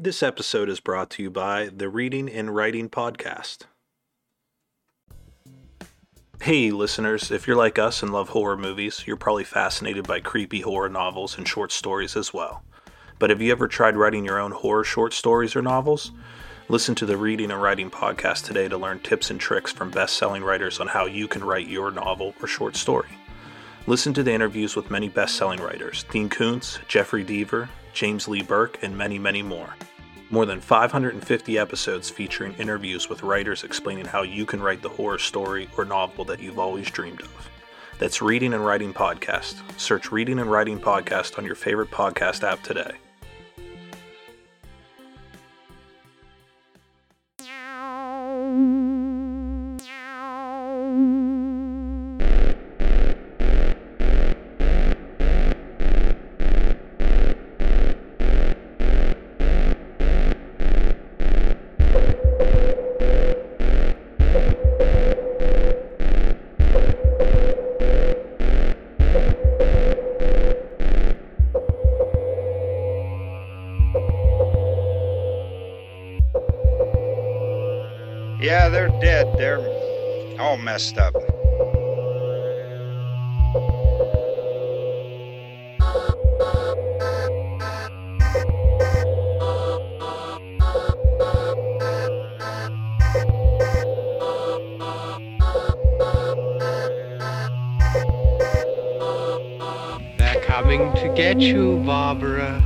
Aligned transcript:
This 0.00 0.22
episode 0.22 0.68
is 0.68 0.78
brought 0.78 1.10
to 1.10 1.24
you 1.24 1.28
by 1.28 1.70
the 1.76 1.88
Reading 1.88 2.30
and 2.30 2.54
Writing 2.54 2.88
Podcast. 2.88 3.62
Hey, 6.40 6.70
listeners, 6.70 7.32
if 7.32 7.48
you're 7.48 7.56
like 7.56 7.80
us 7.80 8.00
and 8.00 8.12
love 8.12 8.28
horror 8.28 8.56
movies, 8.56 9.02
you're 9.08 9.16
probably 9.16 9.42
fascinated 9.42 10.06
by 10.06 10.20
creepy 10.20 10.60
horror 10.60 10.88
novels 10.88 11.36
and 11.36 11.48
short 11.48 11.72
stories 11.72 12.14
as 12.14 12.32
well. 12.32 12.62
But 13.18 13.30
have 13.30 13.42
you 13.42 13.50
ever 13.50 13.66
tried 13.66 13.96
writing 13.96 14.24
your 14.24 14.38
own 14.38 14.52
horror 14.52 14.84
short 14.84 15.12
stories 15.12 15.56
or 15.56 15.62
novels? 15.62 16.12
Listen 16.68 16.94
to 16.94 17.04
the 17.04 17.16
Reading 17.16 17.50
and 17.50 17.60
Writing 17.60 17.90
podcast 17.90 18.44
today 18.44 18.68
to 18.68 18.78
learn 18.78 19.00
tips 19.00 19.32
and 19.32 19.40
tricks 19.40 19.72
from 19.72 19.90
best 19.90 20.16
selling 20.16 20.44
writers 20.44 20.78
on 20.78 20.86
how 20.86 21.06
you 21.06 21.26
can 21.26 21.42
write 21.42 21.66
your 21.66 21.90
novel 21.90 22.34
or 22.40 22.46
short 22.46 22.76
story. 22.76 23.08
Listen 23.88 24.14
to 24.14 24.22
the 24.22 24.32
interviews 24.32 24.76
with 24.76 24.92
many 24.92 25.08
best 25.08 25.34
selling 25.34 25.60
writers 25.60 26.04
Dean 26.04 26.28
Koontz, 26.28 26.78
Jeffrey 26.86 27.24
Deaver, 27.24 27.68
James 27.98 28.28
Lee 28.28 28.42
Burke, 28.42 28.80
and 28.84 28.96
many, 28.96 29.18
many 29.18 29.42
more. 29.42 29.74
More 30.30 30.46
than 30.46 30.60
550 30.60 31.58
episodes 31.58 32.08
featuring 32.08 32.54
interviews 32.54 33.08
with 33.08 33.24
writers 33.24 33.64
explaining 33.64 34.04
how 34.04 34.22
you 34.22 34.46
can 34.46 34.62
write 34.62 34.82
the 34.82 34.88
horror 34.88 35.18
story 35.18 35.68
or 35.76 35.84
novel 35.84 36.24
that 36.26 36.38
you've 36.38 36.60
always 36.60 36.88
dreamed 36.92 37.22
of. 37.22 37.50
That's 37.98 38.22
Reading 38.22 38.54
and 38.54 38.64
Writing 38.64 38.94
Podcast. 38.94 39.56
Search 39.80 40.12
Reading 40.12 40.38
and 40.38 40.48
Writing 40.48 40.78
Podcast 40.78 41.38
on 41.38 41.44
your 41.44 41.56
favorite 41.56 41.90
podcast 41.90 42.44
app 42.44 42.62
today. 42.62 42.92
All 80.48 80.56
messed 80.56 80.96
up. 80.96 81.12
They're 100.16 100.40
coming 100.40 100.94
to 100.94 101.12
get 101.14 101.40
you, 101.40 101.82
Barbara. 101.84 102.62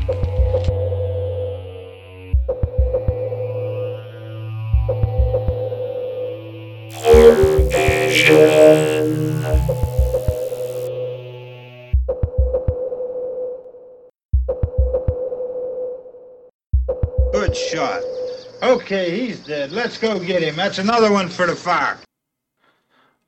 Dead. 19.53 19.71
Let's 19.71 19.99
go 19.99 20.19
get 20.19 20.43
him. 20.43 20.57
That's 20.57 20.79
another 20.79 21.13
one 21.13 21.29
for 21.29 21.47
the 21.47 21.55
fire. 21.55 21.99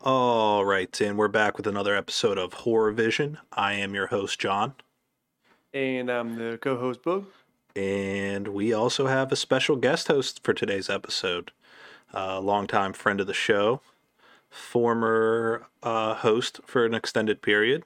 All 0.00 0.64
right, 0.64 0.98
and 1.02 1.18
we're 1.18 1.28
back 1.28 1.58
with 1.58 1.66
another 1.66 1.94
episode 1.94 2.38
of 2.38 2.54
Horror 2.54 2.92
Vision. 2.92 3.36
I 3.52 3.74
am 3.74 3.94
your 3.94 4.06
host, 4.06 4.38
John, 4.40 4.72
And 5.74 6.08
I'm 6.10 6.36
the 6.36 6.56
co-host 6.62 7.02
Boog. 7.02 7.26
and 7.76 8.48
we 8.48 8.72
also 8.72 9.06
have 9.06 9.32
a 9.32 9.36
special 9.36 9.76
guest 9.76 10.08
host 10.08 10.42
for 10.42 10.54
today's 10.54 10.88
episode. 10.88 11.50
A 12.14 12.40
longtime 12.40 12.94
friend 12.94 13.20
of 13.20 13.26
the 13.26 13.34
show, 13.34 13.82
former 14.48 15.66
uh, 15.82 16.14
host 16.14 16.60
for 16.64 16.86
an 16.86 16.94
extended 16.94 17.42
period. 17.42 17.82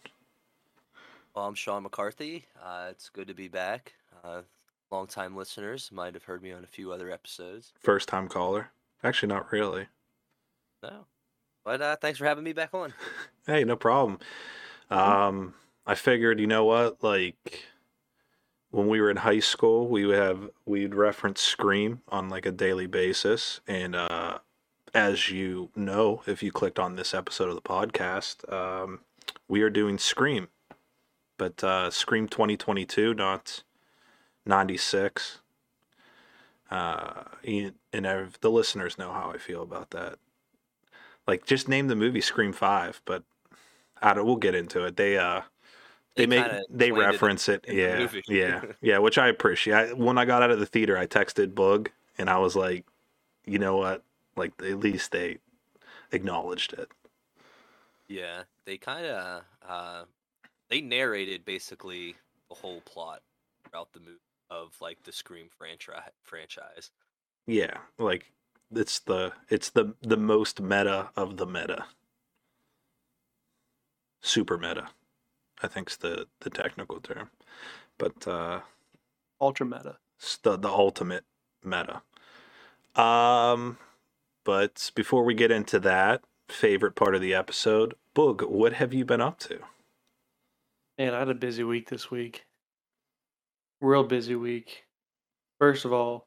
Well, 1.34 1.44
I'm 1.46 1.56
Sean 1.56 1.82
McCarthy. 1.82 2.44
Uh, 2.64 2.86
it's 2.90 3.08
good 3.08 3.26
to 3.26 3.34
be 3.34 3.48
back. 3.48 3.94
Uh, 4.22 4.42
longtime 4.90 5.36
listeners 5.36 5.90
might 5.92 6.14
have 6.14 6.24
heard 6.24 6.42
me 6.42 6.52
on 6.52 6.64
a 6.64 6.68
few 6.68 6.92
other 6.92 7.10
episodes. 7.10 7.72
First 7.78 8.08
time 8.08 8.28
caller. 8.28 8.70
Actually, 9.02 9.28
not 9.28 9.52
really. 9.52 9.86
No. 10.82 11.06
But 11.64 11.82
uh, 11.82 11.96
thanks 11.96 12.18
for 12.18 12.24
having 12.24 12.44
me 12.44 12.52
back 12.52 12.74
on. 12.74 12.94
Hey, 13.46 13.64
no 13.64 13.76
problem. 13.76 14.18
Um, 14.90 15.54
I 15.86 15.94
figured, 15.94 16.38
you 16.38 16.46
know 16.46 16.66
what, 16.66 17.02
like 17.02 17.64
when 18.70 18.88
we 18.88 19.00
were 19.00 19.10
in 19.10 19.16
high 19.16 19.40
school, 19.40 19.88
we 19.88 20.04
would 20.04 20.18
have 20.18 20.50
we'd 20.66 20.94
reference 20.94 21.40
Scream 21.40 22.02
on 22.08 22.28
like 22.28 22.44
a 22.44 22.52
daily 22.52 22.86
basis, 22.86 23.60
and 23.66 23.96
uh, 23.96 24.38
as 24.92 25.30
you 25.30 25.70
know, 25.74 26.22
if 26.26 26.42
you 26.42 26.52
clicked 26.52 26.78
on 26.78 26.96
this 26.96 27.14
episode 27.14 27.48
of 27.48 27.54
the 27.54 27.62
podcast, 27.62 28.50
um, 28.52 29.00
we 29.48 29.62
are 29.62 29.70
doing 29.70 29.96
Scream, 29.96 30.48
but 31.38 31.64
uh, 31.64 31.90
Scream 31.90 32.28
2022, 32.28 33.14
not 33.14 33.62
96. 34.48 35.38
Uh, 36.70 37.24
and 37.92 38.06
I've- 38.06 38.36
the 38.40 38.50
listeners 38.50 38.98
know 38.98 39.12
how 39.12 39.30
I 39.30 39.38
feel 39.38 39.62
about 39.62 39.90
that. 39.90 40.18
Like, 41.26 41.46
just 41.46 41.68
name 41.68 41.88
the 41.88 41.96
movie 41.96 42.20
Scream 42.20 42.52
Five, 42.52 43.02
but 43.04 43.22
I 44.00 44.14
don't. 44.14 44.26
We'll 44.26 44.36
get 44.36 44.54
into 44.54 44.84
it. 44.84 44.96
They 44.96 45.18
uh, 45.18 45.42
they, 46.14 46.26
make 46.26 46.44
they 46.70 46.86
explained 46.86 46.96
it 46.96 47.12
reference 47.12 47.48
it. 47.48 47.64
Yeah, 47.68 48.08
yeah, 48.28 48.62
yeah. 48.80 48.98
Which 48.98 49.18
I 49.18 49.28
appreciate. 49.28 49.74
I, 49.74 49.92
when 49.92 50.18
I 50.18 50.24
got 50.24 50.42
out 50.42 50.50
of 50.50 50.58
the 50.58 50.66
theater, 50.66 50.96
I 50.96 51.06
texted 51.06 51.54
Bug 51.54 51.90
and 52.16 52.30
I 52.30 52.38
was 52.38 52.56
like, 52.56 52.86
you 53.44 53.58
know 53.58 53.76
what? 53.76 54.02
Like, 54.36 54.52
at 54.62 54.78
least 54.80 55.12
they 55.12 55.38
acknowledged 56.12 56.72
it. 56.72 56.90
Yeah, 58.08 58.44
they 58.64 58.78
kind 58.78 59.04
of 59.06 59.42
uh, 59.68 60.04
they 60.68 60.80
narrated 60.80 61.44
basically 61.44 62.16
the 62.48 62.54
whole 62.54 62.80
plot 62.82 63.20
throughout 63.68 63.92
the 63.92 64.00
movie 64.00 64.18
of 64.50 64.76
like 64.80 65.02
the 65.04 65.12
Scream 65.12 65.48
franchise. 65.56 66.10
Franchise. 66.22 66.90
Yeah, 67.46 67.78
like 67.98 68.32
it's 68.74 68.98
the 68.98 69.32
it's 69.48 69.70
the 69.70 69.94
the 70.02 70.16
most 70.16 70.60
meta 70.60 71.10
of 71.16 71.36
the 71.36 71.46
meta. 71.46 71.86
Super 74.20 74.58
meta, 74.58 74.88
I 75.62 75.68
think's 75.68 75.96
the 75.96 76.26
the 76.40 76.50
technical 76.50 77.00
term, 77.00 77.30
but 77.96 78.26
uh, 78.26 78.60
Ultra 79.40 79.66
meta. 79.66 79.96
the 80.42 80.56
the 80.56 80.68
ultimate 80.68 81.24
meta. 81.64 82.02
Um, 83.00 83.78
but 84.44 84.90
before 84.94 85.24
we 85.24 85.34
get 85.34 85.50
into 85.50 85.78
that 85.80 86.22
favorite 86.48 86.96
part 86.96 87.14
of 87.14 87.20
the 87.20 87.34
episode, 87.34 87.94
Boog, 88.14 88.48
what 88.48 88.72
have 88.74 88.92
you 88.92 89.04
been 89.04 89.20
up 89.20 89.38
to? 89.40 89.60
Man, 90.98 91.14
I 91.14 91.20
had 91.20 91.28
a 91.28 91.34
busy 91.34 91.62
week 91.62 91.88
this 91.90 92.10
week. 92.10 92.44
Real 93.80 94.04
busy 94.04 94.34
week. 94.34 94.84
First 95.60 95.84
of 95.84 95.92
all, 95.92 96.26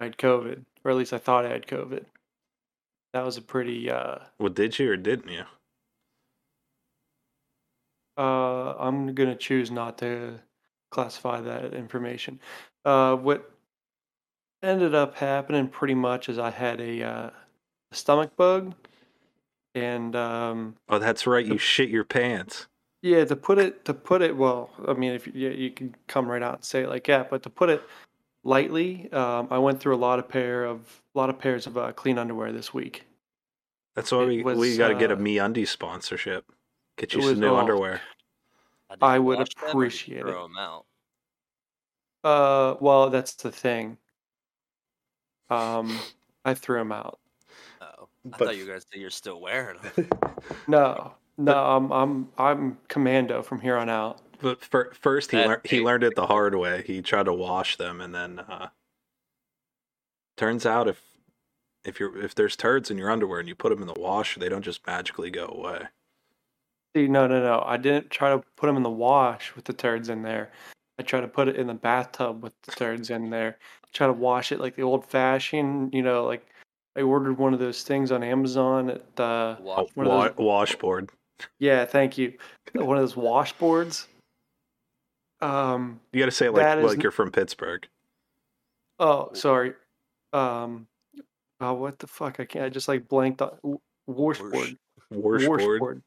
I 0.00 0.04
had 0.04 0.18
COVID, 0.18 0.64
or 0.84 0.90
at 0.90 0.96
least 0.96 1.12
I 1.12 1.18
thought 1.18 1.46
I 1.46 1.50
had 1.50 1.66
COVID. 1.66 2.04
That 3.14 3.24
was 3.24 3.36
a 3.36 3.42
pretty 3.42 3.90
uh 3.90 4.18
Well, 4.38 4.50
did 4.52 4.78
you 4.78 4.90
or 4.90 4.96
didn't 4.96 5.30
you? 5.30 5.44
uh 8.16 8.74
I'm 8.78 9.14
gonna 9.14 9.36
choose 9.36 9.70
not 9.70 9.98
to 9.98 10.40
classify 10.90 11.40
that 11.40 11.72
information. 11.74 12.40
Uh 12.84 13.16
what 13.16 13.50
ended 14.62 14.94
up 14.94 15.16
happening 15.16 15.68
pretty 15.68 15.94
much 15.94 16.28
is 16.28 16.38
I 16.38 16.50
had 16.50 16.80
a 16.80 17.02
uh 17.02 17.30
a 17.90 17.94
stomach 17.94 18.36
bug 18.36 18.74
and 19.74 20.14
um 20.16 20.76
Oh, 20.88 20.98
that's 20.98 21.26
right. 21.26 21.46
You 21.46 21.58
shit 21.58 21.88
your 21.88 22.04
pants. 22.04 22.66
Yeah, 23.02 23.24
to 23.24 23.36
put 23.36 23.58
it 23.58 23.84
to 23.84 23.94
put 23.94 24.22
it 24.22 24.36
well, 24.36 24.70
I 24.86 24.92
mean, 24.92 25.12
if 25.12 25.26
you, 25.26 25.50
you 25.50 25.70
can 25.70 25.94
come 26.08 26.28
right 26.28 26.42
out 26.42 26.54
and 26.56 26.64
say 26.64 26.82
it 26.82 26.88
like 26.88 27.06
that, 27.06 27.30
but 27.30 27.42
to 27.44 27.50
put 27.50 27.68
it 27.70 27.82
lightly, 28.42 29.10
um, 29.12 29.46
I 29.50 29.58
went 29.58 29.78
through 29.80 29.94
a 29.94 29.98
lot 29.98 30.18
of 30.18 30.28
pair 30.28 30.64
of 30.64 30.80
a 31.14 31.18
lot 31.18 31.30
of 31.30 31.38
pairs 31.38 31.66
of 31.68 31.78
uh, 31.78 31.92
clean 31.92 32.18
underwear 32.18 32.52
this 32.52 32.74
week. 32.74 33.04
That's 33.94 34.10
why 34.10 34.22
It 34.24 34.44
we 34.44 34.54
we 34.54 34.76
got 34.76 34.88
to 34.88 34.94
get 34.94 35.10
a 35.10 35.14
uh, 35.14 35.18
MeUndies 35.18 35.68
sponsorship. 35.68 36.44
Get 36.96 37.14
you 37.14 37.22
some 37.22 37.38
new 37.40 37.48
all- 37.48 37.56
underwear. 37.60 38.00
Uh, 38.90 38.94
did 38.96 39.02
I 39.04 39.18
would 39.18 39.38
wash 39.38 39.54
them 39.54 39.64
or 39.64 39.68
appreciate 39.70 40.20
it. 40.20 40.26
Them 40.26 40.56
out. 40.58 40.84
Uh, 42.24 42.74
well, 42.80 43.10
that's 43.10 43.34
the 43.34 43.52
thing. 43.52 43.96
Um, 45.50 45.98
I 46.44 46.54
threw 46.54 46.78
them 46.78 46.92
out. 46.92 47.18
Oh, 47.80 47.86
I 47.86 48.06
But- 48.24 48.38
thought 48.38 48.56
you 48.56 48.66
guys 48.66 48.84
gonna 48.84 49.00
you're 49.00 49.10
still 49.10 49.40
wearing 49.40 49.78
them. 49.94 50.08
No, 50.66 51.14
no, 51.38 51.54
I'm 51.54 51.90
I'm 51.92 52.28
I'm 52.36 52.78
commando 52.88 53.42
from 53.42 53.60
here 53.60 53.76
on 53.76 53.88
out. 53.88 54.20
But 54.40 54.62
fir- 54.64 54.92
first, 54.92 55.30
he 55.30 55.38
That 55.38 55.46
learned 55.48 55.60
he 55.64 55.80
learned 55.80 56.04
it 56.04 56.14
the 56.14 56.26
hard 56.26 56.54
way. 56.54 56.82
He 56.86 57.00
tried 57.02 57.24
to 57.24 57.32
wash 57.32 57.76
them, 57.76 58.00
and 58.00 58.14
then 58.14 58.38
uh, 58.40 58.68
turns 60.36 60.66
out 60.66 60.88
if 60.88 61.02
if 61.84 61.98
you're 61.98 62.16
if 62.22 62.34
there's 62.34 62.56
turds 62.56 62.90
in 62.90 62.98
your 62.98 63.10
underwear 63.10 63.40
and 63.40 63.48
you 63.48 63.54
put 63.54 63.70
them 63.70 63.80
in 63.80 63.86
the 63.92 63.98
wash, 63.98 64.36
they 64.36 64.48
don't 64.48 64.62
just 64.64 64.86
magically 64.86 65.30
go 65.30 65.46
away. 65.46 65.84
See, 66.96 67.06
no, 67.08 67.26
no, 67.26 67.40
no. 67.42 67.62
I 67.66 67.76
didn't 67.76 68.10
try 68.10 68.30
to 68.30 68.42
put 68.56 68.66
them 68.66 68.76
in 68.76 68.82
the 68.82 68.90
wash 68.90 69.54
with 69.54 69.64
the 69.64 69.72
turds 69.72 70.08
in 70.08 70.22
there. 70.22 70.50
I 70.98 71.02
tried 71.02 71.20
to 71.20 71.28
put 71.28 71.46
it 71.48 71.56
in 71.56 71.66
the 71.66 71.74
bathtub 71.74 72.42
with 72.42 72.54
the 72.62 72.72
turds 72.72 73.10
in 73.10 73.30
there. 73.30 73.58
Try 73.92 74.06
to 74.06 74.12
wash 74.12 74.52
it 74.52 74.58
like 74.60 74.74
the 74.76 74.82
old 74.82 75.04
fashioned, 75.04 75.94
you 75.94 76.02
know, 76.02 76.24
like 76.26 76.46
I 76.96 77.02
ordered 77.02 77.38
one 77.38 77.54
of 77.54 77.60
those 77.60 77.82
things 77.82 78.10
on 78.10 78.22
Amazon 78.22 78.90
at 78.90 79.02
uh 79.20 79.56
A 79.58 79.62
Wash- 79.62 79.88
One 79.94 80.06
of 80.06 80.12
wa- 80.12 80.28
those- 80.28 80.36
washboard. 80.38 81.10
Yeah, 81.58 81.84
thank 81.84 82.18
you. 82.18 82.34
One 82.74 82.96
of 82.96 83.02
those 83.02 83.14
washboards. 83.14 84.06
Um 85.40 86.00
You 86.12 86.20
got 86.20 86.26
to 86.26 86.30
say 86.32 86.48
like 86.48 86.64
like 86.82 86.94
n- 86.96 87.00
you're 87.00 87.12
from 87.12 87.30
Pittsburgh. 87.30 87.86
oh, 88.98 89.30
sorry. 89.34 89.74
Um 90.32 90.86
oh 91.60 91.74
what 91.74 91.98
the 91.98 92.06
fuck? 92.06 92.40
I 92.40 92.44
can't 92.44 92.64
I 92.64 92.68
just 92.68 92.88
like 92.88 93.08
blanked 93.08 93.40
on 93.42 93.78
washboard. 94.06 94.76
Washboard. 95.10 96.02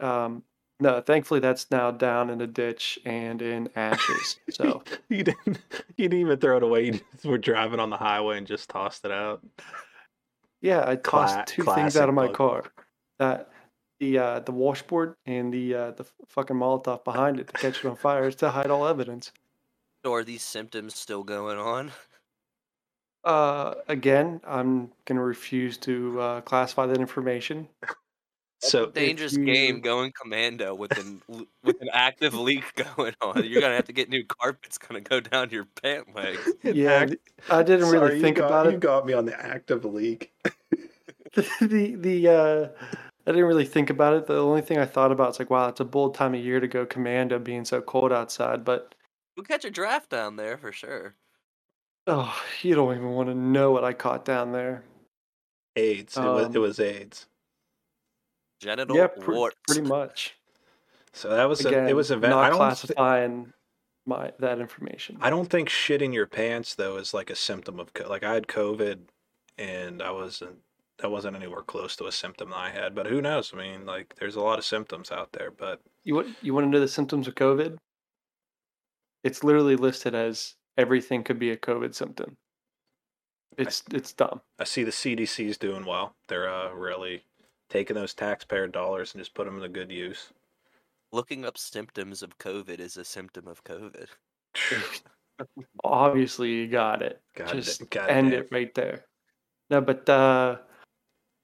Um 0.00 0.42
no, 0.78 1.00
thankfully 1.00 1.40
that's 1.40 1.70
now 1.70 1.90
down 1.90 2.28
in 2.28 2.36
the 2.36 2.46
ditch 2.46 2.98
and 3.06 3.40
in 3.40 3.70
ashes. 3.76 4.38
So 4.50 4.82
you 5.08 5.24
didn't. 5.24 5.58
You 5.96 6.08
didn't 6.10 6.20
even 6.20 6.38
throw 6.38 6.58
it 6.58 6.62
away. 6.62 6.84
You 6.84 6.92
just 6.92 7.24
were 7.24 7.38
driving 7.38 7.80
on 7.80 7.88
the 7.88 7.96
highway 7.96 8.36
and 8.36 8.46
just 8.46 8.68
tossed 8.68 9.06
it 9.06 9.10
out. 9.10 9.42
Yeah, 10.60 10.84
I 10.86 10.96
tossed 10.96 11.34
Cla- 11.34 11.44
two 11.46 11.62
things 11.62 11.96
out 11.96 12.10
of 12.10 12.14
my 12.14 12.26
bug. 12.26 12.34
car. 12.34 12.64
That 13.18 13.48
the 14.00 14.18
uh, 14.18 14.40
the 14.40 14.52
washboard 14.52 15.14
and 15.26 15.52
the 15.52 15.74
uh, 15.74 15.90
the 15.92 16.06
fucking 16.28 16.56
Molotov 16.56 17.04
behind 17.04 17.40
it 17.40 17.46
to 17.48 17.52
catch 17.54 17.84
it 17.84 17.88
on 17.88 17.96
fire 17.96 18.26
is 18.28 18.36
to 18.36 18.50
hide 18.50 18.70
all 18.70 18.86
evidence. 18.86 19.32
So 20.04 20.12
are 20.14 20.24
these 20.24 20.42
symptoms 20.42 20.94
still 20.96 21.22
going 21.24 21.58
on? 21.58 21.90
Uh, 23.24 23.74
again, 23.88 24.40
I'm 24.46 24.90
gonna 25.04 25.22
refuse 25.22 25.78
to 25.78 26.20
uh, 26.20 26.40
classify 26.42 26.86
that 26.86 26.98
information. 26.98 27.68
So 28.60 28.86
Dangerous 28.86 29.34
you- 29.34 29.44
game 29.44 29.80
going 29.80 30.12
commando 30.20 30.74
with 30.74 30.96
an 30.98 31.20
with 31.64 31.80
an 31.80 31.88
active 31.92 32.34
leak 32.34 32.64
going 32.96 33.14
on. 33.20 33.44
You're 33.44 33.60
gonna 33.60 33.74
have 33.74 33.86
to 33.86 33.92
get 33.92 34.08
new 34.08 34.24
carpets. 34.24 34.78
Gonna 34.78 35.00
go 35.00 35.20
down 35.20 35.50
your 35.50 35.64
pant 35.82 36.14
legs. 36.14 36.48
Yeah, 36.62 36.90
Act- 36.92 37.16
I 37.50 37.62
didn't 37.62 37.86
Sorry, 37.86 37.98
really 37.98 38.20
think 38.20 38.36
got- 38.38 38.46
about 38.46 38.66
it. 38.68 38.72
You 38.74 38.78
got 38.78 39.06
me 39.06 39.12
on 39.12 39.26
the 39.26 39.38
active 39.40 39.84
leak. 39.84 40.32
the 41.34 41.96
the 41.98 42.28
uh, 42.28 42.68
I 43.26 43.32
didn't 43.32 43.46
really 43.46 43.64
think 43.64 43.90
about 43.90 44.14
it. 44.14 44.26
The 44.26 44.36
only 44.38 44.60
thing 44.62 44.78
I 44.78 44.86
thought 44.86 45.10
about 45.10 45.30
is 45.30 45.38
like, 45.38 45.50
wow, 45.50 45.68
it's 45.68 45.80
a 45.80 45.84
bold 45.84 46.14
time 46.14 46.34
of 46.34 46.40
year 46.44 46.60
to 46.60 46.68
go 46.68 46.86
commando, 46.86 47.38
being 47.38 47.64
so 47.64 47.80
cold 47.80 48.12
outside. 48.12 48.64
But 48.64 48.94
We'll 49.36 49.44
catch 49.44 49.64
a 49.64 49.70
draft 49.70 50.10
down 50.10 50.36
there 50.36 50.56
for 50.56 50.70
sure. 50.72 51.14
oh, 52.06 52.34
you 52.62 52.74
don't 52.74 52.94
even 52.96 53.10
want 53.10 53.28
to 53.28 53.34
know 53.34 53.72
what 53.72 53.84
I 53.84 53.92
caught 53.92 54.24
down 54.24 54.52
there. 54.52 54.84
AIDS. 55.74 56.16
it 56.16 56.20
was. 56.20 56.46
It 56.46 56.56
Um, 56.56 56.62
was 56.62 56.80
AIDS. 56.80 57.26
Genital 58.60 58.96
yeah, 58.96 59.08
pr- 59.08 59.32
warts. 59.32 59.56
pretty 59.68 59.82
much. 59.86 60.36
So 61.12 61.28
that 61.30 61.48
was. 61.48 61.64
Again, 61.64 61.86
a, 61.86 61.88
it 61.90 61.96
was 61.96 62.10
a. 62.10 62.16
Ve- 62.16 62.28
not 62.28 62.44
I 62.44 62.48
don't. 62.48 62.52
thi- 62.54 62.58
classifying 62.58 63.52
my 64.06 64.32
that 64.38 64.58
information. 64.60 65.18
I 65.20 65.28
don't 65.30 65.50
think 65.50 65.68
shitting 65.68 66.14
your 66.14 66.26
pants 66.26 66.74
though 66.74 66.96
is 66.96 67.12
like 67.12 67.28
a 67.28 67.34
symptom 67.36 67.78
of 67.80 67.92
co- 67.92 68.08
like 68.08 68.22
I 68.24 68.32
had 68.34 68.46
COVID, 68.46 69.00
and 69.58 70.00
I 70.02 70.10
wasn't. 70.12 70.58
That 70.98 71.10
wasn't 71.10 71.36
anywhere 71.36 71.62
close 71.62 71.94
to 71.96 72.06
a 72.06 72.12
symptom 72.12 72.50
that 72.50 72.56
I 72.56 72.70
had. 72.70 72.94
But 72.94 73.06
who 73.06 73.20
knows? 73.20 73.52
I 73.52 73.58
mean, 73.58 73.84
like, 73.84 74.14
there's 74.18 74.36
a 74.36 74.40
lot 74.40 74.58
of 74.58 74.64
symptoms 74.64 75.10
out 75.10 75.30
there. 75.32 75.50
But 75.50 75.80
You 76.04 76.14
want 76.14 76.28
you 76.42 76.54
want 76.54 76.64
to 76.66 76.70
know 76.70 76.80
the 76.80 76.88
symptoms 76.88 77.28
of 77.28 77.34
COVID? 77.34 77.76
It's 79.22 79.44
literally 79.44 79.76
listed 79.76 80.14
as 80.14 80.54
everything 80.78 81.22
could 81.22 81.38
be 81.38 81.50
a 81.50 81.56
COVID 81.56 81.94
symptom. 81.94 82.36
It's 83.58 83.82
it's 83.92 84.12
dumb. 84.12 84.40
I 84.58 84.64
see 84.64 84.84
the 84.84 84.90
CDC's 84.90 85.58
doing 85.58 85.84
well. 85.84 86.14
They're 86.28 86.52
uh, 86.52 86.72
really 86.72 87.24
taking 87.68 87.96
those 87.96 88.14
taxpayer 88.14 88.66
dollars 88.68 89.14
and 89.14 89.20
just 89.20 89.34
put 89.34 89.46
them 89.46 89.60
to 89.60 89.68
good 89.68 89.90
use. 89.90 90.32
Looking 91.12 91.44
up 91.44 91.56
symptoms 91.58 92.22
of 92.22 92.38
COVID 92.38 92.80
is 92.80 92.96
a 92.96 93.04
symptom 93.04 93.48
of 93.48 93.64
COVID. 93.64 94.08
Obviously, 95.84 96.50
you 96.52 96.68
got 96.68 97.02
it. 97.02 97.20
God, 97.34 97.52
Just 97.52 97.88
God 97.90 98.08
end 98.08 98.30
damn. 98.30 98.40
it 98.40 98.48
right 98.50 98.74
there. 98.74 99.04
No, 99.70 99.80
but 99.80 100.08
uh, 100.08 100.56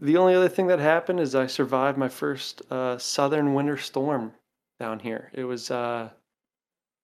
the 0.02 0.16
only 0.16 0.34
other 0.34 0.49
thing 0.49 0.66
that 0.66 0.81
happened 0.81 1.20
is 1.20 1.34
I 1.34 1.46
survived 1.46 1.96
my 1.96 2.08
first 2.08 2.60
uh, 2.70 2.99
southern 2.99 3.54
winter 3.54 3.76
storm 3.78 4.32
down 4.81 4.99
here. 4.99 5.31
It 5.32 5.44
was 5.44 5.70
uh, 5.70 6.10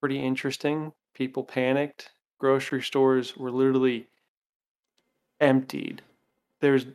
pretty 0.00 0.18
interesting. 0.18 0.92
People 1.14 1.44
panicked. 1.44 2.10
Grocery 2.40 2.82
stores 2.82 3.36
were 3.36 3.50
literally 3.50 4.06
emptied. 5.40 6.02
There's 6.60 6.86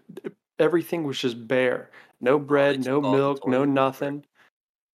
everything 0.60 1.04
was 1.04 1.20
just 1.20 1.48
bare. 1.48 1.90
No 2.22 2.40
bread, 2.40 2.84
took 2.84 2.86
no 2.86 3.02
milk, 3.02 3.48
no 3.48 3.60
toilet 3.60 3.66
paper. 3.66 3.72
nothing. 3.74 4.26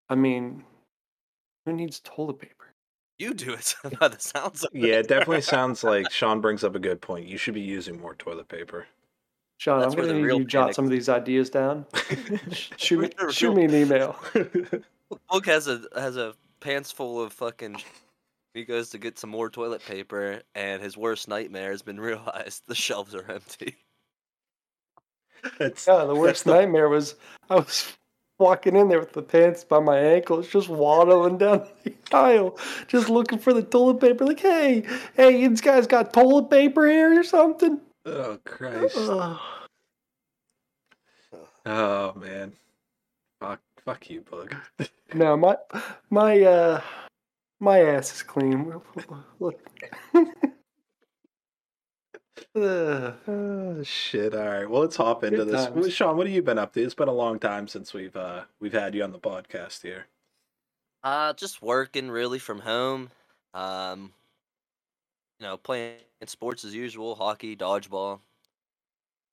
I 0.08 0.14
mean, 0.14 0.64
who 1.66 1.72
needs 1.72 2.00
toilet 2.00 2.38
paper? 2.38 2.54
You 3.19 3.34
do 3.34 3.52
it 3.54 3.75
by 4.00 4.08
the 4.08 4.19
sounds 4.20 4.64
of 4.64 4.70
Yeah, 4.75 4.94
it. 4.94 5.00
it 5.00 5.08
definitely 5.08 5.40
sounds 5.56 5.82
like 5.84 6.11
Sean 6.11 6.40
brings 6.40 6.64
up 6.64 6.75
a 6.75 6.78
good 6.78 7.00
point. 7.00 7.26
You 7.26 7.37
should 7.37 7.54
be 7.54 7.61
using 7.61 8.00
more 8.00 8.14
toilet 8.14 8.49
paper. 8.49 8.87
Sean, 9.58 9.81
That's 9.81 9.94
I'm 9.94 10.00
gonna 10.00 10.12
need 10.14 10.22
you 10.26 10.38
to 10.38 10.44
jot 10.44 10.75
some 10.75 10.84
of 10.84 10.90
these 10.90 11.08
ideas 11.08 11.50
down. 11.50 11.84
Shoot 12.76 13.00
me, 13.00 13.10
Where 13.16 13.26
the 13.26 13.32
shoot 13.32 13.55
me 13.55 13.64
an 13.64 13.75
email. 13.75 14.16
Luke 15.32 15.46
has 15.46 15.66
a 15.66 15.82
has 15.96 16.16
a 16.16 16.34
pants 16.60 16.93
full 16.93 17.20
of 17.20 17.32
fucking. 17.32 17.76
He 18.55 18.64
goes 18.64 18.90
to 18.90 18.99
get 18.99 19.19
some 19.19 19.31
more 19.31 19.50
toilet 19.50 19.84
paper, 19.84 20.43
and 20.55 20.81
his 20.82 20.96
worst 20.96 21.28
nightmare 21.28 21.70
has 21.72 21.82
been 21.82 21.99
realized: 22.00 22.62
the 22.69 22.75
shelves 22.76 23.14
are 23.16 23.28
empty. 23.31 23.76
That's, 25.58 25.87
Yeah, 25.87 25.99
the 25.99 26.06
that's 26.08 26.19
worst 26.19 26.44
the- 26.44 26.52
nightmare 26.54 26.88
was 26.88 27.16
I 27.50 27.56
was 27.56 27.93
walking 28.38 28.76
in 28.76 28.88
there 28.88 29.00
with 29.00 29.12
the 29.12 29.22
pants 29.22 29.64
by 29.64 29.81
my 29.81 29.99
ankles, 29.99 30.46
just 30.49 30.69
waddling 30.69 31.38
down 31.38 31.66
the 31.82 31.93
aisle, 32.12 32.56
just 32.87 33.08
looking 33.08 33.38
for 33.40 33.52
the 33.52 33.62
toilet 33.62 34.00
paper. 34.00 34.25
Like, 34.25 34.38
hey, 34.40 34.84
hey, 35.16 35.46
this 35.49 35.61
guy's 35.61 35.88
got 35.88 36.12
toilet 36.12 36.49
paper 36.49 36.87
here 36.88 37.19
or 37.19 37.25
something? 37.25 37.81
Oh 38.10 38.38
Christ! 38.44 38.96
Ugh. 38.96 39.38
Oh 41.66 42.14
man, 42.14 42.52
fuck, 43.40 43.60
fuck 43.84 44.08
you, 44.08 44.22
bug. 44.22 44.55
no, 45.14 45.37
my 45.37 45.56
my 46.08 46.40
uh 46.43 46.81
my 47.60 47.81
ass 47.81 48.14
is 48.14 48.22
clean. 48.22 48.72
Look. 49.38 49.60
Ugh. 50.14 50.26
Oh 53.28 53.83
shit! 53.83 54.35
All 54.35 54.47
right, 54.47 54.68
well 54.68 54.80
let's 54.83 54.97
hop 54.97 55.23
into 55.23 55.44
this. 55.44 55.66
times. 55.66 55.76
Well, 55.76 55.90
Sean, 55.90 56.16
what 56.16 56.26
have 56.26 56.35
you 56.35 56.42
been 56.42 56.59
up 56.59 56.73
to? 56.73 56.83
It's 56.83 56.94
been 56.94 57.09
a 57.09 57.12
long 57.12 57.38
time 57.38 57.68
since 57.68 57.92
we've 57.92 58.16
uh 58.16 58.44
we've 58.59 58.73
had 58.73 58.94
you 58.94 59.04
on 59.04 59.12
the 59.12 59.18
podcast 59.18 59.83
here. 59.83 60.06
Uh, 61.04 61.33
just 61.35 61.62
working 61.62 62.11
really 62.11 62.38
from 62.38 62.61
home. 62.61 63.11
Um, 63.54 64.12
you 65.38 65.47
know, 65.47 65.57
playing 65.57 65.99
sports 66.26 66.64
as 66.64 66.75
usual, 66.75 67.14
hockey, 67.14 67.57
dodgeball, 67.57 68.21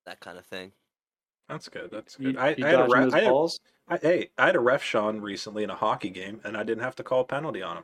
that 0.06 0.20
kind 0.20 0.38
of 0.38 0.46
thing. 0.46 0.72
That's 1.50 1.70
good. 1.70 1.90
That's 1.92 2.18
You, 2.20 2.34
good. 2.34 2.38
I, 2.38 2.56
you 2.58 2.66
I 2.66 2.70
had 2.70 2.80
a 2.80 2.88
ref, 2.88 3.04
those 3.04 3.14
I 3.14 3.20
had, 3.22 3.30
balls? 3.30 3.60
I, 3.88 3.98
hey, 3.98 4.30
I 4.38 4.46
had 4.48 4.56
a 4.56 4.60
ref 4.60 4.84
Sean 4.84 5.22
recently 5.22 5.64
in 5.64 5.70
a 5.70 5.76
hockey 5.76 6.10
game, 6.10 6.42
and 6.44 6.58
I 6.58 6.64
didn't 6.64 6.84
have 6.84 6.96
to 6.96 7.04
call 7.04 7.22
a 7.22 7.26
penalty 7.26 7.62
on 7.62 7.78
him. 7.78 7.84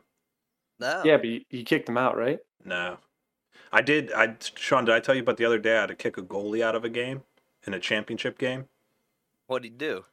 No. 0.80 1.01
Yeah, 1.06 1.18
but 1.18 1.28
you, 1.28 1.42
you 1.50 1.63
kicked 1.63 1.88
him 1.88 1.98
out, 1.98 2.18
right? 2.18 2.40
No, 2.66 2.98
I 3.72 3.82
did. 3.82 4.12
I 4.12 4.36
Sean, 4.56 4.86
did 4.86 4.96
I 4.96 5.00
tell 5.00 5.16
you 5.16 5.22
about 5.22 5.38
the 5.38 5.46
other 5.46 5.60
day? 5.60 5.78
I 5.78 5.82
had 5.82 5.88
to 5.88 5.96
kick 5.96 6.18
a 6.18 6.24
goalie 6.24 6.62
out 6.62 6.75
of 6.75 6.84
a 6.84 6.90
game 6.90 7.22
in 7.66 7.74
a 7.74 7.80
championship 7.80 8.38
game. 8.38 8.66
What'd 9.48 9.63
he 9.63 9.70
do? 9.70 10.06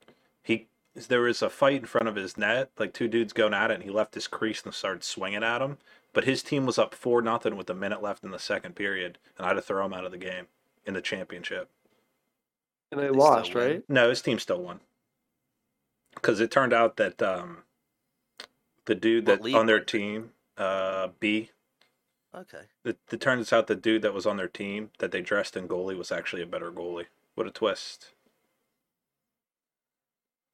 He 0.42 0.68
there 0.94 1.20
was 1.22 1.42
a 1.42 1.50
fight 1.50 1.80
in 1.80 1.86
front 1.86 2.08
of 2.08 2.16
his 2.16 2.36
net, 2.36 2.70
like 2.78 2.92
two 2.92 3.08
dudes 3.08 3.32
going 3.32 3.54
at 3.54 3.70
it, 3.70 3.74
and 3.74 3.82
he 3.82 3.90
left 3.90 4.14
his 4.14 4.26
crease 4.26 4.62
and 4.62 4.74
started 4.74 5.04
swinging 5.04 5.42
at 5.42 5.62
him. 5.62 5.78
But 6.12 6.24
his 6.24 6.42
team 6.42 6.66
was 6.66 6.78
up 6.78 6.94
four 6.94 7.22
nothing 7.22 7.56
with 7.56 7.70
a 7.70 7.74
minute 7.74 8.02
left 8.02 8.24
in 8.24 8.30
the 8.30 8.38
second 8.38 8.74
period, 8.74 9.18
and 9.36 9.44
I 9.44 9.50
had 9.50 9.54
to 9.54 9.62
throw 9.62 9.84
him 9.84 9.92
out 9.92 10.04
of 10.04 10.10
the 10.10 10.18
game 10.18 10.46
in 10.86 10.94
the 10.94 11.02
championship. 11.02 11.70
And 12.90 13.00
they 13.00 13.04
They 13.04 13.10
lost, 13.10 13.54
right? 13.54 13.82
No, 13.88 14.08
his 14.08 14.22
team 14.22 14.38
still 14.38 14.60
won. 14.60 14.80
Because 16.14 16.40
it 16.40 16.50
turned 16.50 16.72
out 16.72 16.96
that 16.96 17.22
um, 17.22 17.58
the 18.86 18.94
dude 18.94 19.26
that 19.26 19.42
league 19.42 19.54
on 19.54 19.66
their 19.66 19.80
team, 19.80 20.30
uh, 20.56 21.08
B, 21.20 21.50
Okay. 22.34 22.62
it, 22.84 22.98
it 23.10 23.20
turns 23.20 23.52
out 23.52 23.66
the 23.66 23.74
dude 23.74 24.02
that 24.02 24.14
was 24.14 24.26
on 24.26 24.36
their 24.36 24.48
team 24.48 24.90
that 24.98 25.12
they 25.12 25.20
dressed 25.20 25.56
in 25.56 25.68
goalie 25.68 25.96
was 25.96 26.12
actually 26.12 26.42
a 26.42 26.46
better 26.46 26.70
goalie. 26.70 27.06
What 27.34 27.46
a 27.46 27.50
twist! 27.50 28.12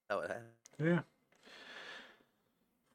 That 0.09 0.19
would 0.19 0.29
happen. 0.29 0.45
Yeah. 0.79 1.01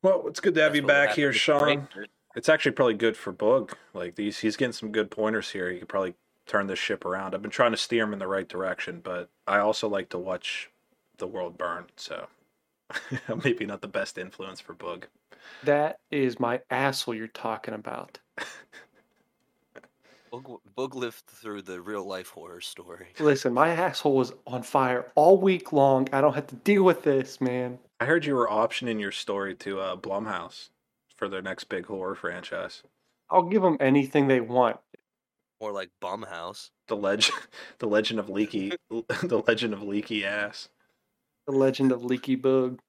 Well, 0.01 0.25
it's 0.28 0.39
good 0.39 0.56
to 0.56 0.62
have 0.62 0.74
That's 0.74 0.82
you 0.82 0.88
back 0.88 1.16
here, 1.16 1.34
Sean. 1.34 1.63
Rangers. 1.63 2.08
It's 2.39 2.48
actually 2.48 2.72
probably 2.72 2.93
good 2.93 3.17
for 3.17 3.34
Boog. 3.34 3.74
Like 3.93 4.15
these, 4.15 4.39
he's 4.39 4.55
getting 4.55 4.72
some 4.72 4.93
good 4.93 5.12
pointers 5.12 5.50
here. 5.50 5.69
He 5.69 5.79
could 5.79 5.89
probably 5.89 6.13
turn 6.46 6.67
this 6.67 6.79
ship 6.79 7.03
around. 7.03 7.36
I've 7.36 7.41
been 7.41 7.51
trying 7.51 7.72
to 7.72 7.77
steer 7.77 8.05
him 8.05 8.13
in 8.13 8.19
the 8.19 8.27
right 8.27 8.48
direction, 8.48 9.01
but 9.03 9.29
I 9.46 9.58
also 9.58 9.89
like 9.89 10.08
to 10.12 10.17
watch 10.17 10.69
the 11.17 11.27
world 11.27 11.58
burn. 11.58 11.88
So 11.98 12.27
maybe 13.43 13.65
not 13.65 13.81
the 13.81 13.89
best 13.89 14.17
influence 14.17 14.62
for 14.62 14.74
Boog. 14.74 15.03
That 15.65 16.00
is 16.12 16.39
my 16.39 16.62
asshole 16.72 17.13
you're 17.13 17.27
talking 17.27 17.74
about. 17.74 18.19
Boog, 20.31 20.60
Boog 20.77 20.96
lived 20.96 21.25
through 21.27 21.63
the 21.63 21.81
real 21.81 22.05
life 22.05 22.29
horror 22.29 22.62
story. 22.62 23.08
Listen, 23.19 23.53
my 23.53 23.67
asshole 23.67 24.15
was 24.15 24.31
on 24.48 24.63
fire 24.63 25.12
all 25.15 25.38
week 25.38 25.74
long. 25.74 26.08
I 26.13 26.22
don't 26.22 26.36
have 26.36 26.48
to 26.48 26.55
deal 26.55 26.84
with 26.84 27.03
this, 27.03 27.41
man. 27.41 27.79
I 28.00 28.05
heard 28.05 28.24
you 28.24 28.34
were 28.34 28.48
optioning 28.48 29.01
your 29.01 29.12
story 29.12 29.55
to 29.55 29.81
uh, 29.81 29.98
Blumhouse 29.98 30.69
for 31.20 31.30
their 31.30 31.42
next 31.42 31.66
big 31.66 31.86
horror 31.86 32.16
franchise. 32.16 32.82
I'll 33.30 33.44
give 33.44 33.62
them 33.62 33.78
anything 33.80 34.28
they 34.28 34.40
want. 34.40 34.78
More 35.62 35.74
like 35.74 35.90
Bumhouse. 36.02 36.70
The 36.88 36.96
legend, 36.96 37.38
the 37.80 37.88
legend 37.88 38.20
of 38.20 38.30
leaky, 38.30 38.72
the 38.90 39.44
legend 39.46 39.74
of 39.74 39.84
leaky 39.84 40.26
ass. 40.26 40.70
The 41.46 41.56
Legend 41.56 41.92
of 41.92 42.04
Leaky 42.04 42.36
Bug. 42.36 42.80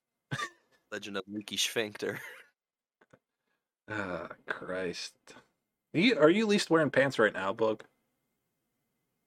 Legend 0.92 1.16
of 1.16 1.24
Leaky 1.28 1.56
Sphincter. 1.56 2.20
Ah, 3.92 4.28
Christ. 4.46 5.14
You, 5.92 6.16
are 6.16 6.30
you 6.30 6.42
at 6.44 6.48
least 6.48 6.70
wearing 6.70 6.90
pants 6.90 7.18
right 7.18 7.32
now, 7.32 7.52
Bug? 7.52 7.82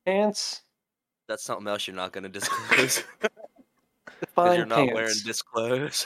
Pants. 0.06 0.62
That's 1.28 1.44
something 1.44 1.68
else 1.68 1.86
you're 1.86 1.98
not 1.98 2.14
going 2.14 2.24
to 2.24 2.30
disclose. 2.30 3.04
Because 3.20 3.30
Define 4.22 4.56
you're 4.56 4.66
not 4.66 4.94
wearing 4.94 5.16
disclose. 5.26 6.06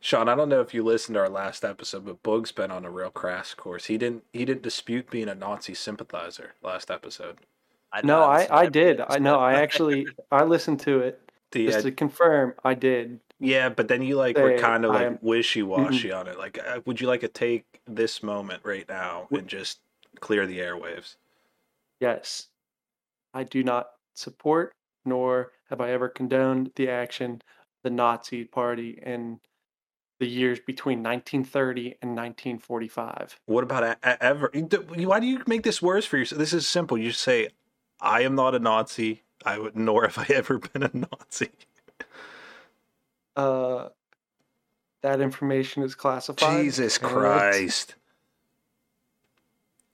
Sean, 0.00 0.28
I 0.28 0.34
don't 0.34 0.48
know 0.48 0.60
if 0.60 0.74
you 0.74 0.82
listened 0.82 1.14
to 1.14 1.20
our 1.20 1.28
last 1.28 1.64
episode, 1.64 2.04
but 2.04 2.22
Boog's 2.22 2.52
been 2.52 2.70
on 2.70 2.84
a 2.84 2.90
real 2.90 3.10
crash 3.10 3.54
course. 3.54 3.86
He 3.86 3.98
didn't 3.98 4.24
he 4.32 4.44
didn't 4.44 4.62
dispute 4.62 5.10
being 5.10 5.28
a 5.28 5.34
Nazi 5.34 5.74
sympathizer 5.74 6.54
last 6.62 6.90
episode. 6.90 7.38
I 7.92 8.02
no, 8.02 8.22
I, 8.22 8.46
I 8.50 8.66
did. 8.66 9.00
I 9.00 9.18
know. 9.18 9.38
I 9.38 9.54
actually 9.62 10.06
I 10.30 10.44
listened 10.44 10.80
to 10.80 11.00
it 11.00 11.30
The, 11.52 11.66
just 11.66 11.78
uh, 11.78 11.82
to 11.82 11.92
confirm. 11.92 12.54
I 12.64 12.74
did. 12.74 13.20
yeah, 13.40 13.68
but 13.68 13.88
then 13.88 14.02
you 14.02 14.16
like 14.16 14.36
were 14.36 14.58
kind 14.58 14.84
of 14.84 14.92
like 14.92 15.06
am- 15.06 15.18
wishy 15.22 15.62
washy 15.62 16.12
on 16.12 16.26
it. 16.26 16.38
Like, 16.38 16.58
uh, 16.58 16.80
would 16.84 17.00
you 17.00 17.06
like 17.06 17.20
to 17.20 17.28
take 17.28 17.80
this 17.86 18.22
moment 18.22 18.62
right 18.64 18.88
now 18.88 19.28
and 19.30 19.48
just 19.48 19.80
clear 20.20 20.46
the 20.46 20.58
airwaves? 20.58 21.16
Yes, 22.00 22.48
I 23.32 23.44
do 23.44 23.62
not 23.62 23.88
support 24.14 24.74
nor 25.06 25.52
have 25.70 25.80
I 25.80 25.92
ever 25.92 26.08
condoned 26.08 26.72
the 26.74 26.90
action 26.90 27.34
of 27.34 27.40
the 27.84 27.90
Nazi 27.90 28.44
Party 28.44 28.98
in 29.02 29.40
the 30.18 30.26
years 30.26 30.58
between 30.60 31.02
1930 31.02 31.96
and 32.02 32.16
1945. 32.16 33.38
What 33.46 33.64
about 33.64 33.82
a- 33.82 33.98
a- 34.02 34.22
ever? 34.22 34.50
Why 34.54 35.20
do 35.20 35.26
you 35.26 35.42
make 35.46 35.62
this 35.62 35.82
worse 35.82 36.06
for 36.06 36.16
yourself? 36.16 36.38
This 36.38 36.52
is 36.52 36.66
simple. 36.66 36.96
You 36.96 37.12
say, 37.12 37.48
"I 38.00 38.22
am 38.22 38.34
not 38.34 38.54
a 38.54 38.58
Nazi. 38.58 39.22
I 39.44 39.58
would 39.58 39.76
nor 39.76 40.06
have 40.08 40.18
I 40.18 40.32
ever 40.34 40.58
been 40.58 40.82
a 40.82 40.90
Nazi." 40.92 41.50
Uh, 43.36 43.90
that 45.02 45.20
information 45.20 45.82
is 45.82 45.94
classified. 45.94 46.64
Jesus 46.64 46.96
Christ! 46.98 47.94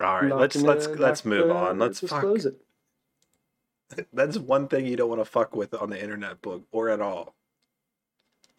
All 0.01 0.21
right, 0.23 0.35
let's 0.35 0.57
let's 0.57 0.87
let's 0.87 1.25
move 1.25 1.51
on. 1.51 1.79
Let's 1.79 2.01
fuck. 2.01 2.25
it. 2.25 2.55
That's 4.13 4.39
one 4.39 4.69
thing 4.69 4.87
you 4.87 4.97
don't 4.97 5.09
want 5.09 5.21
to 5.21 5.25
fuck 5.25 5.55
with 5.55 5.75
on 5.75 5.91
the 5.91 6.01
internet 6.01 6.41
book 6.41 6.63
or 6.73 6.89
at 6.89 7.01
all. 7.01 7.35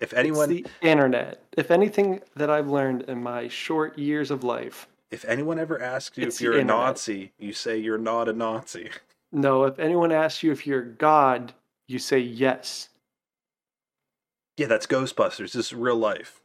If 0.03 0.11
It's 0.11 0.19
anyone, 0.19 0.49
the 0.49 0.65
internet. 0.81 1.41
If 1.55 1.71
anything 1.71 2.19
that 2.35 2.49
I've 2.49 2.67
learned 2.67 3.03
in 3.03 3.23
my 3.23 3.47
short 3.47 3.97
years 3.97 4.31
of 4.31 4.43
life, 4.43 4.85
if 5.11 5.23
anyone 5.23 5.57
ever 5.57 5.81
asks 5.81 6.17
you 6.17 6.27
if 6.27 6.41
you're 6.41 6.57
a. 6.59 6.63
Nazi, 6.65 7.31
you 7.39 7.53
say 7.53 7.77
you're 7.77 7.97
not 7.97 8.27
a 8.27 8.33
Nazi. 8.33 8.89
no. 9.31 9.63
If 9.63 9.79
anyone 9.79 10.11
asks 10.11 10.43
you 10.43 10.51
if 10.51 10.67
you're 10.67 10.81
God, 10.81 11.53
you 11.87 11.99
say 11.99 12.19
yes. 12.19 12.89
Yeah, 14.57 14.67
that's 14.67 14.87
Ghostbusters. 14.87 15.53
This 15.53 15.67
is 15.67 15.73
real 15.73 15.95
life. 15.95 16.41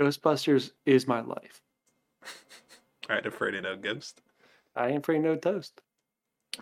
Ghostbusters 0.00 0.70
is 0.86 1.08
my 1.08 1.22
life. 1.22 1.60
All 2.22 3.16
right, 3.16 3.26
afraid 3.26 3.56
of 3.56 3.64
no 3.64 3.74
ghost. 3.74 4.20
I 4.76 4.90
ain't 4.90 4.98
afraid 4.98 5.16
of 5.18 5.24
no 5.24 5.34
toast. 5.34 5.80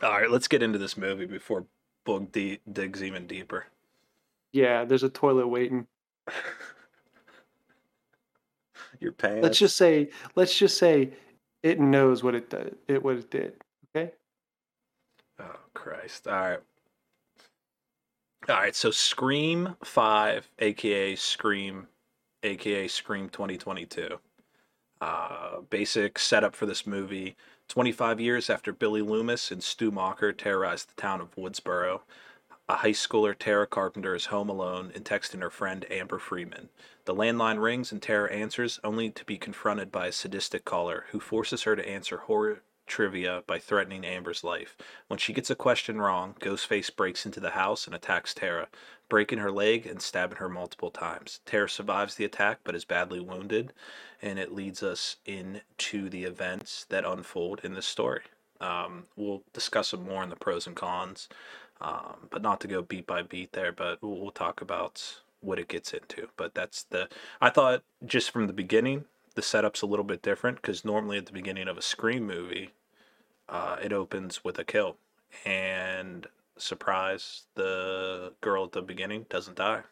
All 0.02 0.10
right, 0.12 0.30
let's 0.30 0.48
get 0.48 0.62
into 0.62 0.78
this 0.78 0.96
movie 0.96 1.26
before 1.26 1.66
Boog 2.06 2.32
de- 2.32 2.60
digs 2.72 3.02
even 3.02 3.26
deeper. 3.26 3.66
Yeah, 4.52 4.84
there's 4.84 5.02
a 5.02 5.08
toilet 5.08 5.48
waiting. 5.48 5.86
Your 9.00 9.12
pants. 9.12 9.42
Let's 9.42 9.58
just 9.58 9.76
say, 9.76 10.10
let's 10.34 10.56
just 10.56 10.76
say, 10.76 11.12
it 11.62 11.80
knows 11.80 12.22
what 12.22 12.34
it 12.34 12.50
did. 12.50 12.76
It 12.88 13.02
what 13.02 13.16
it 13.16 13.30
did. 13.30 13.54
Okay. 13.96 14.12
Oh 15.38 15.56
Christ! 15.74 16.26
All 16.26 16.34
right, 16.34 16.58
all 18.48 18.56
right. 18.56 18.74
So 18.74 18.90
Scream 18.90 19.76
Five, 19.84 20.50
aka 20.58 21.14
Scream, 21.16 21.86
aka 22.42 22.88
Scream 22.88 23.28
2022. 23.28 24.18
Uh, 25.00 25.60
basic 25.70 26.18
setup 26.18 26.54
for 26.54 26.66
this 26.66 26.86
movie: 26.86 27.36
25 27.68 28.20
years 28.20 28.50
after 28.50 28.72
Billy 28.72 29.02
Loomis 29.02 29.50
and 29.50 29.62
Stu 29.62 29.90
Macher 29.90 30.36
terrorized 30.36 30.90
the 30.90 31.00
town 31.00 31.20
of 31.20 31.34
Woodsboro, 31.36 32.00
a 32.70 32.76
high 32.76 32.92
schooler 32.92 33.36
Tara 33.36 33.66
Carpenter 33.66 34.14
is 34.14 34.26
home 34.26 34.48
alone 34.48 34.92
and 34.94 35.04
texting 35.04 35.40
her 35.40 35.50
friend 35.50 35.84
Amber 35.90 36.20
Freeman. 36.20 36.68
The 37.04 37.14
landline 37.14 37.60
rings 37.60 37.90
and 37.90 38.00
Tara 38.00 38.32
answers, 38.32 38.78
only 38.84 39.10
to 39.10 39.24
be 39.24 39.36
confronted 39.38 39.90
by 39.90 40.06
a 40.06 40.12
sadistic 40.12 40.64
caller 40.64 41.06
who 41.10 41.18
forces 41.18 41.64
her 41.64 41.74
to 41.74 41.88
answer 41.88 42.18
horror 42.18 42.62
trivia 42.86 43.42
by 43.48 43.58
threatening 43.58 44.04
Amber's 44.04 44.44
life. 44.44 44.76
When 45.08 45.18
she 45.18 45.32
gets 45.32 45.50
a 45.50 45.56
question 45.56 46.00
wrong, 46.00 46.36
Ghostface 46.38 46.94
breaks 46.94 47.26
into 47.26 47.40
the 47.40 47.50
house 47.50 47.86
and 47.86 47.94
attacks 47.94 48.34
Tara, 48.34 48.68
breaking 49.08 49.40
her 49.40 49.50
leg 49.50 49.84
and 49.84 50.00
stabbing 50.00 50.38
her 50.38 50.48
multiple 50.48 50.92
times. 50.92 51.40
Tara 51.44 51.68
survives 51.68 52.14
the 52.14 52.24
attack 52.24 52.60
but 52.62 52.76
is 52.76 52.84
badly 52.84 53.18
wounded, 53.18 53.72
and 54.22 54.38
it 54.38 54.54
leads 54.54 54.80
us 54.80 55.16
into 55.26 56.08
the 56.08 56.22
events 56.22 56.86
that 56.88 57.04
unfold 57.04 57.62
in 57.64 57.74
this 57.74 57.86
story. 57.86 58.22
Um, 58.60 59.06
we'll 59.16 59.42
discuss 59.52 59.88
some 59.88 60.04
more 60.04 60.22
in 60.22 60.28
the 60.28 60.36
pros 60.36 60.66
and 60.66 60.76
cons, 60.76 61.28
um, 61.80 62.28
but 62.30 62.42
not 62.42 62.60
to 62.62 62.68
go 62.68 62.82
beat 62.82 63.06
by 63.06 63.22
beat 63.22 63.52
there, 63.52 63.72
but 63.72 64.02
we'll, 64.02 64.18
we'll 64.20 64.30
talk 64.30 64.60
about 64.60 65.20
what 65.40 65.58
it 65.58 65.68
gets 65.68 65.92
into. 65.94 66.28
But 66.36 66.54
that's 66.54 66.84
the, 66.84 67.08
I 67.40 67.50
thought 67.50 67.82
just 68.06 68.30
from 68.30 68.46
the 68.46 68.52
beginning, 68.52 69.04
the 69.34 69.42
setup's 69.42 69.82
a 69.82 69.86
little 69.86 70.04
bit 70.04 70.22
different 70.22 70.56
because 70.60 70.84
normally 70.84 71.18
at 71.18 71.26
the 71.26 71.32
beginning 71.32 71.68
of 71.68 71.78
a 71.78 71.82
Scream 71.82 72.26
movie, 72.26 72.70
uh, 73.48 73.76
it 73.82 73.92
opens 73.92 74.44
with 74.44 74.58
a 74.58 74.64
kill. 74.64 74.96
And 75.44 76.26
surprise, 76.58 77.46
the 77.54 78.34
girl 78.40 78.64
at 78.64 78.72
the 78.72 78.82
beginning 78.82 79.26
doesn't 79.30 79.56
die. 79.56 79.82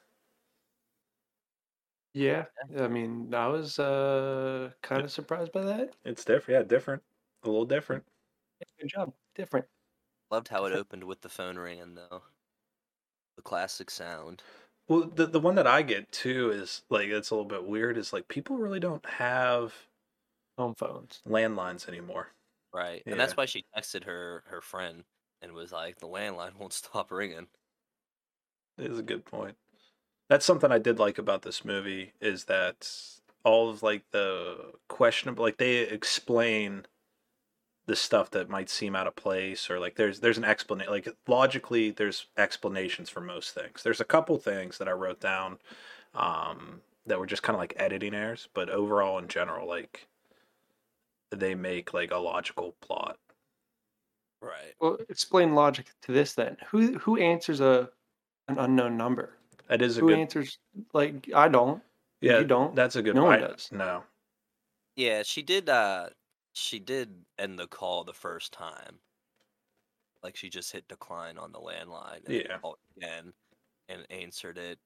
Yeah. 2.14 2.46
I 2.76 2.88
mean, 2.88 3.32
I 3.34 3.46
was 3.48 3.78
uh 3.78 4.70
kind 4.82 5.02
of 5.02 5.10
surprised 5.12 5.52
by 5.52 5.62
that. 5.64 5.94
It's 6.04 6.24
different. 6.24 6.60
Yeah, 6.60 6.66
different. 6.66 7.02
A 7.44 7.48
little 7.48 7.66
different. 7.66 8.04
Good 8.80 8.88
job. 8.88 9.14
Different. 9.34 9.66
Loved 10.30 10.48
how 10.48 10.64
it 10.66 10.72
opened 10.76 11.04
with 11.04 11.22
the 11.22 11.28
phone 11.28 11.56
ringing, 11.56 11.94
though. 11.94 12.22
The 13.36 13.42
classic 13.42 13.90
sound. 13.90 14.42
Well, 14.88 15.10
the 15.14 15.26
the 15.26 15.40
one 15.40 15.54
that 15.56 15.66
I 15.66 15.82
get 15.82 16.10
too 16.10 16.50
is 16.50 16.82
like 16.88 17.08
it's 17.08 17.30
a 17.30 17.34
little 17.34 17.48
bit 17.48 17.66
weird. 17.66 17.98
Is 17.98 18.12
like 18.12 18.26
people 18.28 18.56
really 18.56 18.80
don't 18.80 19.04
have 19.06 19.74
Home 20.56 20.74
phones. 20.74 21.20
landlines 21.28 21.86
anymore. 21.86 22.28
Right. 22.72 23.02
And 23.06 23.18
that's 23.20 23.36
why 23.36 23.46
she 23.46 23.64
texted 23.76 24.04
her 24.04 24.42
her 24.46 24.60
friend 24.60 25.04
and 25.40 25.52
was 25.52 25.72
like, 25.72 25.98
the 25.98 26.08
landline 26.08 26.56
won't 26.58 26.72
stop 26.72 27.10
ringing. 27.12 27.46
It 28.76 28.90
is 28.90 28.98
a 28.98 29.02
good 29.02 29.24
point. 29.24 29.56
That's 30.28 30.44
something 30.44 30.70
I 30.70 30.78
did 30.78 30.98
like 30.98 31.18
about 31.18 31.42
this 31.42 31.64
movie 31.64 32.12
is 32.20 32.44
that 32.44 32.90
all 33.44 33.70
of 33.70 33.82
like 33.82 34.02
the 34.10 34.72
questionable, 34.88 35.44
like 35.44 35.56
they 35.58 35.78
explain 35.78 36.86
the 37.88 37.96
stuff 37.96 38.30
that 38.30 38.48
might 38.48 38.70
seem 38.70 38.94
out 38.94 39.06
of 39.08 39.16
place 39.16 39.68
or 39.70 39.80
like 39.80 39.96
there's 39.96 40.20
there's 40.20 40.38
an 40.38 40.44
explanation 40.44 40.92
like 40.92 41.08
logically 41.26 41.90
there's 41.90 42.26
explanations 42.36 43.08
for 43.10 43.20
most 43.20 43.54
things 43.54 43.82
there's 43.82 44.00
a 44.00 44.04
couple 44.04 44.36
things 44.38 44.78
that 44.78 44.86
i 44.88 44.92
wrote 44.92 45.18
down 45.20 45.58
um 46.14 46.80
that 47.06 47.18
were 47.18 47.26
just 47.26 47.42
kind 47.42 47.54
of 47.56 47.60
like 47.60 47.72
editing 47.76 48.14
errors 48.14 48.48
but 48.54 48.68
overall 48.70 49.18
in 49.18 49.26
general 49.26 49.66
like 49.66 50.06
they 51.30 51.54
make 51.54 51.92
like 51.92 52.10
a 52.12 52.18
logical 52.18 52.74
plot 52.80 53.18
Right. 54.40 54.74
Well, 54.80 54.98
explain 55.08 55.56
logic 55.56 55.86
to 56.02 56.12
this 56.12 56.34
then. 56.34 56.56
Who 56.70 56.96
who 56.98 57.16
answers 57.16 57.58
a 57.60 57.90
an 58.46 58.56
unknown 58.58 58.96
number? 58.96 59.32
that 59.66 59.82
is 59.82 59.96
a 59.98 60.00
Who 60.00 60.08
good 60.08 60.18
answers 60.20 60.58
like 60.94 61.28
I 61.34 61.48
don't. 61.48 61.82
yeah 62.20 62.38
you 62.38 62.44
don't? 62.44 62.76
that's 62.76 62.94
a 62.94 63.02
good 63.02 63.16
No 63.16 63.24
one 63.24 63.32
I- 63.42 63.48
does. 63.48 63.68
no 63.72 64.04
Yeah, 64.94 65.24
she 65.24 65.42
did 65.42 65.68
uh 65.68 66.10
she 66.58 66.78
did 66.80 67.26
end 67.38 67.58
the 67.58 67.68
call 67.68 68.04
the 68.04 68.14
first 68.14 68.52
time. 68.52 69.00
Like 70.22 70.36
she 70.36 70.48
just 70.50 70.72
hit 70.72 70.88
decline 70.88 71.38
on 71.38 71.52
the 71.52 71.60
landline 71.60 72.26
and 72.26 72.44
Yeah. 72.44 72.60
called 72.60 72.78
again 72.96 73.32
and 73.88 74.06
answered 74.10 74.58
it. 74.58 74.80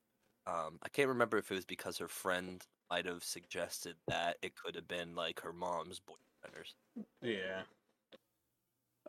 Um 0.47 0.79
I 0.83 0.89
can't 0.91 1.09
remember 1.09 1.39
if 1.39 1.51
it 1.51 1.55
was 1.57 1.67
because 1.67 1.99
her 1.99 2.09
friend 2.09 2.67
might 2.91 3.07
have 3.07 3.25
suggested 3.25 3.99
that 4.09 4.39
it 4.43 4.57
could 4.57 4.75
have 4.77 4.89
been 4.89 5.15
like 5.15 5.41
her 5.41 5.53
mom's 5.53 6.01
boyfriend 6.01 6.75
Yeah. 7.23 7.65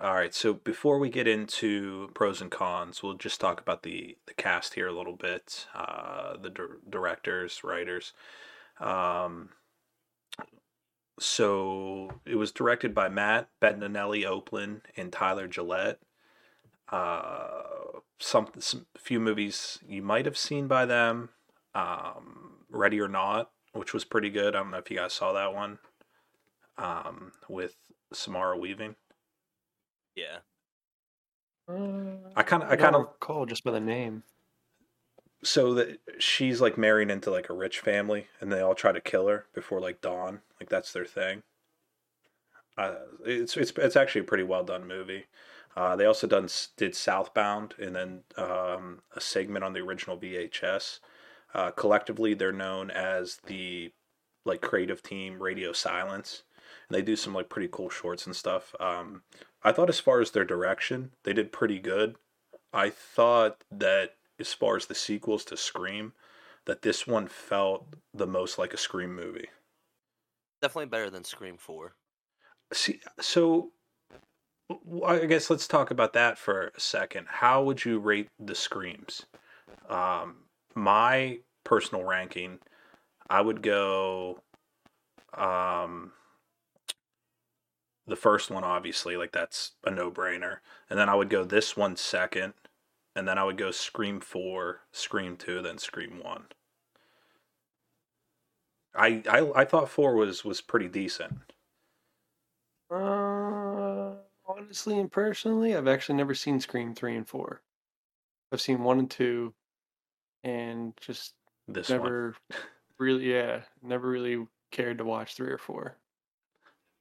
All 0.01 0.13
right. 0.15 0.34
So 0.34 0.53
before 0.55 0.98
we 0.98 1.10
get 1.10 1.27
into 1.27 2.10
pros 2.15 2.41
and 2.41 2.51
cons, 2.51 3.03
we'll 3.03 3.13
just 3.13 3.39
talk 3.39 3.62
about 3.62 3.84
the 3.84 4.17
the 4.25 4.34
cast 4.34 4.74
here 4.74 4.88
a 4.88 4.91
little 4.93 5.15
bit. 5.15 5.67
Uh, 5.74 6.36
the 6.38 6.50
dir- 6.50 6.79
directors, 6.89 7.63
writers. 7.63 8.13
Um, 8.79 9.51
so 11.24 12.22
it 12.25 12.36
was 12.36 12.51
directed 12.51 12.94
by 12.94 13.10
Matt 13.10 13.50
Bettinelli 13.62 14.25
Olpin 14.25 14.82
and 14.98 15.12
Tyler 15.12 15.48
Gillett. 15.48 15.98
Uh, 16.92 17.63
some, 18.20 18.50
some 18.60 18.86
few 18.98 19.20
movies 19.20 19.80
you 19.88 20.01
might 20.01 20.25
have 20.25 20.38
seen 20.38 20.68
by 20.68 20.86
them. 20.86 21.30
Um, 21.74 22.65
Ready 22.70 23.00
or 23.00 23.08
Not, 23.08 23.51
which 23.74 23.94
was 23.94 24.06
pretty 24.06 24.30
good. 24.30 24.56
I 24.56 24.60
don't 24.60 24.72
know 24.72 24.77
if 24.77 24.92
you 24.92 24.98
guys 24.98 25.13
saw 25.13 25.34
that 25.34 25.53
one. 25.53 25.80
Um, 26.77 27.32
with 27.48 27.75
Samara 28.12 28.58
Weaving. 28.58 28.96
Yeah. 30.15 30.39
I 32.36 32.44
kind 32.44 32.63
of, 32.63 32.70
I 32.70 32.74
I 32.74 32.75
kind 32.75 32.96
of 32.96 33.01
recall 33.01 33.46
just 33.46 33.63
by 33.63 33.72
the 33.72 33.80
name. 33.80 34.24
So 35.44 35.74
that 35.74 36.00
she's 36.20 36.62
like 36.62 36.78
married 36.78 37.12
into 37.12 37.30
like 37.30 37.50
a 37.50 37.54
rich 37.54 37.80
family 37.80 38.28
and 38.40 38.52
they 38.52 38.62
all 38.62 38.76
try 38.76 38.92
to 38.92 39.02
kill 39.02 39.28
her 39.28 39.46
before 39.54 39.80
like 39.80 40.02
dawn. 40.02 40.42
Like 40.60 40.70
that's 40.70 40.94
their 40.94 41.06
thing. 41.06 41.44
Uh, 42.78 42.96
it's 43.26 43.56
it's 43.56 43.72
it's 43.78 43.96
actually 43.96 44.22
a 44.22 44.26
pretty 44.26 44.44
well 44.44 44.64
done 44.64 44.88
movie. 44.88 45.26
Uh, 45.76 45.96
they 45.96 46.06
also 46.06 46.28
done 46.28 46.48
did 46.78 46.96
southbound 46.96 47.74
and 47.80 47.96
then 47.96 48.22
um, 48.38 49.02
a 49.16 49.22
segment 49.22 49.64
on 49.64 49.74
the 49.74 49.80
original 49.80 50.18
vhs 50.18 51.00
uh, 51.54 51.72
collectively 51.72 52.34
they're 52.34 52.52
known 52.52 52.92
as 52.92 53.38
the 53.46 53.92
like 54.46 54.62
creative 54.62 55.02
team 55.02 55.42
radio 55.42 55.72
silence. 55.72 56.44
And 56.90 56.96
they 56.96 57.02
do 57.02 57.16
some 57.16 57.34
like 57.34 57.50
pretty 57.50 57.70
cool 57.72 57.90
shorts 57.90 58.26
and 58.26 58.36
stuff. 58.36 58.76
Um, 58.80 59.24
i 59.64 59.72
thought 59.72 59.90
as 59.90 60.00
far 60.00 60.20
as 60.20 60.32
their 60.32 60.46
direction 60.46 61.12
they 61.24 61.34
did 61.34 61.52
pretty 61.52 61.80
good. 61.80 62.16
I 62.74 62.90
thought 62.90 63.64
that 63.72 64.16
as 64.40 64.54
far 64.54 64.75
as 64.75 64.86
the 64.86 64.96
sequels 64.96 65.46
to 65.46 65.58
Scream, 65.58 66.13
that 66.66 66.82
this 66.82 67.06
one 67.06 67.28
felt 67.28 67.86
the 68.13 68.28
most 68.28 68.58
like 68.58 68.74
a 68.74 68.78
Scream 68.78 69.16
movie. 69.16 69.50
Definitely 70.62 70.88
better 70.88 71.10
than 71.10 71.24
Scream 71.24 71.58
4. 71.58 71.94
See, 72.72 73.02
so 73.20 73.72
I 75.06 75.25
guess 75.25 75.50
let's 75.50 75.68
talk 75.68 75.92
about 75.92 76.13
that 76.13 76.38
for 76.38 76.72
a 76.75 76.80
second. 76.80 77.28
How 77.30 77.63
would 77.63 77.84
you 77.84 78.00
rate 78.00 78.30
the 78.40 78.56
Screams? 78.56 79.25
Um, 79.90 80.36
my 80.74 81.40
personal 81.63 82.04
ranking, 82.04 82.60
I 83.30 83.42
would 83.42 83.62
go 83.62 84.40
um, 85.38 86.13
the 88.08 88.16
first 88.16 88.52
one, 88.52 88.63
obviously, 88.63 89.18
like 89.18 89.32
that's 89.32 89.72
a 89.84 89.92
no 89.92 90.12
brainer. 90.12 90.58
And 90.90 91.00
then 91.00 91.10
I 91.10 91.16
would 91.16 91.30
go 91.30 91.44
this 91.44 91.78
one 91.78 91.96
second. 91.96 92.54
And 93.15 93.27
then 93.27 93.38
I 93.38 93.43
would 93.43 93.58
go 93.58 93.72
Scream 93.72 94.20
4, 94.20 94.82
Scream 94.91 95.38
2, 95.38 95.62
then 95.62 95.77
Scream 95.77 96.20
1. 96.24 96.46
I, 98.96 99.24
I 99.27 99.62
I 99.62 99.65
thought 99.65 99.89
4 99.89 100.15
was 100.15 100.46
was 100.46 100.62
pretty 100.62 100.88
decent. 100.88 101.34
Uh, 102.91 104.15
honestly 104.46 105.00
and 105.00 105.12
personally, 105.12 105.75
I've 105.75 105.88
actually 105.88 106.15
never 106.15 106.36
seen 106.36 106.60
Scream 106.60 106.93
3 106.93 107.17
and 107.17 107.27
4. 107.27 107.62
I've 108.51 108.62
seen 108.62 108.84
1 108.84 109.00
and 109.00 109.10
2 109.10 109.53
and 110.43 110.93
just 111.01 111.34
This 111.67 111.89
one. 111.89 111.98
never 112.00 112.36
really, 113.00 113.32
yeah, 113.34 113.62
never 113.82 114.08
really 114.10 114.48
cared 114.72 115.00
to 115.00 115.05
watch 115.05 115.36
3 115.36 115.50
or 115.51 115.58
4. 115.58 115.98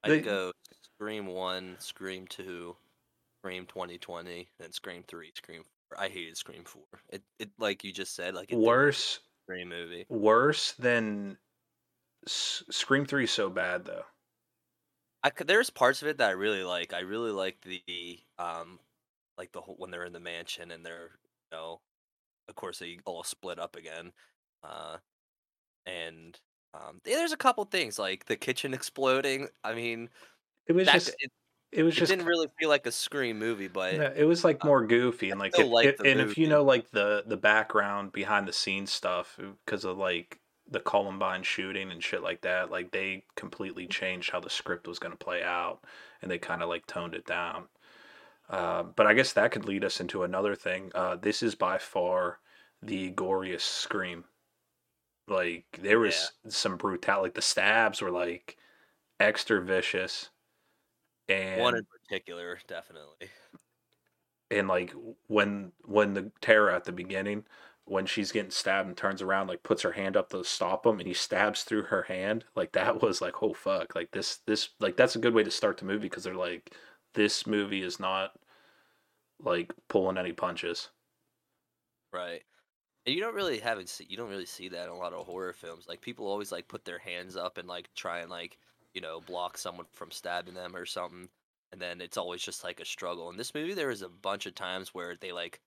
I'd 0.04 0.11
They- 0.11 0.21
go 0.23 0.52
Scream 0.97 1.26
1, 1.26 1.76
Scream 1.78 2.26
2, 2.26 2.75
Scream 3.40 3.66
2020, 3.66 4.49
then 4.59 4.73
Scream 4.73 5.02
3, 5.07 5.31
Scream 5.37 5.62
4. 5.64 5.71
I 5.99 6.09
hated 6.09 6.37
Scream 6.37 6.65
4. 6.65 6.87
It, 7.11 7.25
it 7.39 7.53
like 7.59 7.85
you 7.85 7.93
just 7.93 8.15
said, 8.15 8.35
like 8.35 8.53
it 8.53 8.61
Worse 8.65 9.19
feel 9.49 9.51
like 9.51 9.51
a 9.51 9.53
Scream 9.55 9.69
movie. 9.71 10.07
worse 10.09 10.73
than 10.75 11.39
S- 12.27 12.65
Scream 12.71 13.07
3 13.07 13.25
is 13.25 13.33
so 13.33 13.51
bad 13.51 13.85
though. 13.87 14.07
I 15.23 15.31
could, 15.31 15.47
there's 15.47 15.71
parts 15.71 16.03
of 16.03 16.09
it 16.09 16.19
that 16.19 16.29
I 16.29 16.33
really 16.33 16.65
like. 16.65 16.93
I 16.93 17.01
really 17.01 17.31
like 17.31 17.61
the 17.63 18.21
um 18.39 18.81
like 19.39 19.53
the 19.53 19.61
whole 19.63 19.77
when 19.77 19.91
they're 19.91 20.05
in 20.05 20.13
the 20.13 20.21
mansion 20.21 20.71
and 20.71 20.85
they're 20.85 21.19
you 21.53 21.59
know 21.59 21.81
of 22.49 22.57
course 22.57 22.78
they 22.81 22.99
all 23.07 23.25
split 23.25 23.59
up 23.61 23.76
again. 23.76 24.13
Uh 24.65 24.99
and 25.87 26.41
um 26.75 27.00
yeah, 27.07 27.17
there's 27.17 27.33
a 27.33 27.39
couple 27.39 27.65
things 27.67 27.99
like 28.00 28.26
the 28.26 28.37
kitchen 28.37 28.75
exploding. 28.75 29.49
I 29.65 29.75
mean, 29.75 30.11
It 30.67 30.73
was 30.73 30.89
that, 30.89 31.05
just 31.05 31.17
it, 31.19 31.33
it 31.73 31.82
was 31.82 31.97
it 31.97 32.00
just 32.00 32.11
didn't 32.11 32.26
really 32.26 32.49
feel 32.58 32.69
like 32.69 32.87
a 32.87 32.93
Scream 32.93 33.39
movie, 33.39 33.69
but 33.69 33.97
No, 33.97 34.13
it 34.15 34.25
was 34.25 34.45
like 34.45 34.63
more 34.63 34.87
goofy 34.87 35.30
and 35.30 35.41
like 35.41 35.58
if, 35.58 35.67
like 35.67 35.97
the 35.97 36.11
and 36.11 36.21
if 36.21 36.37
you 36.37 36.47
know 36.47 36.63
like 36.63 36.91
the 36.91 37.25
the 37.26 37.37
background 37.37 38.13
behind 38.13 38.47
the 38.47 38.52
scenes 38.52 38.93
stuff 38.93 39.39
because 39.65 39.85
of 39.85 39.97
like 39.97 40.39
the 40.71 40.80
Columbine 40.80 41.43
shooting 41.43 41.91
and 41.91 42.02
shit 42.02 42.23
like 42.23 42.43
that 42.43 42.71
like 42.71 42.93
they 42.93 43.25
completely 43.37 43.87
changed 43.87 44.30
how 44.30 44.41
the 44.41 44.50
script 44.50 44.87
was 44.87 44.99
going 44.99 45.13
to 45.13 45.25
play 45.25 45.43
out 45.43 45.80
and 46.21 46.30
they 46.30 46.39
kind 46.39 46.63
of 46.63 46.69
like 46.69 46.87
toned 46.87 47.15
it 47.15 47.26
down. 47.26 47.65
Uh, 48.50 48.82
but 48.82 49.06
I 49.06 49.15
guess 49.15 49.32
that 49.32 49.50
could 49.50 49.65
lead 49.65 49.85
us 49.85 49.99
into 49.99 50.25
another 50.25 50.54
thing 50.54 50.93
uh, 50.95 51.17
this 51.17 51.43
is 51.43 51.54
by 51.54 51.78
far 51.78 52.39
the 52.82 53.11
goriest 53.13 53.63
scream. 53.63 54.25
Like 55.26 55.65
there 55.80 56.00
was 56.00 56.32
some 56.49 56.76
brutal, 56.76 57.23
like 57.23 57.35
the 57.35 57.41
stabs 57.41 58.02
were 58.02 58.11
like 58.11 58.58
extra 59.19 59.63
vicious 59.63 60.28
and 61.32 61.60
one 61.60 61.76
in 61.76 61.84
particular 61.84 62.58
definitely. 62.66 63.28
and 64.50 64.68
like 64.68 64.95
when 65.28 65.73
when 65.84 66.14
the 66.14 66.30
terror 66.40 66.71
at 66.71 66.84
the 66.84 66.92
beginning 66.92 67.45
when 67.84 68.06
she's 68.06 68.30
getting 68.30 68.50
stabbed 68.50 68.86
and 68.88 68.97
turns 68.97 69.21
around 69.23 69.49
like 69.49 69.62
puts 69.62 69.82
her 69.82 69.92
hand 69.92 70.16
up 70.16 70.30
to 70.30 70.45
stop 70.45 70.86
him 70.86 70.99
and 70.99 71.08
he 71.08 71.14
stabs 71.14 71.64
through 71.64 71.82
her 71.82 72.02
hand 72.02 72.45
like 72.54 72.73
that 72.73 73.02
was 73.02 73.21
like 73.21 73.42
oh 73.42 73.52
fuck 73.52 73.95
like 73.95 74.10
this 74.12 74.38
this 74.47 74.71
like 74.80 74.97
that's 74.97 75.16
a 75.16 75.21
good 75.21 75.34
way 75.34 75.42
to 75.42 75.50
start 75.50 75.78
the 75.78 75.84
movie 75.84 76.08
because 76.08 76.25
they're 76.25 76.34
like 76.34 76.75
this 77.14 77.47
movie 77.47 77.82
is 77.82 77.99
not 77.99 78.32
like 79.40 79.73
pulling 79.88 80.16
any 80.18 80.32
punches 80.32 80.90
Right. 82.12 82.42
And 83.06 83.14
you 83.14 83.21
don't 83.21 83.34
really 83.34 83.58
haven't 83.58 83.88
see 83.88 84.06
you 84.08 84.16
don't 84.16 84.30
really 84.30 84.47
see 84.47 84.68
that 84.68 84.84
in 84.86 84.90
a 84.90 84.97
lot 84.97 85.12
of 85.12 85.26
horror 85.26 85.52
films. 85.52 85.86
Like 85.88 86.00
people 86.00 86.26
always 86.26 86.52
like 86.52 86.68
put 86.68 86.84
their 86.84 86.99
hands 86.99 87.36
up 87.36 87.58
and 87.58 87.68
like 87.68 87.88
try 87.95 88.21
and 88.21 88.30
like, 88.30 88.58
you 88.95 89.00
know, 89.00 89.21
block 89.21 89.59
someone 89.59 89.87
from 89.93 90.11
stabbing 90.11 90.55
them 90.55 90.76
or 90.76 90.87
something. 90.87 91.31
And 91.73 91.81
then 91.81 92.00
it's 92.02 92.17
always 92.19 92.43
just 92.43 92.65
like 92.65 92.81
a 92.81 92.85
struggle. 92.85 93.31
In 93.31 93.37
this 93.37 93.55
movie 93.55 93.75
there 93.75 93.89
was 93.89 94.02
a 94.02 94.09
bunch 94.09 94.47
of 94.47 94.55
times 94.55 94.95
where 94.95 95.17
they 95.17 95.33
like 95.33 95.61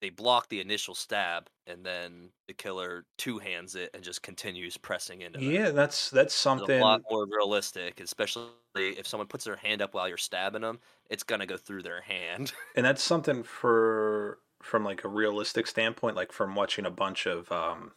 they 0.00 0.10
block 0.10 0.48
the 0.48 0.60
initial 0.60 0.94
stab 0.94 1.48
and 1.66 1.86
then 1.86 2.32
the 2.48 2.54
killer 2.54 3.06
two 3.18 3.38
hands 3.38 3.74
it 3.76 3.90
and 3.94 4.02
just 4.02 4.22
continues 4.22 4.76
pressing 4.76 5.22
into 5.22 5.40
them. 5.40 5.54
yeah 5.54 5.70
that's 5.70 6.10
that's 6.10 6.34
It's 6.56 6.60
something 6.60 6.80
a 6.80 6.82
lot 6.82 7.02
more 7.10 7.26
realistic, 7.26 8.00
especially 8.00 8.52
if 8.76 9.06
someone 9.06 9.28
puts 9.28 9.44
their 9.44 9.56
hand 9.56 9.82
up 9.82 9.94
while 9.94 10.08
you're 10.08 10.16
stabbing 10.18 10.62
them, 10.62 10.80
it's 11.10 11.22
gonna 11.24 11.46
go 11.46 11.56
through 11.56 11.82
their 11.82 12.02
hand. 12.02 12.52
and 12.76 12.84
that's 12.86 13.02
something 13.02 13.42
for 13.42 14.40
from 14.62 14.84
like 14.84 15.04
a 15.04 15.08
realistic 15.08 15.66
standpoint 15.66 16.14
like 16.16 16.30
from 16.32 16.54
watching 16.54 16.86
a 16.86 16.90
bunch 16.90 17.26
of 17.26 17.50
um 17.50 17.92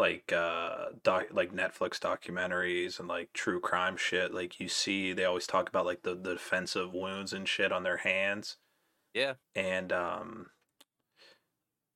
like 0.00 0.32
uh 0.32 0.86
doc 1.02 1.26
like 1.30 1.52
netflix 1.52 1.98
documentaries 1.98 2.98
and 2.98 3.06
like 3.08 3.32
true 3.32 3.60
crime 3.60 3.96
shit 3.96 4.34
like 4.34 4.58
you 4.58 4.68
see 4.68 5.12
they 5.12 5.24
always 5.24 5.46
talk 5.46 5.68
about 5.68 5.86
like 5.86 6.02
the, 6.02 6.14
the 6.14 6.32
defensive 6.32 6.92
wounds 6.92 7.32
and 7.32 7.48
shit 7.48 7.70
on 7.70 7.82
their 7.82 7.98
hands 7.98 8.56
yeah. 9.14 9.34
and 9.54 9.92
um 9.92 10.46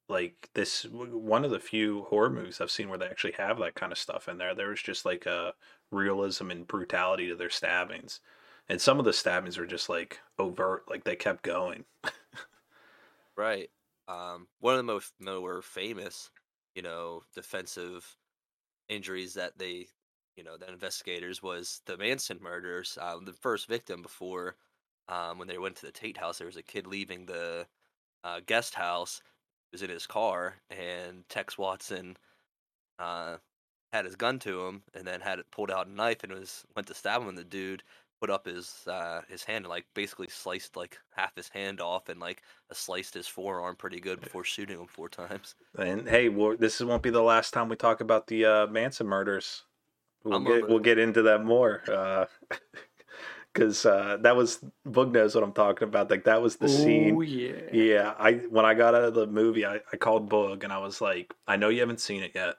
like 0.08 0.50
this 0.54 0.84
one 0.84 1.44
of 1.44 1.50
the 1.50 1.58
few 1.58 2.04
horror 2.04 2.30
movies 2.30 2.60
i've 2.60 2.70
seen 2.70 2.88
where 2.88 2.98
they 2.98 3.06
actually 3.06 3.32
have 3.32 3.58
that 3.58 3.74
kind 3.74 3.90
of 3.90 3.98
stuff 3.98 4.28
in 4.28 4.38
there 4.38 4.54
there 4.54 4.68
was 4.68 4.82
just 4.82 5.04
like 5.04 5.26
a 5.26 5.54
realism 5.90 6.50
and 6.50 6.68
brutality 6.68 7.28
to 7.28 7.34
their 7.34 7.50
stabbings 7.50 8.20
and 8.68 8.80
some 8.80 8.98
of 8.98 9.04
the 9.04 9.12
stabbings 9.12 9.56
were 9.56 9.66
just 9.66 9.88
like 9.88 10.20
overt 10.38 10.84
like 10.88 11.04
they 11.04 11.16
kept 11.16 11.42
going 11.42 11.84
Right. 13.36 13.70
Um, 14.06 14.46
one 14.60 14.74
of 14.74 14.78
the 14.78 14.92
most 14.92 15.12
more 15.20 15.62
famous, 15.62 16.30
you 16.74 16.82
know, 16.82 17.22
defensive 17.34 18.16
injuries 18.88 19.34
that 19.34 19.58
they, 19.58 19.86
you 20.36 20.44
know, 20.44 20.56
the 20.56 20.68
investigators 20.68 21.42
was 21.42 21.80
the 21.86 21.96
Manson 21.96 22.38
murders. 22.42 22.98
Um, 23.00 23.24
the 23.24 23.32
first 23.32 23.68
victim 23.68 24.02
before, 24.02 24.56
um, 25.08 25.38
when 25.38 25.48
they 25.48 25.58
went 25.58 25.76
to 25.76 25.86
the 25.86 25.92
Tate 25.92 26.16
house, 26.16 26.38
there 26.38 26.46
was 26.46 26.56
a 26.56 26.62
kid 26.62 26.86
leaving 26.86 27.26
the 27.26 27.66
uh, 28.22 28.40
guest 28.46 28.74
house. 28.74 29.22
Was 29.72 29.82
in 29.82 29.90
his 29.90 30.06
car, 30.06 30.54
and 30.70 31.28
Tex 31.28 31.58
Watson 31.58 32.16
uh, 33.00 33.38
had 33.92 34.04
his 34.04 34.14
gun 34.14 34.38
to 34.38 34.68
him, 34.68 34.84
and 34.94 35.04
then 35.04 35.20
had 35.20 35.40
it 35.40 35.50
pulled 35.50 35.68
out 35.68 35.88
a 35.88 35.90
knife 35.90 36.22
and 36.22 36.32
was 36.32 36.64
went 36.76 36.86
to 36.86 36.94
stab 36.94 37.22
him. 37.22 37.28
And 37.28 37.36
the 37.36 37.42
dude 37.42 37.82
put 38.20 38.30
up 38.30 38.46
his 38.46 38.86
uh, 38.86 39.22
his 39.28 39.44
hand 39.44 39.64
and 39.64 39.70
like 39.70 39.86
basically 39.94 40.28
sliced 40.28 40.76
like 40.76 40.98
half 41.14 41.34
his 41.36 41.48
hand 41.48 41.80
off 41.80 42.08
and 42.08 42.20
like 42.20 42.42
uh, 42.70 42.74
sliced 42.74 43.14
his 43.14 43.26
forearm 43.26 43.76
pretty 43.76 44.00
good 44.00 44.20
before 44.20 44.44
shooting 44.44 44.78
him 44.78 44.86
four 44.86 45.08
times. 45.08 45.54
and 45.78 46.08
hey 46.08 46.28
well, 46.28 46.56
this 46.56 46.80
won't 46.80 47.02
be 47.02 47.10
the 47.10 47.22
last 47.22 47.52
time 47.52 47.68
we 47.68 47.76
talk 47.76 48.00
about 48.00 48.26
the 48.26 48.44
uh, 48.44 48.66
manson 48.66 49.06
murders 49.06 49.64
we'll 50.24 50.34
I'm 50.34 50.44
get 50.44 50.68
we'll 50.68 50.78
get 50.78 50.98
into 50.98 51.22
that 51.22 51.44
more 51.44 51.82
uh 51.90 52.24
because 53.52 53.84
uh 53.84 54.16
that 54.22 54.34
was 54.36 54.64
boog 54.86 55.12
knows 55.12 55.34
what 55.34 55.44
i'm 55.44 55.52
talking 55.52 55.86
about 55.86 56.10
like 56.10 56.24
that 56.24 56.40
was 56.42 56.56
the 56.56 56.68
scene 56.68 57.16
Oh, 57.16 57.20
yeah. 57.20 57.52
Yeah, 57.72 58.14
I 58.18 58.34
when 58.50 58.64
I 58.64 58.74
got 58.74 58.94
out 58.94 59.04
of 59.04 59.14
the 59.14 59.26
movie, 59.26 59.66
I, 59.66 59.80
I 59.92 59.96
called 59.96 60.30
Boog 60.30 60.64
and 60.64 60.72
I 60.72 60.78
was 60.78 61.00
like, 61.00 61.34
I 61.46 61.56
know 61.56 61.68
you 61.68 61.80
haven't 61.80 62.00
seen 62.00 62.22
it 62.22 62.32
yet, 62.34 62.54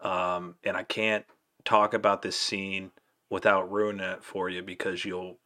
um, 0.00 0.54
and 0.64 0.76
I 0.76 0.82
can't 0.84 1.24
talk 1.64 1.92
about 1.94 2.22
this 2.22 2.36
scene 2.36 2.90
without 3.32 3.72
ruining 3.72 4.06
it 4.06 4.22
for 4.22 4.50
you 4.50 4.62
because 4.62 5.06
you'll 5.06 5.38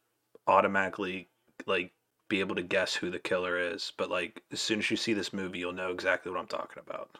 automatically 0.45 1.29
like 1.67 1.93
be 2.27 2.41
able 2.41 2.53
to 2.53 2.61
guess 2.61 2.93
who 2.93 3.09
the 3.09 3.17
killer 3.17 3.57
is. 3.57 3.93
But 3.97 4.11
like 4.11 4.43
as 4.51 4.59
soon 4.59 4.79
as 4.79 4.91
you 4.91 4.97
see 4.97 5.13
this 5.13 5.31
movie, 5.31 5.59
you'll 5.59 5.71
know 5.71 5.91
exactly 5.91 6.29
what 6.29 6.39
I'm 6.39 6.47
talking 6.47 6.83
about. 6.85 7.17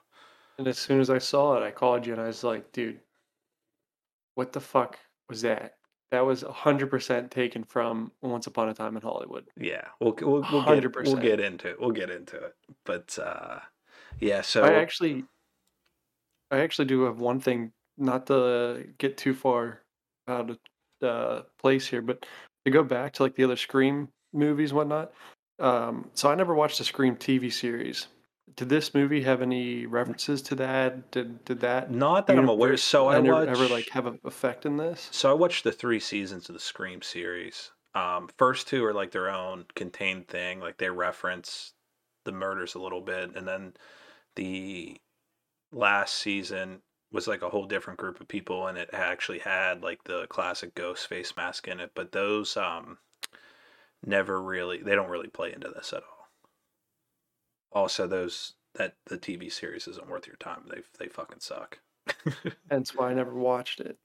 And 0.58 0.68
as 0.68 0.78
soon 0.78 1.00
as 1.00 1.10
I 1.10 1.20
saw 1.20 1.56
it, 1.56 1.64
I 1.64 1.72
called 1.72 2.06
you 2.06 2.12
and 2.12 2.22
I 2.22 2.28
was 2.28 2.44
like, 2.44 2.70
dude, 2.74 3.00
what 4.36 4.52
the 4.52 4.60
fuck 4.60 5.00
was 5.30 5.42
that? 5.44 5.76
That 6.12 6.26
was 6.26 6.44
100% 6.44 7.30
taken 7.30 7.64
from 7.64 8.12
Once 8.22 8.48
Upon 8.48 8.68
a 8.68 8.74
Time 8.74 8.98
in 8.98 9.02
Hollywood. 9.02 9.46
Yeah, 9.58 9.86
we'll 10.02 10.16
we'll, 10.22 10.46
we'll 10.52 10.82
get 10.82 10.96
we'll 10.96 11.16
get 11.16 11.40
into 11.40 11.70
it. 11.70 11.80
We'll 11.80 11.92
get 11.92 12.10
into 12.10 12.38
it. 12.38 12.56
But 12.86 13.18
uh, 13.22 13.60
yeah, 14.20 14.42
so 14.42 14.64
I 14.64 14.74
actually, 14.76 15.26
I 16.50 16.60
actually 16.60 16.86
do 16.86 17.04
have 17.04 17.20
one 17.20 17.42
thing, 17.42 17.74
not 17.98 18.28
to 18.28 18.88
get 18.98 19.18
too 19.18 19.34
far 19.34 19.82
out 20.28 20.50
of 20.50 20.58
uh, 21.02 21.42
place 21.60 21.88
here, 21.88 22.02
but 22.02 22.26
to 22.66 22.72
go 22.72 22.84
back 22.84 23.14
to 23.14 23.24
like 23.24 23.36
the 23.36 23.44
other 23.44 23.56
Scream 23.56 24.10
movies, 24.34 24.72
and 24.72 24.78
whatnot. 24.78 25.14
Um, 25.60 26.10
so 26.14 26.30
I 26.30 26.36
never 26.36 26.54
watched 26.54 26.78
the 26.78 26.84
Scream 26.84 27.16
TV 27.16 27.52
series. 27.52 28.08
Did 28.56 28.70
this 28.70 28.94
movie 28.94 29.22
have 29.24 29.42
any 29.42 29.86
references 29.86 30.42
to 30.44 30.56
that? 30.56 31.12
Did 31.12 31.44
did 31.46 31.60
that 31.62 31.92
not 31.92 32.28
that 32.28 32.38
I'm 32.38 32.50
aware. 32.50 32.78
So 32.78 33.08
I 33.08 33.18
ever, 33.18 33.32
watched 33.32 33.50
ever 33.50 33.68
like 33.68 33.90
have 33.90 34.06
an 34.06 34.20
effect 34.24 34.66
in 34.66 34.78
this? 34.78 35.10
So 35.12 35.30
I 35.30 35.34
watched 35.34 35.64
the 35.64 35.72
three 35.72 36.00
seasons 36.00 36.50
of 36.50 36.54
the 36.54 36.60
Scream 36.60 37.02
series. 37.02 37.72
Um, 37.94 38.30
first 38.38 38.68
two 38.68 38.86
are 38.86 38.94
like 38.94 39.12
their 39.12 39.30
own 39.30 39.66
contained 39.76 40.28
thing, 40.28 40.60
like 40.60 40.78
they 40.78 40.90
reference 40.90 41.74
the 42.26 42.32
murders 42.32 42.76
a 42.76 42.80
little 42.80 43.02
bit, 43.02 43.36
and 43.36 43.48
then 43.48 43.74
the 44.36 44.98
last 45.72 46.16
season 46.16 46.82
was 47.12 47.28
like 47.28 47.42
a 47.42 47.50
whole 47.50 47.66
different 47.66 48.00
group 48.00 48.20
of 48.20 48.28
people, 48.28 48.68
and 48.68 48.78
it 48.78 48.90
actually 48.94 49.40
had 49.40 49.82
like 49.82 50.04
the 50.04 50.28
classic 50.28 50.76
ghost 50.76 51.08
face 51.08 51.34
mask 51.36 51.68
in 51.68 51.80
it. 51.80 51.92
But 51.96 52.12
those 52.12 52.58
um, 52.58 52.98
never 54.06 54.42
really, 54.42 54.82
they 54.82 54.96
don't 54.96 55.10
really 55.10 55.30
play 55.30 55.54
into 55.54 55.70
this 55.70 55.94
at 55.94 56.04
all. 56.04 56.28
Also, 57.72 58.08
those 58.08 58.54
that 58.76 58.96
the 59.08 59.18
TV 59.18 59.52
series 59.52 59.88
isn't 59.88 60.10
worth 60.10 60.28
your 60.28 60.36
time. 60.38 60.64
They 60.70 60.82
they 61.00 61.10
fucking 61.10 61.40
suck. 61.40 61.80
That's 62.70 62.96
why 62.96 63.12
I 63.12 63.14
never 63.14 63.34
watched 63.34 63.80
it. 63.80 63.98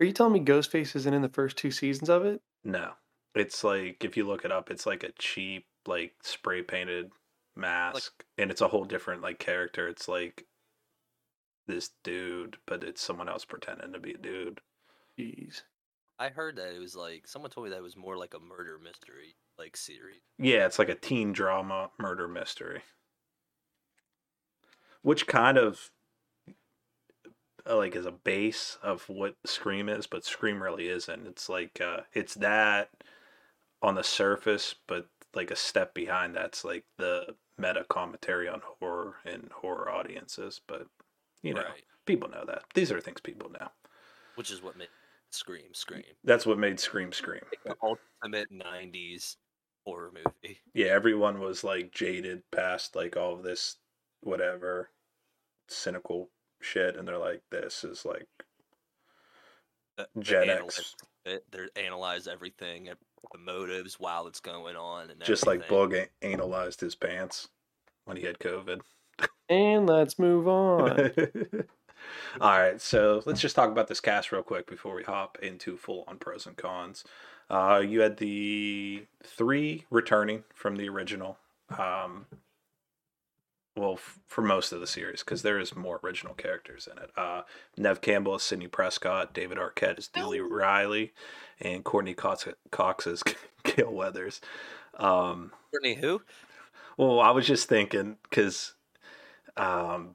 Are 0.00 0.06
you 0.06 0.12
telling 0.12 0.32
me 0.32 0.40
Ghostface 0.40 0.96
isn't 0.96 1.14
in 1.14 1.22
the 1.22 1.28
first 1.28 1.56
two 1.56 1.70
seasons 1.70 2.08
of 2.08 2.24
it? 2.24 2.42
No. 2.64 2.92
It's 3.34 3.64
like 3.64 4.04
if 4.04 4.16
you 4.16 4.26
look 4.26 4.44
it 4.44 4.52
up, 4.52 4.70
it's 4.70 4.86
like 4.86 5.02
a 5.02 5.12
cheap, 5.18 5.66
like 5.86 6.14
spray 6.22 6.62
painted 6.62 7.10
mask. 7.56 8.24
and 8.38 8.50
it's 8.50 8.60
a 8.60 8.68
whole 8.68 8.84
different 8.84 9.22
like 9.22 9.38
character. 9.38 9.88
It's 9.88 10.08
like 10.08 10.46
this 11.66 11.90
dude, 12.02 12.56
but 12.66 12.84
it's 12.84 13.00
someone 13.00 13.28
else 13.28 13.44
pretending 13.44 13.92
to 13.92 13.98
be 13.98 14.12
a 14.12 14.18
dude. 14.18 14.60
Jeez. 15.18 15.62
I 16.18 16.28
heard 16.28 16.56
that 16.56 16.74
it 16.74 16.78
was 16.78 16.94
like 16.94 17.26
someone 17.26 17.50
told 17.50 17.66
me 17.66 17.70
that 17.70 17.78
it 17.78 17.82
was 17.82 17.96
more 17.96 18.16
like 18.16 18.34
a 18.34 18.40
murder 18.40 18.78
mystery 18.82 19.36
like 19.58 19.76
series. 19.76 20.20
Yeah, 20.38 20.66
it's 20.66 20.78
like 20.78 20.88
a 20.88 20.94
teen 20.94 21.32
drama 21.32 21.90
murder 21.98 22.28
mystery. 22.28 22.82
Which 25.02 25.26
kind 25.26 25.58
of 25.58 25.90
uh, 27.68 27.76
like 27.76 27.96
is 27.96 28.06
a 28.06 28.12
base 28.12 28.78
of 28.82 29.08
what 29.08 29.36
Scream 29.44 29.88
is, 29.88 30.06
but 30.06 30.24
Scream 30.24 30.62
really 30.62 30.88
isn't. 30.88 31.26
It's 31.26 31.48
like 31.48 31.80
uh 31.80 32.02
it's 32.12 32.34
that 32.34 32.90
on 33.82 33.96
the 33.96 34.04
surface, 34.04 34.74
but 34.86 35.08
like 35.34 35.50
a 35.50 35.56
step 35.56 35.94
behind 35.94 36.34
that's 36.34 36.64
like 36.64 36.84
the 36.98 37.34
meta 37.58 37.84
commentary 37.88 38.48
on 38.48 38.62
horror 38.80 39.16
and 39.24 39.50
horror 39.52 39.90
audiences, 39.90 40.60
but 40.66 40.86
you 41.44 41.54
know, 41.54 41.62
Right. 41.62 41.84
people 42.06 42.28
know 42.28 42.44
that. 42.46 42.64
These 42.74 42.90
are 42.90 43.00
things 43.00 43.20
people 43.20 43.50
know. 43.50 43.68
Which 44.34 44.50
is 44.50 44.62
what 44.62 44.76
made 44.76 44.88
Scream 45.30 45.72
Scream. 45.74 46.02
That's 46.24 46.46
what 46.46 46.58
made 46.58 46.80
Scream 46.80 47.12
Scream. 47.12 47.42
Like 47.50 47.62
the 47.64 47.76
ultimate 48.22 48.50
nineties 48.50 49.36
horror 49.84 50.10
movie. 50.12 50.58
yeah, 50.72 50.86
everyone 50.86 51.40
was 51.40 51.62
like 51.62 51.92
jaded 51.92 52.42
past 52.50 52.96
like 52.96 53.16
all 53.16 53.34
of 53.34 53.42
this 53.42 53.76
whatever 54.20 54.88
cynical 55.68 56.30
shit 56.60 56.96
and 56.96 57.06
they're 57.06 57.18
like 57.18 57.42
this 57.50 57.84
is 57.84 58.04
like 58.06 58.26
Gen 60.18 60.48
X 60.50 60.94
it- 61.26 61.44
They 61.50 61.68
analyze 61.84 62.26
everything, 62.26 62.88
the 63.32 63.38
motives 63.38 63.98
while 64.00 64.26
it's 64.26 64.40
going 64.40 64.76
on, 64.76 65.10
and 65.10 65.22
just 65.22 65.46
like 65.46 65.62
everything. 65.70 66.00
Bug 66.00 66.08
analyzed 66.22 66.80
his 66.80 66.94
pants 66.94 67.48
when 68.04 68.16
he 68.16 68.24
had 68.24 68.38
COVID. 68.38 68.80
And 69.48 69.86
let's 69.86 70.18
move 70.18 70.48
on. 70.48 71.12
All 72.40 72.58
right, 72.58 72.80
so 72.80 73.22
let's 73.26 73.40
just 73.40 73.56
talk 73.56 73.70
about 73.70 73.88
this 73.88 74.00
cast 74.00 74.32
real 74.32 74.42
quick 74.42 74.66
before 74.68 74.94
we 74.94 75.04
hop 75.04 75.38
into 75.42 75.76
full 75.76 76.04
on 76.08 76.18
pros 76.18 76.46
and 76.46 76.56
cons. 76.56 77.04
Uh, 77.50 77.82
you 77.86 78.00
had 78.00 78.16
the 78.16 79.06
three 79.22 79.84
returning 79.90 80.44
from 80.54 80.76
the 80.76 80.88
original. 80.88 81.38
Um, 81.78 82.26
well, 83.76 83.94
f- 83.94 84.18
for 84.26 84.42
most 84.42 84.72
of 84.72 84.80
the 84.80 84.86
series, 84.86 85.20
because 85.20 85.42
there 85.42 85.58
is 85.58 85.74
more 85.74 86.00
original 86.04 86.34
characters 86.34 86.88
in 86.90 86.98
it. 87.02 87.10
Uh, 87.16 87.42
Neve 87.76 88.00
Campbell 88.00 88.36
is 88.36 88.42
Sidney 88.42 88.68
Prescott, 88.68 89.34
David 89.34 89.58
Arquette 89.58 89.98
is 89.98 90.08
Dewey 90.08 90.40
Riley, 90.40 91.12
and 91.60 91.84
Courteney 91.84 92.14
Cox, 92.14 92.46
Cox 92.70 93.06
is 93.06 93.22
Gale 93.64 93.92
Weathers. 93.92 94.40
Um, 94.98 95.52
Courteney 95.72 95.94
who? 95.94 96.22
well, 96.96 97.20
I 97.20 97.30
was 97.30 97.46
just 97.46 97.68
thinking 97.68 98.16
because 98.28 98.74
um, 99.56 100.14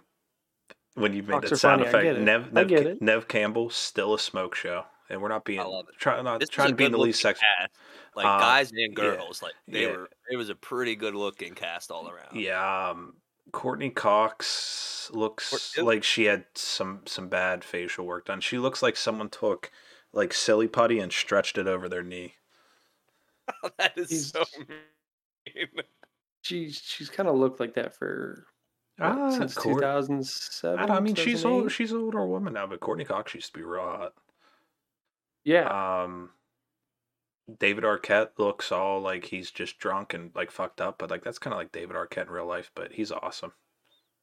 when 0.95 1.13
you 1.13 1.23
made 1.23 1.31
Fox 1.31 1.49
that 1.51 1.57
sound 1.57 1.79
funny, 1.81 1.89
effect, 1.89 2.03
get 2.03 2.15
it. 2.17 2.21
Nev, 2.21 2.47
I 2.47 2.51
Nev, 2.51 2.67
get 2.67 2.87
it. 2.87 3.01
Neve 3.01 3.27
Campbell 3.27 3.69
still 3.69 4.13
a 4.13 4.19
smoke 4.19 4.55
show, 4.55 4.83
and 5.09 5.21
we're 5.21 5.29
not 5.29 5.45
being 5.45 5.59
love 5.59 5.85
it. 5.89 5.95
try, 5.97 6.21
not 6.21 6.39
This 6.39 6.49
trying 6.49 6.69
to 6.69 6.75
be 6.75 6.85
in 6.85 6.91
the 6.91 6.97
least 6.97 7.21
good-looking 7.23 7.41
cast. 7.59 7.73
Like 8.15 8.25
Uh, 8.25 8.39
guys 8.39 8.71
and 8.71 8.79
yeah, 8.79 8.87
girls, 8.87 9.41
like 9.41 9.53
they 9.67 9.83
yeah. 9.83 9.91
were. 9.91 10.09
It 10.31 10.35
was 10.35 10.49
a 10.49 10.55
pretty 10.55 10.95
good 10.95 11.15
looking 11.15 11.53
cast 11.53 11.91
all 11.91 12.09
around. 12.09 12.35
Yeah, 12.35 12.89
um, 12.89 13.13
Courteney 13.51 13.91
Cox 13.91 15.09
looks 15.13 15.73
who? 15.75 15.83
like 15.83 16.03
she 16.03 16.25
had 16.25 16.45
some 16.55 17.01
some 17.05 17.29
bad 17.29 17.63
facial 17.63 18.05
work 18.05 18.25
done. 18.25 18.41
She 18.41 18.57
looks 18.57 18.81
like 18.83 18.97
someone 18.97 19.29
took 19.29 19.71
like 20.11 20.33
silly 20.33 20.67
putty 20.67 20.99
and 20.99 21.13
stretched 21.13 21.57
it 21.57 21.67
over 21.67 21.87
their 21.87 22.03
knee. 22.03 22.33
that 23.77 23.97
is 23.97 24.09
He's- 24.09 24.31
so 24.31 24.43
mean. 24.57 25.67
she's 26.41 26.81
she's 26.83 27.09
kind 27.09 27.29
of 27.29 27.35
looked 27.35 27.59
like 27.59 27.75
that 27.75 27.95
for 27.95 28.45
what, 28.45 28.45
Ah, 29.01 29.29
since 29.29 29.55
2007. 29.55 30.91
I, 30.91 30.99
mean, 30.99 31.15
she's 31.15 31.45
old. 31.45 31.71
She's 31.71 31.91
an 31.91 31.99
older 31.99 32.25
woman 32.25 32.53
now, 32.53 32.67
but 32.67 32.79
Courteney 32.79 33.05
Cox 33.05 33.33
used 33.33 33.53
to 33.53 33.59
be 33.59 33.63
real 33.63 33.81
hot. 33.81 34.13
Yeah, 35.45 36.03
Um, 36.03 36.31
David 37.59 37.83
Arquette 37.83 38.31
looks 38.37 38.71
all 38.71 39.01
like 39.01 39.25
he's 39.25 39.51
just 39.51 39.79
drunk 39.79 40.13
and 40.13 40.31
like 40.35 40.51
fucked 40.51 40.81
up, 40.81 40.97
but 40.99 41.09
like 41.09 41.23
that's 41.23 41.39
kind 41.39 41.53
of 41.53 41.57
like 41.57 41.71
David 41.71 41.95
Arquette 41.95 42.27
in 42.27 42.31
real 42.33 42.45
life. 42.45 42.71
But 42.75 42.91
he's 42.91 43.11
awesome. 43.11 43.53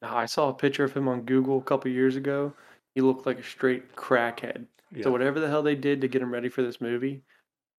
I 0.02 0.26
saw 0.26 0.50
a 0.50 0.54
picture 0.54 0.84
of 0.84 0.92
him 0.92 1.08
on 1.08 1.22
Google 1.22 1.58
a 1.58 1.62
couple 1.62 1.90
years 1.90 2.16
ago. 2.16 2.52
He 2.94 3.00
looked 3.00 3.26
like 3.26 3.38
a 3.38 3.42
straight 3.42 3.96
crackhead. 3.96 4.66
Yeah. 4.92 5.04
So 5.04 5.10
whatever 5.10 5.40
the 5.40 5.48
hell 5.48 5.62
they 5.62 5.74
did 5.74 6.02
to 6.02 6.08
get 6.08 6.22
him 6.22 6.32
ready 6.32 6.48
for 6.48 6.62
this 6.62 6.80
movie, 6.80 7.22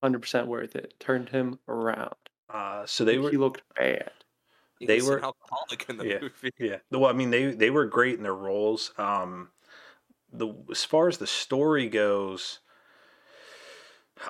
hundred 0.04 0.22
percent 0.22 0.48
worth 0.48 0.76
it. 0.76 0.94
Turned 1.00 1.30
him 1.30 1.60
around. 1.68 2.16
Uh, 2.50 2.86
so 2.86 3.06
they 3.06 3.18
were 3.18 3.30
he 3.30 3.38
looked 3.38 3.62
bad. 3.76 4.12
He 4.80 4.86
They 4.86 5.02
were- 5.02 5.24
alcoholic 5.24 5.90
in 5.90 5.98
the 5.98 6.06
yeah. 6.08 6.20
movie. 6.22 6.52
Yeah. 6.60 6.78
Well, 6.92 7.06
I 7.06 7.14
mean, 7.14 7.30
they 7.32 7.52
they 7.52 7.70
were 7.70 7.86
great 7.86 8.16
in 8.18 8.24
their 8.24 8.36
roles. 8.36 8.94
Um, 8.98 9.52
the 10.32 10.54
as 10.72 10.84
far 10.84 11.08
as 11.08 11.18
the 11.18 11.28
story 11.28 11.88
goes, 11.90 12.60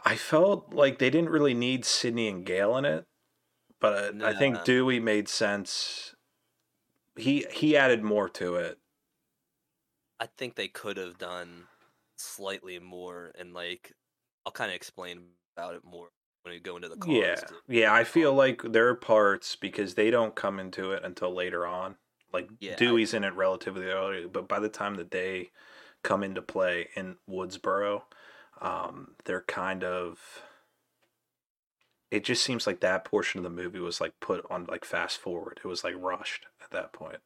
I 0.05 0.15
felt 0.15 0.73
like 0.73 0.99
they 0.99 1.09
didn't 1.09 1.29
really 1.29 1.53
need 1.53 1.85
Sidney 1.85 2.27
and 2.27 2.45
Gale 2.45 2.77
in 2.77 2.85
it, 2.85 3.05
but 3.79 4.21
I, 4.23 4.29
I 4.29 4.33
think. 4.33 4.63
Dewey 4.63 4.99
made 4.99 5.27
sense. 5.29 6.15
He 7.15 7.45
he 7.51 7.75
added 7.77 8.03
more 8.03 8.29
to 8.29 8.55
it. 8.55 8.77
I 10.19 10.27
think 10.27 10.55
they 10.55 10.67
could 10.67 10.97
have 10.97 11.17
done 11.17 11.67
slightly 12.17 12.79
more, 12.79 13.31
and 13.37 13.53
like 13.53 13.93
I'll 14.45 14.51
kind 14.51 14.71
of 14.71 14.75
explain 14.75 15.29
about 15.55 15.75
it 15.75 15.83
more 15.83 16.09
when 16.43 16.53
we 16.53 16.59
go 16.59 16.75
into 16.75 16.89
the 16.89 16.97
cons. 16.97 17.13
Yeah, 17.17 17.41
yeah. 17.67 17.93
I 17.93 18.03
feel 18.03 18.33
like 18.33 18.61
there 18.63 18.87
are 18.87 18.95
parts 18.95 19.55
because 19.55 19.95
they 19.95 20.09
don't 20.11 20.35
come 20.35 20.59
into 20.59 20.91
it 20.91 21.03
until 21.03 21.33
later 21.33 21.65
on. 21.67 21.95
Like 22.33 22.49
Yeah, 22.59 22.73
I- 22.73 22.75
Dewey's 22.75 23.13
in 23.13 23.23
it 23.23 23.33
relatively 23.33 23.85
early, 23.87 24.25
but 24.27 24.47
by 24.47 24.59
the 24.59 24.69
time 24.69 24.95
that 24.95 25.11
they 25.11 25.51
come 26.03 26.23
into 26.23 26.41
play 26.41 26.89
in 26.95 27.17
Woodsboro, 27.29 28.03
um, 28.61 29.15
they're 29.25 29.41
kind 29.41 29.83
of. 29.83 30.41
It 32.09 32.23
just 32.23 32.43
seems 32.43 32.65
like 32.65 32.79
that 32.79 33.03
portion 33.03 33.39
of 33.39 33.43
the 33.43 33.49
movie 33.49 33.79
was 33.79 33.99
like 33.99 34.13
put 34.21 34.45
on 34.49 34.65
like 34.65 34.85
fast 34.85 35.17
forward. 35.17 35.59
It 35.63 35.67
was 35.67 35.83
like 35.83 35.95
rushed 35.97 36.45
at 36.63 36.71
that 36.71 36.93
point. 36.93 37.17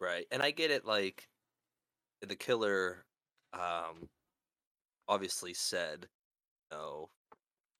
Right. 0.00 0.26
And 0.30 0.42
I 0.42 0.50
get 0.50 0.70
it 0.70 0.84
like 0.84 1.28
the 2.20 2.36
killer 2.36 3.04
um 3.54 4.08
obviously 5.08 5.54
said 5.54 6.08
no 6.70 7.08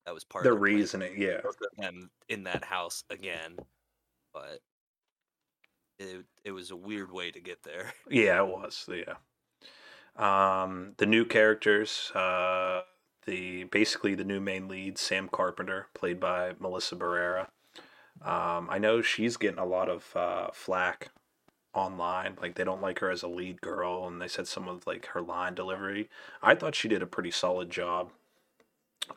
that 0.09 0.15
was 0.15 0.23
part 0.23 0.43
The 0.43 0.49
of 0.49 0.55
the 0.55 0.59
reasoning, 0.59 1.13
yeah, 1.21 1.41
them 1.77 2.09
in 2.29 2.45
that 2.45 2.65
house 2.65 3.03
again. 3.11 3.57
But 4.33 4.59
it 5.99 6.25
it 6.43 6.51
was 6.51 6.71
a 6.71 6.75
weird 6.75 7.11
way 7.11 7.29
to 7.29 7.39
get 7.39 7.61
there. 7.61 7.93
yeah, 8.09 8.41
it 8.41 8.47
was, 8.47 8.89
yeah. 8.91 9.13
Um, 10.15 10.93
the 10.97 11.05
new 11.05 11.25
characters, 11.25 12.11
uh, 12.15 12.81
the 13.27 13.65
basically 13.65 14.15
the 14.15 14.23
new 14.23 14.39
main 14.39 14.67
lead, 14.67 14.97
Sam 14.97 15.29
Carpenter, 15.31 15.89
played 15.93 16.19
by 16.19 16.53
Melissa 16.59 16.95
Barrera. 16.95 17.49
Um, 18.23 18.67
I 18.71 18.79
know 18.79 19.03
she's 19.03 19.37
getting 19.37 19.59
a 19.59 19.65
lot 19.65 19.89
of 19.89 20.15
uh, 20.15 20.47
flack 20.53 21.11
online. 21.75 22.35
Like 22.41 22.55
they 22.55 22.63
don't 22.63 22.81
like 22.81 22.97
her 22.97 23.11
as 23.11 23.21
a 23.21 23.27
lead 23.27 23.61
girl, 23.61 24.07
and 24.07 24.19
they 24.19 24.27
said 24.27 24.47
some 24.47 24.67
of 24.67 24.87
like 24.87 25.05
her 25.07 25.21
line 25.21 25.53
delivery. 25.53 26.09
I 26.41 26.55
thought 26.55 26.73
she 26.73 26.87
did 26.87 27.03
a 27.03 27.07
pretty 27.07 27.29
solid 27.29 27.69
job. 27.69 28.09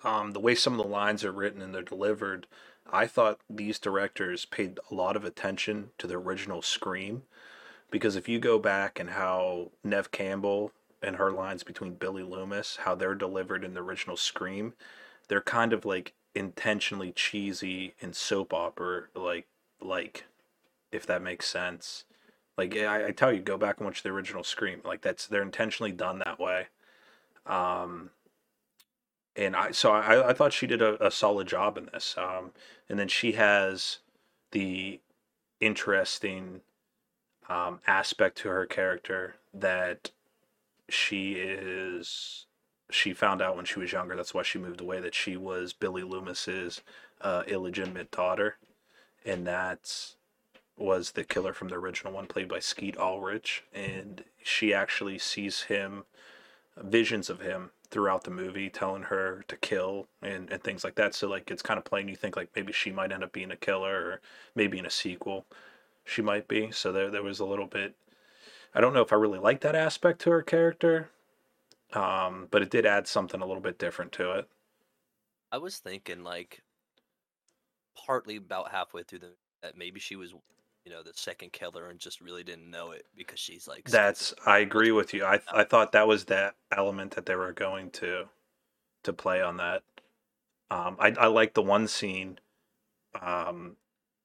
Um, 0.05 0.33
the 0.33 0.41
way 0.41 0.55
some 0.55 0.73
of 0.73 0.85
the 0.85 0.93
lines 0.93 1.25
are 1.25 1.33
written 1.33 1.63
and 1.63 1.75
they're 1.75 1.83
delivered, 1.83 2.47
I 2.91 3.07
thought 3.07 3.41
these 3.49 3.79
directors 3.79 4.45
paid 4.45 4.81
a 4.91 4.95
lot 4.95 5.17
of 5.17 5.25
attention 5.25 5.91
to 5.99 6.07
the 6.07 6.17
original 6.17 6.63
Scream, 6.63 7.23
because 7.91 8.17
if 8.17 8.29
you 8.29 8.39
go 8.39 8.59
back 8.59 8.99
and 8.99 9.11
how 9.11 9.71
Neve 9.85 10.11
Campbell 10.11 10.73
and 11.03 11.17
her 11.17 11.31
lines 11.31 11.63
between 11.63 11.95
Billy 11.95 12.23
Loomis, 12.23 12.79
how 12.85 12.95
they're 12.95 13.15
delivered 13.15 13.65
in 13.65 13.75
the 13.75 13.83
original 13.83 14.17
Scream, 14.17 14.75
they're 15.29 15.41
kind 15.41 15.73
of 15.73 15.85
like 15.85 16.13
intentionally 16.35 17.13
cheesy 17.13 17.95
and 18.01 18.17
soap 18.17 18.55
opera 18.55 19.05
like 19.15 19.47
like 19.81 20.25
if 20.91 21.07
that 21.07 21.23
makes 21.23 21.47
sense. 21.47 22.05
Like 22.57 22.77
I, 22.77 23.09
I 23.09 23.11
tell 23.11 23.33
you 23.33 23.41
go 23.41 23.59
back 23.59 23.79
and 23.79 23.87
watch 23.87 24.03
the 24.03 24.11
original 24.11 24.45
scream. 24.45 24.81
Like 24.85 25.03
that's 25.03 25.27
they're 25.27 25.43
intentionally 25.43 25.93
done 25.93 26.23
that 26.25 26.39
way. 26.39 26.69
Um 27.47 28.11
and 29.37 29.57
i 29.57 29.71
so 29.71 29.93
i, 29.93 30.31
I 30.31 30.33
thought 30.33 30.53
she 30.53 30.67
did 30.67 30.83
a, 30.83 31.05
a 31.05 31.11
solid 31.11 31.47
job 31.49 31.79
in 31.79 31.89
this 31.93 32.17
um 32.19 32.53
and 32.89 32.99
then 32.99 33.09
she 33.09 33.33
has 33.33 33.99
the 34.51 35.01
interesting 35.61 36.61
um 37.49 37.81
aspect 37.87 38.39
to 38.39 38.49
her 38.49 38.67
character 38.67 39.37
that 39.55 40.11
she 40.89 41.35
is 41.35 42.47
she 42.93 43.15
found 43.15 43.41
out 43.41 43.57
when 43.57 43.65
she 43.65 43.81
was 43.81 43.93
younger. 43.93 44.15
That's 44.15 44.35
why 44.35 44.43
she 44.43 44.59
moved 44.59 44.81
away. 44.81 45.01
That 45.01 45.15
she 45.15 45.37
was 45.37 45.73
Billy 45.73 46.03
Loomis's 46.03 46.83
uh, 47.21 47.43
illegitimate 47.47 48.11
daughter, 48.11 48.57
and 49.25 49.47
that 49.47 50.15
was 50.77 51.13
the 51.13 51.25
killer 51.25 51.53
from 51.53 51.69
the 51.69 51.77
original 51.77 52.13
one, 52.13 52.27
played 52.27 52.49
by 52.49 52.59
Skeet 52.59 52.97
Ulrich. 52.99 53.65
And 53.73 54.25
she 54.43 54.75
actually 54.75 55.19
sees 55.19 55.65
him, 55.65 56.05
visions 56.77 57.31
of 57.31 57.41
him 57.41 57.71
throughout 57.93 58.25
the 58.25 58.31
movie, 58.31 58.71
telling 58.71 59.05
her 59.05 59.45
to 59.47 59.57
kill 59.57 60.09
and, 60.23 60.51
and 60.51 60.65
things 60.65 60.83
like 60.83 60.97
that. 60.97 61.15
So 61.15 61.29
like 61.29 61.51
it's 61.51 61.63
kind 61.63 61.79
of 61.79 61.85
playing. 61.85 62.09
You 62.09 62.17
think 62.17 62.37
like 62.37 62.49
maybe 62.57 62.73
she 62.73 62.91
might 62.91 63.13
end 63.13 63.23
up 63.23 63.33
being 63.33 63.53
a 63.53 63.57
killer, 63.57 63.95
or 63.95 64.21
maybe 64.57 64.79
in 64.79 64.87
a 64.87 64.91
sequel, 64.91 65.45
she 66.05 66.23
might 66.23 66.49
be. 66.49 66.73
So 66.73 66.91
there 66.91 67.11
there 67.11 67.23
was 67.23 67.39
a 67.39 67.45
little 67.45 67.67
bit. 67.67 67.95
I 68.75 68.81
don't 68.81 68.95
know 68.95 69.03
if 69.03 69.13
I 69.13 69.17
really 69.17 69.39
like 69.39 69.61
that 69.61 69.77
aspect 69.77 70.23
to 70.23 70.31
her 70.31 70.43
character, 70.43 71.11
um, 71.93 72.49
but 72.51 72.63
it 72.63 72.71
did 72.71 72.87
add 72.87 73.07
something 73.07 73.43
a 73.43 73.47
little 73.47 73.63
bit 73.63 73.79
different 73.79 74.13
to 74.13 74.33
it. 74.33 74.49
I 75.53 75.59
was 75.59 75.77
thinking 75.77 76.25
like 76.25 76.63
partly 77.95 78.37
about 78.37 78.73
halfway 78.73 79.03
through 79.03 79.19
the 79.21 79.35
that 79.63 79.77
maybe 79.77 80.01
she 80.01 80.17
was 80.17 80.35
you 80.85 80.93
know 80.93 81.03
the 81.03 81.13
second 81.15 81.53
killer 81.53 81.89
and 81.89 81.99
just 81.99 82.21
really 82.21 82.43
didn't 82.43 82.71
know 82.71 82.91
it 82.91 83.05
because 83.17 83.39
she's 83.39 83.69
like 83.69 83.89
That's 83.89 84.35
I 84.47 84.59
agree 84.59 84.93
with 84.93 85.15
you. 85.15 85.25
I 85.25 85.41
I 85.53 85.65
thought 85.65 85.93
that 85.93 86.09
was 86.09 86.27
that 86.27 86.55
element 86.77 87.15
that 87.15 87.27
they 87.27 87.37
were 87.37 87.53
going 87.53 87.91
to 87.93 88.25
to 89.05 89.13
play 89.13 89.43
on 89.43 89.59
that. 89.59 89.83
Um, 90.71 90.97
I 90.99 91.15
I 91.19 91.27
like 91.27 91.55
the 91.55 91.63
one 91.63 91.87
scene, 91.89 92.39
um, 93.21 93.77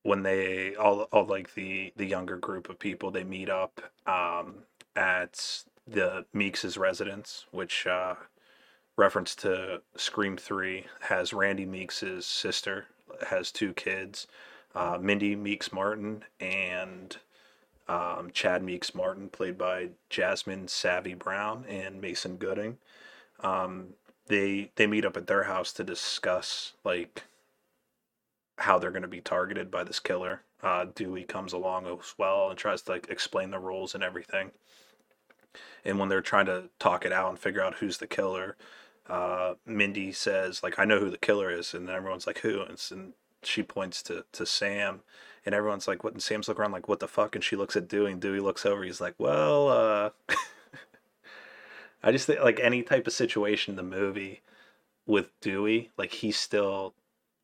when 0.03 0.23
they 0.23 0.75
all 0.75 1.01
all 1.11 1.25
like 1.25 1.53
the 1.55 1.93
the 1.95 2.05
younger 2.05 2.37
group 2.37 2.69
of 2.69 2.79
people 2.79 3.11
they 3.11 3.23
meet 3.23 3.49
up 3.49 3.81
um 4.07 4.63
at 4.95 5.63
the 5.87 6.25
Meeks's 6.33 6.77
residence, 6.77 7.45
which 7.51 7.87
uh, 7.87 8.15
reference 8.97 9.35
to 9.35 9.81
Scream 9.95 10.37
Three 10.37 10.85
has 11.01 11.33
Randy 11.33 11.65
Meeks's 11.65 12.25
sister 12.25 12.87
has 13.27 13.51
two 13.51 13.73
kids, 13.73 14.27
uh, 14.75 14.97
Mindy 15.01 15.35
Meeks 15.35 15.71
Martin 15.71 16.23
and 16.39 17.17
um, 17.87 18.31
Chad 18.33 18.63
Meeks 18.63 18.93
Martin, 18.93 19.29
played 19.29 19.57
by 19.57 19.89
Jasmin 20.09 20.67
Savoy 20.67 21.15
Brown 21.15 21.65
and 21.67 22.01
Mason 22.01 22.37
Gooding. 22.37 22.77
Um, 23.39 23.93
they 24.27 24.71
they 24.75 24.87
meet 24.87 25.05
up 25.05 25.17
at 25.17 25.27
their 25.27 25.43
house 25.43 25.71
to 25.73 25.83
discuss 25.83 26.73
like 26.83 27.23
how 28.59 28.77
they're 28.77 28.91
going 28.91 29.03
to 29.03 29.07
be 29.07 29.21
targeted 29.21 29.71
by 29.71 29.83
this 29.83 29.99
killer. 29.99 30.41
Uh, 30.61 30.85
Dewey 30.95 31.23
comes 31.23 31.53
along 31.53 31.85
as 31.85 32.15
well 32.17 32.49
and 32.49 32.57
tries 32.57 32.81
to 32.83 32.91
like 32.91 33.07
explain 33.09 33.51
the 33.51 33.59
rules 33.59 33.93
and 33.93 34.03
everything. 34.03 34.51
And 35.85 35.99
when 35.99 36.09
they're 36.09 36.21
trying 36.21 36.47
to 36.47 36.69
talk 36.79 37.05
it 37.05 37.13
out 37.13 37.29
and 37.29 37.39
figure 37.39 37.63
out 37.63 37.75
who's 37.75 37.99
the 37.99 38.07
killer, 38.07 38.57
uh, 39.07 39.53
Mindy 39.65 40.11
says 40.11 40.63
like 40.63 40.77
I 40.79 40.85
know 40.85 40.99
who 40.99 41.09
the 41.09 41.17
killer 41.17 41.49
is, 41.49 41.73
and 41.73 41.89
everyone's 41.89 42.27
like 42.27 42.39
who, 42.39 42.61
and, 42.61 42.81
and 42.91 43.13
she 43.43 43.63
points 43.63 44.01
to 44.03 44.25
to 44.33 44.45
Sam, 44.45 45.01
and 45.45 45.53
everyone's 45.55 45.87
like 45.87 46.03
what? 46.03 46.13
And 46.13 46.21
Sam's 46.21 46.47
looking 46.47 46.61
around 46.61 46.71
like 46.71 46.87
what 46.87 46.99
the 46.99 47.07
fuck, 47.07 47.35
and 47.35 47.43
she 47.43 47.55
looks 47.55 47.75
at 47.75 47.87
Dewey, 47.87 48.11
and 48.11 48.21
Dewey 48.21 48.39
looks 48.39 48.65
over, 48.65 48.83
he's 48.83 49.01
like 49.01 49.15
well, 49.17 49.69
uh, 49.69 50.09
I 52.03 52.11
just 52.11 52.27
think 52.27 52.41
like 52.41 52.59
any 52.59 52.83
type 52.83 53.07
of 53.07 53.13
situation 53.13 53.73
in 53.73 53.75
the 53.77 53.83
movie 53.97 54.41
with 55.05 55.31
Dewey, 55.41 55.89
like 55.97 56.11
he 56.11 56.31
still 56.31 56.93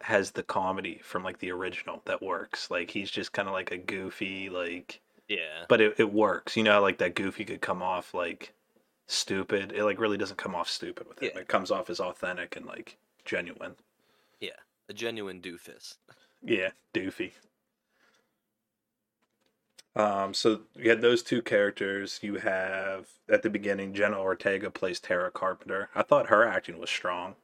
has 0.02 0.32
the 0.32 0.44
comedy 0.44 1.00
from 1.02 1.24
like 1.24 1.40
the 1.40 1.52
original 1.52 2.02
that 2.06 2.22
works. 2.22 2.70
Like 2.70 2.92
he's 2.92 3.10
just 3.10 3.32
kind 3.32 3.48
of 3.48 3.54
like 3.54 3.72
a 3.72 3.78
goofy 3.78 4.50
like 4.50 5.00
yeah 5.30 5.64
but 5.70 5.82
it, 5.82 5.96
it 5.98 6.14
works. 6.14 6.58
You 6.58 6.64
know, 6.64 6.82
like 6.82 6.98
that 7.00 7.16
goofy 7.16 7.46
could 7.46 7.62
come 7.62 7.82
off 7.82 8.14
like 8.14 8.54
stupid. 9.08 9.72
It 9.74 9.84
like 9.84 10.00
really 10.00 10.18
doesn't 10.18 10.38
come 10.38 10.56
off 10.56 10.70
stupid 10.70 11.08
with 11.08 11.22
him. 11.22 11.32
Yeah. 11.34 11.42
It 11.42 11.48
comes 11.48 11.72
off 11.72 11.90
as 11.90 12.00
authentic 12.00 12.56
and 12.56 12.66
like 12.66 12.98
genuine. 13.26 13.76
A 14.90 14.94
genuine 14.94 15.42
doofus. 15.42 15.96
Yeah, 16.42 16.72
doofy. 16.94 17.32
Um, 19.96 20.34
so 20.34 20.62
you 20.76 20.90
had 20.90 21.02
those 21.02 21.22
two 21.22 21.42
characters. 21.42 22.20
You 22.22 22.36
have 22.36 23.08
at 23.30 23.44
the 23.44 23.50
beginning, 23.50 23.94
Jenna 23.94 24.20
Ortega 24.20 24.72
plays 24.72 25.00
Tara 25.00 25.30
Carpenter. 25.30 25.90
I 25.94 26.02
thought 26.02 26.28
her 26.28 26.46
acting 26.48 26.80
was 26.80 26.90
strong. 26.90 27.36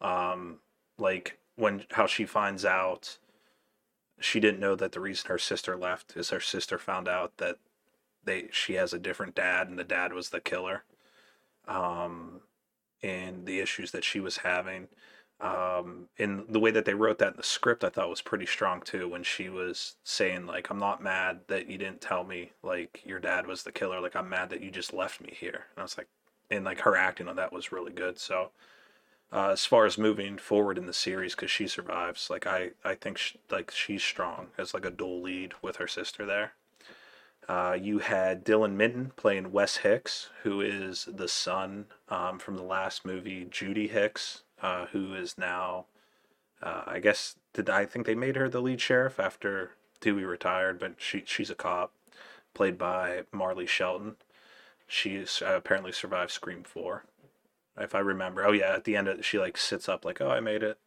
Um, 0.00 0.60
like 0.98 1.38
when 1.56 1.84
how 1.90 2.06
she 2.06 2.24
finds 2.24 2.64
out 2.64 3.18
she 4.20 4.40
didn't 4.40 4.60
know 4.60 4.74
that 4.74 4.92
the 4.92 5.00
reason 5.00 5.28
her 5.28 5.38
sister 5.38 5.76
left 5.76 6.16
is 6.16 6.30
her 6.30 6.40
sister 6.40 6.78
found 6.78 7.08
out 7.08 7.36
that 7.38 7.56
they 8.24 8.48
she 8.52 8.74
has 8.74 8.92
a 8.92 8.98
different 8.98 9.34
dad 9.34 9.68
and 9.68 9.78
the 9.78 9.84
dad 9.84 10.12
was 10.12 10.30
the 10.30 10.40
killer. 10.40 10.84
Um, 11.66 12.40
and 13.02 13.46
the 13.46 13.60
issues 13.60 13.92
that 13.92 14.04
she 14.04 14.18
was 14.18 14.38
having 14.38 14.88
um 15.40 16.08
and 16.18 16.46
the 16.48 16.58
way 16.58 16.72
that 16.72 16.84
they 16.84 16.94
wrote 16.94 17.18
that 17.18 17.30
in 17.30 17.36
the 17.36 17.44
script 17.44 17.84
i 17.84 17.88
thought 17.88 18.10
was 18.10 18.20
pretty 18.20 18.46
strong 18.46 18.80
too 18.80 19.08
when 19.08 19.22
she 19.22 19.48
was 19.48 19.94
saying 20.02 20.46
like 20.46 20.68
i'm 20.68 20.80
not 20.80 21.00
mad 21.00 21.38
that 21.46 21.68
you 21.68 21.78
didn't 21.78 22.00
tell 22.00 22.24
me 22.24 22.50
like 22.62 23.00
your 23.04 23.20
dad 23.20 23.46
was 23.46 23.62
the 23.62 23.70
killer 23.70 24.00
like 24.00 24.16
i'm 24.16 24.28
mad 24.28 24.50
that 24.50 24.60
you 24.60 24.70
just 24.70 24.92
left 24.92 25.20
me 25.20 25.32
here. 25.38 25.66
And 25.74 25.78
i 25.78 25.82
was 25.82 25.96
like 25.96 26.08
and 26.50 26.64
like 26.64 26.80
her 26.80 26.96
acting 26.96 27.28
on 27.28 27.36
that 27.36 27.52
was 27.52 27.72
really 27.72 27.92
good. 27.92 28.18
So 28.18 28.50
uh, 29.32 29.50
as 29.50 29.66
far 29.66 29.84
as 29.84 29.98
moving 29.98 30.38
forward 30.38 30.78
in 30.78 30.86
the 30.86 30.92
series 30.92 31.34
because 31.34 31.50
she 31.50 31.68
survives 31.68 32.30
like 32.30 32.46
i 32.46 32.70
i 32.84 32.94
think 32.94 33.18
sh 33.18 33.36
like 33.50 33.70
she's 33.70 34.02
strong 34.02 34.48
as 34.56 34.72
like 34.72 34.86
a 34.86 34.90
dual 34.90 35.20
lead 35.22 35.52
with 35.62 35.76
her 35.76 35.88
sister 35.88 36.24
there. 36.24 36.52
Uh, 37.48 37.78
you 37.80 38.00
had 38.00 38.44
Dylan 38.44 38.76
Minnette 38.76 39.16
playing 39.16 39.52
Wes 39.52 39.78
Hicks, 39.78 40.28
who 40.42 40.60
is 40.60 41.08
the 41.10 41.28
son 41.28 41.86
um, 42.10 42.38
from 42.38 42.56
the 42.58 42.62
last 42.62 43.06
movie, 43.06 43.46
Judy 43.50 43.88
Hicks, 43.88 44.42
uh, 44.62 44.86
who 44.86 45.14
is 45.14 45.38
now, 45.38 45.86
uh, 46.62 46.84
I 46.86 47.00
guess, 47.00 47.36
did 47.54 47.70
I 47.70 47.86
think 47.86 48.06
they 48.06 48.14
made 48.14 48.36
her 48.36 48.48
the 48.48 48.62
lead 48.62 48.80
sheriff 48.80 49.20
after 49.20 49.72
Dewey 50.00 50.24
retired, 50.24 50.78
but 50.78 51.00
she 51.00 51.24
she's 51.26 51.50
a 51.50 51.54
cop, 51.54 51.94
played 52.54 52.78
by 52.78 53.24
Marley 53.32 53.66
Shelton. 53.66 54.16
She 54.88 55.20
uh, 55.42 55.56
apparently 55.56 55.92
survived 55.92 56.32
Scream 56.32 56.64
Four, 56.64 57.06
if 57.78 57.94
I 57.94 58.00
remember. 58.00 58.44
Oh 58.46 58.52
yeah, 58.52 58.74
at 58.74 58.84
the 58.84 58.96
end 58.96 59.08
of, 59.08 59.24
she 59.24 59.38
like 59.38 59.56
sits 59.58 59.88
up 59.88 60.04
like, 60.04 60.20
oh, 60.20 60.30
I 60.30 60.40
made 60.40 60.62
it. 60.64 60.78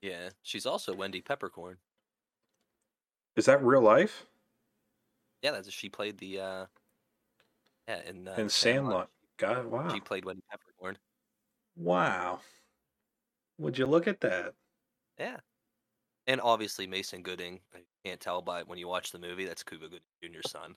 Yeah, 0.00 0.30
she's 0.42 0.66
also 0.66 0.92
Wendy 0.94 1.20
Peppercorn. 1.20 1.78
Is 3.36 3.46
that 3.46 3.62
real 3.64 3.80
life? 3.80 4.26
Yeah, 5.42 5.52
that's 5.52 5.70
she 5.72 5.88
played 5.88 6.18
the 6.18 6.40
uh 6.40 6.66
yeah 7.88 8.02
in 8.02 8.28
uh, 8.28 8.34
In 8.36 8.48
Sandlot. 8.48 9.10
God, 9.36 9.66
wow, 9.66 9.88
She 9.88 10.00
played 10.00 10.24
Wendy 10.24 10.42
Peppercorn. 10.50 10.98
wow. 11.76 12.40
Would 13.58 13.78
you 13.78 13.86
look 13.86 14.06
at 14.06 14.20
that? 14.20 14.54
Yeah, 15.18 15.38
and 16.26 16.40
obviously 16.40 16.86
Mason 16.86 17.22
Gooding. 17.22 17.60
I 17.74 17.80
can't 18.04 18.20
tell 18.20 18.42
by 18.42 18.62
when 18.62 18.78
you 18.78 18.88
watch 18.88 19.10
the 19.12 19.18
movie 19.18 19.44
that's 19.44 19.62
Cuba 19.62 19.88
Gooding 19.88 20.00
Jr.'s 20.22 20.50
son. 20.50 20.76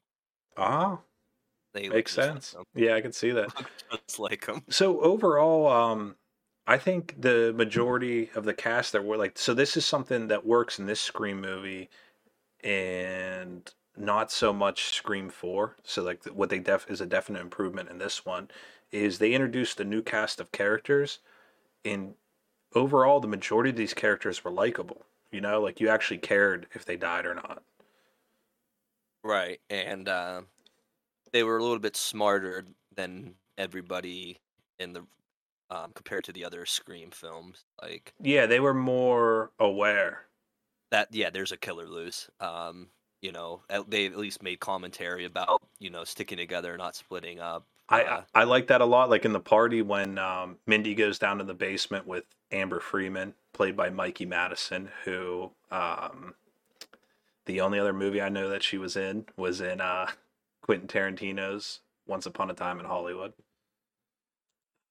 Ah, 0.57 0.99
They 1.73 1.83
look 1.83 1.93
makes 1.93 2.15
just 2.15 2.17
like 2.17 2.43
sense. 2.43 2.55
Yeah, 2.75 2.95
I 2.95 3.01
can 3.01 3.11
see 3.13 3.31
that. 3.31 3.51
Just 4.07 4.19
like 4.19 4.45
him. 4.45 4.63
So 4.69 4.99
overall, 5.01 5.67
um, 5.67 6.17
I 6.67 6.77
think 6.77 7.21
the 7.21 7.53
majority 7.55 8.29
of 8.35 8.43
the 8.45 8.53
cast 8.53 8.91
that 8.93 9.05
were 9.05 9.17
like, 9.17 9.37
so 9.37 9.53
this 9.53 9.77
is 9.77 9.85
something 9.85 10.27
that 10.27 10.45
works 10.45 10.79
in 10.79 10.85
this 10.85 11.01
Scream 11.01 11.39
movie, 11.41 11.89
and 12.63 13.73
not 13.97 14.31
so 14.31 14.53
much 14.53 14.91
Scream 14.95 15.29
Four. 15.29 15.77
So 15.83 16.03
like 16.03 16.23
what 16.25 16.49
they 16.49 16.59
def 16.59 16.89
is 16.89 17.01
a 17.01 17.05
definite 17.05 17.41
improvement 17.41 17.89
in 17.89 17.97
this 17.97 18.25
one 18.25 18.49
is 18.91 19.19
they 19.19 19.33
introduced 19.33 19.79
a 19.79 19.85
new 19.85 20.01
cast 20.01 20.39
of 20.41 20.51
characters, 20.51 21.19
and 21.85 22.15
overall 22.75 23.19
the 23.19 23.27
majority 23.27 23.69
of 23.71 23.75
these 23.75 23.93
characters 23.93 24.43
were 24.43 24.51
likable. 24.51 25.05
You 25.31 25.41
know, 25.41 25.61
like 25.61 25.79
you 25.79 25.89
actually 25.89 26.17
cared 26.19 26.67
if 26.73 26.85
they 26.85 26.97
died 26.97 27.25
or 27.25 27.35
not. 27.35 27.63
Right, 29.23 29.59
and 29.69 30.07
uh, 30.09 30.41
they 31.31 31.43
were 31.43 31.57
a 31.57 31.63
little 31.63 31.79
bit 31.79 31.95
smarter 31.95 32.65
than 32.95 33.35
everybody 33.57 34.39
in 34.79 34.93
the 34.93 35.05
um, 35.69 35.91
compared 35.93 36.23
to 36.25 36.33
the 36.33 36.45
other 36.45 36.65
Scream 36.65 37.11
films. 37.11 37.65
Like 37.81 38.13
Yeah, 38.19 38.45
they 38.45 38.59
were 38.59 38.73
more 38.73 39.51
aware. 39.59 40.27
that, 40.91 41.07
yeah, 41.11 41.29
there's 41.29 41.51
a 41.51 41.57
killer 41.57 41.87
loose. 41.87 42.29
Um, 42.39 42.89
you 43.21 43.31
know, 43.31 43.61
at, 43.69 43.89
they 43.89 44.05
at 44.07 44.17
least 44.17 44.43
made 44.43 44.59
commentary 44.59 45.25
about 45.25 45.61
you 45.79 45.89
know 45.89 46.03
sticking 46.03 46.37
together, 46.37 46.77
not 46.77 46.95
splitting 46.95 47.39
up. 47.39 47.65
I, 47.91 48.23
I 48.33 48.43
like 48.45 48.67
that 48.67 48.81
a 48.81 48.85
lot. 48.85 49.09
Like 49.09 49.25
in 49.25 49.33
the 49.33 49.39
party 49.39 49.81
when 49.81 50.17
um, 50.17 50.57
Mindy 50.65 50.95
goes 50.95 51.19
down 51.19 51.39
to 51.39 51.43
the 51.43 51.53
basement 51.53 52.07
with 52.07 52.23
Amber 52.51 52.79
Freeman, 52.79 53.33
played 53.53 53.75
by 53.75 53.89
Mikey 53.89 54.25
Madison, 54.25 54.89
who 55.03 55.51
um, 55.71 56.35
the 57.45 57.59
only 57.59 57.79
other 57.79 57.93
movie 57.93 58.21
I 58.21 58.29
know 58.29 58.49
that 58.49 58.63
she 58.63 58.77
was 58.77 58.95
in 58.95 59.25
was 59.35 59.59
in 59.59 59.81
uh, 59.81 60.07
Quentin 60.61 60.87
Tarantino's 60.87 61.81
Once 62.07 62.25
Upon 62.25 62.49
a 62.49 62.53
Time 62.53 62.79
in 62.79 62.85
Hollywood. 62.85 63.33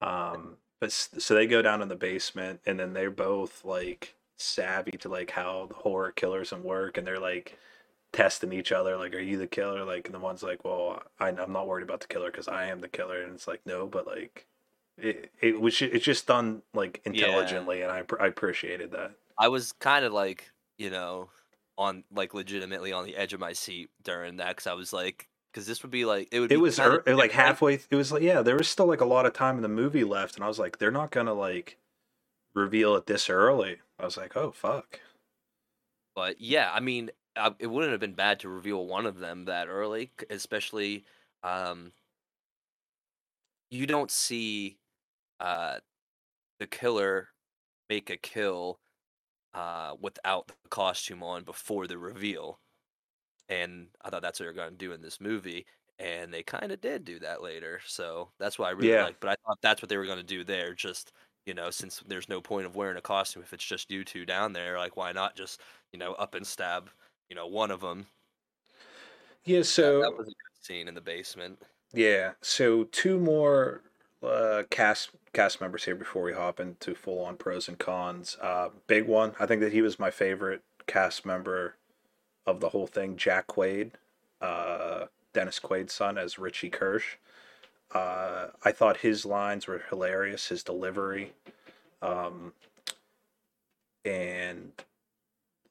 Um, 0.03 0.57
but 0.79 0.93
so 0.93 1.35
they 1.35 1.47
go 1.47 1.63
down 1.63 1.83
in 1.83 1.89
the 1.89 1.97
basement, 1.97 2.61
and 2.67 2.79
then 2.79 2.93
they're 2.93 3.11
both 3.11 3.65
like 3.65 4.15
savvy 4.37 4.93
to 4.93 5.09
like 5.09 5.31
how 5.31 5.67
the 5.67 5.75
horror 5.75 6.13
killers 6.13 6.53
and 6.53 6.65
work, 6.65 6.99
and 6.99 7.07
they're 7.07 7.19
like 7.21 7.59
testing 8.13 8.53
each 8.53 8.73
other 8.73 8.97
like 8.97 9.15
are 9.15 9.21
you 9.21 9.39
the 9.39 9.47
killer? 9.47 9.85
Like 9.85 10.07
and 10.07 10.15
the 10.15 10.19
one's 10.19 10.43
like 10.43 10.65
well 10.65 11.03
I, 11.19 11.29
i'm 11.29 11.53
not 11.53 11.69
worried 11.69 11.85
about 11.85 12.01
the 12.01 12.09
killer 12.09 12.31
because 12.31 12.49
i 12.49 12.67
am 12.67 12.81
the 12.81 12.89
killer. 12.89 13.23
And 13.23 13.35
it's 13.35 13.47
like 13.49 13.61
no 13.65 13.87
but 13.87 14.07
like 14.07 14.47
it, 14.99 15.31
it 15.41 15.61
was 15.61 15.81
it's 15.81 16.05
just 16.05 16.27
done 16.27 16.63
like 16.75 17.01
Yeah. 17.05 17.13
intelligently 17.13 17.83
and 17.83 17.91
I, 17.91 18.03
I 18.21 18.27
appreciated 18.27 18.91
that. 18.93 19.13
I 19.39 19.49
was 19.49 19.73
kind 19.73 20.05
of 20.05 20.13
like, 20.13 20.51
you 20.77 20.91
know, 20.91 21.31
on 21.79 22.05
like 22.15 22.35
legitimately 22.35 22.93
on 22.93 23.07
the 23.07 23.17
edge 23.17 23.33
of 23.33 23.41
my 23.41 23.55
seat 23.55 23.89
during 24.03 24.37
that 24.37 24.49
because 24.57 24.67
I 24.67 24.75
was 24.75 24.93
like, 24.93 25.29
because 25.53 25.67
this 25.67 25.83
would 25.83 25.91
be 25.91 26.05
like 26.05 26.29
it 26.31 26.41
would. 26.41 26.53
it 26.53 26.59
was 26.59 26.79
it, 26.79 27.07
like 27.17 27.33
halfway 27.33 27.81
it 27.91 27.97
was 27.97 28.13
like 28.13 28.23
yeah 28.23 28.43
there 28.43 28.57
was 28.57 28.69
still 28.69 28.87
like 28.87 29.01
a 29.01 29.07
lot 29.07 29.25
of 29.25 29.33
time 29.33 29.57
in 29.57 29.63
the 29.63 29.69
movie 29.69 30.05
left 30.05 30.37
and 30.37 30.45
i 30.45 30.49
was 30.49 30.61
like 30.61 30.79
they're 30.79 30.91
not 30.93 31.11
gonna 31.11 31.35
like 31.35 31.77
reveal 32.55 32.95
it 32.97 33.07
this 33.07 33.31
early. 33.31 33.79
I 33.99 34.05
was 34.05 34.17
like 34.17 34.37
oh 34.37 34.51
fuck. 34.51 35.01
But 36.15 36.41
yeah, 36.41 36.71
I 36.75 36.81
mean, 36.81 37.11
it 37.59 37.67
wouldn't 37.67 37.93
have 37.93 38.01
been 38.01 38.15
bad 38.15 38.41
to 38.41 38.49
reveal 38.49 38.87
one 38.87 39.07
of 39.07 39.19
them 39.19 39.45
that 39.47 39.69
early, 39.69 40.13
especially. 40.31 41.05
Um, 41.43 41.93
you 43.71 43.87
don't 43.87 44.11
see 44.11 44.79
uh, 45.41 45.81
the 46.61 46.69
killer 46.69 47.29
make 47.91 48.11
a 48.11 48.17
kill 48.17 48.81
uh, 49.55 49.97
without 50.01 50.49
the 50.49 50.55
costume 50.71 51.23
on 51.23 51.45
before 51.45 51.87
the 51.87 51.99
reveal. 51.99 52.61
And 53.49 53.89
I 54.03 54.11
thought 54.11 54.23
that's 54.23 54.41
what 54.41 54.45
they 54.45 54.49
were 54.51 54.55
going 54.55 54.73
to 54.73 54.77
do 54.77 54.93
in 54.93 55.03
this 55.03 55.21
movie. 55.21 55.67
And 55.99 56.33
they 56.35 56.43
kind 56.43 56.73
of 56.73 56.81
did 56.81 57.05
do 57.05 57.19
that 57.21 57.43
later. 57.43 57.81
So 57.87 58.33
that's 58.39 58.59
why 58.59 58.69
I 58.69 58.73
really 58.73 58.97
Yeah. 58.97 58.99
like. 58.99 59.21
But 59.21 59.31
I 59.33 59.37
thought 59.47 59.59
that's 59.63 59.83
what 59.83 59.89
they 59.91 59.99
were 59.99 60.07
going 60.07 60.19
to 60.19 60.25
do 60.25 60.45
there. 60.45 60.75
Just, 60.75 61.13
you 61.47 61.55
know, 61.55 61.71
since 61.71 62.03
there's 62.07 62.29
no 62.29 62.41
point 62.43 62.67
of 62.67 62.77
wearing 62.77 62.99
a 62.99 63.03
costume 63.03 63.43
if 63.43 63.53
it's 63.53 63.65
just 63.67 63.91
you 63.91 64.05
two 64.05 64.27
down 64.27 64.53
there, 64.55 64.79
like, 64.79 64.97
why 64.97 65.13
not 65.13 65.37
just, 65.37 65.61
you 65.93 65.99
know, 65.99 66.15
up 66.15 66.35
and 66.35 66.47
stab, 66.47 66.91
you 67.31 67.37
know, 67.37 67.47
one 67.47 67.71
of 67.71 67.81
them? 67.81 68.07
yeah 69.45 69.63
so 69.63 70.03
that 70.03 70.17
was 70.17 70.29
a 70.29 70.31
good 70.31 70.61
scene 70.61 70.89
in 70.89 70.95
the 70.95 71.01
basement. 71.01 71.59
Yeah. 71.93 72.33
So 72.43 72.85
two 72.85 73.19
more 73.19 73.83
uh, 74.23 74.65
cast 74.71 75.11
cast 75.33 75.61
members 75.61 75.85
here 75.85 75.95
before 75.95 76.23
we 76.23 76.33
hop 76.33 76.61
into 76.61 76.95
full 76.95 77.25
on 77.25 77.37
pros 77.37 77.69
and 77.69 77.79
cons. 77.79 78.37
Uh, 78.41 78.69
big 78.87 79.07
one. 79.07 79.33
I 79.41 79.47
think 79.47 79.61
that 79.63 79.73
he 79.73 79.83
was 79.83 79.99
my 79.99 80.11
favorite 80.11 80.63
cast 80.87 81.25
member 81.25 81.77
of 82.47 82.61
the 82.61 82.69
whole 82.71 82.87
thing. 82.87 83.17
Jack 83.17 83.47
Quaid, 83.47 83.93
uh, 84.41 85.07
Dennis 85.33 85.61
Quaid's 85.61 85.93
son 85.93 86.19
as 86.19 86.39
Richie 86.39 86.71
Kirsch. 86.71 87.17
Uh, 87.93 88.49
I 88.65 88.73
thought 88.73 88.99
his 88.99 89.25
lines 89.25 89.67
were 89.67 89.83
hilarious. 89.89 90.49
His 90.49 90.63
delivery, 90.63 91.33
um, 92.03 92.53
and 94.05 94.73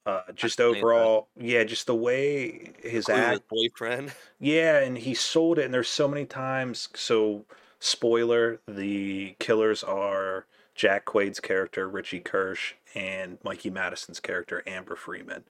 uh, 0.10 0.32
just 0.34 0.60
overall, 0.60 1.28
yeah, 1.38 1.63
just 1.63 1.86
the 1.88 1.95
way 1.95 2.74
his 2.82 3.10
act. 3.10 3.48
boyfriend. 3.50 4.13
Yeah, 4.41 4.80
and 4.80 4.98
he 4.98 5.15
sold 5.15 5.60
it, 5.60 5.65
and 5.65 5.74
there's 5.74 5.89
so 5.89 6.08
many 6.08 6.26
times. 6.26 6.88
So, 6.95 7.43
spoiler: 7.82 8.62
the 8.69 9.36
killers 9.38 9.84
are 9.84 10.45
Jack 10.76 11.04
Quaid's 11.04 11.41
character 11.41 11.89
Richie 11.89 12.22
Kirsch 12.22 12.76
and 12.95 13.38
Mikey 13.43 13.69
Madison's 13.69 14.22
character 14.22 14.63
Amber 14.65 14.95
Freeman. 14.95 15.43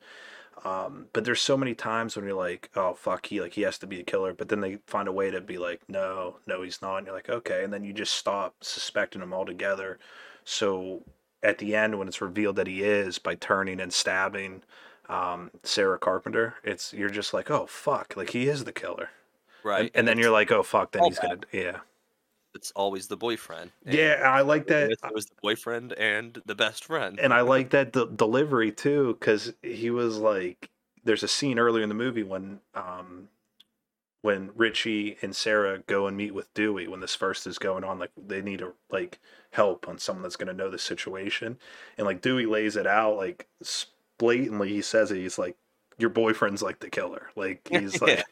Um, 0.65 1.05
but 1.13 1.23
there's 1.23 1.39
so 1.39 1.55
many 1.55 1.75
times 1.75 2.15
when 2.15 2.25
you're 2.25 2.33
like, 2.33 2.69
oh 2.75 2.95
fuck, 2.95 3.27
he 3.27 3.39
like 3.39 3.53
he 3.53 3.61
has 3.61 3.77
to 3.77 3.87
be 3.87 3.99
a 3.99 4.03
killer, 4.03 4.33
but 4.33 4.49
then 4.49 4.59
they 4.59 4.79
find 4.87 5.07
a 5.07 5.11
way 5.13 5.29
to 5.29 5.39
be 5.39 5.59
like, 5.59 5.81
no, 5.87 6.37
no, 6.47 6.63
he's 6.63 6.81
not. 6.81 6.97
And 6.97 7.05
you're 7.05 7.15
like, 7.15 7.29
okay, 7.29 7.63
and 7.63 7.71
then 7.71 7.83
you 7.83 7.93
just 7.93 8.13
stop 8.15 8.55
suspecting 8.61 9.21
him 9.21 9.33
altogether. 9.33 9.99
So 10.43 11.03
at 11.43 11.57
the 11.57 11.75
end, 11.75 11.97
when 11.97 12.07
it's 12.07 12.21
revealed 12.21 12.55
that 12.57 12.67
he 12.67 12.83
is 12.83 13.19
by 13.19 13.35
turning 13.35 13.79
and 13.79 13.93
stabbing 13.93 14.63
um, 15.07 15.51
Sarah 15.63 15.97
Carpenter, 15.97 16.55
it's 16.63 16.93
you're 16.93 17.09
just 17.09 17.33
like, 17.33 17.49
oh 17.49 17.65
fuck, 17.65 18.15
like 18.15 18.31
he 18.31 18.47
is 18.47 18.63
the 18.63 18.71
killer. 18.71 19.09
Right. 19.63 19.81
And, 19.81 19.91
and 19.95 20.07
then 20.07 20.19
you're 20.19 20.31
like, 20.31 20.51
oh 20.51 20.63
fuck, 20.63 20.91
then 20.91 21.03
he's 21.03 21.19
gonna, 21.19 21.39
yeah, 21.51 21.79
it's 22.53 22.71
always 22.71 23.07
the 23.07 23.17
boyfriend. 23.17 23.71
and 23.85 23.95
yeah. 23.95 24.21
I 24.25 24.41
like 24.41 24.67
that. 24.67 24.91
It 24.91 24.99
was 25.13 25.25
the 25.25 25.35
boyfriend 25.41 25.93
and 25.93 26.41
the 26.45 26.55
best 26.55 26.85
friend. 26.85 27.19
and 27.19 27.33
I 27.33 27.41
like 27.41 27.71
that 27.71 27.93
de- 27.93 28.07
delivery 28.07 28.71
too, 28.71 29.17
because 29.19 29.53
he 29.61 29.89
was 29.89 30.17
like, 30.17 30.69
there's 31.03 31.23
a 31.23 31.27
scene 31.27 31.59
earlier 31.59 31.83
in 31.83 31.89
the 31.89 31.95
movie 31.95 32.23
when, 32.23 32.59
um, 32.75 33.29
when 34.21 34.51
Richie 34.55 35.17
and 35.21 35.35
Sarah 35.35 35.79
go 35.79 36.07
and 36.07 36.17
meet 36.17 36.33
with 36.33 36.53
Dewey 36.53 36.87
when 36.87 36.99
this 36.99 37.15
first 37.15 37.47
is 37.47 37.57
going 37.57 37.83
on, 37.83 37.99
like 37.99 38.11
they 38.17 38.41
need 38.41 38.59
to 38.59 38.73
like 38.91 39.19
help 39.51 39.87
on 39.87 39.97
someone 39.97 40.23
that's 40.23 40.35
gonna 40.35 40.53
know 40.53 40.69
the 40.69 40.79
situation, 40.79 41.57
and 41.97 42.05
like 42.05 42.21
Dewey 42.21 42.45
lays 42.45 42.75
it 42.75 42.87
out 42.87 43.17
like 43.17 43.47
blatantly. 44.17 44.69
He 44.69 44.81
says 44.81 45.11
it. 45.11 45.17
He's 45.17 45.37
like, 45.37 45.55
your 45.97 46.09
boyfriend's 46.09 46.61
like 46.61 46.79
the 46.79 46.89
killer. 46.89 47.29
Like 47.35 47.67
he's 47.71 48.01
like, 48.01 48.25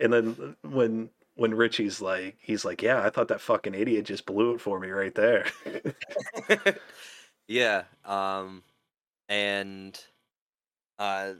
and 0.00 0.12
then 0.12 0.56
when 0.62 1.10
when 1.36 1.54
Richie's 1.54 2.00
like, 2.00 2.36
he's 2.40 2.64
like, 2.64 2.82
yeah, 2.82 3.02
I 3.02 3.10
thought 3.10 3.28
that 3.28 3.40
fucking 3.40 3.74
idiot 3.74 4.04
just 4.04 4.26
blew 4.26 4.54
it 4.54 4.60
for 4.60 4.78
me 4.78 4.90
right 4.90 5.14
there. 5.14 5.46
yeah. 7.48 7.84
Um, 8.04 8.62
and 9.28 9.98
uh, 10.98 11.32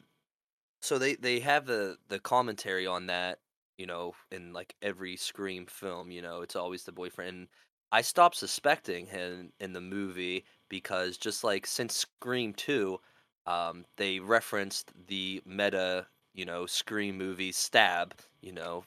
so 0.85 0.99
they 0.99 1.15
they 1.15 1.41
have 1.41 1.65
the 1.65 1.97
the 2.09 2.19
commentary 2.19 2.87
on 2.87 3.07
that. 3.07 3.39
You 3.79 3.87
know, 3.87 4.13
in 4.31 4.53
like 4.53 4.77
every 4.83 5.17
Scream 5.17 5.67
film, 5.67 6.13
you 6.13 6.23
know, 6.23 6.43
it's 6.43 6.55
always 6.55 6.85
the 6.85 6.93
boyfriend. 6.93 7.49
I 7.91 8.03
stopped 8.03 8.37
suspecting 8.37 9.07
him 9.07 9.51
in 9.59 9.73
the 9.73 9.81
movie 9.81 10.45
because 10.69 11.17
just 11.17 11.43
like 11.43 11.67
since 11.67 11.97
Scream 11.97 12.53
two, 12.53 13.01
um, 13.47 13.85
they 13.97 14.21
referenced 14.21 14.93
the 15.09 15.43
meta, 15.45 16.07
you 16.35 16.45
know, 16.45 16.67
Scream 16.67 17.19
movie 17.19 17.51
Stab, 17.51 18.15
you 18.43 18.53
know, 18.53 18.85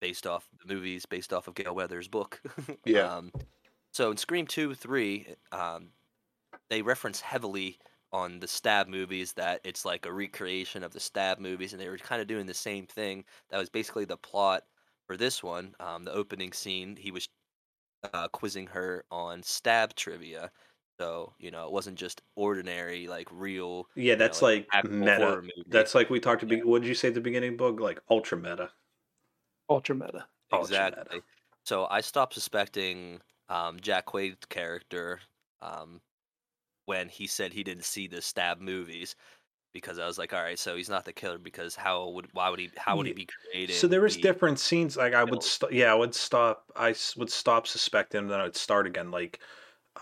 based 0.00 0.26
off 0.26 0.48
the 0.64 0.74
movies 0.74 1.06
based 1.06 1.32
off 1.32 1.46
of 1.46 1.54
Gale 1.54 1.74
Weathers' 1.74 2.08
book. 2.08 2.40
Yeah. 2.84 3.02
Um, 3.02 3.32
so 3.92 4.10
in 4.10 4.16
Scream 4.16 4.46
two, 4.46 4.74
three, 4.74 5.26
um, 5.52 5.90
they 6.70 6.82
reference 6.82 7.20
heavily 7.20 7.78
on 8.12 8.38
the 8.40 8.48
stab 8.48 8.88
movies 8.88 9.32
that 9.34 9.60
it's 9.64 9.84
like 9.84 10.06
a 10.06 10.12
recreation 10.12 10.82
of 10.82 10.92
the 10.92 11.00
stab 11.00 11.38
movies 11.38 11.72
and 11.72 11.80
they 11.80 11.88
were 11.88 11.98
kind 11.98 12.20
of 12.22 12.26
doing 12.26 12.46
the 12.46 12.54
same 12.54 12.86
thing 12.86 13.24
that 13.50 13.58
was 13.58 13.68
basically 13.68 14.04
the 14.04 14.16
plot 14.16 14.62
for 15.06 15.16
this 15.16 15.42
one 15.42 15.74
um, 15.80 16.04
the 16.04 16.12
opening 16.12 16.52
scene 16.52 16.96
he 16.96 17.10
was 17.10 17.28
uh, 18.14 18.28
quizzing 18.28 18.66
her 18.66 19.04
on 19.10 19.42
stab 19.42 19.94
trivia 19.94 20.50
so 20.98 21.32
you 21.38 21.50
know 21.50 21.66
it 21.66 21.72
wasn't 21.72 21.96
just 21.96 22.22
ordinary 22.34 23.06
like 23.06 23.28
real 23.30 23.86
Yeah, 23.94 24.02
you 24.02 24.10
know, 24.12 24.18
that's 24.18 24.42
like 24.42 24.66
meta. 24.84 25.42
That's 25.68 25.94
like 25.94 26.10
we 26.10 26.18
talked 26.18 26.42
about. 26.42 26.64
What 26.64 26.82
did 26.82 26.88
you 26.88 26.94
say 26.94 27.08
at 27.08 27.14
the 27.14 27.20
beginning 27.20 27.50
of 27.50 27.58
the 27.58 27.58
book? 27.58 27.80
Like 27.80 28.00
ultra 28.10 28.36
meta. 28.36 28.70
Ultra 29.70 29.94
meta. 29.94 30.26
ultra 30.52 30.76
meta. 30.76 30.86
exactly 30.86 31.20
so 31.64 31.86
i 31.90 32.00
stopped 32.00 32.34
suspecting 32.34 33.20
um, 33.48 33.78
jack 33.80 34.06
quaid's 34.06 34.44
character 34.48 35.20
um, 35.60 36.00
when 36.88 37.08
he 37.08 37.26
said 37.26 37.52
he 37.52 37.62
didn't 37.62 37.84
see 37.84 38.06
the 38.08 38.20
stab 38.22 38.60
movies 38.60 39.14
because 39.74 39.98
i 39.98 40.06
was 40.06 40.16
like 40.16 40.32
all 40.32 40.42
right 40.42 40.58
so 40.58 40.74
he's 40.74 40.88
not 40.88 41.04
the 41.04 41.12
killer 41.12 41.38
because 41.38 41.76
how 41.76 42.08
would 42.08 42.26
why 42.32 42.48
would 42.48 42.58
he 42.58 42.70
how 42.76 42.96
would 42.96 43.06
he 43.06 43.12
be 43.12 43.26
created? 43.26 43.74
So 43.74 43.86
there 43.86 44.00
was 44.00 44.16
the- 44.16 44.22
different 44.22 44.58
scenes. 44.58 44.96
Like 44.96 45.12
I 45.14 45.24
would, 45.24 45.42
st- 45.42 45.72
yeah, 45.72 45.92
I 45.92 45.94
would 45.94 46.14
stop. 46.14 46.64
I 46.74 46.94
would 47.16 47.30
stop 47.30 47.66
suspecting, 47.66 48.22
and 48.22 48.30
then 48.30 48.40
I 48.40 48.44
would 48.44 48.56
start 48.56 48.86
again. 48.86 49.10
Like, 49.10 49.40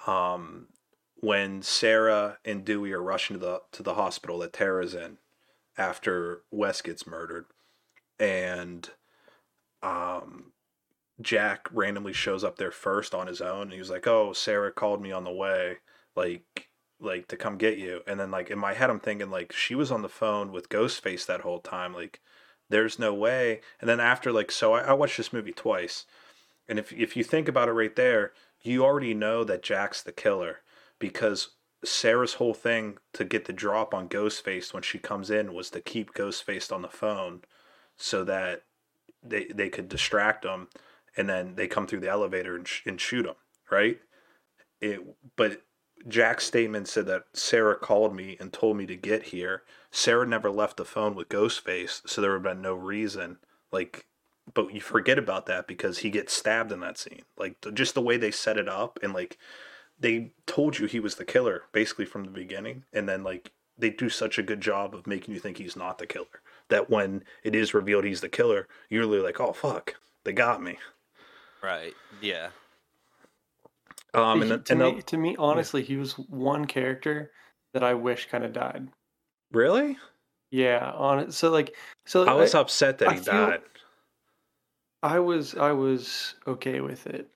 um, 0.07 0.69
when 1.17 1.63
Sarah 1.63 2.39
and 2.45 2.65
Dewey 2.65 2.93
are 2.93 3.03
rushing 3.03 3.35
to 3.35 3.41
the 3.41 3.61
to 3.73 3.83
the 3.83 3.95
hospital 3.95 4.39
that 4.39 4.53
Tara's 4.53 4.95
in, 4.95 5.19
after 5.77 6.43
Wes 6.51 6.81
gets 6.83 7.07
murdered, 7.07 7.47
and 8.21 8.89
um, 9.83 10.53
Jack 11.21 11.67
randomly 11.73 12.13
shows 12.13 12.45
up 12.45 12.57
there 12.57 12.71
first 12.71 13.15
on 13.15 13.27
his 13.27 13.41
own. 13.41 13.63
And 13.63 13.73
he 13.73 13.79
was 13.79 13.91
like, 13.91 14.07
"Oh, 14.07 14.33
Sarah 14.33 14.73
called 14.73 15.03
me 15.03 15.11
on 15.13 15.25
the 15.25 15.33
way, 15.33 15.79
like, 16.15 16.69
like 17.01 17.29
to 17.29 17.37
come 17.37 17.57
get 17.59 17.79
you." 17.79 18.03
And 18.07 18.19
then, 18.21 18.31
like 18.31 18.51
in 18.51 18.59
my 18.59 18.75
head, 18.75 18.91
I'm 18.91 19.01
thinking 19.01 19.31
like 19.31 19.53
she 19.53 19.75
was 19.75 19.91
on 19.91 20.03
the 20.03 20.09
phone 20.09 20.53
with 20.53 20.69
Ghostface 20.69 21.27
that 21.27 21.43
whole 21.43 21.61
time. 21.61 21.95
Like, 21.95 22.21
there's 22.69 22.99
no 22.99 23.15
way. 23.15 23.61
And 23.81 23.89
then 23.89 24.01
after, 24.01 24.33
like, 24.33 24.51
so 24.51 24.75
I, 24.75 24.81
I 24.83 24.93
watched 24.93 25.17
this 25.17 25.33
movie 25.33 25.53
twice, 25.53 26.07
and 26.69 26.79
if 26.79 26.93
if 26.93 27.17
you 27.17 27.25
think 27.25 27.49
about 27.49 27.69
it 27.69 27.73
right 27.73 27.95
there, 27.95 28.33
you 28.63 28.85
already 28.85 29.15
know 29.15 29.45
that 29.45 29.63
Jack's 29.63 30.03
the 30.03 30.13
killer 30.13 30.61
because 30.99 31.51
Sarah's 31.85 32.35
whole 32.35 32.55
thing 32.55 32.99
to 33.13 33.25
get 33.25 33.45
the 33.45 33.53
drop 33.53 33.95
on 33.95 34.09
Ghostface 34.09 34.73
when 34.73 34.83
she 34.83 34.99
comes 34.99 35.31
in 35.31 35.55
was 35.55 35.71
to 35.71 35.81
keep 35.81 36.15
Ghostface 36.15 36.73
on 36.73 36.83
the 36.83 36.89
phone 36.89 37.43
so 37.97 38.25
that 38.25 38.65
they 39.23 39.47
they 39.47 39.69
could 39.69 39.89
distract 39.89 40.45
him 40.45 40.69
and 41.17 41.29
then 41.29 41.55
they 41.55 41.67
come 41.67 41.87
through 41.87 42.01
the 42.01 42.11
elevator 42.11 42.57
and, 42.57 42.69
sh- 42.69 42.83
and 42.87 43.01
shoot 43.01 43.27
him, 43.27 43.35
right? 43.71 44.01
It 44.81 45.01
but 45.37 45.63
Jack's 46.09 46.47
statement 46.47 46.89
said 46.89 47.07
that 47.07 47.25
Sarah 47.33 47.77
called 47.77 48.15
me 48.15 48.37
and 48.39 48.53
told 48.53 48.77
me 48.77 48.87
to 48.87 48.97
get 48.97 49.25
here. 49.25 49.63
Sarah 49.91 50.27
never 50.27 50.51
left 50.51 50.77
the 50.77 50.85
phone 50.85 51.15
with 51.15 51.29
Ghostface, 51.29 52.07
so 52.07 52.21
there 52.21 52.33
would 52.33 52.45
have 52.45 52.55
been 52.55 52.63
no 52.63 52.75
reason. 52.75 53.39
Like, 53.73 54.07
but 54.53 54.73
you 54.73 54.81
forget 54.81 55.19
about 55.19 55.47
that 55.47 55.67
because 55.67 55.99
he 55.99 56.11
gets 56.11 56.33
stabbed 56.33 56.71
in 56.71 56.81
that 56.81 56.99
scene. 56.99 57.23
Like, 57.37 57.57
just 57.75 57.95
the 57.95 58.03
way 58.03 58.17
they 58.17 58.31
set 58.31 58.59
it 58.59 58.69
up 58.69 58.99
and 59.03 59.13
like 59.13 59.39
they 59.99 60.33
told 60.47 60.79
you 60.79 60.87
he 60.87 61.01
was 61.01 61.15
the 61.15 61.25
killer 61.25 61.63
basically 61.73 62.05
from 62.05 62.25
the 62.25 62.31
beginning, 62.31 62.85
and 62.93 63.09
then 63.09 63.25
like 63.25 63.53
they 63.79 63.91
do 63.91 64.09
such 64.09 64.39
a 64.39 64.43
good 64.43 64.61
job 64.61 64.95
of 64.95 65.07
making 65.07 65.35
you 65.35 65.41
think 65.41 65.59
he's 65.59 65.77
not 65.77 65.99
the 65.99 66.07
killer 66.07 66.41
that 66.69 66.91
when 66.91 67.25
it 67.43 67.55
is 67.55 67.75
revealed 67.75 68.05
he's 68.05 68.21
the 68.21 68.29
killer, 68.29 68.67
you're 68.89 69.03
really 69.03 69.21
like, 69.21 69.41
oh 69.41 69.53
fuck, 69.53 69.97
they 70.25 70.33
got 70.33 70.63
me. 70.63 70.79
Right. 71.63 71.95
Yeah. 72.21 72.49
Um, 74.17 74.43
and, 74.43 74.51
then, 74.51 74.63
to 74.65 74.73
and 74.73 74.97
me, 74.97 75.03
to 75.03 75.17
me, 75.17 75.37
honestly, 75.39 75.83
he 75.83 75.97
was 75.97 76.13
one 76.19 76.65
character 76.65 77.31
that 77.75 77.85
I 77.85 77.95
wish 77.95 78.29
kind 78.31 78.45
of 78.45 78.53
died. 78.53 78.89
really, 79.53 79.97
Yeah, 80.51 80.91
on. 80.93 81.31
So 81.31 81.51
like, 81.51 81.77
so 82.07 82.25
I 82.25 82.33
was 82.33 82.55
upset 82.55 82.99
that 82.99 83.09
I 83.09 83.15
he 83.15 83.21
died 83.21 83.61
I 85.03 85.19
was 85.21 85.55
I 85.55 85.73
was 85.73 86.35
okay 86.47 86.81
with 86.81 87.07
it. 87.07 87.29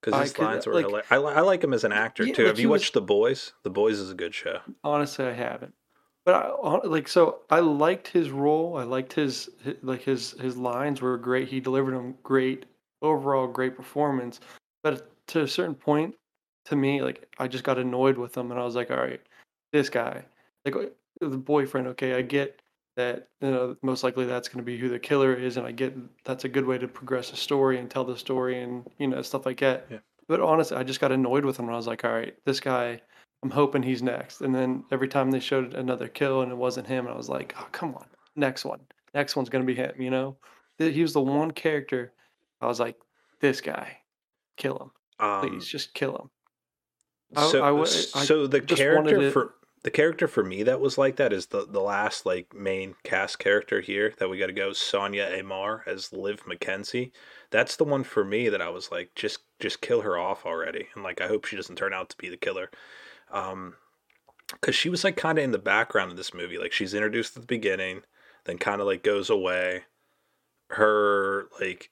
because 0.00 0.18
I 0.18 0.22
his 0.22 0.32
could, 0.32 0.44
lines 0.44 0.66
were. 0.66 0.74
like- 0.88 1.10
I, 1.10 1.16
I 1.16 1.40
like 1.40 1.64
him 1.64 1.72
as 1.72 1.84
an 1.84 1.92
actor 1.92 2.24
Yeah, 2.24 2.34
too. 2.34 2.42
like, 2.42 2.48
Have 2.50 2.56
he 2.58 2.62
you 2.64 2.68
was- 2.68 2.82
watched 2.82 2.94
The 2.94 3.00
Boys? 3.00 3.52
The 3.62 3.70
Boys 3.70 3.98
is 3.98 4.10
a 4.10 4.14
good 4.14 4.34
show. 4.34 4.58
Honestly, 4.84 5.24
I 5.24 5.32
haven't. 5.32 5.74
But 6.26 6.34
I 6.34 6.86
like 6.86 7.08
so 7.08 7.40
I 7.48 7.60
liked 7.60 8.06
his 8.08 8.30
role. 8.30 8.76
I 8.76 8.82
liked 8.82 9.14
his, 9.14 9.48
hi 9.64 9.74
like 9.82 10.02
his 10.02 10.32
his 10.32 10.58
lines 10.58 11.00
were 11.00 11.16
great. 11.16 11.48
He 11.48 11.58
delivered 11.58 11.94
them 11.94 12.16
great. 12.22 12.66
Overall, 13.00 13.46
great 13.46 13.74
performance. 13.74 14.40
But 14.82 15.10
to 15.28 15.42
a 15.42 15.48
certain 15.48 15.74
point, 15.74 16.14
to 16.66 16.76
me, 16.76 17.02
like 17.02 17.26
I 17.38 17.48
just 17.48 17.64
got 17.64 17.78
annoyed 17.78 18.18
with 18.18 18.36
him, 18.36 18.50
and 18.50 18.60
I 18.60 18.64
was 18.64 18.74
like, 18.74 18.90
all 18.90 18.98
right, 18.98 19.20
this 19.72 19.88
guy, 19.88 20.24
like 20.64 20.74
the 21.20 21.28
boyfriend. 21.28 21.86
Okay, 21.88 22.14
I 22.14 22.22
get 22.22 22.60
that. 22.96 23.28
You 23.40 23.50
know, 23.50 23.76
most 23.82 24.04
likely 24.04 24.26
that's 24.26 24.48
going 24.48 24.58
to 24.58 24.64
be 24.64 24.76
who 24.76 24.88
the 24.88 24.98
killer 24.98 25.34
is, 25.34 25.56
and 25.56 25.66
I 25.66 25.72
get 25.72 25.96
that's 26.24 26.44
a 26.44 26.48
good 26.48 26.66
way 26.66 26.78
to 26.78 26.88
progress 26.88 27.32
a 27.32 27.36
story 27.36 27.78
and 27.78 27.90
tell 27.90 28.04
the 28.04 28.16
story 28.16 28.62
and 28.62 28.84
you 28.98 29.06
know 29.06 29.22
stuff 29.22 29.46
like 29.46 29.60
that. 29.60 29.86
Yeah. 29.90 29.98
But 30.28 30.40
honestly, 30.40 30.76
I 30.76 30.82
just 30.82 31.00
got 31.00 31.12
annoyed 31.12 31.44
with 31.44 31.58
him, 31.58 31.66
and 31.66 31.74
I 31.74 31.76
was 31.76 31.86
like, 31.86 32.04
all 32.04 32.12
right, 32.12 32.34
this 32.44 32.60
guy. 32.60 33.00
I'm 33.44 33.50
hoping 33.50 33.84
he's 33.84 34.02
next. 34.02 34.40
And 34.40 34.52
then 34.52 34.82
every 34.90 35.06
time 35.06 35.30
they 35.30 35.38
showed 35.38 35.74
another 35.74 36.08
kill 36.08 36.42
and 36.42 36.50
it 36.50 36.56
wasn't 36.56 36.88
him, 36.88 37.06
and 37.06 37.14
I 37.14 37.16
was 37.16 37.28
like, 37.28 37.54
oh, 37.56 37.68
come 37.70 37.94
on, 37.94 38.06
next 38.34 38.64
one. 38.64 38.80
Next 39.14 39.36
one's 39.36 39.48
going 39.48 39.64
to 39.64 39.72
be 39.72 39.76
him, 39.76 39.92
you 40.02 40.10
know? 40.10 40.36
He 40.76 41.02
was 41.02 41.12
the 41.12 41.20
one 41.20 41.52
character 41.52 42.12
I 42.60 42.66
was 42.66 42.80
like, 42.80 42.96
this 43.38 43.60
guy, 43.60 43.98
kill 44.56 44.76
him. 44.76 44.90
Um, 45.18 45.48
Please, 45.48 45.66
just 45.66 45.94
kill 45.94 46.16
him. 46.16 46.30
I- 47.36 47.50
so, 47.50 47.62
I 47.62 47.70
I 47.80 47.84
so 48.24 48.46
the 48.46 48.60
character 48.60 49.30
for 49.30 49.54
the 49.82 49.90
character 49.90 50.26
for 50.26 50.42
me 50.42 50.62
that 50.64 50.80
was 50.80 50.98
like 50.98 51.16
that 51.16 51.32
is 51.32 51.46
the 51.46 51.66
the 51.66 51.80
last 51.80 52.26
like 52.26 52.52
main 52.54 52.94
cast 53.04 53.38
character 53.38 53.80
here 53.80 54.12
that 54.18 54.28
we 54.28 54.38
got 54.38 54.46
to 54.46 54.52
go 54.52 54.72
Sonia 54.72 55.28
Ammar 55.30 55.86
as 55.86 56.12
Liv 56.12 56.42
McKenzie. 56.44 57.12
That's 57.50 57.76
the 57.76 57.84
one 57.84 58.02
for 58.04 58.24
me 58.24 58.48
that 58.48 58.62
I 58.62 58.70
was 58.70 58.90
like 58.90 59.14
just 59.14 59.40
just 59.60 59.80
kill 59.80 60.00
her 60.02 60.18
off 60.18 60.44
already 60.46 60.88
and 60.94 61.04
like 61.04 61.20
I 61.20 61.28
hope 61.28 61.44
she 61.44 61.56
doesn't 61.56 61.76
turn 61.76 61.92
out 61.94 62.08
to 62.10 62.16
be 62.16 62.28
the 62.28 62.36
killer. 62.36 62.70
Um 63.30 63.76
cuz 64.62 64.74
she 64.74 64.88
was 64.88 65.04
like 65.04 65.16
kind 65.16 65.38
of 65.38 65.44
in 65.44 65.52
the 65.52 65.58
background 65.58 66.10
of 66.10 66.16
this 66.16 66.34
movie. 66.34 66.58
Like 66.58 66.72
she's 66.72 66.94
introduced 66.94 67.36
at 67.36 67.42
the 67.42 67.46
beginning, 67.46 68.02
then 68.44 68.58
kind 68.58 68.80
of 68.80 68.86
like 68.86 69.02
goes 69.02 69.30
away. 69.30 69.84
Her 70.70 71.48
like 71.60 71.90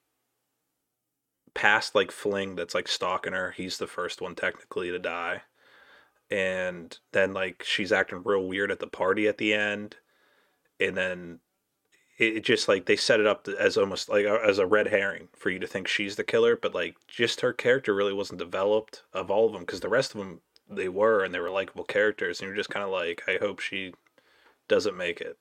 past 1.57 1.95
like 1.95 2.11
fling 2.11 2.55
that's 2.55 2.75
like 2.75 2.87
stalking 2.87 3.33
her, 3.33 3.51
he's 3.51 3.77
the 3.77 3.87
first 3.87 4.21
one 4.21 4.35
technically 4.35 4.91
to 4.91 4.99
die. 4.99 5.41
And 6.29 6.97
then 7.13 7.33
like 7.33 7.63
she's 7.63 7.91
acting 7.91 8.21
real 8.23 8.47
weird 8.47 8.71
at 8.71 8.79
the 8.79 8.87
party 8.87 9.27
at 9.27 9.37
the 9.37 9.53
end. 9.53 9.95
And 10.79 10.95
then 10.95 11.39
it, 12.17 12.43
just 12.43 12.67
like 12.67 12.85
they 12.85 12.95
set 12.95 13.19
it 13.19 13.27
up 13.27 13.47
as 13.47 13.77
almost 13.77 14.09
like 14.09 14.25
a- 14.25 14.43
as 14.45 14.59
a 14.59 14.65
red 14.65 14.87
herring 14.87 15.29
for 15.35 15.49
you 15.49 15.59
to 15.59 15.67
think 15.67 15.87
she's 15.87 16.15
the 16.15 16.23
killer 16.23 16.55
but 16.55 16.73
like 16.73 16.95
just 17.07 17.41
her 17.41 17.53
character 17.53 17.93
really 17.93 18.13
wasn't 18.13 18.39
developed 18.39 19.03
of 19.13 19.29
all 19.29 19.45
of 19.45 19.53
them 19.53 19.61
because 19.61 19.81
the 19.81 19.89
rest 19.89 20.15
of 20.15 20.19
them 20.19 20.41
they 20.67 20.89
were 20.89 21.23
and 21.23 21.31
they 21.31 21.39
were 21.39 21.51
likable 21.51 21.83
characters 21.83 22.39
and 22.39 22.47
you're 22.47 22.55
just 22.55 22.71
kind 22.71 22.83
of 22.83 22.89
like 22.89 23.21
i 23.27 23.37
hope 23.39 23.59
she 23.59 23.93
doesn't 24.67 24.97
make 24.97 25.21
it. 25.21 25.37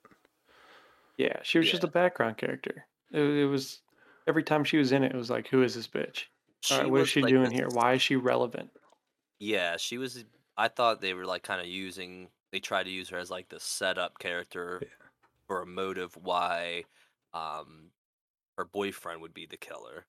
Yeah, 1.17 1.39
she 1.43 1.59
was 1.59 1.71
just 1.71 1.85
a 1.85 1.89
background 1.89 2.37
character. 2.37 2.87
It, 3.13 3.21
it 3.23 3.47
was 3.47 3.81
every 4.27 4.43
time 4.43 4.65
she 4.65 4.77
was 4.79 4.93
in 4.93 5.03
it, 5.05 5.13
it 5.13 5.17
was 5.17 5.31
like, 5.31 5.49
who 5.49 5.63
is 5.63 5.75
this 5.75 5.87
bitch? 5.89 6.25
All 6.71 6.79
right, 6.79 6.91
what 6.91 6.99
is 6.99 7.03
was 7.03 7.09
she 7.11 7.23
like 7.23 7.31
doing 7.31 7.45
this- 7.45 7.53
here? 7.53 7.69
Why 7.69 7.95
is 7.95 8.03
she 8.03 8.17
relevant? 8.17 8.71
Yeah, 9.39 9.77
she 9.77 9.99
was. 9.99 10.25
I 10.57 10.69
thought 10.69 11.01
they 11.01 11.15
were 11.15 11.27
like 11.27 11.43
kind 11.43 11.61
of 11.61 11.67
using. 11.67 12.29
They 12.53 12.61
tried 12.61 12.85
to 12.85 12.91
use 12.91 13.09
her 13.11 13.19
as 13.19 13.31
like 13.31 13.49
the 13.49 13.61
setup 13.61 14.19
character 14.19 14.81
for 15.47 15.63
a 15.63 15.67
motive 15.67 16.17
why, 16.17 16.85
um, 17.35 17.91
her 18.57 18.65
boyfriend 18.65 19.21
would 19.21 19.35
be 19.35 19.47
the 19.47 19.57
killer. 19.57 20.07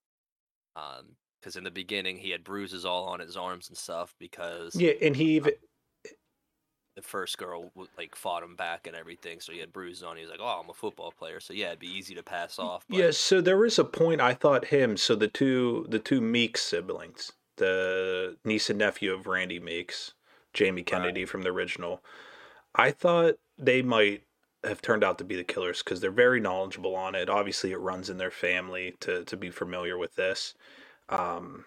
Um, 0.76 1.15
because 1.39 1.55
in 1.55 1.63
the 1.63 1.72
beginning 1.72 2.18
he 2.18 2.32
had 2.32 2.43
bruises 2.43 2.84
all 2.86 3.05
on 3.05 3.20
his 3.20 3.38
arms 3.38 3.70
and 3.70 3.78
stuff 3.78 4.13
because 4.20 4.76
yeah 4.76 4.93
and 5.01 5.15
he 5.15 5.36
even 5.36 5.53
the 6.98 7.04
first 7.04 7.38
girl 7.38 7.72
like 7.95 8.16
fought 8.16 8.43
him 8.43 8.56
back 8.56 8.88
and 8.88 8.95
everything, 8.95 9.39
so 9.39 9.54
he 9.54 9.60
had 9.60 9.72
bruises 9.72 10.04
on. 10.04 10.18
He 10.18 10.24
was 10.24 10.32
like, 10.32 10.41
"Oh, 10.41 10.62
I'm 10.62 10.70
a 10.70 10.74
football 10.74 11.12
player, 11.12 11.39
so 11.39 11.54
yeah, 11.54 11.68
it'd 11.68 11.80
be 11.80 11.88
easy 11.88 12.16
to 12.16 12.24
pass 12.24 12.58
off." 12.58 12.84
But 12.89 12.98
Yeah, 12.98 13.12
so 13.12 13.39
there 13.39 13.56
was 13.56 13.78
a 13.78 13.86
point 13.86 14.20
I 14.20 14.34
thought 14.34 14.66
him, 14.66 14.98
so 14.98 15.16
the 15.16 15.28
two 15.28 15.86
the 15.89 16.00
two 16.00 16.20
Meeks 16.20 16.64
siblings, 16.64 17.32
the 17.58 18.36
niece 18.43 18.72
and 18.72 18.80
nephew 18.80 19.14
of 19.14 19.28
Randy 19.28 19.60
Meeks, 19.60 20.14
Jamie 20.54 20.82
Kennedy 20.82 21.24
from 21.24 21.43
the 21.43 21.52
original, 21.52 22.04
I 22.74 22.89
thought 22.91 23.36
they 23.60 23.84
might 23.84 24.24
have 24.64 24.82
turned 24.82 25.04
out 25.04 25.20
to 25.20 25.24
be 25.24 25.36
the 25.36 25.43
killers 25.43 25.84
because 25.84 26.02
they're 26.02 26.12
very 26.12 26.39
knowledgeable 26.39 26.95
on 26.95 27.14
it. 27.14 27.30
Obviously, 27.30 27.72
it 27.72 27.80
runs 27.80 28.10
in 28.10 28.18
their 28.18 28.32
family 28.32 28.95
to 29.02 29.24
to 29.26 29.38
be 29.38 29.52
familiar 29.52 30.00
with 30.00 30.16
this. 30.16 30.56
Um, 31.10 31.66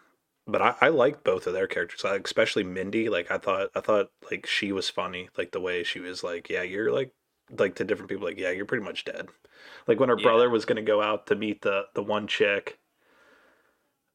but 0.50 0.62
I, 0.62 0.74
I 0.80 0.88
liked 0.88 1.24
both 1.24 1.46
of 1.46 1.52
their 1.54 1.66
characters, 1.66 2.04
like, 2.04 2.24
especially 2.26 2.64
Mindy. 2.64 3.08
Like 3.08 3.30
I 3.30 3.38
thought, 3.38 3.70
I 3.74 3.80
thought 3.80 4.10
like 4.30 4.46
she 4.46 4.72
was 4.72 4.88
funny, 4.90 5.28
like 5.36 5.52
the 5.52 5.60
way 5.60 5.82
she 5.84 6.00
was 6.00 6.22
like, 6.24 6.48
yeah, 6.50 6.62
you're 6.62 6.92
like, 6.92 7.12
like 7.58 7.74
to 7.76 7.84
different 7.84 8.08
people, 8.10 8.26
like, 8.26 8.38
yeah, 8.38 8.50
you're 8.50 8.66
pretty 8.66 8.84
much 8.84 9.04
dead. 9.04 9.28
Like 9.86 10.00
when 10.00 10.08
her 10.10 10.16
Yeah. 10.16 10.30
brother 10.30 10.50
was 10.50 10.64
gonna 10.66 10.82
go 10.82 11.02
out 11.02 11.26
to 11.28 11.36
meet 11.36 11.62
the 11.62 11.86
the 11.94 12.02
one 12.02 12.26
chick, 12.26 12.78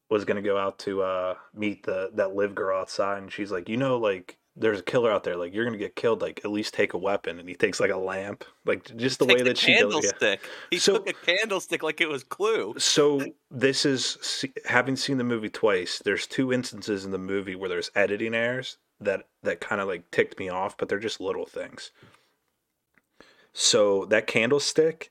was 0.08 0.24
gonna 0.24 0.42
go 0.42 0.56
out 0.58 0.78
to 0.80 1.02
uh 1.02 1.34
meet 1.54 1.84
the 1.84 2.10
that 2.14 2.34
live 2.34 2.54
girl 2.54 2.78
outside, 2.80 3.18
and 3.18 3.32
she's 3.32 3.50
like, 3.52 3.68
you 3.68 3.76
know, 3.76 3.98
like 3.98 4.38
there's 4.56 4.80
a 4.80 4.82
killer 4.82 5.10
out 5.10 5.22
there, 5.24 5.36
like 5.36 5.52
you're 5.54 5.64
gonna 5.64 5.76
get 5.76 5.94
killed, 5.96 6.22
like 6.22 6.40
at 6.44 6.50
least 6.50 6.72
take 6.74 6.94
a 6.94 6.98
weapon, 6.98 7.38
and 7.38 7.48
he 7.48 7.54
takes 7.54 7.78
like 7.78 7.90
a 7.90 7.96
lamp, 7.96 8.44
like 8.64 8.84
just 8.96 9.18
the 9.18 9.26
Take 9.26 9.36
way 9.38 9.42
that 9.44 9.58
she 9.58 9.72
it. 9.72 9.74
yeah. 9.74 9.80
candlestick. 9.80 10.40
He 10.70 10.78
So- 10.78 10.94
took 10.98 11.08
a 11.10 11.12
candlestick 11.12 11.82
like 11.82 12.00
it 12.00 12.08
was 12.08 12.24
Clue. 12.24 12.74
So 12.78 13.24
this 13.50 13.84
is 13.84 14.44
having 14.64 14.96
seen 14.96 15.18
the 15.18 15.24
movie 15.24 15.50
twice. 15.50 16.00
There's 16.04 16.26
two 16.26 16.52
instances 16.52 17.04
in 17.04 17.10
the 17.10 17.18
movie 17.18 17.54
where 17.54 17.68
there's 17.68 17.90
editing 17.94 18.34
errors 18.34 18.78
that 19.00 19.26
that 19.42 19.60
kind 19.60 19.80
of 19.80 19.88
like 19.88 20.10
ticked 20.10 20.38
me 20.38 20.48
off, 20.48 20.76
but 20.78 20.88
they're 20.88 20.98
just 20.98 21.20
little 21.20 21.44
things. 21.46 21.90
So 23.52 24.04
that 24.06 24.26
candlestick, 24.26 25.10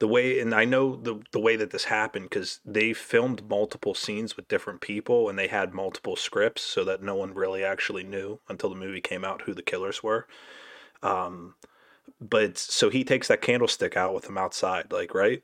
the 0.00 0.08
way, 0.08 0.40
and 0.40 0.54
I 0.54 0.64
know 0.64 0.96
the 0.96 1.22
the 1.32 1.40
way 1.40 1.56
that 1.56 1.70
this 1.70 1.84
happened 1.84 2.30
because 2.30 2.60
they 2.64 2.92
filmed 2.92 3.48
multiple 3.48 3.94
scenes 3.94 4.36
with 4.36 4.48
different 4.48 4.80
people 4.80 5.28
and 5.28 5.38
they 5.38 5.48
had 5.48 5.74
multiple 5.74 6.16
scripts, 6.16 6.62
so 6.62 6.84
that 6.84 7.02
no 7.02 7.14
one 7.14 7.34
really 7.34 7.64
actually 7.64 8.02
knew 8.04 8.40
until 8.48 8.70
the 8.70 8.76
movie 8.76 9.00
came 9.02 9.24
out 9.24 9.42
who 9.42 9.54
the 9.54 9.62
killers 9.62 10.02
were. 10.02 10.26
Um, 11.02 11.54
but 12.20 12.58
so 12.58 12.90
he 12.90 13.04
takes 13.04 13.28
that 13.28 13.42
candlestick 13.42 13.96
out 13.96 14.14
with 14.14 14.26
him 14.26 14.38
outside, 14.38 14.92
like 14.92 15.14
right 15.14 15.42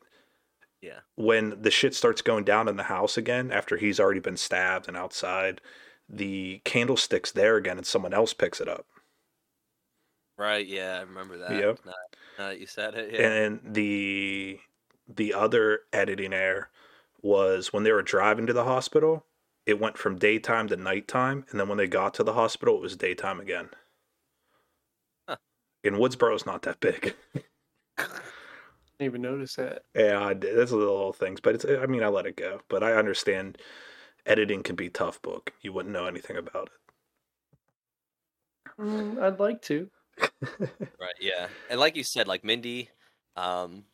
Yeah. 0.81 1.01
when 1.17 1.63
the 1.63 1.71
shit 1.71 1.95
starts 1.95 2.23
going 2.23 2.45
down 2.45 2.69
in 2.69 2.77
the 2.77 2.85
house 2.85 3.17
again 3.17 3.51
after 3.51 3.77
he's 3.77 4.01
already 4.01 4.21
been 4.21 4.37
stabbed 4.37 4.89
and 4.89 4.97
outside, 4.97 5.61
the 6.09 6.61
candlestick's 6.65 7.33
there 7.33 7.57
again 7.57 7.79
and 7.79 7.87
someone 7.87 8.15
else 8.15 8.33
picks 8.35 8.61
it 8.61 8.69
up. 8.69 8.87
Right, 10.39 10.67
yeah, 10.67 10.99
I 10.99 11.01
remember 11.03 11.39
that. 11.39 11.53
Yep. 11.53 11.81
Now, 11.87 11.93
now 12.39 12.49
that 12.49 12.61
you 12.61 12.67
said 12.67 12.95
it, 12.95 13.15
yeah. 13.15 13.27
And 13.27 13.61
the 13.65 14.61
the 15.09 15.33
other 15.33 15.81
editing 15.93 16.33
error 16.33 16.69
was 17.23 17.73
when 17.73 17.85
they 17.85 17.93
were 17.93 18.03
driving 18.03 18.47
to 18.47 18.53
the 18.53 18.65
hospital, 18.65 19.25
it 19.65 19.81
went 19.81 19.97
from 19.97 20.19
daytime 20.19 20.69
to 20.69 20.77
nighttime, 20.77 21.47
and 21.51 21.59
then 21.59 21.69
when 21.69 21.79
they 21.79 21.87
got 21.87 22.15
to 22.15 22.23
the 22.23 22.35
hospital, 22.35 22.77
it 22.77 22.83
was 22.83 22.97
daytime 22.97 23.41
again. 23.41 23.71
Huh. 25.29 25.37
And 25.83 25.97
Woodsboro's 25.97 26.45
not 26.45 26.63
that 26.63 26.81
big. 26.81 27.15
Didn't 27.97 28.21
even 29.01 29.23
notice 29.23 29.57
that. 29.57 29.83
Yeah, 29.95 30.23
I 30.23 30.35
did. 30.35 30.57
That's 30.57 30.71
the 30.71 30.77
little 30.77 31.13
things, 31.13 31.41
but 31.41 31.55
it's. 31.55 31.65
I 31.65 31.87
mean, 31.87 32.03
I 32.03 32.09
let 32.09 32.27
it 32.27 32.37
go. 32.37 32.61
But 32.69 32.83
I 32.83 32.93
understand 32.93 33.59
editing 34.27 34.63
can 34.63 34.77
be 34.77 34.89
tough. 34.91 35.21
Book, 35.23 35.53
you 35.63 35.73
wouldn't 35.73 35.93
know 35.93 36.07
anything 36.07 36.37
about 36.37 36.71
Mm, 38.79 39.23
I'd 39.23 39.41
like 39.41 39.63
to. 39.63 39.91
Right, 41.01 41.15
yeah. 41.21 41.49
And 41.69 41.79
like 41.81 41.97
you 41.97 42.05
said, 42.05 42.27
like 42.29 42.45
Mindy, 42.45 42.91
um, 43.37 43.85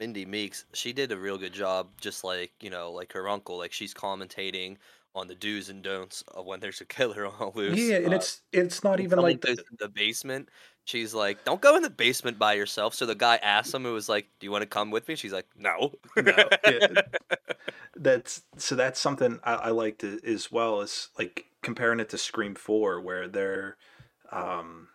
Mindy 0.00 0.24
Meeks, 0.26 0.64
she 0.72 0.92
did 0.92 1.12
a 1.12 1.18
real 1.18 1.38
good 1.38 1.52
job, 1.52 1.88
just 2.00 2.24
like, 2.24 2.52
you 2.60 2.70
know, 2.70 2.92
like 2.92 3.12
her 3.12 3.28
uncle, 3.28 3.58
like 3.58 3.72
she's 3.72 3.94
commentating 3.94 4.76
on 5.14 5.28
the 5.28 5.34
do's 5.34 5.68
and 5.68 5.82
don'ts 5.82 6.22
of 6.28 6.46
when 6.46 6.60
there's 6.60 6.80
a 6.80 6.84
killer 6.86 7.26
on 7.26 7.52
loose. 7.54 7.78
yeah, 7.78 7.96
and 7.96 8.12
Uh, 8.12 8.14
it's 8.14 8.42
it's 8.52 8.82
not 8.84 9.00
even 9.00 9.20
like 9.20 9.40
the, 9.40 9.58
the 9.78 9.88
basement, 9.88 10.48
she's 10.84 11.14
like, 11.14 11.44
"Don't 11.44 11.60
go 11.60 11.76
in 11.76 11.82
the 11.82 11.90
basement 11.90 12.38
by 12.38 12.54
yourself." 12.54 12.94
So 12.94 13.06
the 13.06 13.14
guy 13.14 13.36
asks 13.36 13.72
him, 13.74 13.86
"It 13.86 13.90
was 13.90 14.08
like, 14.08 14.28
do 14.40 14.46
you 14.46 14.50
want 14.50 14.62
to 14.62 14.68
come 14.68 14.90
with 14.90 15.06
me?" 15.08 15.14
She's 15.16 15.32
like, 15.32 15.46
"No." 15.56 15.94
No, 16.16 16.48
yeah. 16.66 16.88
that's 17.96 18.42
so 18.56 18.74
that's 18.74 19.00
something 19.00 19.40
I, 19.44 19.54
I 19.54 19.70
liked 19.70 20.04
as 20.04 20.50
well 20.50 20.80
as 20.80 21.08
like 21.18 21.46
comparing 21.62 22.00
it 22.00 22.08
to 22.10 22.18
Scream 22.18 22.54
Four, 22.54 23.00
where 23.00 23.28
they're 23.28 23.76
um 24.32 24.88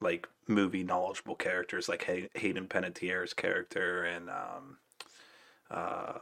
like 0.00 0.28
movie 0.48 0.84
knowledgeable 0.84 1.36
characters 1.36 1.88
like 1.88 2.04
Hay- 2.04 2.30
Hayden 2.34 2.68
Panettiere's 2.68 3.34
character 3.34 4.04
and 4.04 4.30
um 4.30 4.78
uh 5.70 6.18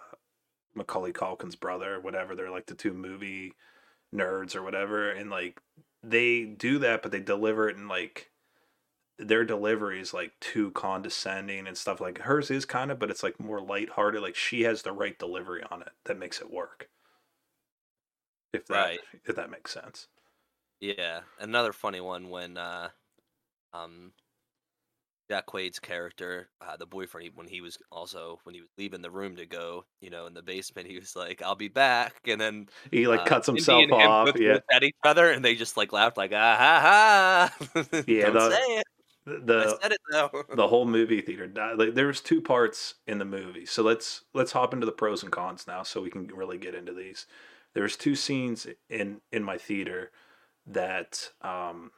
Macaulay 0.74 1.12
Culkin's 1.12 1.57
brother, 1.57 2.01
whatever. 2.01 2.35
They're 2.37 2.51
like 2.51 2.66
the 2.66 2.74
two 2.74 2.95
movie 2.95 3.55
nerds 4.14 4.57
or 4.57 4.62
whatever, 4.62 5.11
and 5.11 5.31
like 5.31 5.61
they 6.03 6.45
do 6.47 6.79
that, 6.81 7.03
but 7.03 7.12
they 7.12 7.20
deliver 7.20 7.68
it 7.68 7.77
in 7.77 7.89
like 7.89 8.33
their 9.18 9.45
delivery 9.45 10.01
is 10.01 10.14
like 10.14 10.39
too 10.41 10.70
condescending 10.72 11.66
and 11.66 11.77
stuff. 11.79 12.01
Like 12.01 12.18
hers 12.20 12.51
is 12.51 12.64
kind 12.66 12.91
of 12.91 12.99
but 12.99 13.11
it's 13.11 13.22
like 13.22 13.41
more 13.41 13.61
lighthearted. 13.61 14.22
Like 14.22 14.37
she 14.37 14.62
has 14.62 14.83
the 14.83 14.93
right 14.93 15.18
delivery 15.18 15.62
on 15.70 15.83
it 15.83 15.93
that 16.05 16.18
makes 16.18 16.41
it 16.41 16.51
work. 16.51 16.91
If 18.53 18.66
that 18.66 18.91
Right. 18.91 19.01
if 19.24 19.37
that 19.37 19.51
makes 19.51 19.70
sense. 19.72 20.09
Yeah, 20.81 21.24
another 21.39 21.72
funny 21.72 22.01
one 22.01 22.29
when 22.31 22.57
uh, 22.57 22.91
um, 23.85 24.12
Jack 25.29 25.47
Quaid's 25.47 25.81
character, 25.81 26.49
uh, 26.61 26.77
the 26.77 26.87
boyfriend, 26.87 27.31
when 27.35 27.49
he 27.49 27.61
was 27.61 27.79
also 27.91 28.39
when 28.45 28.55
he 28.55 28.61
was 28.61 28.70
leaving 28.79 29.03
the 29.03 29.11
room 29.11 29.37
to 29.37 29.47
go, 29.47 29.85
you 30.01 30.11
know, 30.11 30.27
in 30.27 30.35
the 30.35 30.43
basement, 30.43 30.87
he 30.87 30.97
was 30.97 31.16
like, 31.16 31.43
"I'll 31.43 31.57
be 31.57 31.68
back," 31.68 32.14
and 32.27 32.41
then 32.41 32.68
he 32.93 33.09
like 33.09 33.20
uh, 33.20 33.24
cuts 33.24 33.47
himself 33.47 33.91
off 33.91 34.27
both 34.27 34.41
yeah 34.41 34.59
at 34.70 34.85
each 34.85 34.95
other, 35.05 35.31
and 35.31 35.45
they 35.45 35.57
just 35.57 35.77
like 35.77 35.93
laughed, 35.93 36.16
like, 36.16 36.33
"Ah 36.33 36.57
ha 36.57 37.51
ha!" 37.61 37.83
Yeah, 38.07 38.31
the- 38.31 38.51
say 38.51 38.77
it. 38.79 38.87
I 39.29 39.33
the 39.45 39.79
said 39.83 39.91
it 39.91 40.01
though. 40.12 40.31
the 40.55 40.68
whole 40.68 40.87
movie 40.87 41.20
theater. 41.20 41.51
Like, 41.77 41.95
there 41.95 42.07
was 42.07 42.20
two 42.20 42.41
parts 42.41 42.95
in 43.09 43.18
the 43.18 43.24
movie 43.24 43.66
so 43.66 43.83
let's 43.83 44.22
let's 44.35 44.53
hop 44.53 44.72
into 44.72 44.87
the 44.87 44.93
pros 44.93 45.24
and 45.24 45.33
cons 45.33 45.66
now 45.66 45.83
so 45.83 46.01
we 46.01 46.11
can 46.11 46.29
really 46.29 46.59
get 46.59 46.77
into 46.77 46.93
these 46.95 47.27
there's 47.74 47.97
two 47.97 48.14
scenes 48.14 48.68
in 48.89 49.20
in 49.33 49.43
my 49.43 49.59
theater 49.59 50.12
that 50.64 51.31
um 51.43 51.91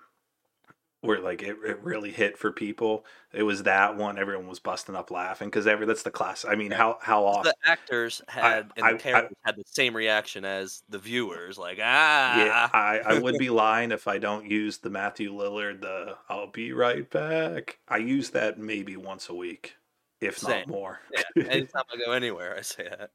where 1.01 1.21
like 1.21 1.43
it, 1.43 1.57
it 1.65 1.81
really 1.83 2.11
hit 2.11 2.37
for 2.37 2.51
people 2.51 3.05
it 3.33 3.45
was 3.45 3.63
that 3.63 3.97
one 3.97 4.19
everyone 4.19 4.49
was 4.49 4.59
busting 4.59 4.97
up 4.97 5.11
laughing 5.11 5.49
because 5.49 5.67
every 5.67 5.87
that's 5.87 6.03
the 6.03 6.11
class 6.11 6.45
i 6.45 6.55
mean 6.57 6.73
how 6.73 6.99
how 7.01 7.25
often 7.25 7.53
the 7.65 7.71
actors 7.71 8.21
had 8.27 8.71
and 8.77 8.85
I- 8.85 8.89
I- 8.89 8.93
the 8.95 8.99
characters 8.99 9.37
had 9.45 9.57
the 9.57 9.65
same 9.67 9.95
reaction 9.95 10.45
as 10.45 10.83
the 10.89 10.99
viewers, 10.99 11.57
like 11.57 11.79
ah. 11.81 12.45
yeah 12.45 12.69
I, 12.73 12.99
I 12.99 13.19
would 13.21 13.39
be 13.39 13.51
lying 13.51 13.93
if 13.93 14.09
i 14.09 14.19
don't 14.19 14.51
use 14.51 14.79
the 14.79 14.91
matthew 14.91 15.33
lillard 15.33 15.83
the 15.83 16.17
i'll 16.29 16.51
be 16.51 16.73
right 16.73 17.09
back 17.09 17.79
i 17.89 17.99
use 17.99 18.31
that 18.31 18.59
maybe 18.59 18.97
once 18.97 19.29
a 19.29 19.35
week 19.35 19.77
if 20.21 20.39
Same. 20.39 20.61
not 20.61 20.69
more 20.69 21.01
Yeah, 21.13 21.45
anytime 21.49 21.85
I 21.93 22.05
go 22.05 22.11
anywhere, 22.13 22.57
I 22.57 22.63
say 22.63 22.89
that. 22.89 23.11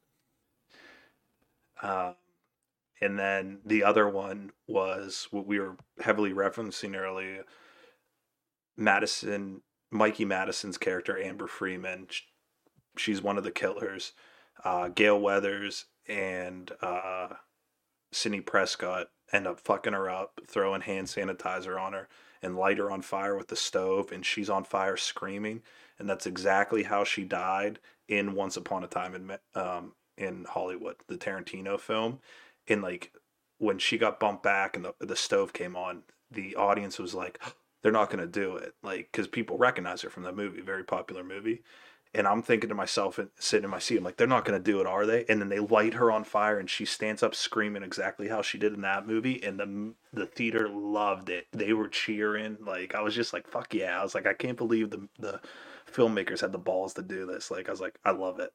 Um, 1.82 2.14
and 3.00 3.18
then 3.18 3.60
the 3.66 3.84
other 3.84 4.08
one 4.08 4.52
was 4.66 5.28
what 5.30 5.46
we 5.46 5.58
were 5.58 5.76
heavily 6.00 6.32
referencing 6.32 6.96
earlier. 6.96 7.44
Madison, 8.76 9.62
Mikey 9.90 10.24
Madison's 10.24 10.78
character, 10.78 11.20
Amber 11.20 11.46
Freeman. 11.46 12.08
She's 12.96 13.22
one 13.22 13.38
of 13.38 13.44
the 13.44 13.50
killers. 13.50 14.12
Uh, 14.64 14.88
Gale 14.88 15.20
Weathers 15.20 15.86
and 16.08 16.70
uh, 16.80 17.28
Sidney 18.12 18.40
Prescott 18.40 19.08
end 19.32 19.46
up 19.46 19.60
fucking 19.60 19.92
her 19.92 20.08
up, 20.08 20.40
throwing 20.46 20.82
hand 20.82 21.08
sanitizer 21.08 21.80
on 21.80 21.92
her, 21.92 22.08
and 22.42 22.56
light 22.56 22.78
her 22.78 22.90
on 22.90 23.02
fire 23.02 23.36
with 23.36 23.48
the 23.48 23.56
stove, 23.56 24.12
and 24.12 24.24
she's 24.24 24.50
on 24.50 24.64
fire 24.64 24.96
screaming. 24.96 25.62
And 25.98 26.08
that's 26.08 26.26
exactly 26.26 26.82
how 26.82 27.04
she 27.04 27.24
died 27.24 27.78
in 28.08 28.34
Once 28.34 28.56
Upon 28.56 28.84
a 28.84 28.86
Time 28.86 29.14
in 29.14 29.38
um, 29.60 29.92
in 30.16 30.44
Hollywood, 30.48 30.96
the 31.08 31.16
Tarantino 31.16 31.78
film. 31.78 32.20
And 32.68 32.82
like 32.82 33.12
when 33.58 33.78
she 33.78 33.98
got 33.98 34.20
bumped 34.20 34.42
back 34.42 34.76
and 34.76 34.84
the, 34.84 34.94
the 35.00 35.16
stove 35.16 35.52
came 35.52 35.76
on, 35.76 36.02
the 36.30 36.54
audience 36.56 36.98
was 36.98 37.14
like, 37.14 37.40
they're 37.84 37.92
not 37.92 38.08
going 38.08 38.24
to 38.24 38.26
do 38.26 38.56
it. 38.56 38.74
Like, 38.82 39.10
because 39.12 39.28
people 39.28 39.58
recognize 39.58 40.00
her 40.00 40.08
from 40.08 40.22
the 40.22 40.32
movie, 40.32 40.62
very 40.62 40.82
popular 40.82 41.22
movie. 41.22 41.62
And 42.14 42.26
I'm 42.26 42.42
thinking 42.42 42.70
to 42.70 42.74
myself 42.74 43.20
sitting 43.38 43.64
in 43.64 43.70
my 43.70 43.78
seat, 43.78 43.98
I'm 43.98 44.04
like, 44.04 44.16
they're 44.16 44.26
not 44.26 44.46
going 44.46 44.58
to 44.58 44.72
do 44.72 44.80
it, 44.80 44.86
are 44.86 45.04
they? 45.04 45.26
And 45.28 45.38
then 45.38 45.50
they 45.50 45.58
light 45.58 45.94
her 45.94 46.10
on 46.10 46.24
fire 46.24 46.58
and 46.58 46.70
she 46.70 46.86
stands 46.86 47.22
up 47.22 47.34
screaming 47.34 47.82
exactly 47.82 48.28
how 48.28 48.40
she 48.40 48.56
did 48.56 48.72
in 48.72 48.80
that 48.80 49.06
movie. 49.06 49.42
And 49.44 49.60
the, 49.60 49.94
the 50.12 50.24
theater 50.24 50.66
loved 50.68 51.28
it. 51.28 51.46
They 51.52 51.74
were 51.74 51.88
cheering. 51.88 52.56
Like, 52.64 52.94
I 52.94 53.02
was 53.02 53.14
just 53.14 53.34
like, 53.34 53.46
fuck 53.46 53.74
yeah. 53.74 54.00
I 54.00 54.02
was 54.02 54.14
like, 54.14 54.26
I 54.26 54.32
can't 54.32 54.56
believe 54.56 54.88
the, 54.88 55.06
the 55.18 55.40
filmmakers 55.92 56.40
had 56.40 56.52
the 56.52 56.58
balls 56.58 56.94
to 56.94 57.02
do 57.02 57.26
this. 57.26 57.50
Like, 57.50 57.68
I 57.68 57.72
was 57.72 57.80
like, 57.80 57.98
I 58.04 58.12
love 58.12 58.40
it. 58.40 58.52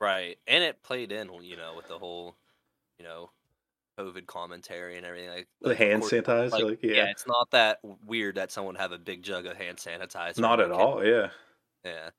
Right, 0.00 0.38
and 0.46 0.64
it 0.64 0.82
played 0.82 1.12
in, 1.12 1.30
you 1.42 1.56
know, 1.56 1.72
with 1.76 1.88
the 1.88 1.98
whole, 1.98 2.34
you 2.98 3.04
know, 3.04 3.30
COVID 3.98 4.26
commentary 4.26 4.96
and 4.96 5.06
everything. 5.06 5.30
Like 5.30 5.48
The 5.60 5.68
like, 5.70 5.78
hand 5.78 6.02
course, 6.02 6.12
sanitizer, 6.12 6.50
like, 6.50 6.64
like, 6.64 6.82
yeah. 6.82 7.10
it's 7.10 7.26
not 7.26 7.50
that 7.52 7.78
weird 8.06 8.36
that 8.36 8.52
someone 8.52 8.74
have 8.76 8.92
a 8.92 8.98
big 8.98 9.22
jug 9.22 9.46
of 9.46 9.56
hand 9.56 9.78
sanitizer. 9.78 10.38
Not 10.38 10.60
at 10.60 10.70
all. 10.70 11.04
Yeah. 11.04 11.30
Yeah. 11.84 12.10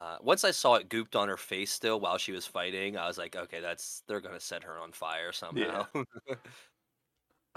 Uh, 0.00 0.16
once 0.22 0.44
I 0.44 0.52
saw 0.52 0.76
it 0.76 0.88
gooped 0.88 1.16
on 1.16 1.28
her 1.28 1.36
face 1.36 1.72
still 1.72 1.98
while 1.98 2.18
she 2.18 2.30
was 2.30 2.46
fighting, 2.46 2.96
I 2.96 3.08
was 3.08 3.18
like, 3.18 3.34
okay, 3.34 3.60
that's 3.60 4.04
they're 4.06 4.20
gonna 4.20 4.38
set 4.38 4.62
her 4.62 4.78
on 4.78 4.92
fire 4.92 5.32
somehow. 5.32 5.86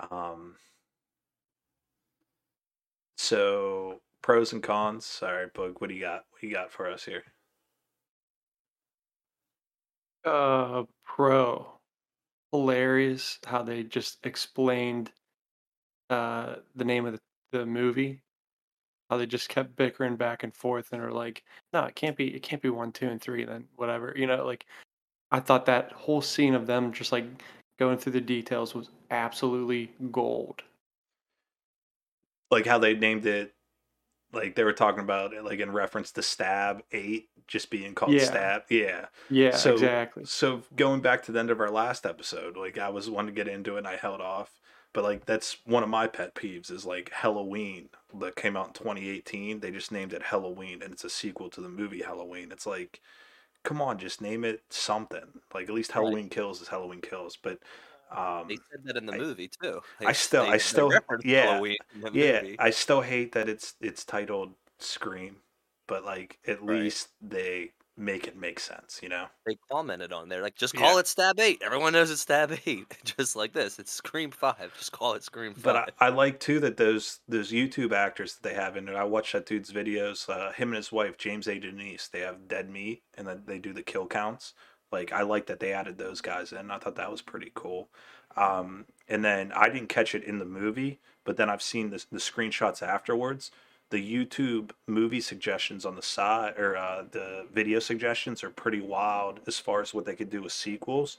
Um, 0.09 0.55
so 3.17 4.01
pros 4.21 4.53
and 4.53 4.63
cons. 4.63 5.05
Sorry, 5.05 5.47
Boog, 5.49 5.75
what 5.79 5.89
do 5.89 5.95
you 5.95 6.01
got? 6.01 6.25
What 6.31 6.41
do 6.41 6.47
you 6.47 6.53
got 6.53 6.71
for 6.71 6.89
us 6.89 7.03
here? 7.05 7.23
Uh, 10.25 10.83
pro. 11.03 11.79
Hilarious 12.51 13.39
how 13.45 13.63
they 13.63 13.83
just 13.83 14.25
explained 14.25 15.11
uh 16.09 16.55
the 16.75 16.85
name 16.85 17.05
of 17.05 17.13
the, 17.13 17.19
the 17.51 17.65
movie. 17.65 18.21
How 19.09 19.17
they 19.17 19.25
just 19.25 19.49
kept 19.49 19.75
bickering 19.75 20.15
back 20.15 20.43
and 20.43 20.55
forth 20.55 20.93
and 20.93 21.01
are 21.01 21.11
like, 21.11 21.43
no, 21.73 21.83
it 21.83 21.95
can't 21.95 22.15
be 22.15 22.33
it 22.35 22.43
can't 22.43 22.61
be 22.61 22.69
one, 22.69 22.91
two, 22.91 23.07
and 23.07 23.21
three, 23.21 23.43
then 23.45 23.67
whatever. 23.75 24.13
You 24.15 24.27
know, 24.27 24.45
like 24.45 24.65
I 25.31 25.39
thought 25.39 25.65
that 25.65 25.91
whole 25.93 26.21
scene 26.21 26.55
of 26.55 26.67
them 26.67 26.91
just 26.91 27.11
like 27.11 27.25
going 27.79 27.97
through 27.97 28.13
the 28.13 28.21
details 28.21 28.75
was 28.75 28.89
absolutely 29.09 29.91
gold. 30.11 30.61
Like 32.51 32.65
how 32.65 32.77
they 32.77 32.95
named 32.95 33.25
it. 33.25 33.53
Like 34.33 34.55
they 34.55 34.63
were 34.63 34.73
talking 34.73 35.01
about 35.01 35.33
it, 35.33 35.43
like 35.43 35.59
in 35.59 35.71
reference 35.71 36.11
to 36.13 36.21
Stab 36.21 36.83
Eight 36.91 37.29
just 37.47 37.69
being 37.69 37.93
called 37.95 38.13
Yeah. 38.13 38.23
Stab. 38.23 38.61
Yeah. 38.69 39.07
Yeah, 39.29 39.55
So- 39.55 39.73
exactly. 39.73 40.23
So 40.25 40.63
going 40.75 41.01
back 41.01 41.23
to 41.23 41.31
the 41.31 41.39
end 41.39 41.49
of 41.51 41.59
our 41.59 41.69
last 41.71 42.05
episode, 42.05 42.55
like 42.55 42.77
I 42.77 42.89
was 42.89 43.09
wanting 43.09 43.35
to 43.35 43.43
get 43.43 43.51
into 43.51 43.75
it 43.75 43.79
and 43.79 43.87
I 43.87 43.97
held 43.97 44.21
off. 44.21 44.51
But 44.93 45.03
like 45.05 45.25
that's 45.25 45.57
one 45.65 45.83
of 45.83 45.89
my 45.89 46.07
pet 46.07 46.35
peeves 46.35 46.69
is 46.71 46.85
like 46.85 47.09
Halloween 47.11 47.89
that 48.19 48.35
came 48.35 48.57
out 48.57 48.67
in 48.67 48.73
2018. 48.73 49.59
They 49.61 49.71
just 49.71 49.91
named 49.91 50.13
it 50.13 50.21
Halloween 50.23 50.81
and 50.81 50.91
it's 50.93 51.03
a 51.05 51.09
sequel 51.09 51.49
to 51.51 51.61
the 51.61 51.69
movie 51.69 52.01
Halloween. 52.03 52.51
It's 52.51 52.65
like, 52.65 52.99
come 53.63 53.81
on, 53.81 53.97
just 53.97 54.21
name 54.21 54.43
it 54.43 54.63
something. 54.69 55.41
Like 55.53 55.69
at 55.69 55.75
least 55.75 55.93
Right. 55.95 56.03
Halloween 56.03 56.29
Kills 56.29 56.61
is 56.61 56.67
Halloween 56.69 56.99
Kills. 57.01 57.37
But 57.41 57.59
um, 58.11 58.47
they 58.47 58.57
said 58.69 58.83
that 58.85 58.97
in 58.97 59.05
the 59.05 59.13
I- 59.13 59.17
movie 59.17 59.47
too. 59.61 59.81
I 60.05 60.11
still- 60.13 60.45
they- 60.45 60.51
I 60.51 60.57
still- 60.57 60.91
yeah, 61.23 61.61
yeah, 62.13 62.41
movie. 62.41 62.59
I 62.59 62.69
still 62.71 63.01
hate 63.01 63.31
that 63.33 63.47
it's 63.49 63.75
it's 63.81 64.03
titled 64.05 64.53
Scream, 64.79 65.37
but 65.87 66.03
like 66.05 66.39
at 66.47 66.61
Right. 66.61 66.81
least 66.81 67.09
they 67.21 67.71
make 67.97 68.25
it 68.25 68.35
make 68.35 68.59
sense, 68.59 68.99
you 69.03 69.09
know? 69.09 69.27
They 69.45 69.57
commented 69.71 70.11
on 70.11 70.29
there 70.29 70.41
like, 70.41 70.55
just 70.55 70.73
call 70.73 70.93
Yeah. 70.93 71.01
it 71.01 71.07
Stab 71.07 71.39
Eight. 71.39 71.61
Everyone 71.61 71.93
knows 71.93 72.09
it's 72.09 72.21
Stab 72.21 72.57
Eight. 72.65 72.97
just 73.17 73.35
like 73.35 73.53
this, 73.53 73.77
it's 73.77 73.91
Scream 73.91 74.31
Five. 74.31 74.73
Just 74.77 74.91
call 74.91 75.13
it 75.13 75.23
Scream 75.23 75.53
Five. 75.53 75.63
But 75.63 75.75
I, 75.99 76.07
I 76.07 76.09
like 76.09 76.39
too 76.39 76.59
that 76.61 76.77
those 76.77 77.19
those 77.27 77.51
YouTube 77.51 77.91
actors 77.91 78.35
that 78.35 78.43
they 78.43 78.55
have 78.55 78.75
in 78.77 78.87
it. 78.89 78.95
I 78.95 79.03
watch 79.03 79.33
that 79.33 79.45
dude's 79.45 79.71
videos. 79.71 80.27
Uh, 80.27 80.51
him 80.53 80.69
and 80.69 80.77
his 80.77 80.91
wife 80.91 81.17
James 81.17 81.47
A. 81.47 81.59
Janisse. 81.59 82.09
They 82.09 82.21
have 82.21 82.47
dead 82.47 82.69
meat, 82.69 83.03
and 83.17 83.27
then 83.27 83.43
they 83.45 83.59
do 83.59 83.71
the 83.73 83.83
kill 83.83 84.07
counts. 84.07 84.53
Like 84.91 85.11
I 85.11 85.21
like 85.23 85.45
that 85.47 85.59
they 85.59 85.73
added 85.73 85.97
those 85.97 86.21
guys 86.21 86.51
in. 86.51 86.71
I 86.71 86.77
thought 86.77 86.95
that 86.95 87.11
was 87.11 87.21
pretty 87.21 87.51
cool. 87.53 87.89
Um, 88.35 88.85
and 89.07 89.23
then 89.23 89.51
I 89.53 89.69
didn't 89.69 89.89
catch 89.89 90.15
it 90.15 90.23
in 90.23 90.39
the 90.39 90.45
movie, 90.45 90.99
but 91.23 91.37
then 91.37 91.49
I've 91.49 91.61
seen 91.61 91.89
the 91.89 92.03
the 92.11 92.19
screenshots 92.19 92.81
afterwards. 92.81 93.51
The 93.89 93.97
YouTube 93.97 94.71
movie 94.87 95.19
suggestions 95.19 95.85
on 95.85 95.97
the 95.97 96.01
side, 96.01 96.57
or 96.57 96.77
uh, 96.77 97.03
the 97.11 97.45
video 97.53 97.79
suggestions, 97.79 98.41
are 98.41 98.49
pretty 98.49 98.79
wild 98.79 99.41
as 99.47 99.59
far 99.59 99.81
as 99.81 99.93
what 99.93 100.05
they 100.05 100.15
could 100.15 100.29
do 100.29 100.41
with 100.43 100.53
sequels. 100.53 101.17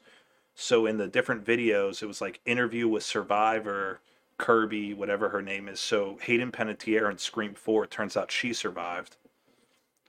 So 0.54 0.86
in 0.86 0.96
the 0.96 1.06
different 1.06 1.44
videos, 1.44 2.02
it 2.02 2.06
was 2.06 2.22
like 2.22 2.40
interview 2.46 2.88
with 2.88 3.02
Survivor, 3.02 4.00
Kirby, 4.38 4.94
whatever 4.94 5.28
her 5.28 5.42
name 5.42 5.68
is. 5.68 5.80
So 5.80 6.18
Hayden 6.22 6.50
Panettiere 6.50 7.10
in 7.10 7.18
Scream 7.18 7.54
Four. 7.54 7.86
Turns 7.86 8.16
out 8.16 8.32
she 8.32 8.54
survived. 8.54 9.16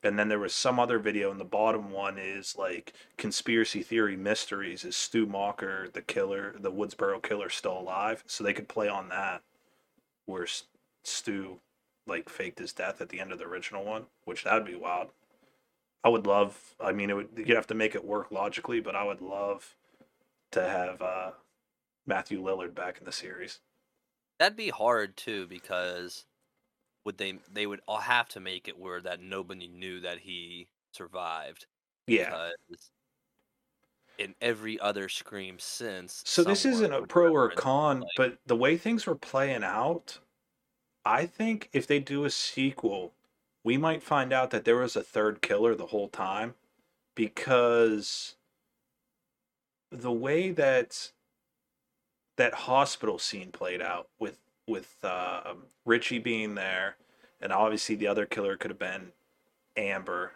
And 0.03 0.19
then 0.19 0.27
there 0.27 0.39
was 0.39 0.53
some 0.53 0.79
other 0.79 0.99
video, 0.99 1.31
and 1.31 1.39
the 1.39 1.45
bottom 1.45 1.91
one 1.91 2.17
is 2.17 2.57
like 2.57 2.93
conspiracy 3.17 3.81
theory 3.81 4.17
mysteries. 4.17 4.83
Is 4.83 4.97
Stu 4.97 5.25
Macher 5.25 5.91
the 5.91 6.01
killer, 6.01 6.55
the 6.59 6.71
Woodsboro 6.71 7.23
killer, 7.23 7.49
still 7.49 7.79
alive? 7.79 8.23
So 8.27 8.43
they 8.43 8.53
could 8.53 8.67
play 8.67 8.89
on 8.89 9.09
that, 9.09 9.41
where 10.25 10.47
Stu 11.03 11.59
like 12.05 12.27
faked 12.27 12.59
his 12.59 12.73
death 12.73 12.99
at 12.99 13.09
the 13.09 13.21
end 13.21 13.31
of 13.31 13.39
the 13.39 13.45
original 13.45 13.85
one, 13.85 14.07
which 14.25 14.43
that'd 14.43 14.65
be 14.65 14.75
wild. 14.75 15.09
I 16.03 16.09
would 16.09 16.27
love. 16.27 16.75
I 16.81 16.91
mean, 16.91 17.09
it 17.09 17.15
would. 17.15 17.29
You'd 17.37 17.55
have 17.55 17.67
to 17.67 17.73
make 17.73 17.95
it 17.95 18.03
work 18.03 18.29
logically, 18.29 18.81
but 18.81 18.95
I 18.95 19.05
would 19.05 19.21
love 19.21 19.75
to 20.51 20.61
have 20.61 21.01
uh, 21.01 21.31
Matthew 22.05 22.41
Lillard 22.43 22.75
back 22.75 22.97
in 22.99 23.05
the 23.05 23.11
series. 23.11 23.59
That'd 24.39 24.57
be 24.57 24.69
hard 24.69 25.15
too 25.15 25.47
because 25.47 26.25
would 27.05 27.17
they 27.17 27.39
they 27.51 27.67
would 27.67 27.81
all 27.87 27.97
have 27.99 28.29
to 28.29 28.39
make 28.39 28.67
it 28.67 28.77
where 28.77 29.01
that 29.01 29.21
nobody 29.21 29.67
knew 29.67 29.99
that 30.01 30.19
he 30.19 30.67
survived 30.91 31.65
Yeah. 32.07 32.51
because 32.69 32.91
in 34.17 34.35
every 34.41 34.79
other 34.79 35.09
scream 35.09 35.57
since 35.59 36.21
So 36.25 36.43
this 36.43 36.65
isn't 36.65 36.93
a 36.93 37.05
pro 37.07 37.33
or 37.33 37.49
con, 37.49 38.01
like- 38.01 38.09
but 38.15 38.37
the 38.45 38.55
way 38.55 38.77
things 38.77 39.07
were 39.07 39.15
playing 39.15 39.63
out, 39.63 40.19
I 41.03 41.25
think 41.25 41.69
if 41.73 41.87
they 41.87 41.99
do 41.99 42.23
a 42.25 42.29
sequel, 42.29 43.13
we 43.63 43.75
might 43.77 44.03
find 44.03 44.31
out 44.31 44.51
that 44.51 44.65
there 44.65 44.77
was 44.77 44.95
a 44.95 45.03
third 45.03 45.41
killer 45.41 45.73
the 45.73 45.87
whole 45.87 46.09
time 46.09 46.55
because 47.15 48.35
the 49.89 50.11
way 50.11 50.51
that 50.51 51.11
that 52.35 52.53
hospital 52.53 53.17
scene 53.19 53.51
played 53.51 53.81
out 53.81 54.09
with 54.19 54.37
with 54.67 54.97
uh, 55.03 55.53
Richie 55.85 56.19
being 56.19 56.55
there, 56.55 56.95
and 57.41 57.51
obviously 57.51 57.95
the 57.95 58.07
other 58.07 58.25
killer 58.25 58.57
could 58.57 58.71
have 58.71 58.79
been 58.79 59.11
Amber. 59.75 60.33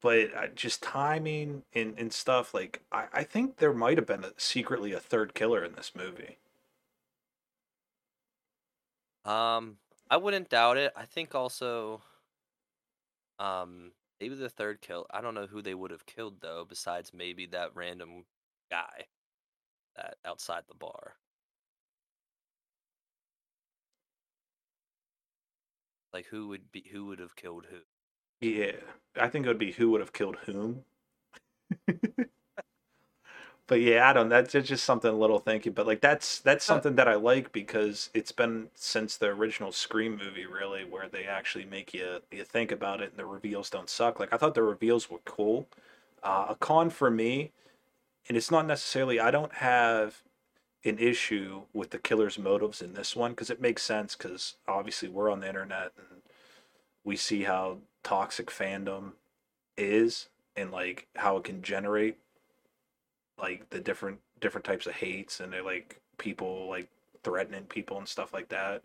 But 0.00 0.34
uh, 0.34 0.46
just 0.54 0.82
timing 0.82 1.62
and, 1.74 1.94
and 1.96 2.12
stuff 2.12 2.52
like 2.52 2.82
I, 2.90 3.04
I 3.12 3.22
think 3.22 3.58
there 3.58 3.72
might 3.72 3.98
have 3.98 4.06
been 4.06 4.24
a, 4.24 4.32
secretly 4.36 4.92
a 4.92 5.00
third 5.00 5.32
killer 5.34 5.64
in 5.64 5.74
this 5.74 5.92
movie. 5.94 6.38
Um, 9.24 9.76
I 10.10 10.16
wouldn't 10.16 10.50
doubt 10.50 10.76
it. 10.76 10.92
I 10.96 11.04
think 11.04 11.34
also, 11.36 12.02
um, 13.38 13.92
maybe 14.20 14.34
the 14.34 14.48
third 14.48 14.80
kill. 14.80 15.06
I 15.10 15.20
don't 15.20 15.34
know 15.34 15.46
who 15.46 15.62
they 15.62 15.74
would 15.74 15.92
have 15.92 16.06
killed 16.06 16.40
though, 16.40 16.66
besides 16.68 17.12
maybe 17.14 17.46
that 17.46 17.74
random 17.74 18.24
guy 18.70 19.06
that 19.96 20.16
outside 20.24 20.64
the 20.68 20.74
bar. 20.74 21.14
Like 26.12 26.26
who 26.26 26.48
would 26.48 26.70
be 26.70 26.84
who 26.92 27.06
would 27.06 27.18
have 27.18 27.36
killed 27.36 27.66
who? 27.70 27.78
Yeah, 28.46 28.72
I 29.18 29.28
think 29.28 29.46
it 29.46 29.48
would 29.48 29.58
be 29.58 29.72
who 29.72 29.90
would 29.90 30.00
have 30.00 30.12
killed 30.12 30.36
whom. 30.44 30.84
but 33.66 33.80
yeah, 33.80 34.08
I 34.08 34.12
don't. 34.12 34.28
That's 34.28 34.52
just 34.52 34.84
something 34.84 35.10
a 35.10 35.16
little 35.16 35.38
thinking. 35.38 35.72
But 35.72 35.86
like 35.86 36.00
that's 36.00 36.40
that's 36.40 36.64
something 36.64 36.96
that 36.96 37.08
I 37.08 37.14
like 37.14 37.52
because 37.52 38.10
it's 38.12 38.32
been 38.32 38.68
since 38.74 39.16
the 39.16 39.28
original 39.28 39.72
Scream 39.72 40.18
movie, 40.18 40.44
really, 40.46 40.84
where 40.84 41.08
they 41.08 41.24
actually 41.24 41.64
make 41.64 41.94
you 41.94 42.18
you 42.30 42.44
think 42.44 42.70
about 42.72 43.00
it 43.00 43.10
and 43.10 43.18
the 43.18 43.24
reveals 43.24 43.70
don't 43.70 43.88
suck. 43.88 44.20
Like 44.20 44.32
I 44.32 44.36
thought 44.36 44.54
the 44.54 44.62
reveals 44.62 45.10
were 45.10 45.20
cool. 45.24 45.66
Uh, 46.22 46.46
a 46.50 46.54
con 46.56 46.90
for 46.90 47.10
me, 47.10 47.52
and 48.28 48.36
it's 48.36 48.50
not 48.50 48.66
necessarily 48.66 49.18
I 49.18 49.30
don't 49.30 49.54
have 49.54 50.22
an 50.84 50.98
issue 50.98 51.62
with 51.72 51.90
the 51.90 51.98
killer's 51.98 52.38
motives 52.38 52.82
in 52.82 52.94
this 52.94 53.14
one 53.14 53.32
because 53.32 53.50
it 53.50 53.60
makes 53.60 53.82
sense 53.82 54.16
because 54.16 54.56
obviously 54.66 55.08
we're 55.08 55.30
on 55.30 55.40
the 55.40 55.48
internet 55.48 55.92
and 55.96 56.22
we 57.04 57.16
see 57.16 57.44
how 57.44 57.78
toxic 58.02 58.50
fandom 58.50 59.12
is 59.76 60.28
and 60.56 60.70
like 60.70 61.06
how 61.16 61.36
it 61.36 61.44
can 61.44 61.62
generate 61.62 62.18
like 63.40 63.68
the 63.70 63.80
different 63.80 64.18
different 64.40 64.64
types 64.64 64.86
of 64.86 64.94
hates 64.94 65.40
and 65.40 65.52
they're 65.52 65.62
like 65.62 66.00
people 66.18 66.66
like 66.68 66.88
threatening 67.22 67.64
people 67.64 67.98
and 67.98 68.08
stuff 68.08 68.32
like 68.32 68.48
that. 68.48 68.84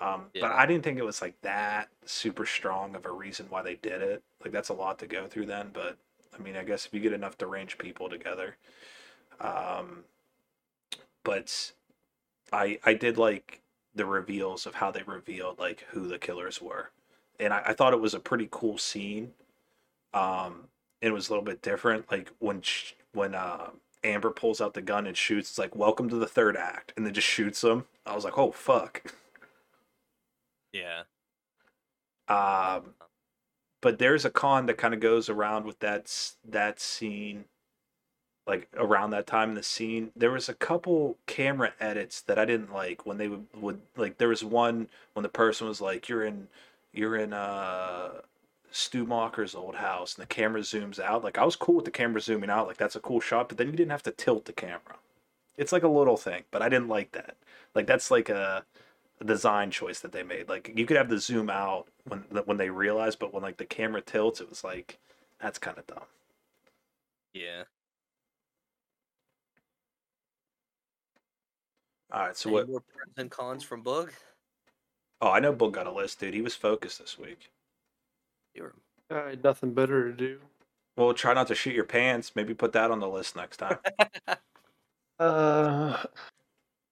Um 0.00 0.26
but 0.40 0.52
i 0.52 0.66
didn't 0.66 0.84
think 0.84 0.98
it 0.98 1.04
was 1.04 1.22
like 1.22 1.40
that 1.42 1.88
super 2.04 2.46
strong 2.46 2.94
of 2.94 3.06
a 3.06 3.12
reason 3.12 3.46
why 3.48 3.62
they 3.62 3.76
did 3.76 4.02
it. 4.02 4.22
Like 4.42 4.52
that's 4.52 4.68
a 4.68 4.74
lot 4.74 4.98
to 4.98 5.06
go 5.06 5.26
through 5.26 5.46
then 5.46 5.70
but 5.72 5.96
i 6.38 6.42
mean 6.42 6.56
i 6.56 6.64
guess 6.64 6.86
if 6.86 6.94
you 6.94 7.00
get 7.00 7.12
enough 7.12 7.38
deranged 7.38 7.78
people 7.78 8.08
together 8.08 8.56
um 9.40 10.04
but 11.24 11.72
i 12.52 12.78
i 12.84 12.94
did 12.94 13.18
like 13.18 13.60
the 13.94 14.06
reveals 14.06 14.66
of 14.66 14.76
how 14.76 14.90
they 14.90 15.02
revealed 15.02 15.58
like 15.58 15.84
who 15.90 16.06
the 16.06 16.18
killers 16.18 16.60
were 16.62 16.90
and 17.40 17.52
I, 17.52 17.62
I 17.66 17.72
thought 17.72 17.94
it 17.94 18.00
was 18.00 18.14
a 18.14 18.20
pretty 18.20 18.48
cool 18.50 18.78
scene. 18.78 19.32
Um, 20.14 20.68
it 21.00 21.10
was 21.12 21.28
a 21.28 21.32
little 21.32 21.44
bit 21.44 21.62
different. 21.62 22.10
Like 22.10 22.30
when 22.38 22.60
sh- 22.62 22.92
when 23.12 23.34
uh, 23.34 23.70
Amber 24.04 24.30
pulls 24.30 24.60
out 24.60 24.74
the 24.74 24.82
gun 24.82 25.06
and 25.06 25.16
shoots, 25.16 25.50
it's 25.50 25.58
like 25.58 25.74
"Welcome 25.74 26.08
to 26.10 26.16
the 26.16 26.26
third 26.26 26.56
act," 26.56 26.92
and 26.96 27.06
then 27.06 27.14
just 27.14 27.26
shoots 27.26 27.64
him. 27.64 27.86
I 28.06 28.14
was 28.14 28.24
like, 28.24 28.38
"Oh 28.38 28.52
fuck!" 28.52 29.02
Yeah. 30.72 31.02
Um, 32.28 32.94
but 33.80 33.98
there's 33.98 34.24
a 34.24 34.30
con 34.30 34.66
that 34.66 34.78
kind 34.78 34.94
of 34.94 35.00
goes 35.00 35.28
around 35.28 35.64
with 35.64 35.78
that 35.80 36.12
that 36.46 36.80
scene, 36.80 37.46
like 38.46 38.68
around 38.76 39.10
that 39.10 39.26
time 39.26 39.50
in 39.50 39.54
the 39.54 39.62
scene. 39.62 40.10
There 40.16 40.30
was 40.30 40.48
a 40.48 40.54
couple 40.54 41.16
camera 41.26 41.72
edits 41.80 42.20
that 42.22 42.38
I 42.38 42.44
didn't 42.44 42.72
like 42.72 43.06
when 43.06 43.18
they 43.18 43.28
would, 43.28 43.46
would 43.54 43.80
like. 43.96 44.18
There 44.18 44.28
was 44.28 44.44
one 44.44 44.88
when 45.14 45.22
the 45.22 45.28
person 45.28 45.68
was 45.68 45.80
like, 45.80 46.08
"You're 46.08 46.24
in, 46.24 46.48
you're 46.92 47.16
in 47.16 47.32
uh, 47.32 48.22
Stu 48.70 49.04
Macher's 49.06 49.54
old 49.54 49.76
house," 49.76 50.14
and 50.14 50.22
the 50.22 50.34
camera 50.34 50.60
zooms 50.60 50.98
out. 50.98 51.24
Like 51.24 51.38
I 51.38 51.44
was 51.44 51.56
cool 51.56 51.76
with 51.76 51.84
the 51.84 51.90
camera 51.90 52.20
zooming 52.20 52.50
out, 52.50 52.66
like 52.66 52.78
that's 52.78 52.96
a 52.96 53.00
cool 53.00 53.20
shot. 53.20 53.48
But 53.48 53.58
then 53.58 53.68
you 53.68 53.74
didn't 53.74 53.92
have 53.92 54.02
to 54.04 54.10
tilt 54.10 54.46
the 54.46 54.52
camera. 54.52 54.96
It's 55.56 55.72
like 55.72 55.82
a 55.82 55.88
little 55.88 56.16
thing, 56.16 56.44
but 56.50 56.62
I 56.62 56.68
didn't 56.68 56.88
like 56.88 57.12
that. 57.12 57.36
Like 57.74 57.86
that's 57.86 58.10
like 58.10 58.28
a 58.28 58.64
a 59.20 59.24
design 59.24 59.70
choice 59.70 60.00
that 60.00 60.12
they 60.12 60.22
made. 60.22 60.48
Like 60.48 60.72
you 60.74 60.86
could 60.86 60.96
have 60.96 61.08
the 61.08 61.18
zoom 61.18 61.50
out 61.50 61.88
when 62.04 62.20
when 62.46 62.56
they 62.56 62.70
realized, 62.70 63.18
but 63.18 63.32
when 63.34 63.42
like 63.42 63.58
the 63.58 63.66
camera 63.66 64.00
tilts, 64.00 64.40
it 64.40 64.48
was 64.48 64.64
like 64.64 64.98
that's 65.40 65.58
kind 65.58 65.78
of 65.78 65.86
dumb. 65.86 66.04
Yeah. 67.32 67.64
All 72.12 72.26
right, 72.26 72.36
so 72.36 72.48
Any 72.50 72.54
what? 72.54 72.68
more 72.68 72.80
pros 72.80 73.14
and 73.16 73.30
cons 73.30 73.62
from 73.62 73.84
Boog? 73.84 74.10
Oh, 75.20 75.30
I 75.30 75.40
know 75.40 75.52
Boog 75.52 75.72
got 75.72 75.86
a 75.86 75.92
list, 75.92 76.20
dude. 76.20 76.34
He 76.34 76.42
was 76.42 76.54
focused 76.54 76.98
this 76.98 77.18
week. 77.18 77.50
You 78.54 78.64
were 78.64 78.74
I 79.10 79.30
had 79.30 79.44
nothing 79.44 79.74
better 79.74 80.10
to 80.10 80.16
do. 80.16 80.38
Well, 80.96 81.14
try 81.14 81.34
not 81.34 81.48
to 81.48 81.54
shoot 81.54 81.74
your 81.74 81.84
pants. 81.84 82.32
Maybe 82.34 82.54
put 82.54 82.72
that 82.72 82.90
on 82.90 83.00
the 83.00 83.08
list 83.08 83.36
next 83.36 83.58
time. 83.58 83.78
Uh, 85.18 86.02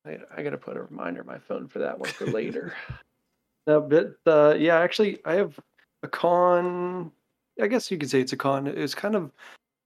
I, 0.04 0.18
I 0.36 0.42
gotta 0.42 0.58
put 0.58 0.76
a 0.76 0.82
reminder 0.82 1.22
on 1.22 1.26
my 1.26 1.38
phone 1.38 1.66
for 1.66 1.78
that 1.78 1.98
one 1.98 2.10
for 2.10 2.26
later. 2.26 2.74
no, 3.66 3.80
but 3.80 4.16
uh, 4.26 4.54
yeah, 4.54 4.78
actually, 4.78 5.18
I 5.24 5.36
have 5.36 5.58
a 6.02 6.08
con. 6.08 7.10
I 7.58 7.66
guess 7.68 7.90
you 7.90 7.96
could 7.96 8.10
say 8.10 8.20
it's 8.20 8.34
a 8.34 8.36
con. 8.36 8.66
It's 8.66 8.94
kind 8.94 9.16
of 9.16 9.32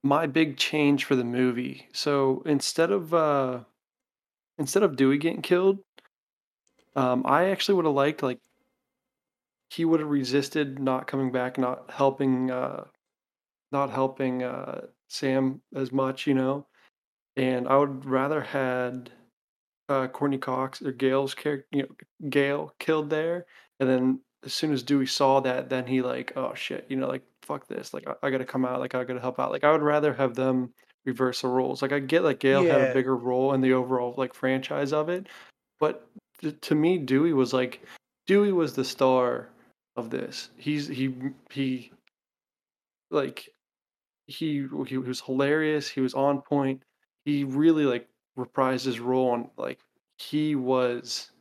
my 0.03 0.27
big 0.27 0.57
change 0.57 1.05
for 1.05 1.15
the 1.15 1.23
movie. 1.23 1.87
So 1.93 2.43
instead 2.45 2.91
of 2.91 3.13
uh, 3.13 3.59
instead 4.57 4.83
of 4.83 4.95
Dewey 4.95 5.17
getting 5.17 5.41
killed, 5.41 5.79
um, 6.95 7.23
I 7.25 7.49
actually 7.49 7.75
would 7.75 7.85
have 7.85 7.93
liked 7.93 8.23
like 8.23 8.39
he 9.69 9.85
would 9.85 9.99
have 9.99 10.09
resisted 10.09 10.79
not 10.79 11.07
coming 11.07 11.31
back, 11.31 11.57
not 11.57 11.89
helping, 11.89 12.51
uh, 12.51 12.83
not 13.71 13.89
helping 13.89 14.43
uh, 14.43 14.81
Sam 15.07 15.61
as 15.75 15.91
much, 15.91 16.27
you 16.27 16.35
know. 16.35 16.67
And 17.35 17.67
I 17.67 17.77
would 17.77 18.05
rather 18.05 18.41
had 18.41 19.09
uh, 19.89 20.07
Courteney 20.07 20.37
Cox 20.37 20.81
or 20.81 20.91
Gale's 20.91 21.33
character, 21.33 21.65
you 21.71 21.81
know, 21.83 22.29
Gale 22.29 22.73
killed 22.79 23.09
there, 23.09 23.47
and 23.79 23.89
then 23.89 24.19
as 24.45 24.53
soon 24.53 24.73
as 24.73 24.83
Dewey 24.83 25.07
saw 25.07 25.39
that, 25.39 25.69
then 25.69 25.87
he 25.87 26.01
like, 26.01 26.33
oh 26.35 26.53
shit, 26.53 26.85
you 26.89 26.97
know, 26.97 27.07
like 27.07 27.23
fuck 27.41 27.67
this. 27.67 27.93
Like 27.93 28.07
I, 28.07 28.27
I 28.27 28.29
got 28.29 28.39
to 28.39 28.45
come 28.45 28.65
out. 28.65 28.79
Like 28.79 28.93
I 28.95 29.03
got 29.03 29.13
to 29.13 29.19
help 29.19 29.39
out. 29.39 29.51
Like 29.51 29.63
I 29.63 29.71
would 29.71 29.81
rather 29.81 30.13
have 30.13 30.35
them 30.35 30.73
reverse 31.05 31.41
the 31.41 31.47
roles. 31.47 31.81
Like 31.81 31.91
I 31.91 31.99
get 31.99 32.23
like 32.23 32.39
Gale 32.39 32.63
had 32.63 32.81
a 32.81 32.93
bigger 32.93 33.15
role 33.15 33.53
in 33.53 33.61
the 33.61 33.73
overall 33.73 34.13
like 34.17 34.33
franchise 34.33 34.93
of 34.93 35.09
it, 35.09 35.27
but 35.79 36.07
t- 36.41 36.51
to 36.51 36.75
me, 36.75 36.97
Dewey 36.97 37.33
was 37.33 37.53
like 37.53 37.81
Dewey 38.27 38.51
was 38.51 38.73
the 38.73 38.85
star 38.85 39.49
of 39.95 40.09
this. 40.09 40.49
He's 40.57 40.87
he 40.87 41.13
he 41.51 41.91
like 43.11 43.49
he 44.27 44.67
he 44.87 44.97
was 44.97 45.21
hilarious. 45.21 45.87
He 45.87 46.01
was 46.01 46.13
on 46.13 46.41
point. 46.41 46.81
He 47.25 47.43
really 47.43 47.85
like 47.85 48.07
reprised 48.37 48.85
his 48.85 48.99
role 48.99 49.33
and 49.35 49.49
like 49.57 49.79
he 50.17 50.55
was 50.55 51.31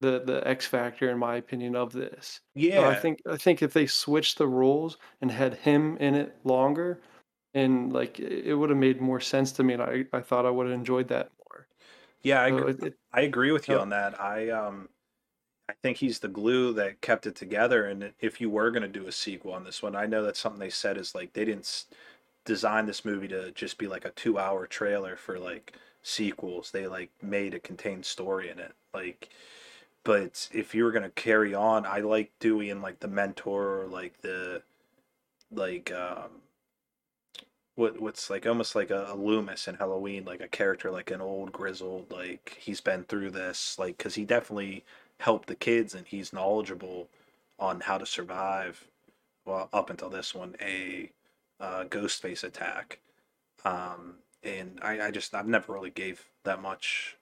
the 0.00 0.22
the 0.24 0.46
X 0.46 0.66
factor 0.66 1.10
in 1.10 1.18
my 1.18 1.36
opinion 1.36 1.74
of 1.74 1.92
this. 1.92 2.40
So 2.54 2.60
Yeah, 2.60 2.88
I 2.88 2.94
think 2.94 3.20
I 3.30 3.36
think 3.36 3.62
if 3.62 3.72
they 3.72 3.86
switched 3.86 4.38
the 4.38 4.46
roles 4.46 4.98
and 5.20 5.30
had 5.30 5.54
him 5.54 5.96
in 5.98 6.14
it 6.14 6.36
longer, 6.44 7.00
and 7.56 7.92
like 7.92 8.20
it 8.20 8.54
would 8.54 8.70
have 8.70 8.78
made 8.78 9.00
more 9.00 9.20
sense 9.20 9.52
to 9.54 9.64
me, 9.64 9.74
and 9.74 9.82
I 9.82 10.06
I 10.14 10.20
thought 10.22 10.46
I 10.46 10.50
would 10.50 10.66
have 10.68 10.74
enjoyed 10.74 11.08
that 11.08 11.32
more. 11.48 11.68
yeah, 12.22 12.42
I, 12.42 12.50
So 12.50 12.50
gr- 12.50 12.68
it, 12.68 12.82
it, 12.82 12.98
I 13.12 13.22
agree 13.22 13.52
with 13.52 13.68
you 13.68 13.76
Yeah. 13.76 13.80
on 13.80 13.90
that. 13.90 14.20
I 14.20 14.50
um, 14.50 14.88
I 15.68 15.74
think 15.82 15.98
he's 15.98 16.20
the 16.20 16.28
glue 16.28 16.74
that 16.74 17.02
kept 17.02 17.26
it 17.26 17.36
together. 17.36 17.86
And 17.86 18.14
if 18.20 18.40
you 18.40 18.50
were 18.50 18.70
going 18.72 18.82
to 18.84 18.88
do 19.00 19.08
a 19.08 19.12
sequel 19.12 19.52
on 19.54 19.64
this 19.64 19.82
one, 19.82 19.96
I 19.96 20.06
know 20.06 20.24
that's 20.24 20.40
something 20.40 20.60
they 20.60 20.70
said 20.70 20.98
is 20.98 21.14
like 21.14 21.34
they 21.34 21.44
didn't 21.44 21.86
design 22.44 22.86
this 22.86 23.04
movie 23.04 23.28
to 23.28 23.52
just 23.52 23.78
be 23.78 23.88
like 23.88 24.04
a 24.06 24.10
two-hour 24.12 24.66
trailer 24.68 25.16
for 25.16 25.38
like 25.38 25.74
sequels. 26.02 26.70
They 26.72 26.86
like 26.88 27.10
made 27.22 27.54
a 27.54 27.60
contained 27.60 28.06
story 28.06 28.50
in 28.50 28.58
it. 28.60 28.74
Like, 28.94 29.30
but 30.04 30.48
if 30.52 30.74
you 30.74 30.84
were 30.84 30.92
going 30.92 31.04
to 31.04 31.10
carry 31.10 31.54
on, 31.54 31.86
I 31.86 32.00
like 32.00 32.32
Dewey 32.40 32.70
and 32.70 32.82
like 32.82 33.00
the 33.00 33.08
mentor 33.08 33.82
or 33.82 33.86
like 33.88 34.20
the 34.22 34.62
like 35.50 35.92
um 35.92 36.42
what 37.76 38.00
what's 38.00 38.30
like 38.30 38.46
almost 38.46 38.74
like 38.74 38.90
a, 38.90 39.06
a 39.12 39.16
Loomis 39.16 39.68
in 39.68 39.76
Halloween, 39.76 40.24
like 40.24 40.40
a 40.40 40.48
character 40.48 40.90
like 40.90 41.10
an 41.10 41.20
old 41.20 41.52
grizzled, 41.52 42.10
like 42.10 42.58
he's 42.60 42.80
been 42.80 43.04
through 43.04 43.30
this, 43.30 43.78
like 43.78 43.98
because 43.98 44.14
he 44.16 44.24
definitely 44.24 44.84
helped 45.20 45.48
the 45.48 45.54
kids 45.54 45.94
and 45.94 46.06
he's 46.06 46.32
knowledgeable 46.32 47.08
on 47.58 47.80
how 47.80 47.98
to 47.98 48.06
survive. 48.06 48.86
Well, 49.46 49.68
up 49.72 49.90
until 49.90 50.10
this 50.10 50.34
one, 50.34 50.56
a 50.60 51.10
uh, 51.60 51.84
ghost 51.84 52.20
face 52.22 52.44
attack, 52.44 52.98
um, 53.64 54.16
and 54.42 54.78
I, 54.82 55.08
I 55.08 55.10
just 55.10 55.34
I've 55.34 55.48
never 55.48 55.72
really 55.72 55.90
gave 55.90 56.24
that 56.44 56.62
much 56.62 57.16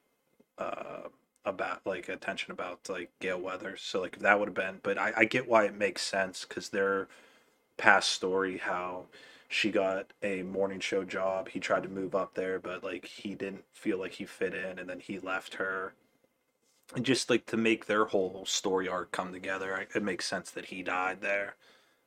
uh, 0.58 1.08
about 1.44 1.80
like 1.86 2.08
attention 2.08 2.52
about 2.52 2.80
like 2.88 3.10
Gale 3.20 3.40
Weathers. 3.40 3.82
So 3.82 4.00
like 4.00 4.18
that 4.20 4.38
would 4.38 4.48
have 4.48 4.54
been, 4.54 4.80
but 4.82 4.98
I, 4.98 5.12
I 5.18 5.24
get 5.26 5.48
why 5.48 5.64
it 5.64 5.74
makes 5.76 6.02
sense 6.02 6.44
because 6.48 6.70
their 6.70 7.08
past 7.76 8.10
story 8.10 8.58
how 8.58 9.06
she 9.54 9.70
got 9.70 10.12
a 10.20 10.42
morning 10.42 10.80
show 10.80 11.04
job. 11.04 11.48
He 11.48 11.60
tried 11.60 11.84
to 11.84 11.88
move 11.88 12.16
up 12.16 12.34
there, 12.34 12.58
but 12.58 12.82
like 12.82 13.04
he 13.04 13.36
didn't 13.36 13.64
feel 13.72 13.98
like 13.98 14.14
he 14.14 14.24
fit 14.24 14.52
in, 14.52 14.80
and 14.80 14.88
then 14.90 14.98
he 14.98 15.20
left 15.20 15.54
her. 15.54 15.94
And 16.96 17.04
just 17.06 17.30
like 17.30 17.46
to 17.46 17.56
make 17.56 17.86
their 17.86 18.04
whole 18.06 18.44
story 18.46 18.88
arc 18.88 19.12
come 19.12 19.32
together, 19.32 19.86
it 19.94 20.02
makes 20.02 20.26
sense 20.26 20.50
that 20.50 20.66
he 20.66 20.82
died 20.82 21.20
there. 21.20 21.54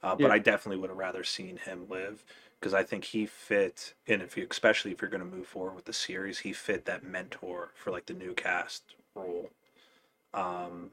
Uh, 0.03 0.13
but 0.15 0.27
Yeah. 0.27 0.33
I 0.33 0.39
definitely 0.39 0.77
would 0.81 0.89
have 0.89 0.99
rather 0.99 1.23
seen 1.23 1.55
him 1.57 1.87
live 1.89 2.25
because 2.59 2.73
I 2.73 2.83
think 2.83 3.05
he 3.05 3.25
fit, 3.25 3.93
and 4.07 4.21
if 4.21 4.35
you, 4.35 4.45
especially 4.51 4.91
if 4.91 5.01
you're 5.01 5.09
going 5.09 5.23
to 5.23 5.37
move 5.37 5.47
forward 5.47 5.75
with 5.75 5.85
the 5.85 5.93
series, 5.93 6.39
he 6.39 6.51
fit 6.51 6.83
that 6.85 7.03
mentor 7.03 7.71
for 7.75 7.91
like 7.91 8.07
the 8.07 8.13
new 8.13 8.33
cast 8.33 8.83
role. 9.15 9.49
Um, 10.33 10.91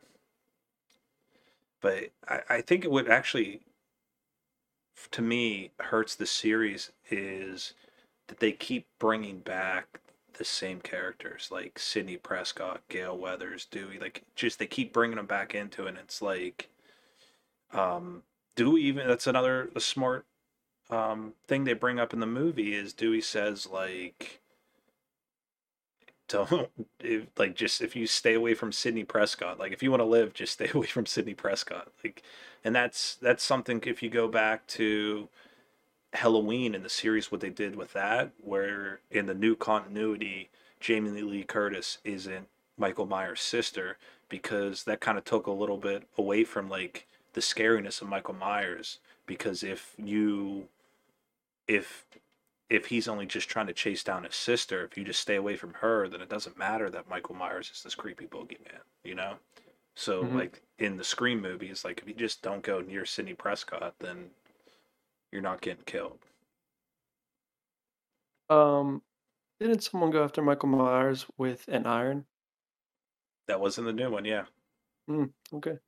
but 1.80 2.10
I, 2.28 2.40
I 2.48 2.60
think 2.60 2.84
it 2.84 2.90
would 2.92 3.08
actually 3.08 3.60
to 5.10 5.22
me 5.22 5.70
hurts 5.80 6.14
the 6.14 6.26
series 6.26 6.92
is 7.10 7.74
that 8.28 8.40
they 8.40 8.52
keep 8.52 8.86
bringing 8.98 9.40
back 9.40 10.00
the 10.34 10.44
same 10.44 10.80
characters 10.80 11.48
like 11.50 11.78
Sidney 11.78 12.16
Prescott, 12.16 12.80
Gale 12.88 13.16
Weathers, 13.16 13.66
Dewey. 13.66 13.98
Like 13.98 14.22
just 14.34 14.58
they 14.58 14.66
keep 14.66 14.92
bringing 14.92 15.16
them 15.16 15.26
back 15.26 15.54
into 15.54 15.86
it. 15.86 15.90
And 15.90 15.98
it's 15.98 16.20
like, 16.22 16.68
um, 17.72 18.22
Dewey 18.56 18.82
even 18.82 19.06
that's 19.06 19.26
another 19.26 19.70
a 19.74 19.80
smart 19.80 20.24
um, 20.90 21.32
thing 21.46 21.64
they 21.64 21.72
bring 21.72 21.98
up 21.98 22.12
in 22.12 22.20
the 22.20 22.26
movie 22.26 22.74
is 22.74 22.92
Dewey 22.92 23.20
says 23.20 23.66
like. 23.66 24.40
Don't 26.26 26.70
if, 27.00 27.26
like 27.36 27.54
just 27.54 27.82
if 27.82 27.94
you 27.94 28.06
stay 28.06 28.32
away 28.32 28.54
from 28.54 28.72
Sidney 28.72 29.04
Prescott. 29.04 29.58
Like 29.58 29.72
if 29.72 29.82
you 29.82 29.90
want 29.90 30.00
to 30.00 30.06
live, 30.06 30.32
just 30.32 30.54
stay 30.54 30.70
away 30.74 30.86
from 30.86 31.04
Sidney 31.06 31.34
Prescott. 31.34 31.88
Like 32.02 32.22
and 32.64 32.74
that's 32.74 33.16
that's 33.16 33.44
something 33.44 33.82
if 33.86 34.02
you 34.02 34.10
go 34.10 34.26
back 34.28 34.66
to 34.66 35.28
Halloween 36.14 36.74
in 36.74 36.82
the 36.82 36.88
series 36.88 37.30
what 37.30 37.40
they 37.40 37.50
did 37.50 37.76
with 37.76 37.92
that 37.92 38.32
where 38.42 39.00
in 39.10 39.26
the 39.26 39.34
new 39.34 39.54
continuity 39.54 40.50
Jamie 40.80 41.22
Lee 41.22 41.44
Curtis 41.44 41.98
isn't 42.04 42.48
Michael 42.76 43.06
Myers' 43.06 43.40
sister 43.40 43.98
because 44.28 44.84
that 44.84 45.00
kind 45.00 45.18
of 45.18 45.24
took 45.24 45.46
a 45.46 45.52
little 45.52 45.76
bit 45.78 46.08
away 46.18 46.44
from 46.44 46.68
like 46.68 47.06
the 47.34 47.40
scariness 47.40 48.00
of 48.02 48.08
Michael 48.08 48.34
Myers 48.34 48.98
because 49.26 49.62
if 49.62 49.94
you 49.98 50.68
if 51.68 52.04
if 52.70 52.86
he's 52.86 53.08
only 53.08 53.26
just 53.26 53.48
trying 53.48 53.66
to 53.66 53.72
chase 53.72 54.02
down 54.02 54.24
his 54.24 54.34
sister 54.34 54.84
if 54.84 54.96
you 54.96 55.04
just 55.04 55.20
stay 55.20 55.36
away 55.36 55.56
from 55.56 55.74
her 55.74 56.08
then 56.08 56.20
it 56.20 56.28
doesn't 56.28 56.58
matter 56.58 56.88
that 56.90 57.08
Michael 57.08 57.34
Myers 57.34 57.70
is 57.74 57.82
this 57.82 57.94
creepy 57.94 58.26
boogeyman 58.26 58.80
you 59.02 59.14
know 59.14 59.34
so 59.94 60.24
Mhm. 60.24 60.34
like 60.34 60.62
in 60.78 60.96
the 60.96 61.04
Scream 61.04 61.40
movies, 61.40 61.84
like 61.84 62.00
if 62.00 62.08
you 62.08 62.14
just 62.14 62.42
don't 62.42 62.62
go 62.62 62.80
near 62.80 63.04
Sidney 63.04 63.34
Prescott, 63.34 63.94
then 64.00 64.30
you're 65.32 65.42
not 65.42 65.60
getting 65.60 65.84
killed. 65.84 66.18
um, 68.50 69.02
didn't 69.60 69.82
someone 69.82 70.10
go 70.10 70.24
after 70.24 70.42
Michael 70.42 70.68
Myers 70.68 71.26
with 71.38 71.66
an 71.68 71.86
iron? 71.86 72.26
That 73.46 73.60
wasn't 73.60 73.86
the 73.86 73.92
new 73.92 74.10
one, 74.10 74.24
yeah. 74.24 74.44
Okay, 75.52 75.78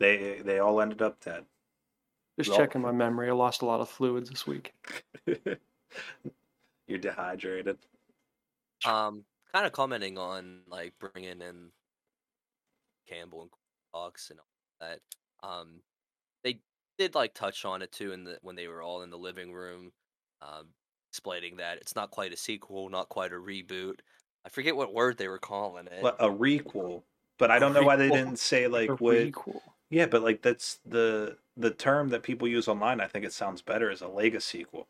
They 0.00 0.40
they 0.44 0.58
all 0.58 0.80
ended 0.80 1.00
up 1.02 1.20
dead. 1.20 1.44
just 2.38 2.50
Well- 2.50 2.58
checking 2.58 2.80
my 2.82 2.92
memory. 2.92 3.28
I 3.28 3.32
lost 3.32 3.62
a 3.62 3.66
lot 3.66 3.80
of 3.80 3.88
fluids 3.88 4.28
this 4.28 4.46
week. 4.46 4.74
you're 5.26 6.98
dehydrated. 6.98 7.78
Um, 8.84 9.24
kind 9.52 9.66
of 9.66 9.72
commenting 9.72 10.18
on 10.18 10.62
like 10.68 10.94
bringing 10.98 11.40
in 11.40 11.70
Campbell 13.08 13.42
and 13.42 13.50
Cox 13.92 14.30
and 14.30 14.38
all 14.40 14.46
that. 14.80 15.00
Um, 15.42 15.80
they 16.44 16.60
did 16.98 17.14
like 17.14 17.34
touch 17.34 17.64
on 17.64 17.82
it 17.82 17.92
too 17.92 18.12
in 18.12 18.24
the 18.24 18.38
when 18.42 18.56
they 18.56 18.68
were 18.68 18.82
all 18.82 19.02
in 19.02 19.10
the 19.10 19.18
living 19.18 19.52
room, 19.52 19.92
um, 20.42 20.68
explaining 21.10 21.56
that 21.56 21.78
it's 21.78 21.96
not 21.96 22.10
quite 22.10 22.32
a 22.32 22.36
sequel, 22.36 22.88
not 22.88 23.08
quite 23.08 23.32
a 23.32 23.36
reboot. 23.36 24.00
I 24.44 24.48
forget 24.48 24.76
what 24.76 24.94
word 24.94 25.18
they 25.18 25.28
were 25.28 25.38
calling 25.38 25.86
it. 25.86 26.02
A 26.02 26.28
requel, 26.28 27.02
but 27.38 27.50
I 27.50 27.58
don't 27.58 27.72
know 27.72 27.82
why 27.82 27.96
they 27.96 28.10
didn't 28.10 28.38
say 28.38 28.66
like 28.68 28.90
A 28.90 28.94
what. 28.94 29.16
requel. 29.16 29.60
Yeah, 29.90 30.06
but 30.06 30.22
like 30.22 30.42
that's 30.42 30.78
the 30.84 31.38
the 31.56 31.70
term 31.70 32.08
that 32.10 32.22
people 32.22 32.48
use 32.48 32.68
online. 32.68 33.00
I 33.00 33.06
think 33.06 33.24
it 33.24 33.32
sounds 33.32 33.62
better 33.62 33.90
as 33.90 34.02
a 34.02 34.08
legacy 34.08 34.58
sequel 34.58 34.88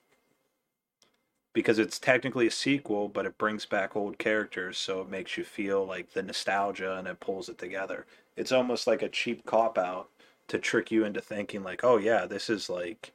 because 1.57 1.78
it's 1.78 1.99
technically 1.99 2.47
a 2.47 2.51
sequel, 2.51 3.09
but 3.09 3.24
it 3.24 3.38
brings 3.38 3.64
back 3.64 3.97
old 3.97 4.18
characters, 4.18 4.76
so 4.76 5.01
it 5.01 5.09
makes 5.09 5.38
you 5.38 5.42
feel 5.42 5.86
like 5.86 6.12
the 6.12 6.22
nostalgia 6.22 6.99
and 6.99 7.09
it 7.09 7.18
pulls 7.18 7.49
it 7.49 7.57
together. 7.57 8.05
It's 8.37 8.53
almost 8.53 8.87
like 8.87 9.03
a 9.03 9.09
cheap 9.09 9.45
cop 9.47 9.78
out 9.78 10.09
to 10.49 10.59
trick 10.59 10.91
you 10.91 11.05
into 11.05 11.20
thinking 11.20 11.62
like, 11.62 11.82
oh 11.84 11.97
yeah, 11.97 12.26
this 12.26 12.49
is 12.51 12.70
like 12.70 13.12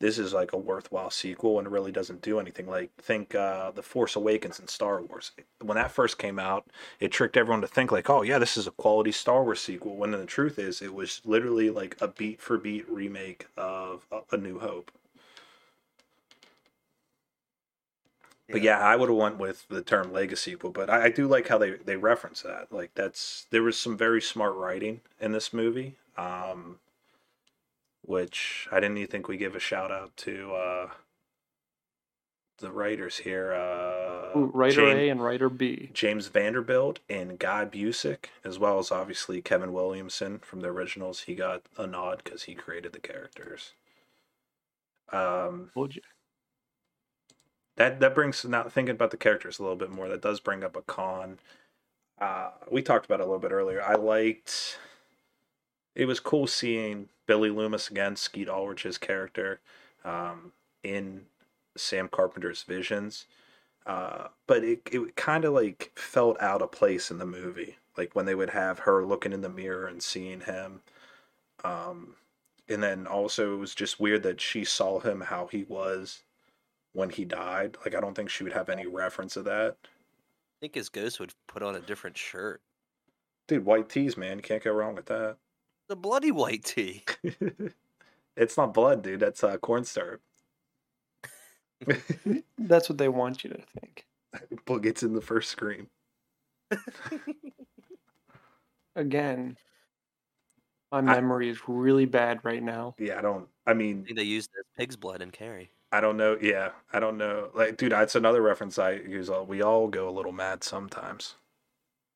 this 0.00 0.18
is 0.18 0.32
like 0.32 0.52
a 0.52 0.58
worthwhile 0.58 1.10
sequel 1.10 1.58
and 1.58 1.66
it 1.66 1.70
really 1.70 1.92
doesn't 1.92 2.22
do 2.22 2.40
anything. 2.40 2.66
Like 2.66 2.90
think 2.98 3.34
uh, 3.34 3.70
the 3.70 3.82
Force 3.82 4.16
Awakens 4.16 4.58
and 4.58 4.68
Star 4.68 5.00
Wars. 5.00 5.30
When 5.60 5.76
that 5.76 5.92
first 5.92 6.18
came 6.18 6.38
out, 6.40 6.66
it 6.98 7.12
tricked 7.12 7.36
everyone 7.36 7.60
to 7.60 7.68
think 7.68 7.92
like, 7.92 8.10
oh 8.10 8.22
yeah, 8.22 8.38
this 8.38 8.56
is 8.56 8.66
a 8.66 8.72
quality 8.72 9.12
Star 9.12 9.44
Wars 9.44 9.60
sequel. 9.60 9.96
When 9.96 10.10
the 10.10 10.26
truth 10.26 10.58
is, 10.58 10.82
it 10.82 10.92
was 10.92 11.20
literally 11.24 11.70
like 11.70 11.96
a 12.00 12.08
beat 12.08 12.40
for 12.40 12.58
beat 12.58 12.88
remake 12.90 13.46
of 13.56 14.06
A- 14.10 14.22
A 14.32 14.36
New 14.36 14.58
Hope. 14.58 14.90
But 18.52 18.62
yeah, 18.62 18.78
I 18.78 18.96
would 18.96 19.08
have 19.08 19.18
went 19.18 19.38
with 19.38 19.66
the 19.68 19.82
term 19.82 20.12
legacy 20.12 20.52
sequel. 20.52 20.70
But 20.70 20.90
I, 20.90 21.04
I 21.04 21.10
do 21.10 21.26
like 21.26 21.48
how 21.48 21.58
they 21.58 21.72
they 21.72 21.96
reference 21.96 22.42
that. 22.42 22.70
Like 22.70 22.92
that's 22.94 23.46
there 23.50 23.62
was 23.62 23.78
some 23.78 23.96
very 23.96 24.22
smart 24.22 24.54
writing 24.54 25.00
in 25.20 25.32
this 25.32 25.52
movie. 25.52 25.96
Um, 26.16 26.78
which 28.02 28.68
I 28.70 28.80
didn't 28.80 28.98
even 28.98 29.10
think 29.10 29.28
we 29.28 29.36
give 29.36 29.54
a 29.54 29.60
shout 29.60 29.90
out 29.90 30.16
to 30.18 30.52
uh, 30.52 30.88
the 32.58 32.70
writers 32.70 33.18
here. 33.18 33.52
Uh, 33.52 34.38
Ooh, 34.38 34.50
writer 34.52 34.86
Jane- 34.86 34.96
A 34.96 35.08
and 35.08 35.22
writer 35.22 35.48
B. 35.48 35.90
James 35.92 36.26
Vanderbilt 36.26 36.98
and 37.08 37.38
Guy 37.38 37.64
Busick, 37.64 38.26
as 38.44 38.58
well 38.58 38.78
as 38.78 38.90
obviously 38.90 39.40
Kevin 39.40 39.72
Williamson 39.72 40.40
from 40.40 40.60
the 40.60 40.68
originals. 40.68 41.22
He 41.22 41.34
got 41.34 41.62
a 41.78 41.86
nod 41.86 42.22
because 42.24 42.44
he 42.44 42.54
created 42.54 42.92
the 42.92 43.00
characters. 43.00 43.72
Um, 45.12 45.70
you. 45.76 46.02
That 47.76 48.00
that 48.00 48.14
brings 48.14 48.44
now 48.44 48.64
thinking 48.64 48.94
about 48.94 49.10
the 49.10 49.16
characters 49.16 49.58
a 49.58 49.62
little 49.62 49.76
bit 49.76 49.90
more. 49.90 50.08
That 50.08 50.22
does 50.22 50.40
bring 50.40 50.62
up 50.62 50.76
a 50.76 50.82
con. 50.82 51.38
Uh, 52.20 52.50
we 52.70 52.82
talked 52.82 53.06
about 53.06 53.20
it 53.20 53.24
a 53.24 53.26
little 53.26 53.40
bit 53.40 53.52
earlier. 53.52 53.82
I 53.82 53.94
liked 53.94 54.78
it 55.94 56.06
was 56.06 56.20
cool 56.20 56.46
seeing 56.46 57.08
Billy 57.26 57.50
Loomis 57.50 57.90
again, 57.90 58.16
Skeet 58.16 58.48
Ulrich's 58.48 58.98
character, 58.98 59.60
um, 60.04 60.52
in 60.82 61.22
Sam 61.76 62.08
Carpenter's 62.08 62.62
visions. 62.62 63.26
Uh, 63.86 64.28
but 64.46 64.62
it 64.62 64.88
it 64.92 65.16
kind 65.16 65.44
of 65.44 65.54
like 65.54 65.92
felt 65.96 66.40
out 66.40 66.62
of 66.62 66.70
place 66.72 67.10
in 67.10 67.18
the 67.18 67.26
movie, 67.26 67.76
like 67.96 68.14
when 68.14 68.26
they 68.26 68.34
would 68.34 68.50
have 68.50 68.80
her 68.80 69.04
looking 69.04 69.32
in 69.32 69.40
the 69.40 69.48
mirror 69.48 69.86
and 69.86 70.02
seeing 70.02 70.40
him. 70.42 70.82
Um, 71.64 72.16
and 72.68 72.82
then 72.82 73.06
also 73.06 73.54
it 73.54 73.58
was 73.58 73.74
just 73.74 74.00
weird 74.00 74.22
that 74.22 74.40
she 74.40 74.64
saw 74.64 75.00
him 75.00 75.20
how 75.20 75.46
he 75.48 75.64
was 75.64 76.22
when 76.92 77.10
he 77.10 77.24
died. 77.24 77.76
Like 77.84 77.94
I 77.94 78.00
don't 78.00 78.14
think 78.14 78.30
she 78.30 78.44
would 78.44 78.52
have 78.52 78.68
any 78.68 78.86
reference 78.86 79.36
of 79.36 79.44
that. 79.46 79.76
I 79.84 79.88
think 80.60 80.74
his 80.74 80.88
ghost 80.88 81.18
would 81.20 81.32
put 81.48 81.62
on 81.62 81.74
a 81.76 81.80
different 81.80 82.16
shirt. 82.16 82.62
Dude, 83.48 83.64
white 83.64 83.88
tees, 83.88 84.16
man, 84.16 84.38
you 84.38 84.42
can't 84.42 84.62
go 84.62 84.72
wrong 84.72 84.94
with 84.94 85.06
that. 85.06 85.36
The 85.88 85.96
bloody 85.96 86.30
white 86.30 86.64
tee. 86.64 87.04
it's 88.36 88.56
not 88.56 88.74
blood, 88.74 89.02
dude. 89.02 89.20
That's 89.20 89.42
uh, 89.44 89.56
corn 89.58 89.84
syrup. 89.84 90.20
That's 92.58 92.88
what 92.88 92.98
they 92.98 93.08
want 93.08 93.44
you 93.44 93.50
to 93.50 93.62
think. 93.80 94.06
But 94.64 94.78
gets 94.78 95.02
in 95.02 95.12
the 95.14 95.20
first 95.20 95.50
scream. 95.50 95.88
Again, 98.96 99.56
my 100.90 100.98
I- 100.98 101.02
memory 101.02 101.48
is 101.48 101.68
really 101.68 102.06
bad 102.06 102.40
right 102.44 102.62
now. 102.62 102.94
Yeah, 102.98 103.18
I 103.18 103.22
don't. 103.22 103.48
I 103.66 103.72
I 103.72 103.74
mean, 103.74 104.04
think 104.04 104.16
they 104.16 104.24
used 104.24 104.50
it 104.58 104.66
pig's 104.76 104.96
blood 104.96 105.22
in 105.22 105.30
Carrie. 105.30 105.70
I 105.92 106.00
don't 106.00 106.16
know. 106.16 106.38
Yeah, 106.40 106.70
I 106.92 107.00
don't 107.00 107.18
know. 107.18 107.50
Like, 107.54 107.76
dude, 107.76 107.92
that's 107.92 108.14
another 108.16 108.40
reference 108.42 108.78
I 108.78 108.92
use. 108.92 109.28
uh, 109.30 109.44
We 109.46 109.62
all 109.62 109.88
go 109.88 110.08
a 110.08 110.10
little 110.10 110.32
mad 110.32 110.64
sometimes. 110.64 111.34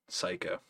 Psycho. 0.08 0.60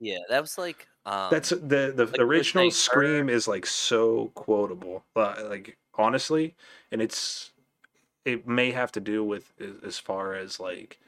Yeah, 0.00 0.18
that 0.28 0.40
was 0.40 0.58
like 0.58 0.88
um, 1.06 1.28
That's 1.30 1.50
the 1.50 1.92
the, 1.94 2.06
like 2.06 2.12
the 2.12 2.22
original 2.22 2.70
scream 2.70 3.28
is 3.28 3.48
like 3.48 3.66
so 3.66 4.30
quotable. 4.34 5.04
Uh, 5.16 5.34
like 5.48 5.78
honestly, 5.94 6.54
and 6.90 7.00
it's 7.02 7.52
it 8.24 8.46
may 8.46 8.70
have 8.72 8.92
to 8.92 9.00
do 9.00 9.24
with 9.24 9.52
as 9.84 9.98
far 9.98 10.34
as 10.34 10.60
like 10.60 10.98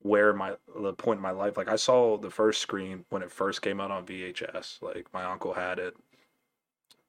where 0.00 0.32
my 0.32 0.56
the 0.76 0.92
point 0.94 1.18
in 1.18 1.22
my 1.22 1.30
life. 1.30 1.56
Like 1.56 1.68
I 1.68 1.76
saw 1.76 2.16
the 2.18 2.30
first 2.30 2.62
scream 2.62 3.04
when 3.10 3.22
it 3.22 3.30
first 3.32 3.62
came 3.62 3.80
out 3.80 3.90
on 3.90 4.06
VHS. 4.06 4.82
Like 4.82 5.06
my 5.12 5.24
uncle 5.24 5.54
had 5.54 5.78
it. 5.78 5.96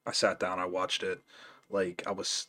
I 0.06 0.12
sat 0.12 0.38
down, 0.40 0.58
I 0.58 0.66
watched 0.66 1.02
it. 1.02 1.22
Like 1.70 2.02
I 2.06 2.10
was 2.10 2.48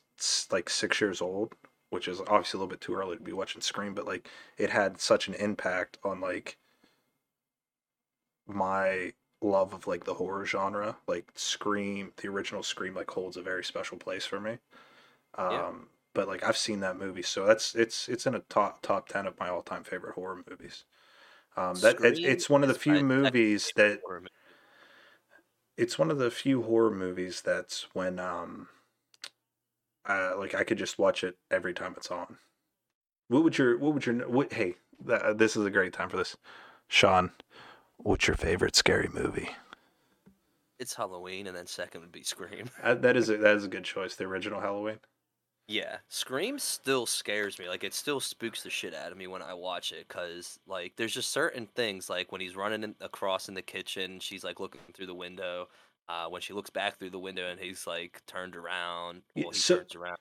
like 0.51 0.69
six 0.69 1.01
years 1.01 1.21
old, 1.21 1.53
which 1.89 2.07
is 2.07 2.19
obviously 2.21 2.57
a 2.57 2.61
little 2.61 2.67
bit 2.69 2.81
too 2.81 2.95
early 2.95 3.17
to 3.17 3.23
be 3.23 3.33
watching 3.33 3.61
Scream, 3.61 3.93
but 3.93 4.05
like 4.05 4.29
it 4.57 4.69
had 4.71 4.99
such 4.99 5.27
an 5.27 5.33
impact 5.35 5.97
on 6.03 6.19
like 6.21 6.57
my 8.47 9.13
love 9.41 9.73
of 9.73 9.87
like 9.87 10.03
the 10.03 10.13
horror 10.15 10.45
genre. 10.45 10.97
Like 11.07 11.31
Scream, 11.35 12.13
the 12.17 12.27
original 12.27 12.63
Scream, 12.63 12.93
like 12.95 13.09
holds 13.11 13.37
a 13.37 13.41
very 13.41 13.63
special 13.63 13.97
place 13.97 14.25
for 14.25 14.39
me. 14.39 14.59
Um, 15.35 15.49
Yeah. 15.49 15.71
but 16.15 16.27
like 16.29 16.43
I've 16.43 16.57
seen 16.57 16.81
that 16.81 16.97
movie, 16.97 17.23
so 17.23 17.45
that's 17.45 17.75
it's 17.75 18.09
it's 18.09 18.27
in 18.27 18.35
a 18.35 18.39
top 18.41 18.81
top 18.83 19.09
ten 19.09 19.27
of 19.27 19.39
my 19.39 19.49
all 19.49 19.63
time 19.63 19.83
favorite 19.83 20.15
horror 20.15 20.43
movies. 20.49 20.85
Um, 21.57 21.81
that 21.81 22.03
it, 22.03 22.19
it's 22.23 22.49
one 22.49 22.63
of 22.63 22.69
the 22.69 22.75
few 22.75 23.01
movies 23.01 23.73
that 23.75 24.03
movie. 24.09 24.27
it's 25.77 25.97
one 25.97 26.11
of 26.11 26.17
the 26.17 26.31
few 26.31 26.63
horror 26.63 26.91
movies 26.91 27.41
that's 27.41 27.93
when 27.93 28.19
um 28.19 28.69
uh 30.07 30.33
like 30.37 30.55
I 30.55 30.63
could 30.63 30.77
just 30.77 30.99
watch 30.99 31.23
it 31.23 31.37
every 31.49 31.73
time 31.73 31.93
it's 31.97 32.11
on. 32.11 32.37
What 33.27 33.43
would 33.43 33.57
your 33.57 33.77
what 33.77 33.93
would 33.93 34.05
your 34.05 34.27
what 34.27 34.53
hey 34.53 34.75
th- 35.07 35.37
this 35.37 35.55
is 35.55 35.65
a 35.65 35.71
great 35.71 35.93
time 35.93 36.09
for 36.09 36.17
this. 36.17 36.37
Sean, 36.87 37.31
what's 37.97 38.27
your 38.27 38.35
favorite 38.35 38.75
scary 38.75 39.09
movie? 39.13 39.49
It's 40.79 40.95
Halloween, 40.95 41.47
and 41.47 41.55
then 41.55 41.67
second 41.67 42.01
would 42.01 42.11
be 42.11 42.23
Scream. 42.23 42.69
Uh, 42.81 42.95
that 42.95 43.15
is 43.15 43.29
a, 43.29 43.37
that 43.37 43.55
is 43.55 43.65
a 43.65 43.67
good 43.67 43.83
choice. 43.83 44.15
The 44.15 44.23
original 44.23 44.59
Halloween. 44.59 44.97
Yeah, 45.67 45.97
Scream 46.09 46.59
still 46.59 47.05
scares 47.05 47.59
me. 47.59 47.69
Like 47.69 47.83
it 47.83 47.93
still 47.93 48.19
spooks 48.19 48.63
the 48.63 48.69
shit 48.69 48.93
out 48.93 49.11
of 49.11 49.17
me 49.17 49.27
when 49.27 49.41
I 49.41 49.53
watch 49.53 49.91
it 49.91 50.07
cuz 50.07 50.59
like 50.67 50.95
there's 50.97 51.13
just 51.13 51.31
certain 51.31 51.67
things 51.67 52.09
like 52.09 52.31
when 52.31 52.41
he's 52.41 52.55
running 52.55 52.83
in, 52.83 52.95
across 52.99 53.47
in 53.47 53.53
the 53.53 53.61
kitchen, 53.61 54.19
she's 54.19 54.43
like 54.43 54.59
looking 54.59 54.81
through 54.93 55.05
the 55.05 55.15
window. 55.15 55.69
Uh, 56.09 56.27
when 56.27 56.41
she 56.41 56.53
looks 56.53 56.69
back 56.69 56.97
through 56.97 57.09
the 57.09 57.19
window 57.19 57.49
and 57.49 57.59
he's 57.59 57.87
like 57.87 58.21
turned 58.27 58.55
around, 58.55 59.21
well 59.35 59.51
he 59.51 59.59
so- 59.59 59.77
turns 59.77 59.95
around. 59.95 60.17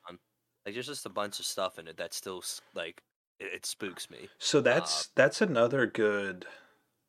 Like 0.64 0.74
there's 0.74 0.86
just 0.86 1.06
a 1.06 1.10
bunch 1.10 1.40
of 1.40 1.46
stuff 1.46 1.78
in 1.78 1.88
it 1.88 1.96
that 1.96 2.14
still 2.14 2.44
like 2.74 3.02
it, 3.38 3.54
it 3.54 3.66
spooks 3.66 4.10
me. 4.10 4.28
So 4.38 4.60
that's 4.60 5.08
that's 5.16 5.40
another 5.40 5.86
good 5.86 6.46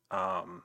um 0.10 0.64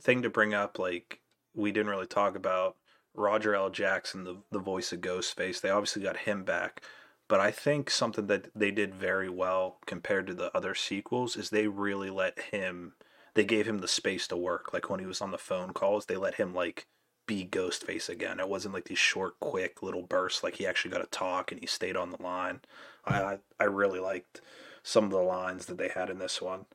thing 0.00 0.22
to 0.22 0.30
bring 0.30 0.54
up 0.54 0.78
like 0.78 1.20
we 1.54 1.72
didn't 1.72 1.90
really 1.90 2.06
talk 2.06 2.36
about 2.36 2.76
Roger 3.14 3.54
L. 3.54 3.70
Jackson, 3.70 4.24
the 4.24 4.36
the 4.50 4.58
voice 4.58 4.92
of 4.92 5.00
Ghostface. 5.00 5.60
They 5.60 5.70
obviously 5.70 6.02
got 6.02 6.18
him 6.18 6.44
back. 6.44 6.82
But 7.28 7.40
I 7.40 7.50
think 7.50 7.90
something 7.90 8.26
that 8.26 8.48
they 8.54 8.70
did 8.70 8.94
very 8.94 9.30
well 9.30 9.78
compared 9.86 10.26
to 10.26 10.34
the 10.34 10.54
other 10.56 10.74
sequels 10.74 11.36
is 11.36 11.50
they 11.50 11.66
really 11.66 12.10
let 12.10 12.38
him 12.38 12.94
they 13.34 13.44
gave 13.44 13.66
him 13.66 13.78
the 13.78 13.88
space 13.88 14.26
to 14.28 14.36
work. 14.36 14.72
Like 14.72 14.90
when 14.90 15.00
he 15.00 15.06
was 15.06 15.20
on 15.20 15.30
the 15.30 15.38
phone 15.38 15.72
calls, 15.72 16.06
they 16.06 16.16
let 16.16 16.34
him 16.34 16.54
like 16.54 16.86
be 17.26 17.46
Ghostface 17.46 18.08
again. 18.08 18.40
It 18.40 18.48
wasn't 18.48 18.74
like 18.74 18.84
these 18.84 18.98
short, 18.98 19.38
quick 19.40 19.82
little 19.82 20.02
bursts. 20.02 20.42
Like 20.42 20.56
he 20.56 20.66
actually 20.66 20.90
got 20.90 21.02
to 21.02 21.18
talk 21.18 21.52
and 21.52 21.60
he 21.60 21.66
stayed 21.66 21.96
on 21.96 22.10
the 22.10 22.22
line. 22.22 22.60
I 23.06 23.38
I, 23.58 23.64
really 23.64 24.00
liked 24.00 24.40
some 24.82 25.04
of 25.04 25.10
the 25.10 25.18
lines 25.18 25.66
that 25.66 25.78
they 25.78 25.88
had 25.88 26.10
in 26.10 26.18
this 26.18 26.40
one. 26.40 26.66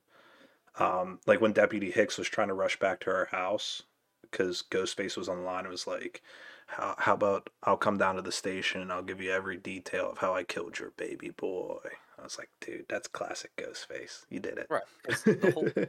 Um, 0.78 1.20
like 1.26 1.40
when 1.40 1.52
Deputy 1.52 1.90
Hicks 1.90 2.18
was 2.18 2.28
trying 2.28 2.48
to 2.48 2.54
rush 2.54 2.78
back 2.78 3.00
to 3.00 3.10
her 3.10 3.28
house 3.30 3.82
because 4.22 4.62
Ghostface 4.70 5.16
was 5.16 5.28
on 5.28 5.38
the 5.38 5.44
line. 5.44 5.64
It 5.64 5.70
was 5.70 5.86
like, 5.86 6.22
how, 6.66 6.94
how 6.98 7.14
about 7.14 7.50
I'll 7.62 7.76
come 7.76 7.98
down 7.98 8.16
to 8.16 8.22
the 8.22 8.32
station 8.32 8.82
and 8.82 8.92
I'll 8.92 9.02
give 9.02 9.20
you 9.20 9.32
every 9.32 9.56
detail 9.56 10.10
of 10.10 10.18
how 10.18 10.34
I 10.34 10.44
killed 10.44 10.78
your 10.78 10.90
baby 10.96 11.30
boy. 11.30 11.78
I 12.18 12.22
was 12.22 12.38
like, 12.38 12.50
dude, 12.60 12.86
that's 12.88 13.08
classic 13.08 13.52
Ghostface. 13.56 14.26
You 14.28 14.40
did 14.40 14.58
it. 14.58 14.68
Right. 14.68 15.88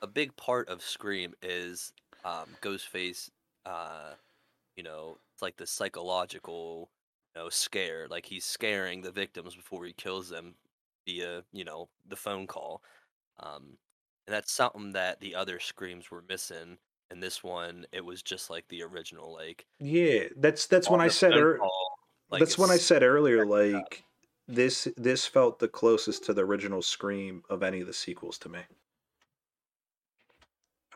'cause 0.00 0.08
the 0.08 0.08
whole 0.08 0.10
a 0.10 0.12
big 0.12 0.36
part 0.36 0.68
of 0.68 0.82
Scream 0.82 1.34
is 1.42 1.92
um, 2.24 2.56
Ghostface. 2.62 3.30
Uh, 3.64 4.16
you 4.76 4.82
know, 4.84 5.18
it's 5.34 5.42
like 5.42 5.56
the 5.56 5.66
psychological, 5.66 6.92
you 7.36 7.42
know, 7.42 7.48
scare. 7.50 8.08
Like 8.08 8.26
he's 8.26 8.44
scaring 8.46 9.02
the 9.02 9.12
victims 9.12 9.56
before 9.56 9.84
he 9.86 9.92
kills 9.94 10.28
them 10.30 10.56
via, 11.06 11.44
you 11.52 11.64
know, 11.64 11.90
the 12.06 12.16
phone 12.16 12.46
call. 12.46 12.82
Um, 13.38 13.78
and 14.26 14.34
that's 14.34 14.52
something 14.52 14.92
that 14.92 15.20
the 15.20 15.34
other 15.36 15.60
Screams 15.60 16.10
were 16.10 16.22
missing. 16.22 16.78
And 17.10 17.22
this 17.22 17.42
one, 17.44 17.86
it 17.92 18.04
was 18.04 18.22
just 18.22 18.50
like 18.50 18.68
the 18.68 18.82
original. 18.84 19.32
Like 19.34 19.66
Yeah, 19.78 20.28
that's 20.36 20.66
that's 20.66 20.90
when 20.90 21.00
I 21.00 21.08
said 21.08 21.34
phone 21.34 21.36
ear- 21.36 21.58
call, 21.58 21.98
like, 22.30 22.46
that's 22.48 22.58
when 22.58 22.70
I 22.70 22.78
said 22.78 23.02
earlier 23.02 23.46
like 23.46 24.06
this 24.48 24.88
this 24.96 25.26
felt 25.26 25.58
the 25.60 25.68
closest 25.68 26.24
to 26.26 26.34
the 26.34 26.44
original 26.44 26.82
Scream 26.82 27.44
of 27.50 27.62
any 27.62 27.80
of 27.80 27.86
the 27.88 27.94
sequels 27.94 28.38
to 28.40 28.48
me. 28.48 28.62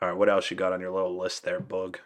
All 0.04 0.10
right, 0.10 0.18
what 0.18 0.28
else 0.28 0.50
you 0.50 0.56
got 0.58 0.74
on 0.74 0.82
your 0.82 0.90
little 0.90 1.16
list 1.16 1.44
there, 1.44 1.60
Bug? 1.60 1.98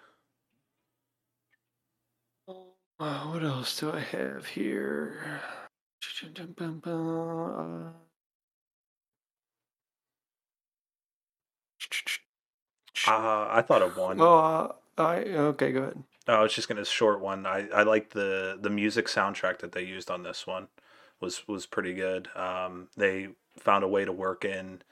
Uh, 2.49 3.25
what 3.25 3.43
else 3.43 3.81
do 3.81 3.91
I 3.91 3.99
have 3.99 4.47
here? 4.47 5.41
Uh, 13.09 13.49
I 13.51 13.65
thought 13.67 13.83
of 13.83 13.97
one. 13.97 14.21
Oh, 14.21 14.39
uh, 14.39 14.73
I 14.97 15.17
okay. 15.17 15.73
Go 15.73 15.83
ahead. 15.83 16.05
I 16.29 16.41
was 16.41 16.55
just 16.55 16.69
gonna 16.69 16.85
short 16.85 17.21
one. 17.21 17.47
I 17.47 17.67
I 17.71 17.83
like 17.83 18.11
the 18.11 18.57
the 18.61 18.71
music 18.71 19.07
soundtrack 19.07 19.59
that 19.59 19.73
they 19.73 19.83
used 19.83 20.09
on 20.09 20.23
this 20.23 20.47
one 20.47 20.69
was 21.21 21.49
was 21.49 21.67
pretty 21.67 21.95
good. 21.95 22.29
Um, 22.37 22.91
they 22.97 23.31
found 23.59 23.83
a 23.83 23.89
way 23.89 24.05
to 24.05 24.13
work 24.13 24.45
in 24.45 24.83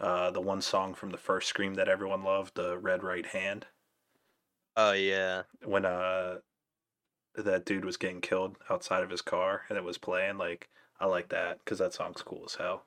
uh, 0.00 0.30
the 0.30 0.40
one 0.40 0.62
song 0.62 0.94
from 0.94 1.10
the 1.10 1.18
first 1.18 1.48
Scream 1.48 1.74
that 1.74 1.88
everyone 1.88 2.24
loved, 2.24 2.54
the 2.56 2.78
Red 2.78 3.02
Right 3.02 3.26
Hand, 3.26 3.66
Oh 4.76 4.92
yeah. 4.92 5.44
when 5.64 5.84
uh 5.84 6.38
that 7.36 7.64
dude 7.66 7.84
was 7.84 7.96
getting 7.96 8.20
killed 8.20 8.56
outside 8.70 9.02
of 9.02 9.10
his 9.10 9.22
car 9.22 9.62
and 9.68 9.78
it 9.78 9.84
was 9.84 9.98
playing. 9.98 10.38
Like 10.38 10.70
I 11.00 11.06
like 11.06 11.28
that 11.30 11.58
because 11.60 11.78
that 11.78 11.94
song's 11.94 12.22
cool 12.22 12.44
as 12.46 12.54
hell. 12.56 12.86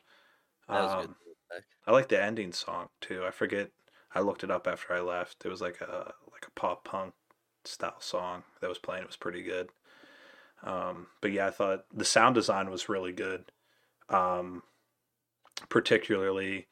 That 0.72 0.82
was 0.84 0.96
Um, 0.96 1.16
good. 1.52 1.64
I 1.88 1.92
like 1.92 2.10
the 2.10 2.22
ending 2.22 2.54
song 2.54 2.90
too. 3.02 3.26
I 3.26 3.32
forget. 3.32 3.72
I 4.14 4.22
looked 4.22 4.44
it 4.44 4.52
up 4.52 4.68
after 4.68 4.94
I 4.94 5.02
left. 5.02 5.46
It 5.46 5.50
was 5.50 5.62
like 5.62 5.82
a 5.82 6.14
like 6.32 6.48
a 6.48 6.52
pop 6.52 6.84
punk 6.86 7.14
style 7.66 8.00
song 8.02 8.44
that 8.62 8.70
was 8.70 8.80
playing. 8.80 9.04
It 9.04 9.08
was 9.10 9.18
pretty 9.18 9.44
good. 9.44 9.70
Um, 10.64 11.08
but 11.22 11.32
yeah, 11.32 11.48
I 11.48 11.52
thought 11.52 11.86
the 11.94 12.06
sound 12.06 12.36
design 12.36 12.70
was 12.70 12.90
really 12.90 13.14
good. 13.14 13.52
Um, 14.10 14.64
particularly, 15.70 16.68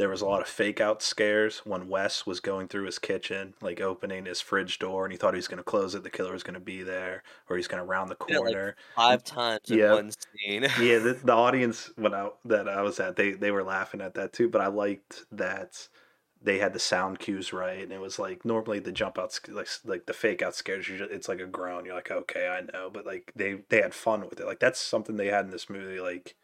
there 0.00 0.08
was 0.08 0.22
a 0.22 0.26
lot 0.26 0.42
of 0.42 0.48
fake 0.48 0.80
out 0.80 1.02
scares 1.02 1.60
when 1.66 1.88
Wes 1.88 2.26
was 2.26 2.40
going 2.40 2.68
through 2.68 2.86
his 2.86 2.98
kitchen, 2.98 3.54
like 3.62 3.80
opening 3.80 4.26
his 4.26 4.40
fridge 4.40 4.78
door, 4.78 5.04
and 5.04 5.12
he 5.12 5.18
thought 5.18 5.34
he 5.34 5.38
was 5.38 5.48
going 5.48 5.58
to 5.58 5.64
close 5.64 5.94
it. 5.94 6.02
The 6.04 6.10
killer 6.10 6.32
was 6.32 6.42
going 6.44 6.54
to 6.54 6.60
be 6.60 6.82
there, 6.82 7.22
or 7.48 7.56
he's 7.56 7.68
going 7.68 7.82
to 7.82 7.88
round 7.88 8.10
the 8.10 8.16
Yeah, 8.28 8.38
like 8.46 8.58
corner. 8.58 8.76
Five 8.96 9.24
times 9.24 9.70
in 9.70 9.80
Yeah. 9.80 9.88
one 9.88 10.10
scene. 10.10 10.66
yeah, 10.76 10.98
the, 11.00 11.14
the 11.24 11.32
audience 11.34 11.90
when 11.96 12.14
I 12.14 12.30
that 12.46 12.68
I 12.68 12.82
was 12.82 13.00
at, 13.00 13.16
they 13.16 13.32
they 13.32 13.50
were 13.50 13.64
laughing 13.64 14.00
at 14.00 14.14
that 14.14 14.32
too. 14.32 14.48
But 14.48 14.60
I 14.62 14.68
liked 14.68 15.24
that 15.32 15.88
they 16.42 16.58
had 16.58 16.72
the 16.74 16.78
sound 16.80 17.18
cues 17.20 17.52
right, 17.52 17.82
and 17.82 17.92
it 17.92 18.00
was 18.00 18.18
like 18.18 18.44
normally 18.44 18.80
the 18.80 18.92
jump 18.92 19.18
out 19.18 19.38
like 19.48 19.68
like 19.84 20.06
the 20.06 20.14
fake 20.14 20.42
out 20.42 20.54
scares 20.56 20.88
you. 20.88 21.04
It's 21.04 21.28
like 21.28 21.40
a 21.40 21.46
groan. 21.46 21.84
You're 21.86 21.94
like, 21.96 22.10
okay, 22.10 22.48
I 22.48 22.62
know, 22.72 22.90
but 22.90 23.06
like 23.06 23.32
they 23.36 23.54
they 23.70 23.82
had 23.82 23.94
fun 23.94 24.22
with 24.28 24.40
it. 24.40 24.46
Like 24.46 24.60
that's 24.60 24.80
something 24.80 25.16
they 25.16 25.28
had 25.28 25.46
in 25.46 25.50
this 25.52 25.70
movie. 25.70 26.00
Like 26.00 26.36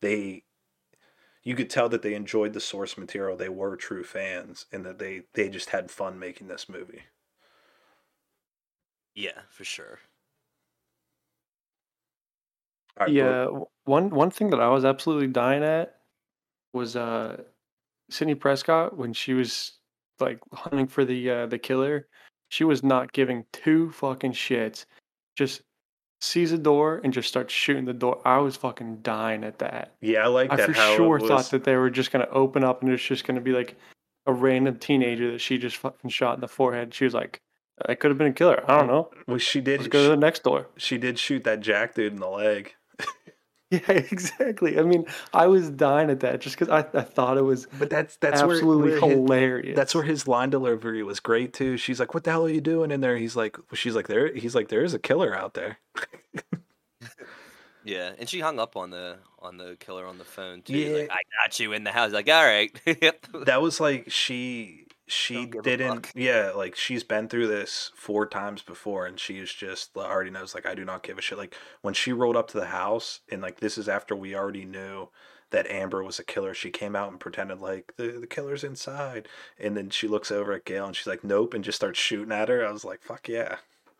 they, 0.00 0.44
you 1.42 1.54
could 1.54 1.70
tell 1.70 1.88
that 1.88 2.02
they 2.02 2.14
enjoyed 2.14 2.52
the 2.52 2.60
source 2.60 2.96
material. 2.98 3.36
They 3.36 3.48
were 3.48 3.76
true 3.76 4.04
fans, 4.04 4.66
and 4.72 4.84
that 4.86 4.98
they 4.98 5.22
they 5.34 5.48
just 5.48 5.70
had 5.70 5.90
fun 5.90 6.18
making 6.18 6.48
this 6.48 6.68
movie. 6.68 7.02
Yeah, 9.14 9.42
for 9.50 9.64
sure. 9.64 10.00
All 12.98 13.06
right, 13.06 13.14
Yeah, 13.14 13.44
w- 13.44 13.66
one 13.84 14.10
one 14.10 14.30
thing 14.30 14.50
that 14.50 14.60
I 14.60 14.68
was 14.68 14.84
absolutely 14.84 15.28
dying 15.28 15.62
at 15.62 16.00
was 16.74 16.96
uh 16.96 17.44
Sidney 18.10 18.36
Prescott 18.36 18.96
when 18.96 19.12
she 19.14 19.34
was 19.34 19.78
like 20.20 20.40
hunting 20.52 20.88
for 20.88 21.04
the 21.04 21.30
uh 21.30 21.46
the 21.46 21.58
killer. 21.58 22.08
She 22.50 22.64
was 22.64 22.82
not 22.84 23.12
giving 23.12 23.46
two 23.52 23.92
fucking 23.92 24.32
shits. 24.32 24.86
Just 25.36 25.62
sees 26.20 26.52
a 26.52 26.58
door 26.58 27.00
and 27.04 27.12
just 27.12 27.28
starts 27.28 27.52
shooting 27.52 27.84
the 27.84 27.92
door. 27.92 28.20
I 28.24 28.38
was 28.38 28.56
fucking 28.56 28.98
dying 29.02 29.44
at 29.44 29.58
that. 29.60 29.94
yeah, 30.00 30.24
I 30.24 30.26
like 30.26 30.52
I 30.52 30.56
that. 30.56 30.70
I 30.70 30.72
for 30.72 30.96
sure 30.96 31.20
thought 31.20 31.50
that 31.50 31.64
they 31.64 31.76
were 31.76 31.90
just 31.90 32.10
gonna 32.10 32.28
open 32.30 32.64
up 32.64 32.82
and 32.82 32.90
it's 32.92 33.02
just 33.02 33.24
gonna 33.26 33.40
be 33.40 33.52
like 33.52 33.76
a 34.26 34.32
random 34.32 34.78
teenager 34.78 35.32
that 35.32 35.40
she 35.40 35.58
just 35.58 35.76
fucking 35.76 36.10
shot 36.10 36.34
in 36.34 36.40
the 36.40 36.48
forehead. 36.48 36.92
She 36.92 37.04
was 37.04 37.14
like, 37.14 37.40
"I 37.86 37.94
could 37.94 38.10
have 38.10 38.18
been 38.18 38.28
a 38.28 38.32
killer. 38.32 38.64
I 38.68 38.78
don't 38.78 38.88
know. 38.88 39.10
well, 39.26 39.38
she 39.38 39.60
did. 39.60 39.80
Let's 39.80 39.88
go 39.88 40.02
to 40.04 40.10
the 40.10 40.16
next 40.16 40.42
door." 40.42 40.68
she 40.76 40.98
did 40.98 41.18
shoot 41.18 41.44
that 41.44 41.60
Jack 41.60 41.94
dude 41.94 42.12
in 42.12 42.20
the 42.20 42.28
leg. 42.28 42.74
Yeah, 43.70 43.90
exactly. 43.90 44.78
I 44.78 44.82
mean, 44.82 45.04
I 45.34 45.46
was 45.46 45.68
dying 45.68 46.08
at 46.08 46.20
that 46.20 46.40
just 46.40 46.58
because 46.58 46.70
I, 46.70 46.78
I 46.98 47.02
thought 47.02 47.36
it 47.36 47.42
was 47.42 47.66
But 47.78 47.90
that's 47.90 48.16
that's 48.16 48.40
absolutely 48.40 48.92
where, 48.92 49.00
where 49.00 49.08
his- 49.10 49.18
hilarious. 49.18 49.76
that's 49.76 49.94
where 49.94 50.04
his 50.04 50.26
line 50.26 50.48
delivery 50.48 51.02
was 51.02 51.20
great 51.20 51.52
too. 51.52 51.76
She's 51.76 52.00
like, 52.00 52.14
"What 52.14 52.24
the 52.24 52.30
hell 52.30 52.46
are 52.46 52.48
you 52.48 52.62
doing 52.62 52.90
in 52.90 53.02
there?" 53.02 53.18
He's 53.18 53.36
like, 53.36 53.58
"She's 53.74 53.94
like, 53.94 54.06
there." 54.08 54.32
He's 54.34 54.54
like, 54.54 54.68
"There 54.68 54.82
is 54.84 54.94
a 54.94 54.98
killer 54.98 55.36
out 55.36 55.52
there." 55.52 55.78
Yeah, 57.84 58.12
and 58.18 58.28
she 58.28 58.40
hung 58.40 58.58
up 58.58 58.76
on 58.76 58.90
the 58.90 59.16
on 59.38 59.56
the 59.56 59.76
killer 59.80 60.04
on 60.04 60.18
the 60.18 60.24
phone 60.24 60.60
too. 60.62 60.76
Yeah. 60.76 60.96
Like, 60.98 61.10
I 61.10 61.20
got 61.44 61.58
you 61.58 61.72
in 61.72 61.84
the 61.84 61.92
house. 61.92 62.12
Like, 62.12 62.28
all 62.28 62.44
right. 62.44 62.70
That 63.46 63.62
was 63.62 63.80
like 63.80 64.10
she 64.10 64.84
she 65.10 65.34
Don't 65.34 65.50
give 65.50 65.60
a 65.60 65.62
didn't 65.64 66.12
yeah 66.14 66.52
like 66.54 66.76
she's 66.76 67.04
been 67.04 67.28
through 67.28 67.46
this 67.48 67.90
four 67.94 68.26
times 68.26 68.62
before 68.62 69.06
and 69.06 69.18
she's 69.18 69.52
just 69.52 69.96
already 69.96 70.30
knows 70.30 70.54
like 70.54 70.66
I 70.66 70.74
do 70.74 70.84
not 70.84 71.02
give 71.02 71.18
a 71.18 71.22
shit 71.22 71.38
like 71.38 71.54
when 71.82 71.94
she 71.94 72.12
rolled 72.12 72.36
up 72.36 72.48
to 72.48 72.58
the 72.58 72.66
house 72.66 73.20
and 73.30 73.42
like 73.42 73.60
this 73.60 73.78
is 73.78 73.88
after 73.88 74.14
we 74.14 74.34
already 74.34 74.64
knew 74.64 75.08
that 75.50 75.70
Amber 75.70 76.02
was 76.02 76.18
a 76.18 76.24
killer 76.24 76.54
she 76.54 76.70
came 76.70 76.94
out 76.94 77.10
and 77.10 77.20
pretended 77.20 77.60
like 77.60 77.92
the 77.96 78.12
the 78.20 78.26
killer's 78.26 78.64
inside 78.64 79.28
and 79.58 79.76
then 79.76 79.90
she 79.90 80.08
looks 80.08 80.30
over 80.30 80.52
at 80.52 80.64
Gale 80.64 80.86
and 80.86 80.96
she's 80.96 81.06
like 81.06 81.24
nope 81.24 81.54
and 81.54 81.64
just 81.64 81.76
starts 81.76 81.98
shooting 81.98 82.32
at 82.32 82.48
her 82.48 82.66
I 82.66 82.70
was 82.72 82.84
like 82.84 83.02
fuck 83.02 83.28
yeah 83.28 83.56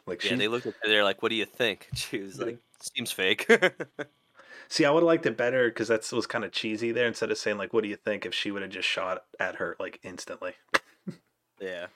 like 0.09 0.25
yeah, 0.25 0.31
she 0.31 0.37
they 0.37 0.49
looked 0.49 0.67
at 0.67 0.75
her. 0.83 0.89
They're 0.89 1.05
like, 1.05 1.23
"What 1.23 1.29
do 1.29 1.35
you 1.37 1.45
think?" 1.45 1.89
She 1.95 2.19
was 2.21 2.39
Yeah. 2.39 2.47
like, 2.47 2.59
"Seems 2.81 3.13
fake." 3.13 3.47
See, 4.69 4.85
I 4.85 4.91
would 4.91 5.01
have 5.01 5.07
liked 5.07 5.27
it 5.27 5.37
better 5.37 5.69
because 5.69 5.89
that 5.89 6.11
was 6.13 6.27
kind 6.27 6.45
of 6.45 6.53
cheesy 6.53 6.93
there. 6.93 7.07
Instead 7.07 7.31
of 7.31 7.39
saying 7.39 7.59
like, 7.59 7.73
"What 7.73 7.83
do 7.83 7.89
you 7.91 7.97
think?" 7.97 8.27
if 8.27 8.35
she 8.35 8.51
would 8.51 8.63
have 8.63 8.71
just 8.71 8.89
shot 8.89 9.25
at 9.39 9.57
her 9.57 9.77
like 9.79 10.01
instantly. 10.03 10.55
Yeah. 11.61 11.87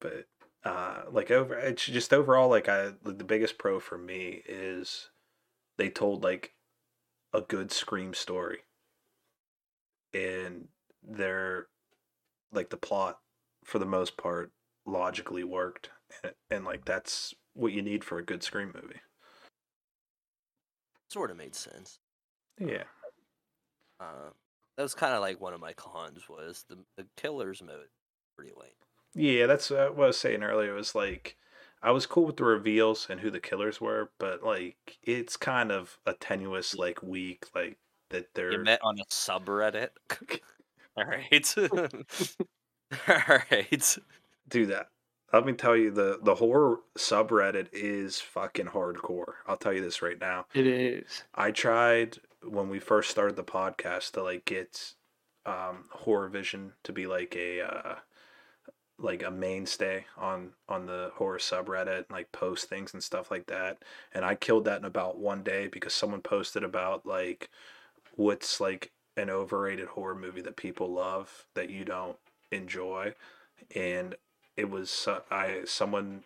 But 0.00 0.26
uh, 0.64 1.02
like 1.10 1.30
over, 1.30 1.54
it's 1.54 1.84
just 1.84 2.12
overall 2.12 2.48
like 2.48 2.68
I 2.68 2.92
like, 3.04 3.18
the 3.18 3.24
biggest 3.24 3.58
pro 3.58 3.80
for 3.80 3.96
me 3.96 4.42
is 4.46 5.10
they 5.78 5.88
told 5.88 6.22
like 6.22 6.52
a 7.32 7.40
good 7.40 7.72
scream 7.72 8.14
story, 8.14 8.60
and 10.12 10.68
they're 11.02 11.68
like 12.52 12.70
the 12.70 12.76
plot 12.76 13.18
for 13.64 13.78
the 13.78 13.86
most 13.86 14.16
part 14.16 14.52
logically 14.86 15.44
worked, 15.44 15.90
and, 16.22 16.32
and 16.50 16.64
like 16.64 16.84
that's 16.84 17.34
what 17.54 17.72
you 17.72 17.82
need 17.82 18.04
for 18.04 18.18
a 18.18 18.24
good 18.24 18.42
scream 18.42 18.72
movie. 18.74 19.00
Sort 21.08 21.30
of 21.30 21.36
made 21.36 21.54
sense. 21.54 21.98
Yeah. 22.58 22.84
Uh, 24.00 24.30
that 24.76 24.82
was 24.82 24.94
kind 24.94 25.14
of 25.14 25.20
like 25.20 25.40
one 25.40 25.54
of 25.54 25.60
my 25.60 25.72
cons 25.72 26.28
was 26.28 26.64
the 26.68 26.78
the 26.96 27.06
killer's 27.16 27.62
mode 27.62 27.88
pretty 28.36 28.52
lame. 28.58 28.70
Yeah, 29.14 29.46
that's 29.46 29.70
uh, 29.70 29.88
what 29.94 30.04
I 30.04 30.06
was 30.08 30.18
saying 30.18 30.42
earlier. 30.42 30.72
It 30.72 30.76
was 30.76 30.94
like 30.94 31.36
I 31.82 31.90
was 31.90 32.06
cool 32.06 32.26
with 32.26 32.36
the 32.36 32.44
reveals 32.44 33.06
and 33.08 33.20
who 33.20 33.30
the 33.30 33.40
killers 33.40 33.80
were, 33.80 34.10
but 34.18 34.42
like 34.42 34.98
it's 35.02 35.36
kind 35.36 35.72
of 35.72 35.98
a 36.06 36.12
tenuous, 36.14 36.74
like 36.74 37.02
weak, 37.02 37.46
like 37.54 37.78
that 38.10 38.26
they're 38.34 38.52
You 38.52 38.58
met 38.64 38.80
on 38.82 38.98
a 38.98 39.04
subreddit. 39.06 39.90
all 40.96 41.04
right. 41.04 41.54
all 43.08 43.38
right. 43.50 43.98
do 44.48 44.66
that. 44.66 44.88
Let 45.32 45.44
me 45.44 45.52
tell 45.52 45.76
you 45.76 45.90
the 45.90 46.18
the 46.22 46.34
horror 46.34 46.78
subreddit 46.98 47.68
is 47.72 48.20
fucking 48.20 48.66
hardcore. 48.66 49.34
I'll 49.46 49.56
tell 49.56 49.72
you 49.72 49.82
this 49.82 50.02
right 50.02 50.20
now. 50.20 50.46
it 50.54 50.66
is. 50.66 51.24
I 51.34 51.50
tried 51.50 52.18
when 52.48 52.68
we 52.68 52.78
first 52.78 53.10
started 53.10 53.36
the 53.36 53.44
podcast 53.44 54.12
to 54.12 54.22
like 54.22 54.44
get 54.44 54.94
um 55.44 55.84
horror 55.90 56.28
vision 56.28 56.72
to 56.82 56.92
be 56.92 57.06
like 57.06 57.36
a 57.36 57.60
uh 57.60 57.94
like 58.98 59.22
a 59.22 59.30
mainstay 59.30 60.04
on 60.16 60.52
on 60.68 60.86
the 60.86 61.10
horror 61.14 61.38
subreddit 61.38 61.98
and 61.98 62.10
like 62.10 62.32
post 62.32 62.68
things 62.68 62.94
and 62.94 63.02
stuff 63.02 63.30
like 63.30 63.46
that. 63.46 63.78
And 64.12 64.24
i 64.24 64.34
killed 64.34 64.64
that 64.64 64.78
in 64.80 64.84
about 64.86 65.18
one 65.18 65.42
day 65.42 65.68
because 65.68 65.94
someone 65.94 66.22
posted 66.22 66.64
about 66.64 67.06
like 67.06 67.50
what's 68.14 68.60
like 68.60 68.92
an 69.16 69.30
overrated 69.30 69.88
horror 69.88 70.14
movie 70.14 70.42
that 70.42 70.56
people 70.56 70.92
love 70.92 71.46
that 71.54 71.70
you 71.70 71.84
don't 71.84 72.16
enjoy. 72.52 73.14
And 73.74 74.14
it 74.56 74.70
was 74.70 75.06
uh, 75.08 75.20
i 75.30 75.60
someone 75.66 76.24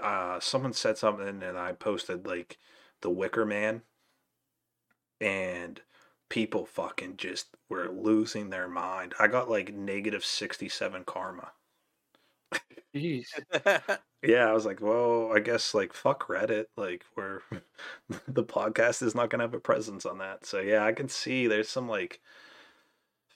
uh 0.00 0.40
someone 0.40 0.72
said 0.72 0.96
something 0.96 1.42
and 1.42 1.58
i 1.58 1.72
posted 1.72 2.26
like 2.26 2.58
the 3.02 3.10
wicker 3.10 3.44
man 3.44 3.82
and 5.20 5.80
people 6.28 6.66
fucking 6.66 7.16
just 7.16 7.48
were 7.68 7.88
losing 7.90 8.50
their 8.50 8.68
mind. 8.68 9.14
I 9.18 9.26
got 9.28 9.50
like 9.50 9.72
negative 9.74 10.24
67 10.24 11.04
karma. 11.04 11.52
Jeez. 12.94 13.26
yeah 14.22 14.46
i 14.48 14.52
was 14.52 14.66
like 14.66 14.80
well 14.80 15.32
i 15.34 15.40
guess 15.40 15.72
like 15.74 15.92
fuck 15.94 16.28
reddit. 16.28 16.66
Like 16.76 17.04
we're 17.16 17.40
the 18.28 18.44
podcast 18.44 19.02
is 19.02 19.14
not 19.14 19.30
gonna 19.30 19.44
have 19.44 19.54
a 19.54 19.60
presence 19.60 20.04
on 20.04 20.18
that. 20.18 20.44
So 20.46 20.60
yeah 20.60 20.84
i 20.84 20.92
can 20.92 21.08
see 21.08 21.46
there's 21.46 21.68
some 21.70 21.88
like 21.88 22.20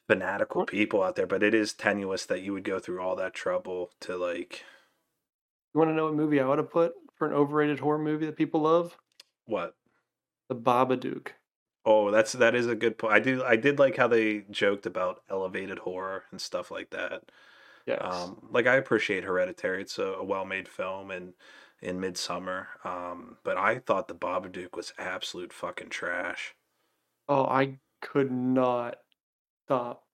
fanatical 0.08 0.60
What- 0.62 0.68
people 0.68 1.02
out 1.02 1.16
there 1.16 1.26
but 1.26 1.42
it 1.42 1.54
is 1.54 1.72
tenuous 1.74 2.26
that 2.26 2.42
you 2.42 2.52
would 2.52 2.64
go 2.64 2.78
through 2.78 3.00
all 3.00 3.16
that 3.16 3.34
trouble 3.34 3.90
to 4.00 4.16
like 4.16 4.64
You 5.74 5.78
want 5.78 5.90
to 5.90 5.94
know 5.94 6.04
what 6.06 6.14
movie 6.14 6.40
I 6.40 6.46
would 6.46 6.58
have 6.58 6.70
put 6.70 6.94
for 7.16 7.26
an 7.28 7.34
overrated 7.34 7.80
horror 7.80 7.98
movie 7.98 8.26
that 8.26 8.36
people 8.36 8.60
love? 8.62 8.96
What 9.46 9.74
The 10.48 10.56
Babadook. 10.56 11.32
Oh, 11.84 12.10
that's 12.10 12.32
that 12.32 12.54
is 12.54 12.66
a 12.66 12.74
good 12.74 12.98
point. 12.98 13.14
I 13.14 13.20
do 13.20 13.42
I 13.44 13.56
did 13.56 13.78
like 13.78 13.96
how 13.96 14.08
they 14.08 14.44
joked 14.50 14.86
about 14.86 15.22
elevated 15.30 15.78
horror 15.78 16.24
and 16.30 16.40
stuff 16.40 16.70
like 16.70 16.90
that. 16.90 17.30
Yes. 17.86 18.00
Um, 18.02 18.48
like 18.50 18.66
I 18.66 18.76
appreciate 18.76 19.24
Hereditary; 19.24 19.82
it's 19.82 19.98
a, 19.98 20.04
a 20.04 20.24
well-made 20.24 20.68
film, 20.68 21.10
and 21.10 21.34
in 21.80 22.00
Midsommar. 22.00 22.66
Um, 22.84 23.38
but 23.44 23.56
I 23.56 23.78
thought 23.80 24.08
the 24.08 24.14
Babadook 24.14 24.76
was 24.76 24.92
absolute 24.98 25.52
fucking 25.52 25.90
trash. 25.90 26.54
oh, 27.28 27.44
I 27.46 27.78
could 28.00 28.30
not 28.30 28.96
stop 29.66 30.04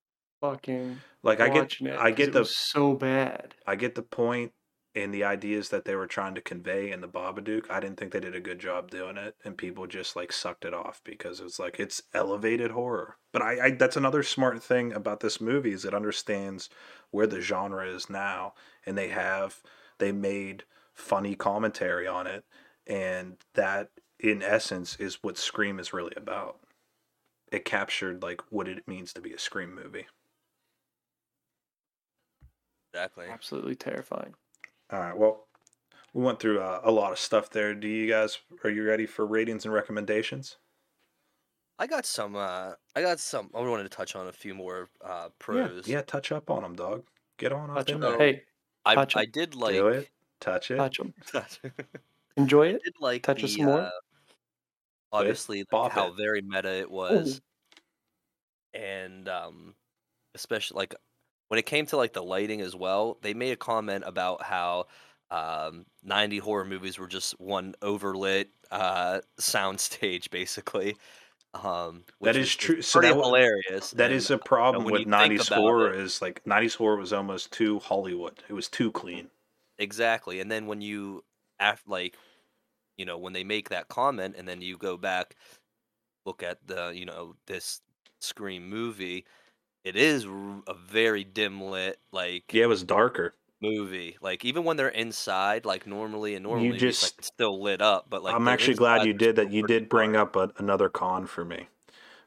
fucking 0.40 1.04
Like 1.22 1.40
I 1.40 1.48
get. 1.48 1.72
I 1.98 2.10
get 2.10 2.32
the 2.32 2.44
so 2.44 2.94
bad. 2.94 3.54
I 3.66 3.76
get 3.76 3.94
the 3.94 4.02
point 4.02 4.52
and 4.94 5.12
the 5.12 5.24
ideas 5.24 5.70
that 5.70 5.84
they 5.84 5.94
were 5.94 6.06
trying 6.06 6.34
to 6.34 6.40
convey 6.40 6.90
in 6.90 7.00
the 7.00 7.08
Babadook. 7.08 7.70
I 7.70 7.80
didn't 7.80 7.98
think 7.98 8.12
they 8.12 8.20
did 8.20 8.34
a 8.34 8.40
good 8.40 8.58
job 8.58 8.90
doing 8.90 9.16
it, 9.16 9.36
and 9.44 9.56
people 9.56 9.86
just 9.86 10.16
like 10.16 10.32
sucked 10.32 10.64
it 10.64 10.74
off 10.74 11.00
because 11.04 11.40
it's 11.40 11.58
like 11.58 11.80
it's 11.80 12.02
elevated 12.14 12.70
horror. 12.72 13.16
But 13.32 13.42
I, 13.42 13.66
I 13.66 13.70
that's 13.70 13.96
another 13.96 14.22
smart 14.22 14.62
thing 14.62 14.92
about 14.92 15.20
this 15.20 15.40
movie 15.40 15.72
is 15.72 15.84
it 15.84 15.94
understands 15.94 16.68
where 17.10 17.26
the 17.26 17.40
genre 17.40 17.86
is 17.86 18.10
now, 18.10 18.54
and 18.86 18.96
they 18.98 19.08
have 19.08 19.62
they 19.98 20.12
made 20.12 20.64
funny 20.94 21.34
commentary 21.34 22.06
on 22.06 22.26
it, 22.26 22.44
and 22.86 23.36
that 23.54 23.90
in 24.20 24.42
essence 24.42 24.96
is 24.96 25.22
what 25.22 25.38
Scream 25.38 25.78
is 25.78 25.92
really 25.92 26.12
about. 26.16 26.58
It 27.52 27.64
captured 27.64 28.22
like 28.22 28.40
what 28.50 28.68
it 28.68 28.88
means 28.88 29.12
to 29.14 29.20
be 29.20 29.32
a 29.32 29.38
Scream 29.38 29.74
movie. 29.74 30.08
exactly. 32.92 33.26
Absolutely 33.28 33.74
terrifying. 33.74 34.34
All 34.92 35.00
right. 35.00 35.16
Well, 35.16 35.46
we 36.12 36.22
went 36.22 36.38
through 36.38 36.60
uh, 36.60 36.80
a 36.84 36.90
lot 36.90 37.12
of 37.12 37.18
stuff 37.18 37.50
there. 37.50 37.74
Do 37.74 37.88
you 37.88 38.08
guys 38.08 38.38
are 38.64 38.70
you 38.70 38.84
ready 38.84 39.06
for 39.06 39.26
ratings 39.26 39.64
and 39.64 39.72
recommendations? 39.72 40.58
I 41.78 41.86
got 41.86 42.04
some. 42.04 42.36
Uh, 42.36 42.72
I 42.94 43.00
got 43.02 43.18
some. 43.18 43.50
I 43.54 43.60
wanted 43.60 43.84
to 43.84 43.88
touch 43.88 44.14
on 44.14 44.28
a 44.28 44.32
few 44.32 44.54
more 44.54 44.90
uh, 45.04 45.30
pros. 45.38 45.88
Yeah, 45.88 45.96
yeah. 45.98 46.02
Touch 46.02 46.30
up 46.30 46.50
on 46.50 46.62
them, 46.62 46.76
dog. 46.76 47.04
Get 47.38 47.52
on 47.52 47.70
up 47.70 47.76
Touch 47.78 47.88
in 47.88 47.94
'em. 47.96 48.00
there. 48.02 48.18
Hey, 48.18 48.42
I 48.84 48.94
touch 48.94 49.16
'em. 49.16 49.20
I 49.22 49.24
did 49.24 49.54
like. 49.54 49.74
Do 49.74 49.88
it. 49.88 50.10
Touch 50.40 50.70
it. 50.70 50.76
touch 50.76 50.98
them. 50.98 51.14
I 51.34 51.40
Enjoy 52.36 52.66
it. 52.68 52.82
did 52.84 52.94
like 53.00 53.22
Touch 53.22 53.38
the, 53.40 53.44
us 53.46 53.56
some 53.56 53.64
more? 53.66 53.80
uh, 53.80 53.90
obviously 55.12 55.64
like, 55.72 55.92
how 55.92 56.08
it. 56.08 56.16
very 56.16 56.42
meta 56.42 56.70
it 56.72 56.90
was. 56.90 57.40
and 58.74 59.28
um, 59.28 59.74
especially 60.34 60.76
like 60.78 60.94
when 61.52 61.58
it 61.58 61.66
came 61.66 61.84
to 61.84 61.98
like 61.98 62.14
the 62.14 62.22
lighting 62.22 62.62
as 62.62 62.74
well, 62.74 63.18
they 63.20 63.34
made 63.34 63.52
a 63.52 63.56
comment 63.56 64.04
about 64.06 64.42
how 64.42 64.86
um, 65.30 65.84
90 66.02 66.38
horror 66.38 66.64
movies 66.64 66.98
were 66.98 67.06
just 67.06 67.38
one 67.38 67.74
overlit 67.82 68.46
uh, 68.70 69.20
soundstage, 69.38 70.30
basically. 70.30 70.96
Um, 71.52 72.04
That 72.22 72.36
which 72.36 72.36
is 72.38 72.56
true. 72.56 72.80
So 72.80 73.02
that 73.02 73.12
hilarious. 73.12 73.90
That 73.90 74.06
and, 74.06 74.14
is 74.14 74.30
a 74.30 74.38
problem 74.38 74.84
with 74.84 74.92
you 75.00 75.04
think 75.04 75.08
90s 75.08 75.54
horror 75.54 75.92
it- 75.92 76.00
is 76.00 76.22
like 76.22 76.42
90s 76.46 76.74
horror 76.74 76.96
was 76.96 77.12
almost 77.12 77.52
too 77.52 77.80
Hollywood. 77.80 78.42
It 78.48 78.54
was 78.54 78.70
too 78.70 78.90
clean. 78.90 79.28
Exactly. 79.78 80.40
And 80.40 80.50
then 80.50 80.66
when 80.66 80.80
you 80.80 81.22
af 81.60 81.82
like 81.86 82.16
you 82.96 83.04
know, 83.04 83.18
when 83.18 83.34
they 83.34 83.44
make 83.44 83.68
that 83.68 83.88
comment 83.88 84.36
and 84.38 84.48
then 84.48 84.62
you 84.62 84.78
go 84.78 84.96
back 84.96 85.36
look 86.24 86.42
at 86.42 86.66
the, 86.66 86.92
you 86.94 87.04
know, 87.04 87.34
this 87.46 87.82
Scream 88.22 88.70
movie, 88.70 89.26
it 89.84 89.96
is 89.96 90.24
a 90.24 90.74
very 90.74 91.24
dim 91.24 91.60
lit 91.60 91.98
like 92.12 92.44
Yeah, 92.52 92.64
it 92.64 92.68
was 92.68 92.84
darker. 92.84 93.34
movie. 93.60 94.16
Like 94.20 94.44
even 94.44 94.64
when 94.64 94.76
they're 94.76 94.88
inside, 94.88 95.64
like 95.64 95.86
normally 95.86 96.34
and 96.34 96.42
normally 96.44 96.68
it's 96.68 96.72
like 96.74 96.80
just- 96.80 97.18
it's 97.18 97.26
still 97.28 97.62
lit 97.62 97.80
up, 97.82 98.06
but 98.10 98.22
like 98.22 98.34
I'm 98.34 98.48
actually 98.48 98.74
glad 98.74 99.06
you 99.06 99.12
did 99.12 99.36
that. 99.36 99.50
You 99.52 99.66
did 99.66 99.88
bring 99.88 100.12
dark. 100.12 100.36
up 100.36 100.58
a, 100.58 100.62
another 100.62 100.88
con 100.88 101.26
for 101.26 101.44
me. 101.44 101.68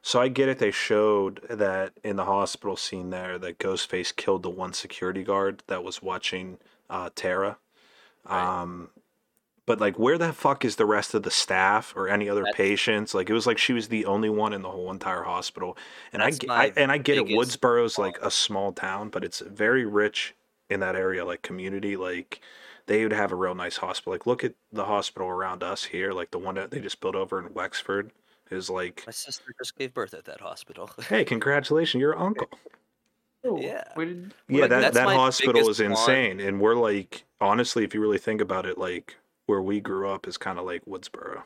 So 0.02 0.20
I 0.20 0.28
get 0.28 0.48
it. 0.48 0.58
They 0.60 0.70
showed 0.70 1.40
that 1.50 1.92
in 2.04 2.14
the 2.16 2.24
hospital 2.26 2.76
scene 2.76 3.10
there 3.10 3.38
that 3.38 3.58
Ghostface 3.58 4.14
killed 4.14 4.44
the 4.44 4.50
one 4.50 4.72
security 4.72 5.24
guard 5.24 5.64
that 5.66 5.82
was 5.82 6.00
watching 6.00 6.58
uh, 6.88 7.10
Tara. 7.16 7.58
Right. 8.24 8.60
Um, 8.62 8.90
but 9.66 9.80
like, 9.80 9.98
where 9.98 10.16
the 10.16 10.32
fuck 10.32 10.64
is 10.64 10.76
the 10.76 10.86
rest 10.86 11.12
of 11.14 11.22
the 11.24 11.30
staff 11.30 11.92
or 11.96 12.08
any 12.08 12.28
other 12.28 12.42
That's- 12.42 12.56
patients? 12.56 13.14
Like, 13.14 13.28
it 13.28 13.32
was 13.34 13.46
like 13.46 13.58
she 13.58 13.72
was 13.72 13.88
the 13.88 14.04
only 14.06 14.30
one 14.30 14.52
in 14.52 14.62
the 14.62 14.70
whole 14.70 14.90
entire 14.90 15.22
hospital. 15.24 15.76
And 16.12 16.22
I, 16.22 16.26
That's 16.26 16.38
ge- 16.38 16.46
my 16.46 16.54
I 16.66 16.72
and 16.76 16.90
I 16.92 16.98
get 16.98 17.18
it. 17.18 17.26
biggest 17.26 17.60
Woodsboro's 17.60 17.98
like 17.98 18.16
a 18.22 18.30
small 18.30 18.72
town, 18.72 19.08
but 19.10 19.24
it's 19.24 19.40
very 19.40 19.84
rich 19.84 20.34
in 20.70 20.80
that 20.80 20.96
area, 20.96 21.24
like 21.24 21.42
community. 21.42 21.96
Like 21.96 22.40
they 22.86 23.02
would 23.02 23.12
have 23.12 23.32
a 23.32 23.36
real 23.36 23.54
nice 23.54 23.76
hospital. 23.76 24.12
Like 24.12 24.26
look 24.26 24.44
at 24.44 24.54
the 24.72 24.84
hospital 24.84 25.28
around 25.28 25.62
us 25.62 25.84
here, 25.84 26.12
like 26.12 26.30
the 26.30 26.38
one 26.38 26.54
that 26.54 26.70
they 26.70 26.80
just 26.80 27.00
built 27.00 27.14
over 27.16 27.44
in 27.44 27.52
Wexford 27.52 28.12
is 28.52 28.70
like, 28.70 29.02
My 29.06 29.12
sister 29.12 29.52
just 29.58 29.76
gave 29.76 29.92
birth 29.92 30.14
at 30.14 30.24
that 30.26 30.40
hospital. 30.40 30.88
hey, 31.08 31.24
congratulations, 31.24 32.00
you're 32.00 32.16
uncle. 32.16 32.46
Oh, 33.44 33.58
Yeah. 33.60 33.82
We 33.96 34.04
did, 34.06 34.34
Yeah, 34.48 34.60
Like, 34.62 34.70
that 34.70 34.94
that 34.94 35.08
hospital 35.08 35.68
is 35.68 35.78
con. 35.78 35.86
insane, 35.92 36.38
and 36.40 36.60
we're 36.60 36.76
like, 36.76 37.24
honestly, 37.40 37.82
if 37.84 37.92
you 37.94 38.00
really 38.00 38.18
think 38.18 38.40
about 38.40 38.64
it, 38.66 38.78
like 38.78 39.16
where 39.46 39.62
we 39.62 39.80
grew 39.80 40.08
up 40.10 40.26
is 40.28 40.38
kind 40.38 40.58
of 40.58 40.66
like 40.66 40.84
Woodsboro. 40.84 41.44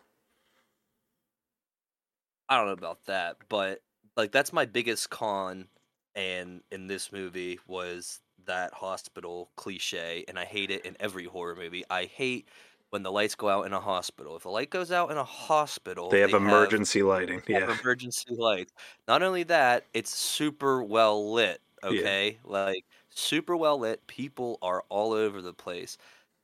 I 2.48 2.57
don't 2.57 2.66
know 2.66 2.72
about 2.72 3.05
that, 3.05 3.36
but 3.48 3.82
like 4.16 4.32
that's 4.32 4.53
my 4.53 4.64
biggest 4.66 5.11
con 5.11 5.68
and 6.14 6.62
in 6.72 6.86
this 6.88 7.12
movie 7.12 7.59
was 7.66 8.20
that 8.44 8.72
hospital 8.74 9.53
cliche 9.57 10.24
and 10.28 10.38
I 10.38 10.44
hate 10.44 10.70
it 10.70 10.84
in 10.84 10.96
every 11.01 11.24
horror 11.26 11.55
movie. 11.55 11.84
I 11.90 12.07
hate 12.07 12.48
when 12.90 13.03
the 13.05 13.12
lights 13.12 13.34
go 13.36 13.48
out 13.48 13.66
in 13.66 13.72
a 13.72 13.80
hospital. 13.80 14.36
If 14.36 14.44
a 14.44 14.48
light 14.48 14.70
goes 14.70 14.90
out 14.90 15.11
in 15.12 15.16
a 15.16 15.24
hospital, 15.24 16.18
They 16.20 16.20
have 16.20 16.34
emergency 16.34 17.03
lighting. 17.03 17.42
have 17.53 17.68
Yeah, 17.68 17.68
emergency 17.68 18.34
lights. 18.34 18.72
Not 19.09 19.22
only 19.22 19.42
that, 19.44 19.86
it's 19.94 20.11
super 20.16 20.82
well 20.84 21.32
lit, 21.32 21.62
okay? 21.84 22.38
Like 22.44 22.84
super 23.11 23.57
well 23.57 23.78
lit. 23.78 24.07
People 24.07 24.59
are 24.62 24.84
all 24.88 25.12
over 25.12 25.42
the 25.42 25.55
place. 25.55 25.98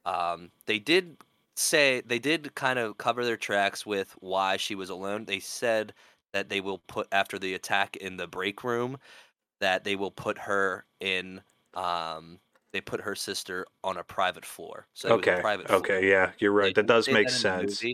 Um, 0.04 0.52
they 0.66 0.78
did 0.78 1.18
say 1.56 2.00
they 2.02 2.18
did 2.18 2.54
kind 2.54 2.78
of 2.78 2.98
cover 2.98 3.24
their 3.24 3.36
tracks 3.36 3.86
with 3.86 4.12
why 4.20 4.56
she 4.56 4.74
was 4.74 4.90
alone. 4.90 5.24
They 5.24 5.40
said 5.40 5.94
that 6.32 6.48
they 6.48 6.60
will 6.60 6.78
put 6.80 7.08
after 7.12 7.38
the 7.38 7.54
attack 7.54 7.96
in 7.96 8.16
the 8.16 8.26
break 8.28 8.62
room 8.64 8.98
that 9.60 9.84
they 9.84 9.96
will 9.96 10.10
put 10.12 10.38
her 10.38 10.86
in 11.00 11.42
um 11.74 12.40
they 12.72 12.80
put 12.80 13.00
her 13.02 13.14
sister 13.16 13.66
on 13.84 13.96
a 13.98 14.04
private 14.04 14.46
floor. 14.46 14.88
So 14.94 15.10
it 15.10 15.16
was 15.16 15.28
a 15.28 15.32
okay, 15.32 15.42
private 15.42 15.70
floor. 15.70 15.90
okay, 15.90 16.08
yeah, 16.08 16.32
you're 16.38 16.52
They 16.60 16.72
right. 16.72 16.74
That 16.74 16.86
does 16.86 17.10
make 17.10 17.28
that 17.28 17.30
sense. 17.30 17.86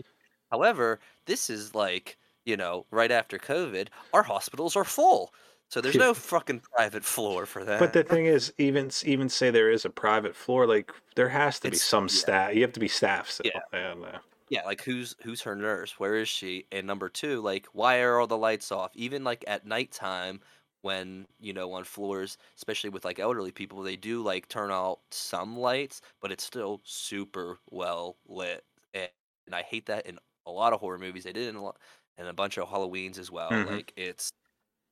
However, 0.51 0.99
this 1.25 1.49
is 1.49 1.75
like, 1.75 2.17
you 2.45 2.55
know, 2.57 2.85
right 2.91 3.11
after 3.11 3.37
COVID, 3.39 3.89
our 4.13 4.23
hospitals 4.23 4.75
are 4.75 4.85
full. 4.85 5.33
So 5.69 5.81
there's 5.81 5.95
no 5.95 6.13
fucking 6.13 6.61
private 6.75 7.03
floor 7.03 7.45
for 7.47 7.63
that. 7.65 7.79
But 7.79 7.93
the 7.93 8.03
thing 8.03 8.25
is, 8.27 8.53
even 8.57 8.91
even 9.05 9.27
say 9.29 9.49
there 9.49 9.71
is 9.71 9.85
a 9.85 9.89
private 9.89 10.35
floor, 10.35 10.67
like 10.67 10.91
there 11.15 11.29
has 11.29 11.59
to 11.61 11.69
be 11.69 11.75
It's- 11.77 11.83
some 11.83 12.03
yeah. 12.05 12.09
staff. 12.13 12.55
You 12.55 12.61
have 12.61 12.73
to 12.73 12.79
be 12.79 12.87
staff 12.87 13.29
still. 13.29 13.51
Yeah. 13.53 13.61
I 13.71 13.83
don't 13.83 14.05
yeah, 14.49 14.63
like 14.65 14.83
who's 14.83 15.15
who's 15.23 15.41
her 15.41 15.55
nurse? 15.55 15.99
Where 15.99 16.15
is 16.15 16.29
she? 16.29 16.67
And 16.71 16.85
number 16.85 17.09
two, 17.09 17.41
like 17.41 17.65
why 17.73 18.01
are 18.01 18.19
all 18.19 18.27
the 18.27 18.37
lights 18.37 18.71
off? 18.71 18.91
Even 18.93 19.23
like 19.23 19.43
at 19.47 19.65
nighttime 19.65 20.41
when, 20.81 21.25
you 21.39 21.53
know, 21.53 21.71
on 21.71 21.85
floors, 21.85 22.37
especially 22.57 22.89
with 22.91 23.03
like 23.05 23.17
elderly 23.17 23.51
people, 23.51 23.81
they 23.81 23.95
do 23.95 24.21
like 24.21 24.49
turn 24.49 24.69
out 24.69 24.99
some 25.09 25.57
lights, 25.57 26.01
but 26.21 26.31
it's 26.31 26.43
still 26.43 26.81
super 26.83 27.57
well 27.71 28.17
lit. 28.27 28.63
And, 28.93 29.09
and 29.47 29.55
I 29.55 29.63
hate 29.63 29.87
that 29.87 30.05
in 30.05 30.19
a 30.45 30.51
lot 30.51 30.73
of 30.73 30.81
horror 30.81 30.99
movies. 30.99 31.23
They 31.23 31.33
did 31.33 31.47
in 31.47 31.55
a 31.55 31.63
lot 31.63 31.77
and 32.17 32.27
a 32.27 32.33
bunch 32.33 32.57
of 32.59 32.67
Halloweens 32.67 33.17
as 33.17 33.31
well. 33.31 33.49
Mhm. 33.49 33.71
Like 33.71 33.93
it's 33.95 34.31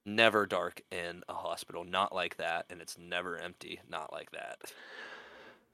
never 0.05 0.45
dark 0.45 0.81
in 0.91 1.23
a 1.29 1.33
hospital, 1.33 1.83
not 1.83 2.13
like 2.13 2.37
that, 2.37 2.65
and 2.69 2.81
it's 2.81 2.97
never 2.97 3.37
empty, 3.37 3.81
not 3.89 4.11
like 4.11 4.31
that. 4.31 4.59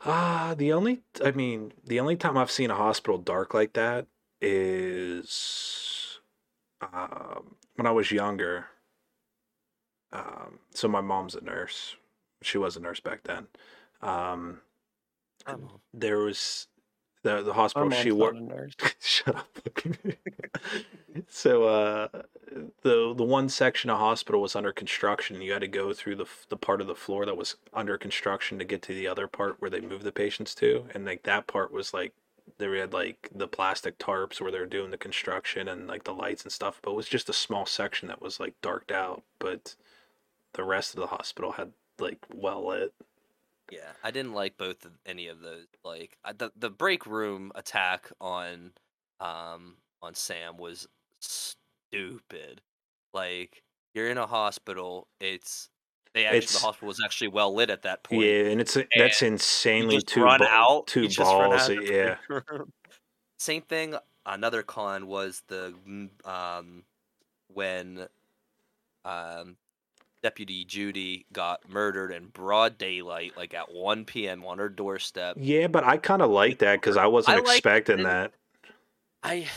Ah, 0.06 0.54
the 0.58 0.72
only, 0.74 1.02
I 1.24 1.32
mean, 1.32 1.74
the 1.84 2.00
only 2.00 2.16
time 2.16 2.38
I've 2.38 2.52
seen 2.52 2.70
a 2.70 2.76
hospital 2.76 3.18
dark 3.18 3.54
like 3.54 3.74
that 3.74 4.06
is 4.42 6.20
um, 6.82 7.56
when 7.76 7.88
I 7.88 7.92
was 7.92 8.12
younger. 8.12 8.68
Um, 10.12 10.60
so 10.74 10.88
my 10.88 11.02
mom's 11.02 11.36
a 11.36 11.44
nurse. 11.44 11.96
She 12.42 12.58
was 12.58 12.78
a 12.78 12.80
nurse 12.80 13.00
back 13.00 13.24
then. 13.24 13.48
Um, 14.02 14.62
there 15.94 16.20
was 16.20 16.68
the 17.28 17.44
the 17.44 17.54
hospital 17.54 17.90
she 17.92 18.12
worked. 18.12 18.96
Shut 19.00 19.36
up. 19.36 19.48
so 21.28 21.64
uh 21.66 22.08
the 22.82 23.14
the 23.16 23.24
one 23.24 23.50
section 23.50 23.90
of 23.90 24.00
hospital 24.00 24.42
was 24.42 24.56
under 24.56 24.72
construction. 24.72 25.42
You 25.42 25.54
had 25.54 25.62
to 25.62 25.68
go 25.68 25.94
through 25.94 26.16
the 26.16 26.26
the 26.50 26.58
part 26.58 26.82
of 26.82 26.88
the 26.88 26.96
floor 26.96 27.26
that 27.26 27.38
was 27.38 27.56
under 27.74 27.98
construction 27.98 28.60
to 28.60 28.66
get 28.66 28.82
to 28.84 28.94
the 28.94 29.08
other 29.08 29.28
part 29.28 29.58
where 29.60 29.70
they 29.70 29.82
moved 29.82 30.04
the 30.04 30.12
patients 30.12 30.56
to, 30.56 30.86
and 30.94 31.06
like 31.06 31.24
that 31.24 31.48
part 31.48 31.72
was 31.72 31.94
like 31.94 32.14
they 32.58 32.80
had 32.80 32.94
like 32.94 33.30
the 33.34 33.48
plastic 33.48 33.98
tarps 33.98 34.40
where 34.40 34.52
they 34.52 34.60
were 34.60 34.66
doing 34.66 34.92
the 34.92 34.98
construction 34.98 35.68
and 35.68 35.88
like 35.88 36.04
the 36.06 36.14
lights 36.14 36.44
and 36.44 36.52
stuff, 36.52 36.80
but 36.82 36.92
it 36.92 36.96
was 36.96 37.08
just 37.08 37.30
a 37.30 37.34
small 37.34 37.66
section 37.66 38.08
that 38.08 38.22
was 38.22 38.40
like 38.40 38.54
darked 38.62 38.92
out, 38.92 39.24
but 39.40 39.76
the 40.54 40.64
rest 40.64 40.94
of 40.94 41.02
the 41.02 41.08
hospital 41.08 41.54
had 41.54 41.74
like 42.00 42.20
well 42.34 42.68
lit. 42.68 42.94
Yeah, 43.72 43.92
I 44.04 44.12
didn't 44.12 44.34
like 44.34 44.58
both 44.58 44.86
of 44.86 44.92
any 45.06 45.28
of 45.28 45.42
those. 45.42 45.66
Like 45.84 46.18
I, 46.24 46.34
the 46.34 46.52
the 46.56 46.70
break 46.70 47.06
room 47.06 47.52
attack 47.56 48.10
on 48.22 48.72
um 49.20 49.76
on 50.02 50.14
Sam 50.16 50.58
was 50.58 50.88
stupid. 51.22 52.62
Like 53.14 53.64
you're 53.94 54.10
in 54.10 54.18
a 54.18 54.28
hospital. 54.28 55.08
It's 55.20 55.70
they 56.14 56.26
actually 56.26 56.38
It's- 56.40 56.54
the 56.54 56.60
hospital 56.66 56.88
was 56.88 57.02
actually 57.04 57.28
well 57.30 57.54
lit 57.54 57.70
at 57.70 57.82
that 57.84 58.04
point. 58.04 58.22
Yeah, 58.24 58.46
and 58.46 58.62
it's 58.62 58.78
that's 58.96 59.22
insanely 59.22 60.02
too 60.02 60.24
run 60.24 60.40
ba- 60.40 60.48
out. 60.50 60.88
just 60.94 61.20
run 61.20 61.52
out 61.54 61.70
of 61.70 61.78
ballsy. 61.78 61.88
the 61.88 61.94
Yeah. 61.94 62.60
Same 63.40 63.62
thing. 63.64 63.96
Another 64.26 64.64
con 64.64 65.08
was 65.08 65.44
the 65.48 65.74
mm, 65.88 66.10
um 66.28 66.84
when 67.54 68.08
um 69.06 69.58
Deputy 70.24 70.66
Judy 70.66 71.26
got 71.32 71.70
murdered 71.70 72.12
in 72.12 72.28
broad 72.28 72.78
daylight, 72.78 73.38
like 73.38 73.54
at 73.54 73.74
1 73.74 74.06
p.m. 74.06 74.44
on 74.46 74.58
her 74.58 74.70
doorstep. 74.70 75.38
Yeah, 75.40 75.68
but 75.68 75.84
I 75.84 75.98
kind 75.98 76.22
of 76.22 76.30
like 76.30 76.60
that 76.60 76.82
because 76.82 76.98
I 76.98 77.08
wasn't 77.08 77.38
I 77.38 77.40
expecting 77.42 78.04
that. 78.04 78.34
I 79.24 79.48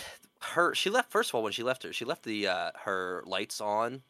her 0.42 0.74
she 0.74 0.90
left 0.90 1.10
first 1.10 1.30
of 1.30 1.34
all 1.34 1.42
when 1.42 1.52
she 1.52 1.62
left 1.62 1.82
her 1.82 1.92
she 1.92 2.06
left 2.06 2.22
the 2.22 2.48
uh 2.48 2.70
her 2.84 3.22
lights 3.26 3.60
on 3.60 4.02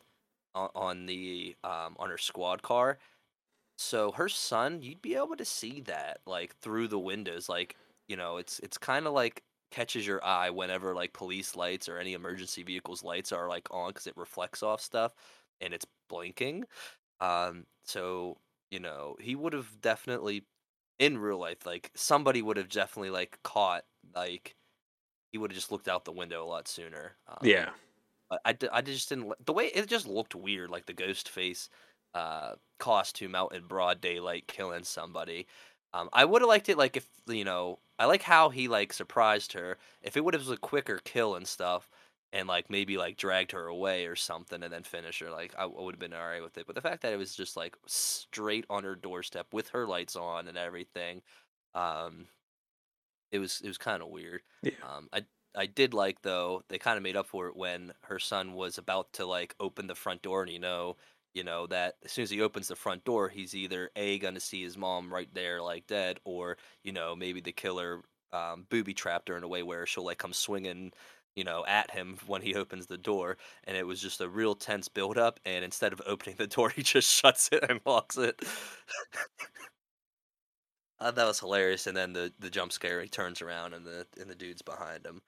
on, 0.54 0.70
on 0.76 1.06
the 1.06 1.56
um 1.64 1.96
on 1.98 2.10
her 2.10 2.18
squad 2.18 2.62
car. 2.62 2.98
So 3.78 4.12
her 4.12 4.28
son, 4.28 4.82
you'd 4.82 5.02
be 5.02 5.16
able 5.16 5.36
to 5.36 5.44
see 5.44 5.80
that 5.82 6.20
like 6.26 6.54
through 6.56 6.88
the 6.88 6.98
windows 6.98 7.48
like, 7.48 7.76
you 8.08 8.16
know, 8.16 8.36
it's 8.36 8.58
it's 8.60 8.78
kind 8.78 9.06
of 9.06 9.12
like 9.12 9.42
catches 9.70 10.06
your 10.06 10.24
eye 10.24 10.50
whenever 10.50 10.94
like 10.94 11.12
police 11.12 11.54
lights 11.56 11.88
or 11.88 11.98
any 11.98 12.12
emergency 12.12 12.62
vehicles 12.62 13.04
lights 13.04 13.32
are 13.32 13.48
like 13.48 13.68
on 13.70 13.92
cuz 13.92 14.06
it 14.06 14.16
reflects 14.16 14.62
off 14.62 14.80
stuff 14.80 15.14
and 15.60 15.74
it's 15.74 15.86
blinking. 16.08 16.64
Um 17.20 17.66
so, 17.84 18.40
you 18.70 18.80
know, 18.80 19.16
he 19.20 19.36
would 19.36 19.52
have 19.54 19.80
definitely 19.80 20.46
in 21.00 21.18
real 21.18 21.38
life 21.38 21.66
like 21.66 21.90
somebody 21.96 22.42
would 22.42 22.58
have 22.58 22.68
definitely 22.70 23.10
like 23.10 23.40
caught 23.44 23.84
like 24.14 24.56
he 25.32 25.38
would 25.38 25.50
have 25.50 25.56
just 25.56 25.72
looked 25.72 25.88
out 25.88 26.04
the 26.04 26.12
window 26.12 26.44
a 26.44 26.46
lot 26.48 26.68
sooner. 26.68 27.16
Um, 27.26 27.40
Yeah. 27.40 27.72
but 28.30 28.40
I, 28.44 28.56
I 28.72 28.82
just 28.82 29.08
didn't 29.08 29.32
the 29.44 29.52
way 29.52 29.66
it 29.66 29.88
just 29.88 30.06
looked 30.06 30.34
weird, 30.34 30.70
like 30.70 30.86
the 30.86 30.92
ghost 30.94 31.28
face 31.28 31.68
uh, 32.14 32.56
costume 32.78 33.34
out 33.34 33.54
in 33.54 33.66
broad 33.66 34.00
daylight 34.00 34.48
killing 34.48 34.84
somebody. 34.84 35.48
Um, 35.92 36.08
I 36.12 36.24
would 36.24 36.42
have 36.42 36.48
liked 36.48 36.68
it 36.68 36.78
like 36.78 36.96
if 36.96 37.08
you 37.28 37.44
know 37.44 37.80
I 37.98 38.06
like 38.06 38.22
how 38.22 38.50
he 38.50 38.68
like 38.68 38.92
surprised 38.92 39.52
her. 39.54 39.78
If 40.02 40.16
it 40.16 40.24
would 40.24 40.34
have 40.34 40.42
was 40.42 40.50
a 40.50 40.56
quicker 40.58 40.98
kill 41.04 41.36
and 41.36 41.46
stuff, 41.48 41.90
and 42.32 42.48
like 42.48 42.70
maybe 42.70 42.96
like 42.96 43.16
dragged 43.16 43.52
her 43.52 43.66
away 43.66 44.06
or 44.06 44.16
something 44.16 44.62
and 44.62 44.72
then 44.72 44.82
finish 44.84 45.18
her. 45.20 45.30
Like 45.30 45.54
I 45.56 45.66
would 45.66 45.94
have 45.94 46.00
been 46.00 46.14
all 46.14 46.26
right 46.26 46.42
with 46.42 46.56
it. 46.58 46.66
But 46.66 46.74
the 46.76 46.80
fact 46.80 47.02
that 47.02 47.12
it 47.12 47.16
was 47.16 47.34
just 47.34 47.56
like 47.56 47.76
straight 47.86 48.66
on 48.70 48.84
her 48.84 48.94
doorstep 48.96 49.52
with 49.52 49.68
her 49.70 49.86
lights 49.86 50.16
on 50.16 50.48
and 50.48 50.58
everything, 50.58 51.22
um, 51.74 52.28
it 53.30 53.38
was 53.38 53.60
it 53.60 53.68
was 53.68 53.78
kind 53.78 54.02
of 54.02 54.08
weird. 54.08 54.42
Yeah. 54.62 54.72
Um, 54.82 55.08
I 55.12 55.24
I 55.54 55.66
did 55.66 55.94
like 55.94 56.22
though 56.22 56.62
they 56.68 56.78
kind 56.78 56.96
of 56.96 57.02
made 57.02 57.16
up 57.16 57.26
for 57.26 57.48
it 57.48 57.56
when 57.56 57.92
her 58.04 58.18
son 58.18 58.54
was 58.54 58.78
about 58.78 59.12
to 59.14 59.26
like 59.26 59.54
open 59.60 59.86
the 59.86 59.94
front 59.94 60.22
door 60.22 60.42
and 60.42 60.52
you 60.52 60.58
know 60.58 60.96
you 61.34 61.44
know 61.44 61.66
that 61.68 61.94
as 62.04 62.12
soon 62.12 62.24
as 62.24 62.30
he 62.30 62.40
opens 62.40 62.68
the 62.68 62.76
front 62.76 63.04
door 63.04 63.28
he's 63.28 63.54
either 63.54 63.90
a 63.96 64.18
gonna 64.18 64.40
see 64.40 64.62
his 64.62 64.76
mom 64.76 65.12
right 65.12 65.32
there 65.34 65.62
like 65.62 65.86
dead 65.86 66.18
or 66.24 66.56
you 66.82 66.92
know 66.92 67.14
maybe 67.16 67.40
the 67.40 67.52
killer 67.52 68.02
um, 68.32 68.66
booby 68.70 68.94
trapped 68.94 69.28
her 69.28 69.36
in 69.36 69.42
a 69.42 69.48
way 69.48 69.62
where 69.62 69.86
she'll 69.86 70.04
like 70.04 70.18
come 70.18 70.32
swinging 70.32 70.92
you 71.36 71.44
know 71.44 71.64
at 71.66 71.90
him 71.90 72.18
when 72.26 72.42
he 72.42 72.54
opens 72.54 72.86
the 72.86 72.98
door 72.98 73.36
and 73.64 73.76
it 73.76 73.86
was 73.86 74.00
just 74.00 74.20
a 74.20 74.28
real 74.28 74.54
tense 74.54 74.88
build 74.88 75.18
up 75.18 75.40
and 75.44 75.64
instead 75.64 75.92
of 75.92 76.02
opening 76.06 76.36
the 76.36 76.46
door 76.46 76.70
he 76.70 76.82
just 76.82 77.10
shuts 77.12 77.48
it 77.52 77.64
and 77.68 77.80
locks 77.86 78.16
it. 78.18 78.40
Uh, 80.98 81.10
that 81.10 81.24
was 81.24 81.40
hilarious 81.40 81.86
and 81.86 81.96
then 81.96 82.12
the 82.12 82.32
the 82.38 82.50
jump 82.50 82.72
scare 82.72 83.00
he 83.00 83.08
turns 83.08 83.40
around 83.40 83.72
and 83.74 83.86
the 83.86 84.06
and 84.20 84.28
the 84.30 84.34
dude's 84.34 84.62
behind 84.62 85.04
him. 85.06 85.22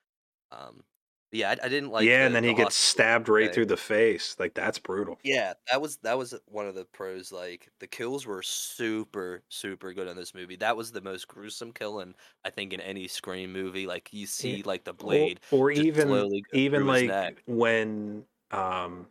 Um 0.53 0.85
yeah 1.33 1.51
I, 1.51 1.67
I 1.67 1.69
didn't 1.69 1.91
like 1.91 2.09
yeah, 2.09 2.21
the- 2.21 2.25
and 2.27 2.35
then 2.35 2.43
the 2.43 2.49
he 2.49 2.55
gets 2.55 2.77
stabbed 2.77 3.29
right 3.29 3.47
thing. 3.47 3.53
through 3.53 3.67
the 3.67 3.77
face. 3.77 4.37
Like 4.39 4.55
that's 4.55 4.79
brutal. 4.79 5.19
Yeah, 5.25 5.55
that 5.71 5.81
was 5.81 5.97
that 5.99 6.19
was 6.19 6.35
one 6.47 6.67
of 6.67 6.75
the 6.75 6.85
pros. 6.85 7.33
Like 7.33 7.69
the 7.81 7.87
kills 7.87 8.27
were 8.27 8.43
super 8.43 9.43
super 9.49 9.93
good 9.93 10.09
in 10.09 10.17
this 10.17 10.35
movie. 10.35 10.57
That 10.57 10.77
was 10.77 10.93
the 10.93 11.01
most 11.01 11.29
gruesome 11.29 11.73
kill 11.73 12.01
in 12.01 12.15
I 12.45 12.51
think 12.51 12.73
in 12.73 12.81
any 12.81 13.09
Scream 13.09 13.53
movie. 13.53 13.87
Like 13.87 14.13
you 14.13 14.27
see 14.27 14.63
like 14.63 14.85
the 14.85 14.93
blade. 14.93 15.41
or, 15.51 15.71
just 15.73 15.83
even 15.87 16.43
even 16.53 16.87
like 16.87 17.43
when 17.47 18.27
um 18.51 19.07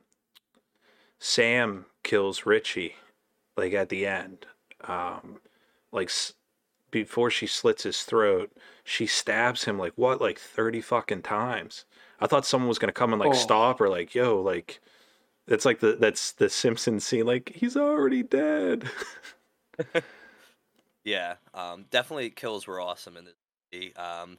Sam 1.19 1.85
kills 2.03 2.45
Richie, 2.45 2.95
like 3.57 3.73
at 3.73 3.89
the 3.89 4.05
end, 4.07 4.45
um, 4.81 5.39
like 5.91 6.09
s- 6.09 6.33
before 6.91 7.29
she 7.29 7.47
slits 7.47 7.83
his 7.83 8.03
throat, 8.03 8.51
she 8.83 9.05
stabs 9.07 9.63
him 9.65 9.77
like 9.77 9.93
what, 9.95 10.19
like 10.21 10.39
thirty 10.39 10.81
fucking 10.81 11.21
times. 11.23 11.85
I 12.21 12.27
thought 12.27 12.45
someone 12.45 12.69
was 12.69 12.79
gonna 12.79 12.93
come 12.93 13.13
and 13.13 13.19
like 13.19 13.31
Oh. 13.31 13.33
stop 13.33 13.81
or 13.81 13.89
like 13.89 14.15
yo, 14.15 14.41
like 14.41 14.81
that's 15.47 15.65
like 15.65 15.79
the 15.79 15.95
that's 15.95 16.33
the 16.33 16.49
Simpsons 16.49 17.05
scene, 17.05 17.25
like 17.25 17.51
he's 17.55 17.77
already 17.77 18.23
dead. 18.23 18.89
Yeah, 21.03 21.35
um, 21.53 21.85
definitely 21.89 22.29
kills 22.29 22.67
were 22.67 22.79
awesome 22.79 23.17
in 23.17 23.25
this 23.25 23.33
movie. 23.73 23.95
Um, 23.95 24.37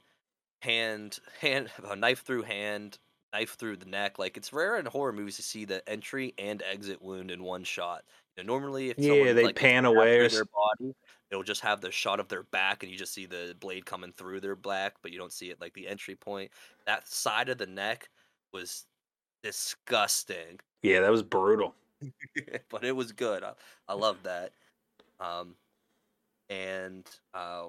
hand 0.62 1.18
hand 1.40 1.70
a 1.84 1.96
knife 1.96 2.22
through 2.24 2.42
hand, 2.42 2.98
knife 3.32 3.56
through 3.56 3.78
the 3.78 3.86
neck. 3.86 4.18
Like 4.18 4.36
it's 4.36 4.52
rare 4.52 4.76
in 4.78 4.86
horror 4.86 5.12
movies 5.12 5.36
to 5.36 5.42
see 5.42 5.64
the 5.64 5.86
entry 5.88 6.34
and 6.38 6.62
exit 6.62 7.02
wound 7.02 7.30
in 7.30 7.42
one 7.42 7.64
shot. 7.64 8.04
You 8.36 8.44
know, 8.44 8.46
normally 8.52 8.90
if 8.90 8.98
Yeah, 8.98 9.08
someone, 9.08 9.34
they 9.34 9.44
like, 9.44 9.56
pan 9.56 9.84
away 9.84 10.20
or 10.20 10.28
their 10.28 10.44
body, 10.46 10.94
it'll 11.30 11.42
just 11.42 11.60
have 11.62 11.80
the 11.80 11.90
shot 11.90 12.20
of 12.20 12.28
their 12.28 12.44
back, 12.44 12.82
and 12.82 12.90
you 12.90 12.98
just 12.98 13.12
see 13.12 13.26
the 13.26 13.54
blade 13.60 13.84
coming 13.86 14.12
through 14.12 14.40
their 14.40 14.56
back, 14.56 14.94
but 15.02 15.12
you 15.12 15.18
don't 15.18 15.32
see 15.32 15.50
it 15.50 15.60
like 15.60 15.74
the 15.74 15.86
entry 15.88 16.16
point. 16.16 16.50
That 16.86 17.06
side 17.08 17.48
of 17.48 17.58
the 17.58 17.66
neck 17.66 18.08
was 18.52 18.86
disgusting. 19.42 20.60
yeah, 20.82 21.00
that 21.00 21.10
was 21.10 21.22
brutal. 21.22 21.74
but 22.70 22.84
it 22.84 22.92
was 22.92 23.12
good. 23.12 23.42
I, 23.44 23.54
I 23.88 23.94
love 23.94 24.22
that. 24.24 24.52
Um, 25.20 25.56
and 26.50 27.08
uh, 27.34 27.68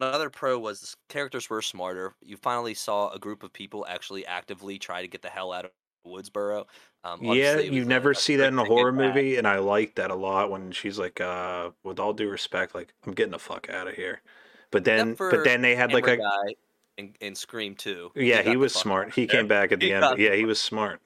another 0.00 0.30
pro 0.30 0.58
was 0.58 0.80
the 0.80 0.96
characters 1.08 1.50
were 1.50 1.62
smarter. 1.62 2.14
You 2.22 2.36
finally 2.36 2.74
saw 2.74 3.10
a 3.10 3.18
group 3.18 3.42
of 3.42 3.52
people 3.52 3.86
actually 3.88 4.26
actively 4.26 4.78
try 4.78 5.02
to 5.02 5.08
get 5.08 5.22
the 5.22 5.30
hell 5.30 5.52
out 5.52 5.66
of 5.66 5.72
Woodsboro. 6.06 6.66
Um, 7.04 7.20
Yeah, 7.22 7.58
you 7.58 7.80
was 7.80 7.86
a- 7.86 7.88
never 7.88 8.10
a 8.12 8.14
see 8.14 8.36
that 8.36 8.48
in 8.48 8.54
a 8.58 8.62
trick 8.62 8.68
to 8.68 8.74
horror 8.74 8.92
back. 8.92 9.14
movie, 9.14 9.36
and 9.36 9.46
I 9.46 9.58
like 9.58 9.94
that 9.96 10.10
a 10.10 10.14
lot 10.14 10.50
when 10.50 10.72
she's 10.72 10.98
like, 10.98 11.20
uh, 11.20 11.70
with 11.82 11.98
all 11.98 12.12
due 12.12 12.28
respect, 12.28 12.74
like, 12.74 12.92
I'm 13.06 13.12
getting 13.12 13.32
the 13.32 13.38
fuck 13.38 13.68
out 13.70 13.88
of 13.88 13.94
here. 13.94 14.20
But 14.70 14.84
then, 14.84 15.14
but 15.14 15.42
then 15.44 15.62
they 15.62 15.74
had 15.74 15.92
like 15.92 16.06
a, 16.06 16.16
guy 16.18 16.54
in, 16.96 17.14
in 17.20 17.34
Scream 17.34 17.74
2. 17.74 18.12
yeah, 18.14 18.42
got 18.42 18.50
he 18.50 18.56
was 18.56 18.72
smart. 18.74 19.12
He 19.14 19.26
came 19.26 19.48
back 19.48 19.72
at 19.72 19.80
the 19.80 19.86
He 19.86 19.92
end. 19.92 20.02
got 20.02 20.18
Yeah, 20.18 20.34
he 20.34 20.44
was 20.44 20.60
smart. 20.60 21.00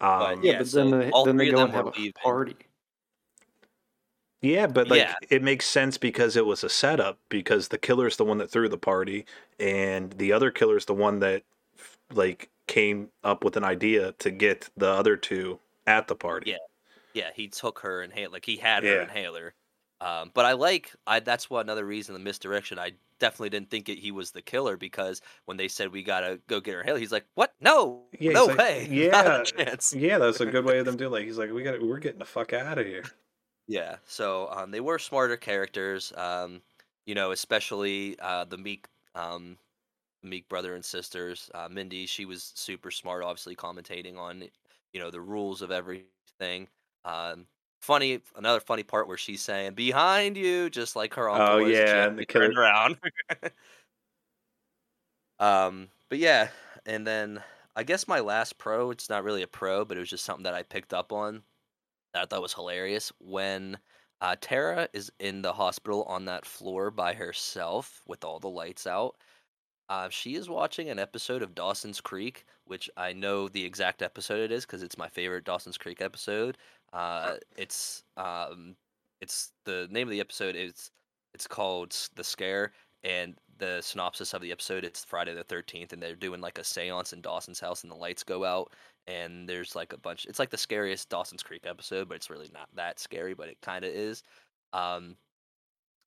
Um, 0.00 0.42
Yeah, 0.42 0.52
Yeah, 0.52 0.58
but 0.58 0.66
so 0.66 0.76
then 0.90 0.98
they 0.98 1.10
all 1.10 1.24
then 1.24 1.36
they 1.36 1.44
three 1.44 1.48
of 1.50 1.54
go 1.54 1.60
them 1.60 1.66
and 1.66 1.74
have 1.76 1.84
were 1.86 1.92
a 1.96 2.12
party. 2.22 2.56
Yeah, 4.40 4.66
but 4.66 4.88
like 4.88 4.98
Yeah. 5.02 5.14
it 5.30 5.40
makes 5.42 5.66
sense 5.66 5.98
because 5.98 6.34
it 6.36 6.44
was 6.46 6.64
a 6.64 6.68
setup 6.68 7.20
because 7.28 7.68
the 7.68 7.78
killer's 7.78 8.16
the 8.16 8.24
one 8.24 8.38
that 8.38 8.50
threw 8.50 8.68
the 8.68 8.76
party 8.78 9.24
and 9.60 10.10
the 10.14 10.32
other 10.32 10.50
killer's 10.50 10.86
the 10.86 10.94
one 10.94 11.20
that 11.20 11.36
f- 11.36 11.44
like 12.14 12.50
came 12.66 13.10
up 13.24 13.44
with 13.44 13.56
an 13.56 13.64
idea 13.64 14.12
to 14.12 14.30
get 14.30 14.70
the 14.76 14.88
other 14.88 15.16
two 15.16 15.60
at 15.86 16.08
the 16.08 16.14
party. 16.16 16.46
Yeah. 16.46 16.56
Yeah, 17.14 17.30
he 17.34 17.48
took 17.48 17.80
her 17.80 18.02
inhaler, 18.02 18.30
like 18.32 18.46
he 18.46 18.56
had 18.58 18.84
her 18.84 18.88
Yeah. 18.88 19.02
inhaler. 19.02 19.54
Um, 20.00 20.30
but 20.34 20.44
I 20.46 20.52
like 20.54 20.94
I 21.06 21.20
that's 21.20 21.50
what 21.50 21.62
another 21.66 21.84
reason 21.86 22.14
the 22.14 22.20
misdirection. 22.20 22.78
I 22.78 22.92
definitely 23.20 23.50
didn't 23.50 23.70
think 23.70 23.88
it, 23.88 23.98
he 23.98 24.12
was 24.12 24.32
the 24.32 24.42
killer 24.42 24.76
because 24.76 25.22
when 25.46 25.56
they 25.58 25.68
said 25.68 25.92
we 25.92 26.02
gotta 26.04 26.40
go 26.48 26.60
get 26.60 26.74
her 26.74 26.80
inhaler, 26.82 26.98
he's 27.00 27.12
like, 27.12 27.26
"What? 27.34 27.54
No, 27.60 28.08
Yeah, 28.18 28.32
no 28.34 28.48
like, 28.48 28.58
way, 28.58 28.88
yeah, 28.88 29.12
not 29.12 29.26
a 29.26 29.40
chance." 29.40 29.96
Yeah, 29.96 30.18
that's 30.18 30.40
a 30.40 30.46
good 30.46 30.64
way 30.64 30.78
of 30.78 30.86
them 30.86 30.96
doing 30.96 31.12
like 31.12 31.24
he's 31.24 31.38
like 31.38 31.50
we 31.52 31.62
got 31.62 31.80
we're 31.82 31.98
getting 31.98 32.18
the 32.18 32.24
fuck 32.24 32.52
out 32.52 32.78
of 32.78 32.86
here. 32.86 33.04
Yeah, 33.66 33.98
so 34.04 34.48
um, 34.50 34.70
they 34.70 34.80
were 34.80 34.98
smarter 34.98 35.36
characters. 35.36 36.12
Um, 36.16 36.62
you 37.06 37.14
know, 37.14 37.30
especially 37.32 38.18
uh, 38.18 38.44
the 38.44 38.58
Meek, 38.58 38.86
um, 39.14 39.58
Meek 40.22 40.48
brother 40.48 40.74
and 40.74 40.84
sisters. 40.84 41.50
Uh, 41.54 41.68
Mindy, 41.70 42.06
she 42.06 42.24
was 42.24 42.52
super 42.54 42.90
smart, 42.90 43.22
obviously 43.22 43.56
commentating 43.56 44.16
on, 44.16 44.44
you 44.92 45.00
know, 45.00 45.10
the 45.10 45.20
rules 45.20 45.62
of 45.62 45.70
everything. 45.70 46.68
Um, 47.04 47.46
funny, 47.80 48.20
another 48.36 48.60
funny 48.60 48.82
part 48.82 49.08
where 49.08 49.16
she's 49.16 49.42
saying 49.42 49.74
"behind 49.74 50.36
you," 50.36 50.70
just 50.70 50.96
like 50.96 51.14
her 51.14 51.28
uncle. 51.28 51.56
Oh, 51.56 51.64
was, 51.64 51.72
yeah, 51.72 52.06
and 52.06 52.18
the 52.18 52.24
turned 52.24 52.54
killer- 52.54 52.62
around. 52.62 52.96
um, 55.38 55.88
but 56.08 56.18
yeah, 56.18 56.48
and 56.86 57.06
then 57.06 57.42
I 57.76 57.82
guess 57.82 58.08
my 58.08 58.20
last 58.20 58.58
pro. 58.58 58.90
It's 58.90 59.10
not 59.10 59.24
really 59.24 59.42
a 59.42 59.48
pro, 59.48 59.84
but 59.84 59.96
it 59.96 60.00
was 60.00 60.10
just 60.10 60.24
something 60.24 60.44
that 60.44 60.54
I 60.54 60.62
picked 60.62 60.94
up 60.94 61.12
on 61.12 61.42
that 62.14 62.22
I 62.22 62.26
thought 62.26 62.42
was 62.42 62.54
hilarious 62.54 63.12
when 63.18 63.78
uh, 64.20 64.36
Tara 64.40 64.88
is 64.92 65.10
in 65.18 65.42
the 65.42 65.52
hospital 65.52 66.04
on 66.04 66.24
that 66.26 66.46
floor 66.46 66.90
by 66.90 67.14
herself 67.14 68.02
with 68.06 68.24
all 68.24 68.38
the 68.38 68.48
lights 68.48 68.86
out. 68.86 69.16
Uh, 69.88 70.08
she 70.08 70.36
is 70.36 70.48
watching 70.48 70.88
an 70.88 70.98
episode 70.98 71.42
of 71.42 71.54
Dawson's 71.54 72.00
Creek, 72.00 72.44
which 72.64 72.88
I 72.96 73.12
know 73.12 73.48
the 73.48 73.64
exact 73.64 74.02
episode 74.02 74.40
it 74.40 74.52
is 74.52 74.64
because 74.64 74.82
it's 74.82 74.96
my 74.96 75.08
favorite 75.08 75.44
Dawson's 75.44 75.78
Creek 75.78 76.00
episode. 76.00 76.56
Uh, 76.92 77.36
it's 77.56 78.02
um, 78.16 78.76
it's 79.20 79.52
the 79.64 79.88
name 79.90 80.06
of 80.08 80.12
the 80.12 80.20
episode 80.20 80.56
is 80.56 80.90
it's 81.34 81.46
called 81.46 81.96
The 82.14 82.24
Scare, 82.24 82.72
and 83.04 83.34
the 83.58 83.80
synopsis 83.82 84.34
of 84.34 84.42
the 84.42 84.52
episode 84.52 84.84
it's 84.84 85.04
Friday 85.04 85.34
the 85.34 85.44
Thirteenth, 85.44 85.92
and 85.92 86.02
they're 86.02 86.14
doing 86.14 86.40
like 86.40 86.58
a 86.58 86.62
séance 86.62 87.12
in 87.12 87.20
Dawson's 87.20 87.60
house, 87.60 87.82
and 87.82 87.90
the 87.90 87.96
lights 87.96 88.22
go 88.22 88.44
out, 88.44 88.72
and 89.06 89.48
there's 89.48 89.74
like 89.74 89.92
a 89.92 89.98
bunch. 89.98 90.26
It's 90.26 90.38
like 90.38 90.50
the 90.50 90.58
scariest 90.58 91.08
Dawson's 91.08 91.42
Creek 91.42 91.66
episode, 91.66 92.08
but 92.08 92.16
it's 92.16 92.30
really 92.30 92.50
not 92.52 92.68
that 92.74 92.98
scary, 92.98 93.34
but 93.34 93.48
it 93.48 93.58
kind 93.62 93.84
of 93.84 93.92
is. 93.92 94.22
Um, 94.72 95.16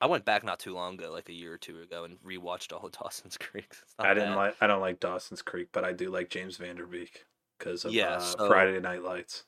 I 0.05 0.07
went 0.07 0.23
back 0.23 0.43
not 0.43 0.59
too 0.59 0.75
long 0.75 0.93
ago, 0.93 1.11
like 1.11 1.29
a 1.29 1.33
year 1.33 1.53
or 1.53 1.57
two 1.57 1.81
ago, 1.81 2.03
and 2.03 2.19
rewatched 2.21 2.71
all 2.71 2.85
of 2.85 2.91
Dawson's 3.01 3.39
Creek. 3.39 3.73
I 3.97 4.13
didn't 4.13 4.33
bad. 4.33 4.35
like 4.35 4.55
I 4.61 4.67
don't 4.67 4.79
like 4.79 4.99
Dawson's 4.99 5.41
Creek, 5.41 5.69
but 5.71 5.83
I 5.83 5.93
do 5.93 6.11
like 6.11 6.29
James 6.29 6.57
Van 6.57 6.75
Der 6.75 6.85
Beek 6.85 7.25
because 7.57 7.85
of 7.85 7.91
Yeah, 7.91 8.17
uh, 8.17 8.19
so- 8.19 8.47
Friday 8.47 8.79
Night 8.79 9.01
Lights. 9.01 9.45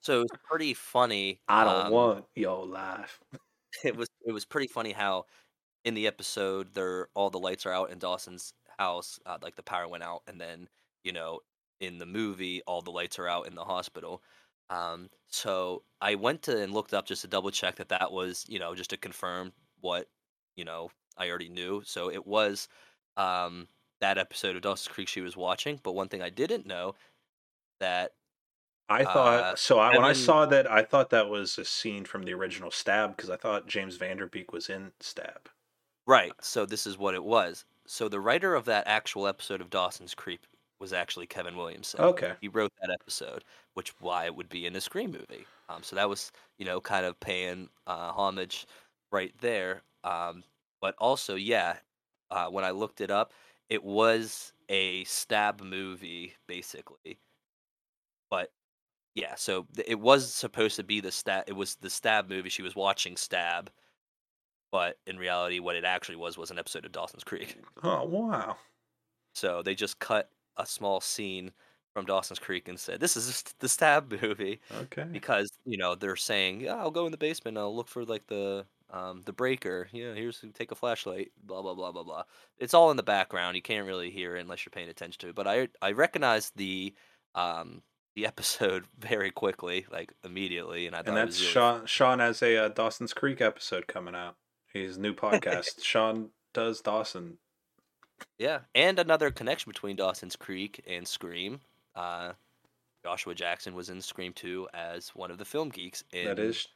So 0.00 0.18
it 0.20 0.22
was 0.30 0.40
pretty 0.44 0.74
funny. 0.74 1.40
I 1.48 1.64
don't 1.64 1.86
um, 1.86 1.92
want 1.92 2.24
your 2.36 2.66
life. 2.66 3.18
it 3.84 3.96
was 3.96 4.08
it 4.26 4.32
was 4.32 4.44
pretty 4.44 4.66
funny 4.66 4.92
how 4.92 5.24
in 5.86 5.94
the 5.94 6.06
episode 6.06 6.74
there 6.74 7.08
all 7.14 7.30
the 7.30 7.38
lights 7.38 7.64
are 7.64 7.72
out 7.72 7.90
in 7.90 7.98
Dawson's 7.98 8.52
house, 8.78 9.18
uh, 9.24 9.38
like 9.40 9.56
the 9.56 9.62
power 9.62 9.88
went 9.88 10.04
out, 10.04 10.20
and 10.26 10.38
then 10.38 10.68
you 11.02 11.12
know 11.12 11.40
in 11.80 11.96
the 11.96 12.06
movie 12.06 12.60
all 12.66 12.82
the 12.82 12.90
lights 12.90 13.18
are 13.18 13.26
out 13.26 13.46
in 13.46 13.54
the 13.54 13.64
hospital. 13.64 14.22
Um, 14.68 15.08
so 15.28 15.82
I 16.02 16.14
went 16.16 16.42
to 16.42 16.62
and 16.62 16.74
looked 16.74 16.92
up 16.92 17.06
just 17.06 17.22
to 17.22 17.28
double 17.28 17.50
check 17.50 17.76
that 17.76 17.88
that 17.88 18.12
was 18.12 18.44
you 18.48 18.58
know 18.58 18.74
just 18.74 18.90
to 18.90 18.98
confirm 18.98 19.52
what 19.80 20.06
you 20.56 20.64
know 20.64 20.90
I 21.16 21.28
already 21.28 21.48
knew. 21.48 21.82
So 21.84 22.10
it 22.10 22.26
was 22.26 22.68
um, 23.16 23.68
that 24.00 24.18
episode 24.18 24.56
of 24.56 24.62
Dawson's 24.62 24.88
Creek 24.88 25.08
she 25.08 25.20
was 25.20 25.36
watching. 25.36 25.80
But 25.82 25.94
one 25.94 26.08
thing 26.08 26.22
I 26.22 26.30
didn't 26.30 26.66
know 26.66 26.94
that 27.80 28.12
I 28.88 29.04
thought 29.04 29.40
uh, 29.40 29.56
so. 29.56 29.78
I, 29.78 29.90
when 29.90 30.04
I 30.04 30.12
saw 30.12 30.46
that, 30.46 30.70
I 30.70 30.82
thought 30.82 31.10
that 31.10 31.28
was 31.28 31.58
a 31.58 31.64
scene 31.64 32.04
from 32.04 32.22
the 32.22 32.32
original 32.34 32.70
Stab 32.70 33.16
because 33.16 33.30
I 33.30 33.36
thought 33.36 33.66
James 33.66 33.96
Van 33.96 34.16
Der 34.16 34.26
Beek 34.26 34.52
was 34.52 34.70
in 34.70 34.92
Stab. 35.00 35.48
Right. 36.06 36.32
So 36.40 36.64
this 36.64 36.86
is 36.86 36.96
what 36.96 37.14
it 37.14 37.22
was. 37.22 37.64
So 37.86 38.08
the 38.08 38.20
writer 38.20 38.54
of 38.54 38.64
that 38.64 38.84
actual 38.86 39.26
episode 39.26 39.60
of 39.60 39.70
Dawson's 39.70 40.14
Creek 40.14 40.40
was 40.80 40.92
actually 40.92 41.26
Kevin 41.26 41.56
Williamson. 41.56 42.00
Okay. 42.00 42.32
He 42.40 42.48
wrote 42.48 42.72
that 42.80 42.90
episode, 42.90 43.44
which 43.74 43.92
why 44.00 44.24
it 44.24 44.34
would 44.34 44.48
be 44.48 44.66
in 44.66 44.76
a 44.76 44.80
Scream 44.80 45.10
movie. 45.10 45.46
Um, 45.68 45.82
so 45.82 45.96
that 45.96 46.08
was 46.08 46.32
you 46.56 46.64
know 46.64 46.80
kind 46.80 47.04
of 47.04 47.18
paying 47.20 47.68
uh, 47.86 48.12
homage 48.12 48.66
right 49.10 49.34
there. 49.38 49.82
Um, 50.04 50.44
but 50.80 50.94
also, 50.98 51.34
yeah, 51.34 51.78
uh, 52.30 52.48
when 52.48 52.64
I 52.64 52.70
looked 52.70 53.00
it 53.00 53.10
up, 53.10 53.32
it 53.68 53.82
was 53.84 54.52
a 54.68 55.04
stab 55.04 55.60
movie 55.62 56.34
basically. 56.46 57.20
But 58.30 58.52
yeah, 59.14 59.34
so 59.36 59.64
th- 59.74 59.88
it 59.88 60.00
was 60.00 60.32
supposed 60.34 60.76
to 60.76 60.84
be 60.84 61.00
the 61.00 61.12
stab. 61.12 61.44
It 61.48 61.54
was 61.54 61.76
the 61.76 61.90
stab 61.90 62.28
movie. 62.28 62.50
She 62.50 62.62
was 62.62 62.76
watching 62.76 63.16
Stab, 63.16 63.72
but 64.70 64.98
in 65.06 65.18
reality, 65.18 65.58
what 65.60 65.76
it 65.76 65.84
actually 65.84 66.16
was 66.16 66.36
was 66.38 66.50
an 66.50 66.58
episode 66.58 66.84
of 66.86 66.92
Dawson's 66.92 67.24
Creek. 67.24 67.58
Oh 67.82 68.04
wow. 68.04 68.58
So 69.34 69.62
they 69.62 69.74
just 69.74 69.98
cut 69.98 70.30
a 70.56 70.66
small 70.66 71.00
scene 71.00 71.52
from 71.94 72.04
Dawson's 72.06 72.38
Creek 72.38 72.68
and 72.68 72.78
said, 72.78 73.00
"This 73.00 73.16
is 73.16 73.42
the 73.60 73.68
Stab 73.68 74.10
movie," 74.22 74.60
Okay. 74.70 75.08
because 75.12 75.50
you 75.64 75.76
know 75.78 75.94
they're 75.94 76.16
saying, 76.16 76.60
"Yeah, 76.62 76.76
I'll 76.76 76.90
go 76.90 77.06
in 77.06 77.12
the 77.12 77.18
basement. 77.18 77.58
I'll 77.58 77.74
look 77.74 77.88
for 77.88 78.04
like 78.04 78.26
the 78.26 78.66
um 78.90 79.22
the 79.24 79.32
breaker. 79.32 79.88
Yeah, 79.92 80.14
here's 80.14 80.44
take 80.54 80.72
a 80.72 80.74
flashlight. 80.74 81.32
Blah 81.42 81.62
blah 81.62 81.74
blah 81.74 81.92
blah 81.92 82.04
blah. 82.04 82.22
It's 82.58 82.74
all 82.74 82.90
in 82.90 82.96
the 82.96 83.02
background. 83.02 83.56
You 83.56 83.62
can't 83.62 83.86
really 83.86 84.10
hear 84.10 84.36
it 84.36 84.40
unless 84.40 84.64
you're 84.64 84.70
paying 84.70 84.88
attention 84.88 85.20
to 85.20 85.28
it. 85.28 85.34
But 85.34 85.46
I 85.46 85.68
I 85.82 85.92
recognized 85.92 86.56
the 86.56 86.94
um 87.34 87.82
the 88.14 88.26
episode 88.26 88.84
very 88.98 89.30
quickly, 89.30 89.86
like 89.90 90.12
immediately, 90.24 90.86
and 90.86 90.94
I 90.96 91.00
thought 91.00 91.08
And 91.08 91.16
that's 91.16 91.40
really 91.40 91.52
Sean. 91.52 91.86
Sean 91.86 92.18
has 92.18 92.42
a 92.42 92.64
uh, 92.64 92.68
Dawson's 92.68 93.12
Creek 93.12 93.40
episode 93.40 93.86
coming 93.86 94.14
out. 94.14 94.36
His 94.72 94.98
new 94.98 95.14
podcast. 95.14 95.82
Sean 95.82 96.30
does 96.52 96.80
Dawson. 96.80 97.38
Yeah, 98.38 98.60
and 98.74 98.98
another 98.98 99.30
connection 99.30 99.70
between 99.70 99.96
Dawson's 99.96 100.36
Creek 100.36 100.82
and 100.86 101.06
Scream. 101.06 101.60
Uh, 101.94 102.32
Joshua 103.04 103.34
Jackson 103.34 103.74
was 103.74 103.88
in 103.88 104.02
Scream 104.02 104.32
2 104.32 104.68
as 104.74 105.10
one 105.10 105.30
of 105.30 105.38
the 105.38 105.44
film 105.44 105.68
geeks 105.68 106.02
in 106.12 106.26
That 106.26 106.38
is 106.38 106.66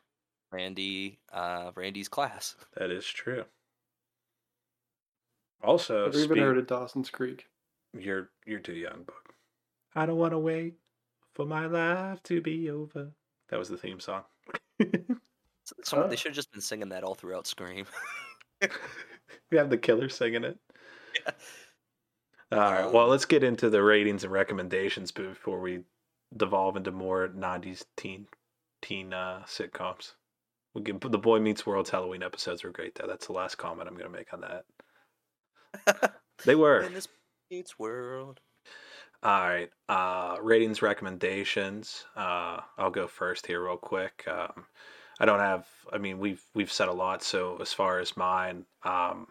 Randy 0.53 1.19
uh, 1.33 1.73
Randy's 1.75 2.09
class. 2.09 2.55
that 2.77 2.91
is 2.91 3.07
true. 3.07 3.45
Also, 5.63 6.07
Never 6.07 6.19
even 6.19 6.31
speak- 6.31 6.43
heard 6.43 6.59
of 6.59 6.67
Dawson's 6.67 7.11
Creek. 7.11 7.47
you're 7.97 8.31
you're 8.47 8.61
too 8.61 8.75
young, 8.75 9.05
book. 9.05 9.35
I 9.95 10.07
don't 10.07 10.17
want 10.17 10.33
to 10.33 10.39
wait 10.39 10.75
for 11.35 11.47
my 11.47 11.67
life 11.67 12.23
to 12.25 12.41
be 12.41 12.71
over. 12.71 13.13
That 13.51 13.59
was 13.59 13.69
the 13.69 13.77
theme 13.79 14.01
song. 14.01 14.23
So, 15.65 15.77
someone, 15.85 16.07
Oh. 16.07 16.11
They 16.11 16.17
should 16.17 16.31
have 16.31 16.37
just 16.37 16.51
been 16.51 16.61
singing 16.61 16.89
that 16.89 17.05
all 17.05 17.15
throughout 17.15 17.47
Scream. 17.47 17.87
we 19.53 19.57
have 19.57 19.71
the 19.71 19.79
killer 19.79 20.09
singing 20.09 20.43
it. 20.43 20.59
Yeah. 21.25 21.33
All 22.51 22.59
right. 22.59 22.85
Um, 22.87 22.93
Well, 22.93 23.07
let's 23.07 23.27
get 23.27 23.45
into 23.45 23.71
the 23.71 23.81
ratings 23.81 24.25
and 24.25 24.33
recommendations 24.33 25.13
before 25.13 25.61
we 25.61 25.85
devolve 26.37 26.77
into 26.77 26.91
more 26.91 27.29
'90s 27.29 27.85
teen 27.97 28.27
teen 28.83 29.13
uh, 29.15 29.45
sitcoms. 29.47 30.15
We 30.75 30.83
can 30.83 30.99
the 30.99 31.19
Boy 31.19 31.41
Meets 31.41 31.67
World's 31.67 31.91
Halloween 31.91 32.23
episodes 32.23 32.65
were 32.65 32.71
great. 32.71 32.95
Though 32.95 33.07
that's 33.07 33.27
the 33.27 33.33
last 33.33 33.57
comment 33.57 33.89
I'm 33.89 33.97
going 33.97 34.11
to 34.11 34.17
make 34.17 34.33
on 34.33 34.43
that. 34.43 36.13
They 36.45 36.57
were. 36.57 36.81
in 36.81 36.95
this 36.95 37.07
it's 37.51 37.79
world. 37.79 38.41
All 39.23 39.41
right. 39.41 39.71
Uh, 39.89 40.37
ratings 40.41 40.83
recommendations. 40.83 42.05
Uh, 42.17 42.61
I'll 42.77 42.91
go 42.91 43.07
first 43.07 43.47
here, 43.47 43.63
real 43.65 43.77
quick. 43.77 44.27
Um, 44.27 44.65
I 45.21 45.25
don't 45.25 45.39
have. 45.39 45.69
I 45.93 45.99
mean, 45.99 46.19
we've 46.19 46.43
we've 46.55 46.73
said 46.73 46.89
a 46.89 46.93
lot. 46.93 47.23
So 47.23 47.59
as 47.61 47.73
far 47.73 48.01
as 48.01 48.17
mine, 48.17 48.65
um, 48.83 49.29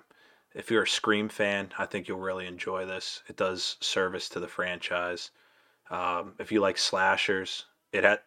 if 0.55 0.71
you're 0.71 0.83
a 0.83 0.87
Scream 0.87 1.27
fan, 1.27 1.69
I 1.77 1.85
think 1.85 2.07
you'll 2.07 2.19
really 2.19 2.47
enjoy 2.47 2.85
this. 2.85 3.23
It 3.27 3.35
does 3.35 3.77
service 3.81 4.29
to 4.29 4.39
the 4.39 4.47
franchise. 4.47 5.31
Um, 5.89 6.33
if 6.39 6.51
you 6.51 6.61
like 6.61 6.77
slashers, 6.77 7.65
it 7.91 8.03
had 8.05 8.19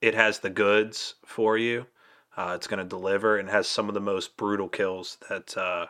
it 0.00 0.14
has 0.14 0.38
the 0.38 0.50
goods 0.50 1.16
for 1.26 1.58
you. 1.58 1.86
Uh, 2.36 2.52
it's 2.54 2.66
going 2.66 2.78
to 2.78 2.88
deliver 2.88 3.36
and 3.38 3.48
has 3.48 3.68
some 3.68 3.88
of 3.88 3.94
the 3.94 4.00
most 4.00 4.36
brutal 4.36 4.68
kills 4.68 5.18
that 5.28 5.56
uh, 5.56 5.86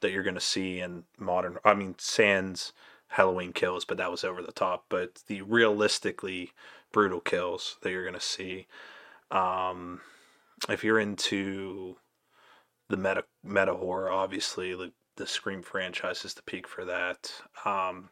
that 0.00 0.10
you're 0.10 0.22
going 0.22 0.34
to 0.34 0.40
see 0.40 0.80
in 0.80 1.04
modern. 1.18 1.58
I 1.64 1.74
mean, 1.74 1.94
sans 1.98 2.72
Halloween 3.08 3.52
kills, 3.52 3.84
but 3.84 3.98
that 3.98 4.10
was 4.10 4.24
over 4.24 4.42
the 4.42 4.52
top. 4.52 4.86
But 4.88 5.22
the 5.26 5.42
realistically 5.42 6.52
brutal 6.92 7.20
kills 7.20 7.76
that 7.82 7.90
you're 7.90 8.04
going 8.04 8.14
to 8.14 8.20
see. 8.20 8.66
Um, 9.30 10.00
if 10.68 10.82
you're 10.84 10.98
into 10.98 11.96
the 12.88 12.96
meta 12.96 13.24
meta 13.44 13.74
horror, 13.74 14.10
obviously 14.10 14.74
the, 14.74 14.92
the 15.16 15.26
Scream 15.26 15.62
franchise 15.62 16.24
is 16.24 16.34
the 16.34 16.42
peak 16.42 16.66
for 16.66 16.84
that. 16.84 17.32
Um, 17.64 18.10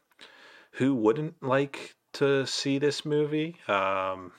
who 0.72 0.94
wouldn't 0.94 1.42
like 1.42 1.96
to 2.14 2.46
see 2.46 2.78
this 2.78 3.04
movie? 3.04 3.56
Um, 3.66 4.32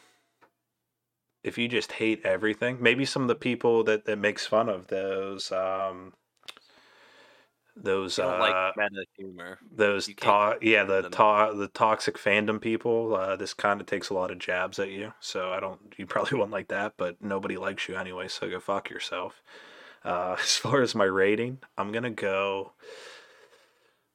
if 1.43 1.57
you 1.57 1.67
just 1.67 1.93
hate 1.93 2.25
everything, 2.25 2.77
maybe 2.81 3.05
some 3.05 3.21
of 3.23 3.27
the 3.27 3.35
people 3.35 3.83
that 3.85 4.05
that 4.05 4.17
makes 4.17 4.45
fun 4.45 4.69
of 4.69 4.87
those 4.87 5.51
um, 5.51 6.13
those 7.75 8.19
uh, 8.19 8.37
like 8.39 8.75
meta 8.77 9.05
humor. 9.15 9.57
those 9.71 10.07
to- 10.07 10.57
yeah 10.61 10.83
the 10.83 11.03
to- 11.03 11.53
the 11.55 11.69
toxic 11.73 12.17
fandom 12.17 12.59
people 12.59 13.15
uh, 13.15 13.35
this 13.35 13.53
kind 13.53 13.79
of 13.79 13.87
takes 13.87 14.09
a 14.09 14.13
lot 14.13 14.31
of 14.31 14.39
jabs 14.39 14.79
at 14.79 14.89
you 14.89 15.13
so 15.19 15.51
i 15.53 15.59
don't 15.59 15.93
you 15.97 16.05
probably 16.05 16.37
won't 16.39 16.51
like 16.51 16.67
that 16.67 16.93
but 16.97 17.15
nobody 17.21 17.57
likes 17.57 17.87
you 17.87 17.95
anyway 17.95 18.27
so 18.27 18.49
go 18.49 18.59
fuck 18.59 18.89
yourself. 18.89 19.41
Uh, 20.03 20.35
as 20.41 20.55
far 20.57 20.81
as 20.81 20.93
my 20.93 21.05
rating 21.05 21.57
i'm 21.77 21.91
gonna 21.91 22.09
go 22.09 22.73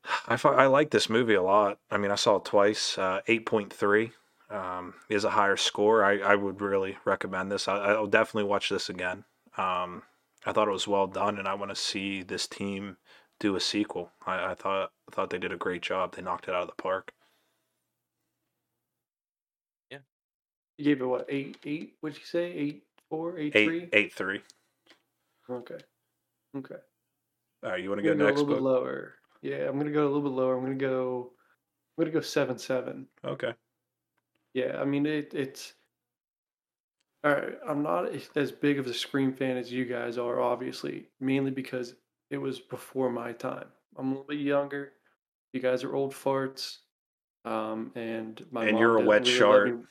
I, 0.29 0.39
I 0.45 0.67
like 0.67 0.91
this 0.91 1.09
movie 1.09 1.35
a 1.35 1.43
lot. 1.43 1.79
I 1.91 1.97
mean 1.97 2.11
i 2.11 2.17
saw 2.17 2.37
it 2.37 2.45
twice 2.45 2.99
uh, 2.99 3.21
8.3 3.27 4.13
um, 4.55 4.94
is 5.09 5.24
a 5.24 5.31
higher 5.31 5.56
score 5.56 6.05
I, 6.05 6.18
I 6.18 6.35
would 6.36 6.60
really 6.60 6.97
recommend 7.05 7.51
this 7.51 7.68
I, 7.68 7.76
i'll 7.93 8.06
definitely 8.06 8.48
watch 8.48 8.68
this 8.68 8.89
again 8.89 9.24
um, 9.56 10.02
i 10.47 10.52
thought 10.52 10.68
it 10.68 10.72
was 10.72 10.89
well 10.89 11.06
done 11.06 11.39
and 11.39 11.48
i 11.48 11.55
want 11.55 11.70
to 11.70 11.76
see 11.76 12.22
this 12.22 12.47
team 12.47 12.97
do 13.40 13.56
a 13.56 13.60
sequel. 13.60 14.10
I, 14.26 14.52
I 14.52 14.55
thought 14.55 14.90
I 15.09 15.14
thought 15.14 15.31
they 15.31 15.39
did 15.39 15.52
a 15.52 15.56
great 15.56 15.82
job. 15.82 16.14
They 16.14 16.22
knocked 16.22 16.48
it 16.48 16.55
out 16.55 16.62
of 16.62 16.68
the 16.68 16.82
park. 16.82 17.12
Yeah, 19.90 19.98
you 20.78 20.85
gave 20.85 21.01
it 21.01 21.05
what 21.06 21.26
eight 21.28 21.59
eight? 21.64 21.94
What'd 22.01 22.18
you 22.18 22.24
say? 22.24 22.52
Eight 22.52 22.82
four, 23.10 23.39
eight, 23.39 23.55
Eight 23.56 23.66
three? 23.66 23.89
eight 23.93 24.12
three. 24.12 24.40
Okay. 25.51 25.78
Okay. 26.56 26.76
All 27.64 27.70
right, 27.70 27.82
you 27.82 27.89
want 27.89 28.01
to 28.01 28.02
go 28.02 28.12
gonna 28.12 28.24
a 28.24 28.26
next? 28.28 28.40
little 28.40 28.55
bit 28.55 28.62
lower. 28.62 29.14
Yeah, 29.43 29.68
I'm 29.68 29.78
gonna 29.78 29.90
go 29.90 30.05
a 30.05 30.10
little 30.10 30.22
bit 30.22 30.32
lower. 30.32 30.56
I'm 30.56 30.62
gonna 30.62 30.74
go. 30.76 31.32
I'm 31.98 32.05
gonna 32.05 32.14
go 32.14 32.20
seven 32.20 32.59
seven. 32.59 33.06
Okay. 33.24 33.52
Yeah, 34.55 34.81
I 34.81 34.85
mean 34.85 35.05
it. 35.05 35.35
It's. 35.35 35.74
All 37.24 37.32
right, 37.32 37.55
I'm 37.66 37.82
not 37.82 38.09
as- 38.36 38.52
big 38.52 38.78
of 38.78 38.86
a 38.86 38.94
Scream 38.94 39.32
fan 39.32 39.56
as 39.56 39.72
you 39.72 39.86
guys 39.86 40.18
are, 40.18 40.40
obviously, 40.40 41.06
mainly 41.20 41.51
because 41.51 41.94
it 42.31 42.36
was 42.36 42.60
before 42.60 43.10
my 43.10 43.32
time. 43.32 43.66
I'm 43.97 44.09
a 44.09 44.10
little 44.10 44.26
bit 44.26 44.40
younger. 44.40 44.93
You 45.55 45.60
guys 45.60 45.85
are 45.85 45.94
old 45.94 46.12
farts, 46.12 46.78
um, 47.47 47.93
and 47.94 48.44
my 48.51 48.66
and 48.66 48.78
you're 48.78 48.98
a 48.98 49.05
wet 49.05 49.22
really 49.22 49.39
shark. 49.39 49.68
me- 49.68 49.85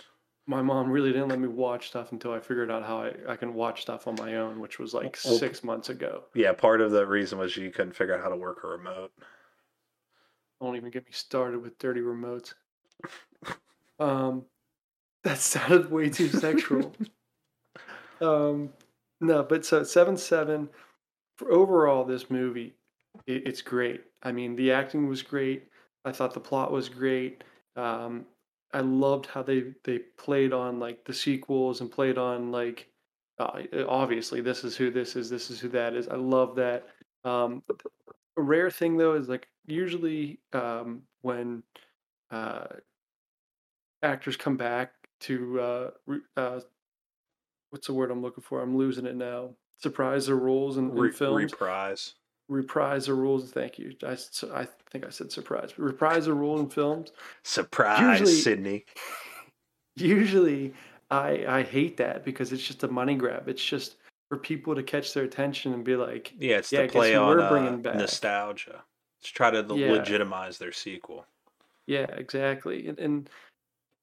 my 0.46 0.62
mom 0.62 0.92
really 0.92 1.14
didn't 1.14 1.30
let 1.30 1.40
me 1.40 1.48
watch 1.48 1.88
stuff 1.88 2.12
until 2.12 2.34
I 2.34 2.40
figured 2.42 2.70
out 2.70 2.84
how 2.84 2.98
I, 3.02 3.14
I 3.30 3.36
can 3.38 3.54
watch 3.54 3.82
stuff 3.82 4.08
on 4.08 4.16
my 4.16 4.36
own, 4.36 4.60
which 4.60 4.78
was 4.78 4.94
like 4.94 5.18
Well, 5.24 5.38
six 5.38 5.64
months 5.64 5.88
ago. 5.90 6.26
Yeah, 6.36 6.52
part 6.52 6.82
of 6.82 6.92
the 6.92 7.08
reason 7.08 7.40
was 7.40 7.56
you 7.56 7.72
couldn't 7.72 7.94
figure 7.96 8.14
out 8.14 8.22
how 8.22 8.30
to 8.30 8.36
work 8.36 8.64
a 8.66 8.68
remote. 8.68 9.12
Don't 10.62 10.76
even 10.76 10.92
get 10.92 11.06
me 11.06 11.12
started 11.14 11.62
with 11.62 11.78
dirty 11.80 12.02
remotes. 12.02 12.54
Um, 14.00 14.46
that 15.24 15.40
sounded 15.40 15.92
way 15.92 16.10
too 16.10 16.30
sexual. 16.30 16.94
um, 18.22 18.70
no, 19.22 19.44
but 19.44 19.66
so 19.66 19.84
seven 19.84 20.18
seven 20.18 20.70
for 21.38 21.52
overall 21.52 22.04
this 22.04 22.30
movie, 22.30 22.74
it, 23.26 23.48
it's 23.48 23.62
great. 23.62 24.04
I 24.22 24.32
mean, 24.32 24.56
the 24.56 24.72
acting 24.72 25.08
was 25.08 25.22
great. 25.22 25.68
I 26.06 26.12
thought 26.12 26.34
the 26.34 26.40
plot 26.40 26.72
was 26.72 26.90
great. 26.90 27.44
Um, 27.76 28.26
I 28.74 28.82
loved 28.82 29.28
how 29.28 29.44
they 29.44 29.74
they 29.84 30.00
played 30.18 30.52
on 30.52 30.80
like 30.80 31.06
the 31.06 31.14
sequels 31.14 31.82
and 31.82 31.92
played 31.92 32.18
on 32.18 32.52
like 32.52 32.88
uh, 33.40 33.62
obviously 33.88 34.42
this 34.42 34.64
is 34.64 34.76
who 34.76 34.92
this 34.92 35.16
is, 35.16 35.30
this 35.30 35.50
is 35.50 35.60
who 35.60 35.70
that 35.70 35.94
is. 35.94 36.08
I 36.08 36.16
love 36.16 36.56
that. 36.56 36.88
Um, 37.24 37.64
a 38.38 38.42
rare 38.42 38.70
thing 38.70 38.98
though 38.98 39.14
is 39.14 39.30
like 39.30 39.48
usually 39.68 40.40
um, 40.54 41.04
when 41.22 41.64
uh, 42.32 42.66
actors 44.02 44.36
come 44.36 44.58
back 44.58 44.94
to 45.24 45.60
uh, 45.62 45.90
re- 46.06 46.20
uh, 46.38 46.60
what's 47.72 47.88
the 47.88 47.94
word 47.94 48.12
I'm 48.12 48.22
looking 48.22 48.44
for? 48.44 48.62
I'm 48.62 48.78
losing 48.78 49.06
it 49.06 49.16
now. 49.16 49.50
Surprise 49.82 50.28
their 50.28 50.36
roles 50.38 50.78
in, 50.78 50.90
in 50.92 50.96
Re- 50.96 51.12
films. 51.12 51.52
reprise. 51.52 52.14
reprise 52.48 53.08
their 53.08 53.16
roles. 53.16 53.52
Thank 53.52 53.78
you. 53.80 53.94
I, 54.06 54.18
I 54.54 54.68
think 54.92 55.06
I 55.06 55.10
said 55.10 55.32
surprise. 55.32 55.78
Reprise 55.78 56.26
their 56.26 56.36
role 56.36 56.60
in 56.60 56.70
films. 56.70 57.12
Surprise, 57.44 58.20
Usually- 58.22 58.36
Sidney. 58.40 58.86
Usually, 59.96 60.74
I 61.12 61.46
I 61.48 61.64
hate 61.64 61.98
that 61.98 62.26
because 62.26 62.52
it's 62.52 62.64
just 62.66 62.84
a 62.84 62.88
money 62.88 63.16
grab. 63.16 63.48
It's 63.48 63.64
just 63.64 63.96
for 64.30 64.38
people 64.38 64.74
to 64.74 64.82
catch 64.82 65.14
their 65.14 65.24
attention 65.24 65.74
and 65.74 65.84
be 65.84 65.96
like, 65.96 66.34
Yeah, 66.40 66.58
it's 66.58 66.72
Yeah, 66.72 66.82
to 66.82 66.88
guess 66.88 66.94
play 66.94 67.16
on 67.16 67.28
we're 67.28 67.42
uh, 67.42 67.50
bringing 67.50 67.82
back? 67.82 67.96
nostalgia. 67.96 68.84
It's 69.20 69.30
try 69.30 69.52
to 69.52 69.64
Yeah. 69.76 69.92
legitimize 69.92 70.58
their 70.58 70.72
sequel. 70.72 71.26
Yeah, 71.86 72.08
exactly. 72.18 72.88
And, 72.88 72.98
and 73.00 73.30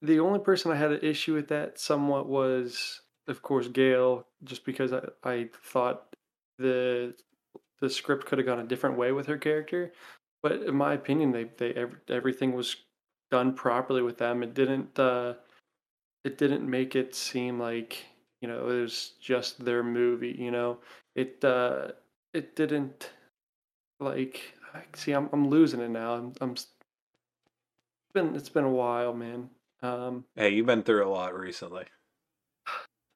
the 0.02 0.20
only 0.20 0.39
person 0.40 0.70
I 0.72 0.77
had 0.77 0.93
an 0.93 1.01
issue 1.02 1.35
with 1.35 1.48
that 1.48 1.78
somewhat 1.78 2.28
was, 2.28 3.02
of 3.28 3.43
course, 3.43 3.68
Gale, 3.68 4.27
just 4.44 4.64
because 4.64 4.93
I, 4.93 5.02
I 5.24 5.48
thought 5.64 6.14
the 6.59 7.14
the 7.81 7.90
script 7.90 8.27
could 8.27 8.39
have 8.39 8.47
gone 8.47 8.60
a 8.60 8.66
different 8.66 8.97
way 8.98 9.12
with 9.12 9.27
her 9.27 9.39
character. 9.39 9.93
but 10.43 10.52
in 10.64 10.74
my 10.77 10.94
opinion, 10.94 11.32
they 11.32 11.44
they 11.59 11.72
ev- 11.74 12.01
everything 12.09 12.52
was 12.55 12.77
done 13.31 13.55
properly 13.55 14.02
with 14.02 14.18
them. 14.18 14.43
It 14.43 14.55
didn't 14.55 14.98
uh, 14.98 15.35
it 16.24 16.39
didn't 16.39 16.68
make 16.68 16.97
it 16.97 17.14
seem 17.14 17.59
like 17.60 18.05
you 18.40 18.48
know 18.48 18.68
it 18.68 18.82
was 18.82 19.12
just 19.20 19.64
their 19.64 19.82
movie. 19.82 20.36
You 20.39 20.51
know, 20.51 20.78
it 21.16 21.44
uh, 21.44 21.93
it 22.35 22.56
didn't 22.56 23.10
like 24.01 24.55
see. 24.94 25.12
I'm 25.12 25.28
I'm 25.32 25.48
losing 25.48 25.81
it 25.81 25.90
now. 25.90 26.14
I'm 26.14 26.32
I'm. 26.40 26.52
It's 26.52 26.68
been 28.14 28.35
it's 28.36 28.48
been 28.48 28.64
a 28.64 28.70
while, 28.70 29.14
man. 29.14 29.51
Um, 29.82 30.24
Hey, 30.36 30.51
you've 30.51 30.66
been 30.66 30.82
through 30.82 31.07
a 31.07 31.11
lot 31.11 31.39
recently. 31.39 31.85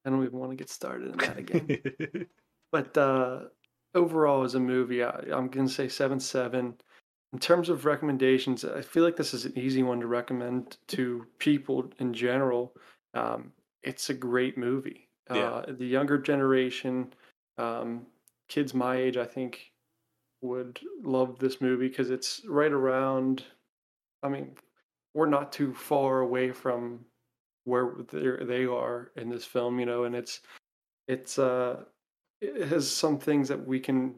I 0.05 0.11
don't 0.11 0.25
even 0.25 0.39
want 0.39 0.51
to 0.53 0.57
get 0.57 0.69
started 0.69 1.13
in 1.13 1.19
that 1.19 1.39
again. 1.39 2.27
but 2.73 2.97
uh, 2.97 3.41
overall, 3.95 4.45
as 4.45 4.55
a 4.55 4.61
movie, 4.61 5.03
I, 5.03 5.11
I'm 5.33 5.49
gonna 5.49 5.69
say 5.69 5.89
seven 5.89 6.21
seven. 6.21 6.75
In 7.33 7.39
terms 7.39 7.69
of 7.69 7.85
recommendations, 7.85 8.65
I 8.65 8.83
feel 8.83 9.03
like 9.03 9.17
this 9.17 9.35
is 9.35 9.45
an 9.45 9.59
easy 9.59 9.83
one 9.83 10.01
to 10.01 10.07
recommend 10.07 10.77
to 10.89 11.27
people 11.39 11.91
in 11.99 12.15
general. 12.15 12.75
Um, 13.15 13.53
it's 13.83 14.11
a 14.11 14.15
great 14.15 14.57
movie. 14.57 15.09
Yeah. 15.31 15.51
Uh, 15.51 15.73
the 15.77 15.87
younger 15.87 16.19
generation, 16.19 17.13
um, 17.59 18.07
kids 18.49 18.75
my 18.75 18.97
age, 18.97 19.17
I 19.17 19.25
think, 19.25 19.73
would 20.43 20.79
love 21.03 21.39
this 21.39 21.61
movie 21.61 21.89
because 21.89 22.11
it's 22.11 22.43
right 22.47 22.71
around. 22.71 23.43
I 24.23 24.29
mean, 24.29 24.55
we're 25.15 25.27
not 25.27 25.53
too 25.53 25.73
far 25.73 26.21
away 26.21 26.53
from 26.53 27.07
where 27.65 27.95
they're- 28.11 29.11
in 29.17 29.29
this 29.31 29.45
film, 29.45 29.81
you 29.81 29.87
know, 29.87 30.05
and 30.05 30.15
it's 30.15 30.41
it's 31.09 31.39
uh 31.39 31.85
it 32.41 32.69
has 32.69 32.91
some 32.91 33.19
things 33.19 33.49
that 33.49 33.67
we 33.67 33.81
can 33.81 34.17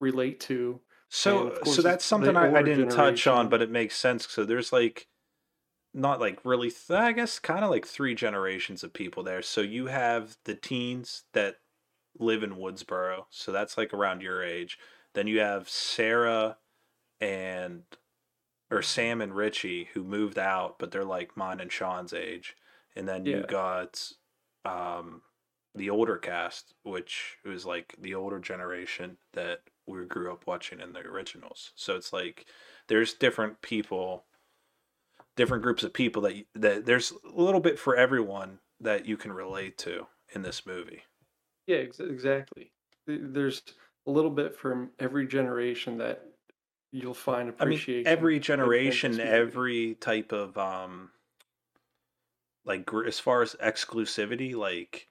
relate 0.00 0.40
to. 0.40 0.80
So, 1.08 1.58
so 1.64 1.82
that's 1.82 2.04
something 2.04 2.36
I, 2.36 2.52
I 2.58 2.62
didn't 2.62 2.88
touch 2.90 3.26
on, 3.26 3.48
but 3.48 3.62
it 3.62 3.70
makes 3.70 3.96
sense. 3.96 4.28
So 4.28 4.44
there's 4.44 4.72
like, 4.72 5.08
not 5.92 6.20
like 6.20 6.38
really, 6.44 6.70
th- 6.70 6.90
I 6.98 7.12
guess, 7.12 7.38
kind 7.40 7.64
of 7.64 7.70
like 7.70 7.84
three 7.86 8.14
generations 8.14 8.82
of 8.84 8.92
people 8.92 9.22
there. 9.24 9.42
So 9.42 9.60
you 9.60 9.86
have 9.86 10.36
the 10.44 10.54
teens 10.54 11.24
that 11.32 11.56
live 12.18 12.42
in 12.42 12.54
Woodsboro, 12.56 13.24
so 13.30 13.50
that's 13.52 13.76
like 13.76 13.92
around 13.92 14.22
your 14.22 14.42
age. 14.42 14.78
Then 15.14 15.26
you 15.26 15.40
have 15.40 15.68
Sarah 15.68 16.56
and 17.20 17.82
or 18.70 18.82
Sam 18.82 19.20
and 19.20 19.34
Richie 19.34 19.88
who 19.94 20.04
moved 20.04 20.38
out, 20.38 20.78
but 20.78 20.90
they're 20.90 21.04
like 21.04 21.36
mine 21.36 21.60
and 21.60 21.72
Sean's 21.72 22.12
age. 22.12 22.56
And 22.96 23.08
then 23.08 23.24
you 23.24 23.44
got 23.48 24.12
um 24.64 25.22
the 25.74 25.90
older 25.90 26.16
cast, 26.16 26.74
which 26.82 27.38
was 27.44 27.64
like 27.64 27.94
the 28.00 28.14
older 28.14 28.38
generation 28.38 29.16
that 29.32 29.60
we 29.86 30.04
grew 30.04 30.32
up 30.32 30.46
watching 30.46 30.80
in 30.80 30.92
the 30.92 31.00
originals. 31.00 31.72
So 31.76 31.96
it's 31.96 32.12
like 32.12 32.46
there's 32.88 33.14
different 33.14 33.62
people, 33.62 34.24
different 35.36 35.62
groups 35.62 35.82
of 35.82 35.92
people 35.92 36.22
that 36.22 36.44
that 36.54 36.86
there's 36.86 37.12
a 37.12 37.40
little 37.40 37.60
bit 37.60 37.78
for 37.78 37.96
everyone 37.96 38.58
that 38.80 39.06
you 39.06 39.16
can 39.16 39.32
relate 39.32 39.78
to 39.78 40.06
in 40.34 40.42
this 40.42 40.66
movie. 40.66 41.02
Yeah, 41.66 41.78
ex- 41.78 42.00
exactly. 42.00 42.72
There's 43.06 43.62
a 44.06 44.10
little 44.10 44.30
bit 44.30 44.56
from 44.56 44.90
every 44.98 45.26
generation 45.26 45.98
that 45.98 46.24
you'll 46.92 47.14
find 47.14 47.48
I 47.58 47.64
mean, 47.64 47.78
appreciation. 47.78 48.06
every 48.06 48.38
generation, 48.40 49.20
every 49.20 49.94
type 49.94 50.32
of 50.32 50.56
um, 50.58 51.10
like 52.64 52.84
gr- 52.86 53.06
as 53.06 53.18
far 53.18 53.42
as 53.42 53.54
exclusivity, 53.56 54.54
like 54.54 55.08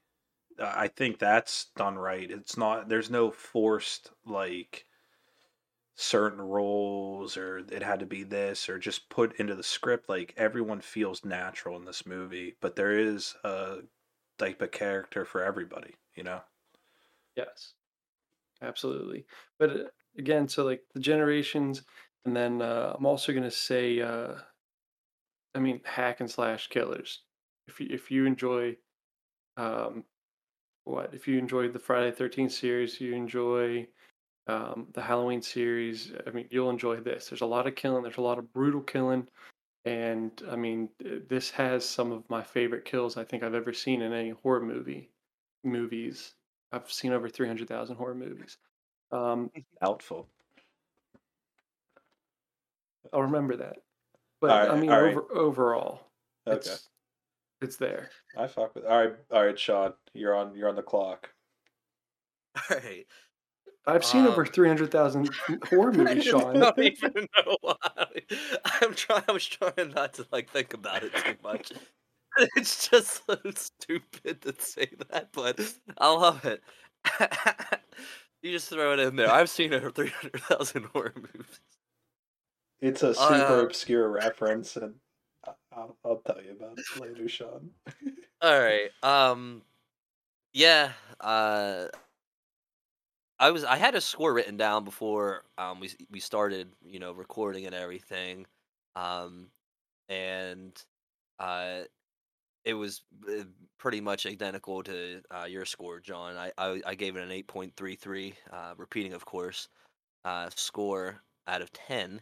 I 0.59 0.87
think 0.87 1.19
that's 1.19 1.67
done 1.75 1.97
right. 1.97 2.29
It's 2.29 2.57
not. 2.57 2.89
There's 2.89 3.09
no 3.09 3.31
forced 3.31 4.11
like 4.25 4.85
certain 5.95 6.41
roles 6.41 7.35
or 7.35 7.57
it 7.57 7.83
had 7.83 7.99
to 7.99 8.05
be 8.05 8.23
this 8.23 8.69
or 8.69 8.79
just 8.79 9.09
put 9.09 9.35
into 9.39 9.53
the 9.53 9.63
script 9.63 10.07
like 10.07 10.33
everyone 10.37 10.79
feels 10.79 11.25
natural 11.25 11.75
in 11.75 11.83
this 11.83 12.05
movie 12.05 12.55
but 12.61 12.75
there 12.77 12.97
is 12.97 13.35
a 13.43 13.79
type 14.37 14.61
of 14.61 14.71
character 14.71 15.25
for 15.25 15.43
everybody 15.43 15.95
you 16.15 16.23
know 16.23 16.41
Yes, 17.35 17.73
absolutely. 18.61 19.25
But 19.57 19.69
uh, 19.69 19.83
again, 20.17 20.47
so 20.47 20.65
like 20.65 20.83
the 20.93 20.99
generations, 20.99 21.83
and 22.25 22.35
then 22.35 22.61
uh, 22.61 22.93
I'm 22.97 23.05
also 23.05 23.33
gonna 23.33 23.51
say, 23.51 24.01
uh, 24.01 24.35
I 25.55 25.59
mean, 25.59 25.81
hack 25.83 26.19
and 26.19 26.29
slash 26.29 26.67
killers. 26.67 27.21
If 27.67 27.79
you 27.79 27.87
if 27.91 28.11
you 28.11 28.25
enjoy, 28.25 28.77
um, 29.57 30.03
what 30.85 31.13
if 31.13 31.27
you 31.27 31.37
enjoyed 31.37 31.73
the 31.73 31.79
Friday 31.79 32.11
Thirteenth 32.11 32.51
series, 32.51 32.99
you 32.99 33.13
enjoy 33.13 33.87
um, 34.47 34.87
the 34.93 35.01
Halloween 35.01 35.41
series. 35.41 36.11
I 36.25 36.31
mean, 36.31 36.47
you'll 36.49 36.69
enjoy 36.69 36.97
this. 36.97 37.29
There's 37.29 37.41
a 37.41 37.45
lot 37.45 37.67
of 37.67 37.75
killing. 37.75 38.03
There's 38.03 38.17
a 38.17 38.21
lot 38.21 38.39
of 38.39 38.51
brutal 38.53 38.81
killing, 38.81 39.27
and 39.85 40.41
I 40.49 40.55
mean, 40.55 40.89
this 40.99 41.49
has 41.51 41.85
some 41.85 42.11
of 42.11 42.29
my 42.29 42.43
favorite 42.43 42.85
kills 42.85 43.17
I 43.17 43.23
think 43.23 43.43
I've 43.43 43.55
ever 43.55 43.73
seen 43.73 44.01
in 44.01 44.13
any 44.13 44.31
horror 44.31 44.61
movie. 44.61 45.09
Movies. 45.63 46.33
I've 46.71 46.91
seen 46.91 47.13
over 47.13 47.27
300,000 47.27 47.95
horror 47.95 48.15
movies. 48.15 48.57
Um, 49.11 49.49
doubtful 49.81 50.27
I'll 53.11 53.23
remember 53.23 53.55
that. 53.57 53.77
But 54.41 54.51
All 54.51 54.57
right, 54.59 54.69
I 54.71 54.79
mean, 54.79 54.89
all 54.91 55.01
right. 55.01 55.11
over, 55.11 55.25
overall, 55.33 56.01
okay 56.47 56.59
it's 56.59 56.89
it's 57.61 57.75
there. 57.75 58.09
i 58.37 58.47
fuck 58.47 58.73
with 58.75 58.85
all 58.85 58.97
right 59.05 59.15
all 59.31 59.45
right 59.45 59.59
sean 59.59 59.93
you're 60.13 60.33
on 60.35 60.55
you're 60.55 60.69
on 60.69 60.75
the 60.75 60.81
clock 60.83 61.29
All 62.71 62.77
right. 62.77 63.05
I've 63.85 64.05
seen 64.05 64.25
over 64.25 64.45
Um, 64.45 64.51
300,000 64.51 65.29
horror 65.69 65.91
I 65.93 65.95
movies, 65.97 66.15
just 66.15 66.27
Sean. 66.27 66.59
don't 66.59 66.79
even 66.79 67.27
know 67.37 67.57
why. 67.61 67.75
I'm 68.81 68.93
trying. 68.93 69.23
I 69.27 69.31
was 69.31 69.45
trying 69.45 69.91
not 69.95 70.13
to 70.15 70.27
like 70.31 70.49
think 70.49 70.73
about 70.73 71.03
it 71.03 71.15
too 71.15 71.35
much. 71.43 71.71
It's 72.55 72.87
just 72.87 73.23
so 73.27 73.37
stupid 73.55 74.41
to 74.43 74.53
say 74.59 74.87
that, 75.09 75.29
but 75.33 75.59
I 75.97 76.11
love 76.13 76.45
it. 76.45 76.61
You 78.41 78.51
just 78.51 78.69
throw 78.69 78.93
it 78.93 78.99
in 78.99 79.15
there. 79.15 79.29
I've 79.29 79.49
seen 79.49 79.73
over 79.73 79.91
three 79.91 80.09
hundred 80.09 80.41
thousand 80.41 80.85
horror 80.93 81.13
movies. 81.15 81.59
it's 82.81 83.03
a 83.03 83.13
super 83.13 83.59
Uh, 83.59 83.63
obscure 83.63 84.09
reference 84.09 84.75
and 84.77 84.95
I'll, 85.71 85.97
I'll 86.03 86.21
tell 86.25 86.41
you 86.43 86.51
about 86.51 86.77
it 86.79 87.01
later 87.01 87.27
sean 87.29 87.71
All 88.41 88.59
right. 88.59 88.89
Um. 89.03 89.63
Yeah. 90.53 90.93
Uh. 91.19 91.87
I 93.39 93.51
was. 93.51 93.63
I 93.63 93.77
had 93.77 93.95
a 93.95 94.01
score 94.01 94.33
written 94.33 94.57
down 94.57 94.83
before 94.83 95.43
um 95.57 95.79
we 95.79 95.91
we 96.09 96.19
started. 96.19 96.73
You 96.81 96.99
know, 96.99 97.11
recording 97.13 97.65
and 97.65 97.75
everything. 97.75 98.45
Um, 98.95 99.51
and 100.09 100.73
uh, 101.39 101.83
it 102.65 102.73
was 102.73 103.01
uh, 103.27 103.43
pretty 103.77 104.01
much 104.01 104.25
identical 104.25 104.83
to 104.83 105.21
uh, 105.31 105.45
your 105.45 105.65
score, 105.65 105.99
John. 105.99 106.35
I, 106.37 106.51
I 106.57 106.81
I 106.85 106.95
gave 106.95 107.15
it 107.15 107.23
an 107.23 107.31
eight 107.31 107.47
point 107.47 107.73
three 107.75 107.95
three. 107.95 108.33
Uh, 108.51 108.73
repeating, 108.77 109.13
of 109.13 109.25
course. 109.25 109.67
Uh, 110.25 110.49
score 110.55 111.21
out 111.47 111.61
of 111.61 111.71
ten. 111.71 112.21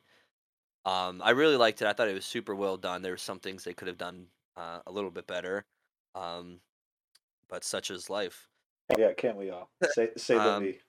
Um, 0.86 1.22
I 1.24 1.32
really 1.32 1.58
liked 1.58 1.82
it. 1.82 1.88
I 1.88 1.94
thought 1.94 2.08
it 2.08 2.14
was 2.14 2.26
super 2.26 2.56
well 2.56 2.78
done. 2.78 3.02
There 3.02 3.12
were 3.14 3.18
some 3.18 3.40
things 3.40 3.64
they 3.64 3.74
could 3.74 3.88
have 3.88 3.98
done 3.98 4.28
uh, 4.56 4.80
a 4.88 4.92
little 4.92 5.12
bit 5.12 5.28
better. 5.28 5.66
Um, 6.16 6.60
but 7.50 7.64
such 7.64 7.92
is 7.92 8.10
life. 8.10 8.48
yeah 8.98 9.14
can't 9.14 9.38
we 9.38 9.50
all 9.50 9.70
say 9.92 10.10
say 10.18 10.36
the 10.36 10.42
Um, 10.42 10.64
me 10.64 10.80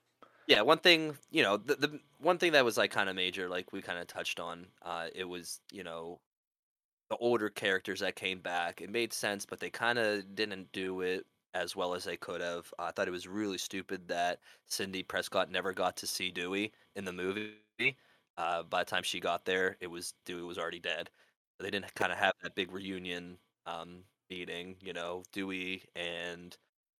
Yeah, 0.47 0.61
one 0.61 0.79
thing, 0.79 1.15
you 1.29 1.43
know, 1.43 1.57
the, 1.57 1.75
the 1.75 1.99
one 2.19 2.37
thing 2.39 2.53
that 2.53 2.65
was 2.65 2.77
like 2.77 2.91
kind 2.91 3.07
of 3.09 3.15
major, 3.15 3.47
like 3.47 3.71
we 3.71 3.81
kind 3.81 3.99
of 3.99 4.07
touched 4.07 4.39
on, 4.39 4.65
uh, 4.81 5.07
it 5.13 5.25
was, 5.25 5.61
you 5.71 5.83
know, 5.83 6.19
the 7.09 7.17
older 7.17 7.49
characters 7.49 7.99
that 8.01 8.15
came 8.15 8.41
back. 8.41 8.81
It 8.81 8.89
made 8.89 9.13
sense, 9.13 9.45
but 9.45 9.59
they 9.59 9.69
kind 9.69 9.99
of 9.99 10.35
didn't 10.35 10.71
do 10.71 11.01
it 11.01 11.25
as 11.53 11.75
well 11.75 11.93
as 11.95 12.03
they 12.03 12.17
could 12.17 12.41
have. 12.41 12.71
I 12.79 12.91
thought 12.91 13.07
it 13.07 13.11
was 13.11 13.27
really 13.27 13.57
stupid 13.57 14.07
that 14.09 14.41
Sidney 14.67 15.03
Prescott 15.03 15.49
never 15.49 15.73
got 15.73 15.97
to 15.97 16.07
see 16.07 16.31
Dewey 16.31 16.73
in 16.95 17.05
the 17.05 17.13
movie. 17.13 17.57
Uh, 18.37 18.63
by 18.63 18.83
the 18.83 18.89
time 18.89 19.03
she 19.03 19.19
got 19.19 19.45
there, 19.45 19.77
it 19.81 19.87
was 19.87 20.13
Dewey 20.25 20.43
was 20.43 20.57
already 20.57 20.79
dead. 20.79 21.09
They 21.59 21.69
didn't 21.71 21.93
kind 21.95 22.11
of 22.11 22.17
have 22.19 22.33
that 22.41 22.55
big 22.55 22.71
reunion 22.71 23.39
um, 23.65 24.05
meeting. 24.29 24.77
You 24.81 24.93
know, 24.93 25.23
Dewey 25.31 25.85
and 25.95 26.55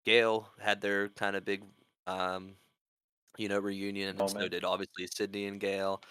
Gale 0.05 0.51
had 0.59 0.81
their 0.81 1.09
kind 1.09 1.35
of 1.35 1.45
big, 1.45 1.63
um, 2.07 2.57
you 3.37 3.49
know, 3.49 3.59
reunion, 3.59 4.09
and 4.09 4.29
so 4.29 4.47
did 4.49 4.63
obviously 4.65 5.07
Sidney 5.07 5.45
and 5.47 5.59
Gale. 5.59 6.01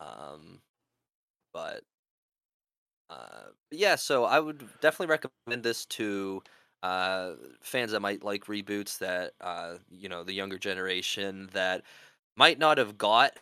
Um, 0.00 0.62
but 1.52 1.84
uh, 3.10 3.50
yeah, 3.72 3.96
so 3.96 4.24
I 4.24 4.38
would 4.38 4.60
definitely 4.80 5.08
recommend 5.08 5.64
this 5.64 5.84
to 5.86 6.42
uh, 6.82 7.34
fans 7.60 7.90
that 7.90 8.00
might 8.00 8.22
like 8.22 8.44
reboots 8.44 8.98
that 8.98 9.34
uh, 9.40 9.78
you 9.90 10.08
know 10.08 10.22
the 10.24 10.32
younger 10.32 10.58
generation 10.58 11.50
that 11.52 11.82
might 12.36 12.58
not 12.58 12.78
have 12.78 12.96
got 12.96 13.38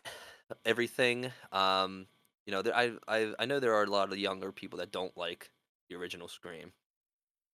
everything. 0.65 1.31
Um, 1.53 2.07
you 2.47 2.53
know, 2.53 2.63
there, 2.63 2.75
I 2.75 2.93
I 3.07 3.35
I 3.39 3.45
know 3.47 3.61
there 3.61 3.75
are 3.75 3.85
a 3.85 3.91
lot 3.91 4.11
of 4.11 4.19
younger 4.19 4.53
people 4.53 4.79
that 4.79 4.91
don't 4.91 5.17
like 5.17 5.51
the 5.91 5.97
original 5.97 6.29
Scream, 6.29 6.73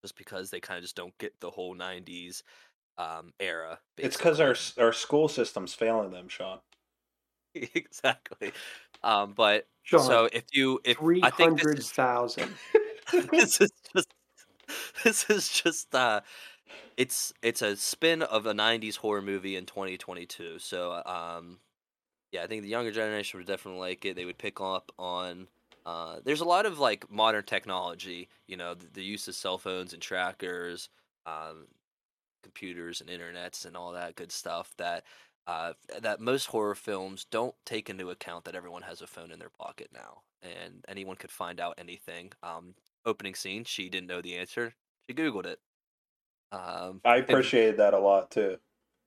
just 0.02 0.16
because 0.16 0.50
they 0.50 0.60
kind 0.60 0.78
of 0.78 0.84
just 0.84 0.96
don't 0.96 1.18
get 1.18 1.40
the 1.40 1.50
whole 1.50 1.74
'90s 1.74 2.44
um, 2.96 3.32
era. 3.40 3.80
it's 3.98 4.16
because 4.16 4.38
our 4.40 4.54
our 4.78 4.92
school 4.92 5.28
system's 5.28 5.74
failing 5.74 6.10
them 6.12 6.28
sean 6.28 6.60
exactly. 7.54 8.52
Um, 9.04 9.32
but 9.36 9.66
so 9.84 10.28
if 10.32 10.44
you 10.52 10.80
if 10.84 10.98
I 11.22 11.30
think 11.30 11.62
this 11.62 11.78
is 11.78 11.90
thousand. 11.90 12.50
this 13.30 13.60
is 13.60 13.70
just 13.94 14.14
this 15.04 15.30
is 15.30 15.48
just 15.48 15.94
uh 15.94 16.20
it's 16.96 17.32
it's 17.42 17.62
a 17.62 17.76
spin 17.76 18.22
of 18.22 18.46
a 18.46 18.54
90s 18.54 18.96
horror 18.96 19.22
movie 19.22 19.56
in 19.56 19.66
2022 19.66 20.58
so 20.58 21.02
um 21.04 21.58
yeah 22.32 22.42
i 22.42 22.46
think 22.46 22.62
the 22.62 22.68
younger 22.68 22.90
generation 22.90 23.38
would 23.38 23.46
definitely 23.46 23.80
like 23.80 24.04
it 24.04 24.16
they 24.16 24.24
would 24.24 24.38
pick 24.38 24.60
up 24.60 24.90
on 24.98 25.48
uh 25.86 26.18
there's 26.24 26.40
a 26.40 26.46
lot 26.46 26.66
of 26.66 26.78
like 26.78 27.10
modern 27.10 27.44
technology 27.44 28.28
you 28.46 28.56
know 28.56 28.74
the, 28.74 28.86
the 28.94 29.02
use 29.02 29.28
of 29.28 29.34
cell 29.34 29.58
phones 29.58 29.92
and 29.92 30.00
trackers 30.00 30.88
um 31.26 31.66
computers 32.42 33.00
and 33.00 33.10
internets 33.10 33.66
and 33.66 33.76
all 33.76 33.92
that 33.92 34.16
good 34.16 34.32
stuff 34.32 34.72
that 34.78 35.04
uh, 35.46 35.72
that 36.00 36.20
most 36.20 36.46
horror 36.46 36.74
films 36.74 37.26
don't 37.30 37.54
take 37.66 37.90
into 37.90 38.10
account 38.10 38.44
that 38.44 38.54
everyone 38.54 38.82
has 38.82 39.02
a 39.02 39.06
phone 39.06 39.30
in 39.30 39.38
their 39.38 39.50
pocket 39.50 39.88
now 39.92 40.22
and 40.42 40.84
anyone 40.88 41.16
could 41.16 41.30
find 41.30 41.60
out 41.60 41.74
anything 41.78 42.30
um, 42.42 42.74
opening 43.06 43.34
scene 43.34 43.64
she 43.64 43.88
didn't 43.88 44.06
know 44.08 44.22
the 44.22 44.36
answer 44.36 44.72
she 45.08 45.14
googled 45.14 45.46
it 45.46 45.58
um, 46.52 47.00
I 47.04 47.16
and- 47.16 47.28
appreciated 47.30 47.78
that 47.78 47.94
a 47.94 47.98
lot 47.98 48.30
too, 48.30 48.58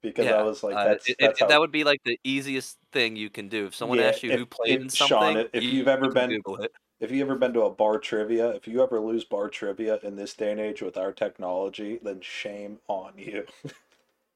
because 0.02 0.26
yeah, 0.26 0.34
I 0.36 0.42
was 0.44 0.64
like, 0.64 0.76
uh, 0.76 0.84
that's, 0.84 1.08
it- 1.08 1.12
it- 1.12 1.18
that's 1.20 1.40
how, 1.40 1.48
that 1.48 1.60
would 1.62 1.72
be 1.72 1.84
like 1.86 2.02
the 2.04 2.20
easiest 2.26 2.78
thing 2.92 3.16
you 3.16 3.30
can 3.30 3.48
do 3.48 3.66
if 3.66 3.74
someone 3.74 4.00
Yeah, 4.00 4.06
asks 4.08 4.22
you 4.24 4.32
if- 4.32 4.40
who 4.40 4.46
played 4.46 4.82
in 4.82 4.90
Sean, 4.90 5.08
something 5.08 5.50
if 5.54 5.64
you- 5.64 5.70
you've 5.70 5.88
ever 5.88 6.12
been- 6.12 6.32
it. 6.32 6.72
if 7.00 7.10
you 7.12 7.22
ever 7.24 7.36
been 7.36 7.54
to 7.54 7.62
a 7.62 7.70
bar 7.70 8.00
trivia, 8.00 8.50
if 8.50 8.68
you 8.68 8.84
ever 8.84 9.00
lose 9.00 9.24
bar 9.24 9.48
trivia 9.50 9.98
in 10.04 10.16
this 10.18 10.34
day 10.34 10.52
and 10.52 10.60
age 10.60 10.82
with 10.82 10.98
our 10.98 11.14
technology, 11.14 12.00
then 12.04 12.20
shame 12.22 12.80
on 12.90 13.14
you. 13.18 13.46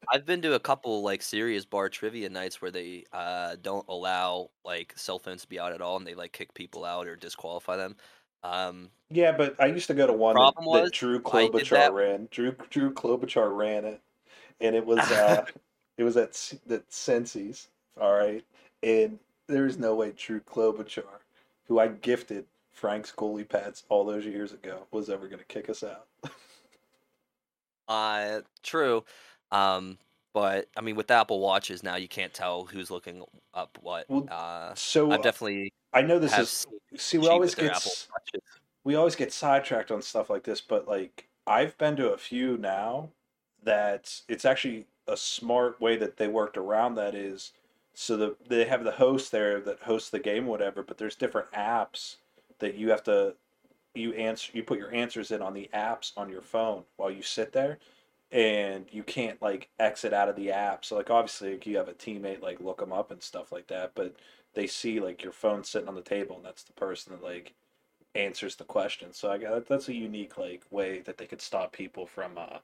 I've 0.10 0.26
been 0.26 0.42
to 0.42 0.54
a 0.54 0.60
couple 0.60 1.04
like 1.04 1.22
serious 1.22 1.66
bar 1.66 1.90
trivia 1.90 2.30
nights 2.30 2.62
where 2.62 2.72
they 2.72 3.06
uh, 3.14 3.56
don't 3.62 3.86
allow 3.88 4.50
like 4.66 4.94
cell 4.96 5.20
phones 5.20 5.42
to 5.42 5.48
be 5.48 5.60
out 5.60 5.74
at 5.74 5.82
all, 5.82 5.98
and 5.98 6.06
they 6.06 6.16
like 6.16 6.32
kick 6.32 6.54
people 6.54 6.86
out 6.86 7.08
or 7.08 7.16
disqualify 7.16 7.78
them. 7.78 7.96
Um, 8.44 8.90
yeah, 9.10 9.32
but 9.32 9.56
I 9.60 9.68
used 9.68 9.88
to 9.88 9.94
go 9.94 10.08
to 10.08 10.14
one 10.14 10.36
that, 10.36 10.40
Problem 10.40 10.66
that 10.66 10.82
was, 10.84 10.92
Drew 10.92 11.20
Klobuchar 11.20 11.70
that- 11.70 11.94
ran. 11.94 12.28
Drew 12.32 12.56
Drew 12.70 12.94
Klobuchar 12.94 13.56
ran 13.56 13.86
it, 13.86 14.02
and 14.60 14.76
it 14.76 14.86
was 14.86 15.00
uh, 15.12 15.46
it 15.98 16.04
was 16.04 16.18
at 16.18 16.36
C- 16.36 16.60
at 16.70 16.90
Sensi's, 16.90 17.68
all 18.00 18.14
right, 18.14 18.44
and 18.82 19.20
there 19.48 19.66
is 19.66 19.78
no 19.78 19.96
way 19.96 20.14
Drew 20.18 20.40
Klobuchar, 20.40 21.04
who 21.68 21.80
I 21.80 21.88
gifted 21.90 22.46
Frank's 22.72 23.12
goalie 23.12 23.48
pads 23.48 23.84
all 23.90 24.04
those 24.06 24.26
years 24.26 24.54
ago, 24.54 24.88
was 24.92 25.10
ever 25.10 25.28
going 25.28 25.40
to 25.40 25.46
kick 25.46 25.70
us 25.70 25.84
out. 25.84 26.08
uh, 27.88 28.42
true. 28.64 29.04
Um, 29.52 29.98
but 30.34 30.68
I 30.78 30.82
mean, 30.82 30.96
with 30.96 31.08
the 31.08 31.16
Apple 31.16 31.40
Watches 31.40 31.84
now, 31.84 31.96
you 31.96 32.08
can't 32.08 32.34
tell 32.34 32.66
who's 32.66 32.90
looking 32.90 33.24
up 33.54 33.78
what. 33.82 34.10
Well, 34.10 34.28
Uh, 34.30 34.74
So 34.76 35.12
I've 35.12 35.22
definitely 35.22 35.74
I 35.94 36.02
know 36.02 36.20
this 36.20 36.38
is 36.38 36.66
see 36.96 37.18
we 37.18 37.28
always 37.28 37.54
get 37.56 37.66
Apple 37.66 37.92
s- 37.92 38.08
Watches. 38.12 38.42
we 38.84 38.96
always 38.96 39.16
get 39.16 39.34
sidetracked 39.34 39.92
on 39.92 40.02
stuff 40.02 40.30
like 40.30 40.44
this, 40.44 40.62
but 40.62 40.88
like 40.88 41.28
I've 41.48 41.78
been 41.78 41.96
to 41.98 42.14
a 42.14 42.18
few 42.18 42.58
now 42.58 43.10
that 43.64 44.22
it's 44.28 44.46
actually 44.46 44.88
a 45.08 45.18
smart 45.18 45.82
way 45.82 45.98
that 45.98 46.18
they 46.18 46.28
worked 46.28 46.58
around 46.58 46.96
that 46.96 47.14
is 47.14 47.52
so 47.94 48.16
the 48.16 48.36
they 48.48 48.64
have 48.66 48.84
the 48.86 48.92
host 48.92 49.32
there 49.32 49.60
that 49.60 49.80
hosts 49.82 50.10
the 50.10 50.20
game 50.20 50.46
whatever, 50.46 50.82
but 50.82 50.98
there's 50.98 51.16
different 51.16 51.52
apps 51.52 52.16
that 52.60 52.76
you 52.76 52.90
have 52.90 53.04
to 53.04 53.36
you 53.94 54.14
answer 54.14 54.52
you 54.56 54.64
put 54.64 54.80
your 54.80 54.94
answers 54.94 55.32
in 55.32 55.42
on 55.42 55.54
the 55.54 55.70
apps 55.74 56.14
on 56.16 56.30
your 56.30 56.42
phone 56.42 56.84
while 56.96 57.12
you 57.12 57.22
sit 57.22 57.52
there 57.52 57.78
and 58.32 58.86
you 58.92 59.04
can't 59.04 59.42
like 59.42 59.70
exit 59.80 60.14
out 60.14 60.30
of 60.30 60.36
the 60.36 60.52
app. 60.52 60.86
So 60.86 60.96
like 60.96 61.10
obviously 61.10 61.54
like, 61.54 61.66
you 61.66 61.78
have 61.78 61.90
a 61.90 61.94
teammate 61.94 62.42
like 62.42 62.60
look 62.62 62.80
them 62.80 62.94
up 62.94 63.12
and 63.12 63.22
stuff 63.22 63.52
like 63.52 63.68
that, 63.68 63.92
but 63.96 64.16
they 64.54 64.68
see 64.68 65.00
like 65.00 65.24
your 65.24 65.34
phone 65.34 65.64
sitting 65.64 65.88
on 65.90 65.96
the 65.96 66.02
table 66.02 66.38
and 66.38 66.46
that's 66.46 66.64
the 66.64 66.74
person 66.74 67.14
that 67.14 67.24
like 67.24 67.54
answers 68.16 68.56
the 68.56 68.64
question. 68.64 69.14
So 69.14 69.32
I 69.32 69.38
got 69.38 69.66
that's 69.68 69.90
a 69.90 69.94
unique 69.94 70.38
like 70.38 70.64
way 70.72 71.00
that 71.02 71.18
they 71.18 71.26
could 71.26 71.42
stop 71.42 71.72
people 71.74 72.06
from 72.06 72.38
uh 72.38 72.60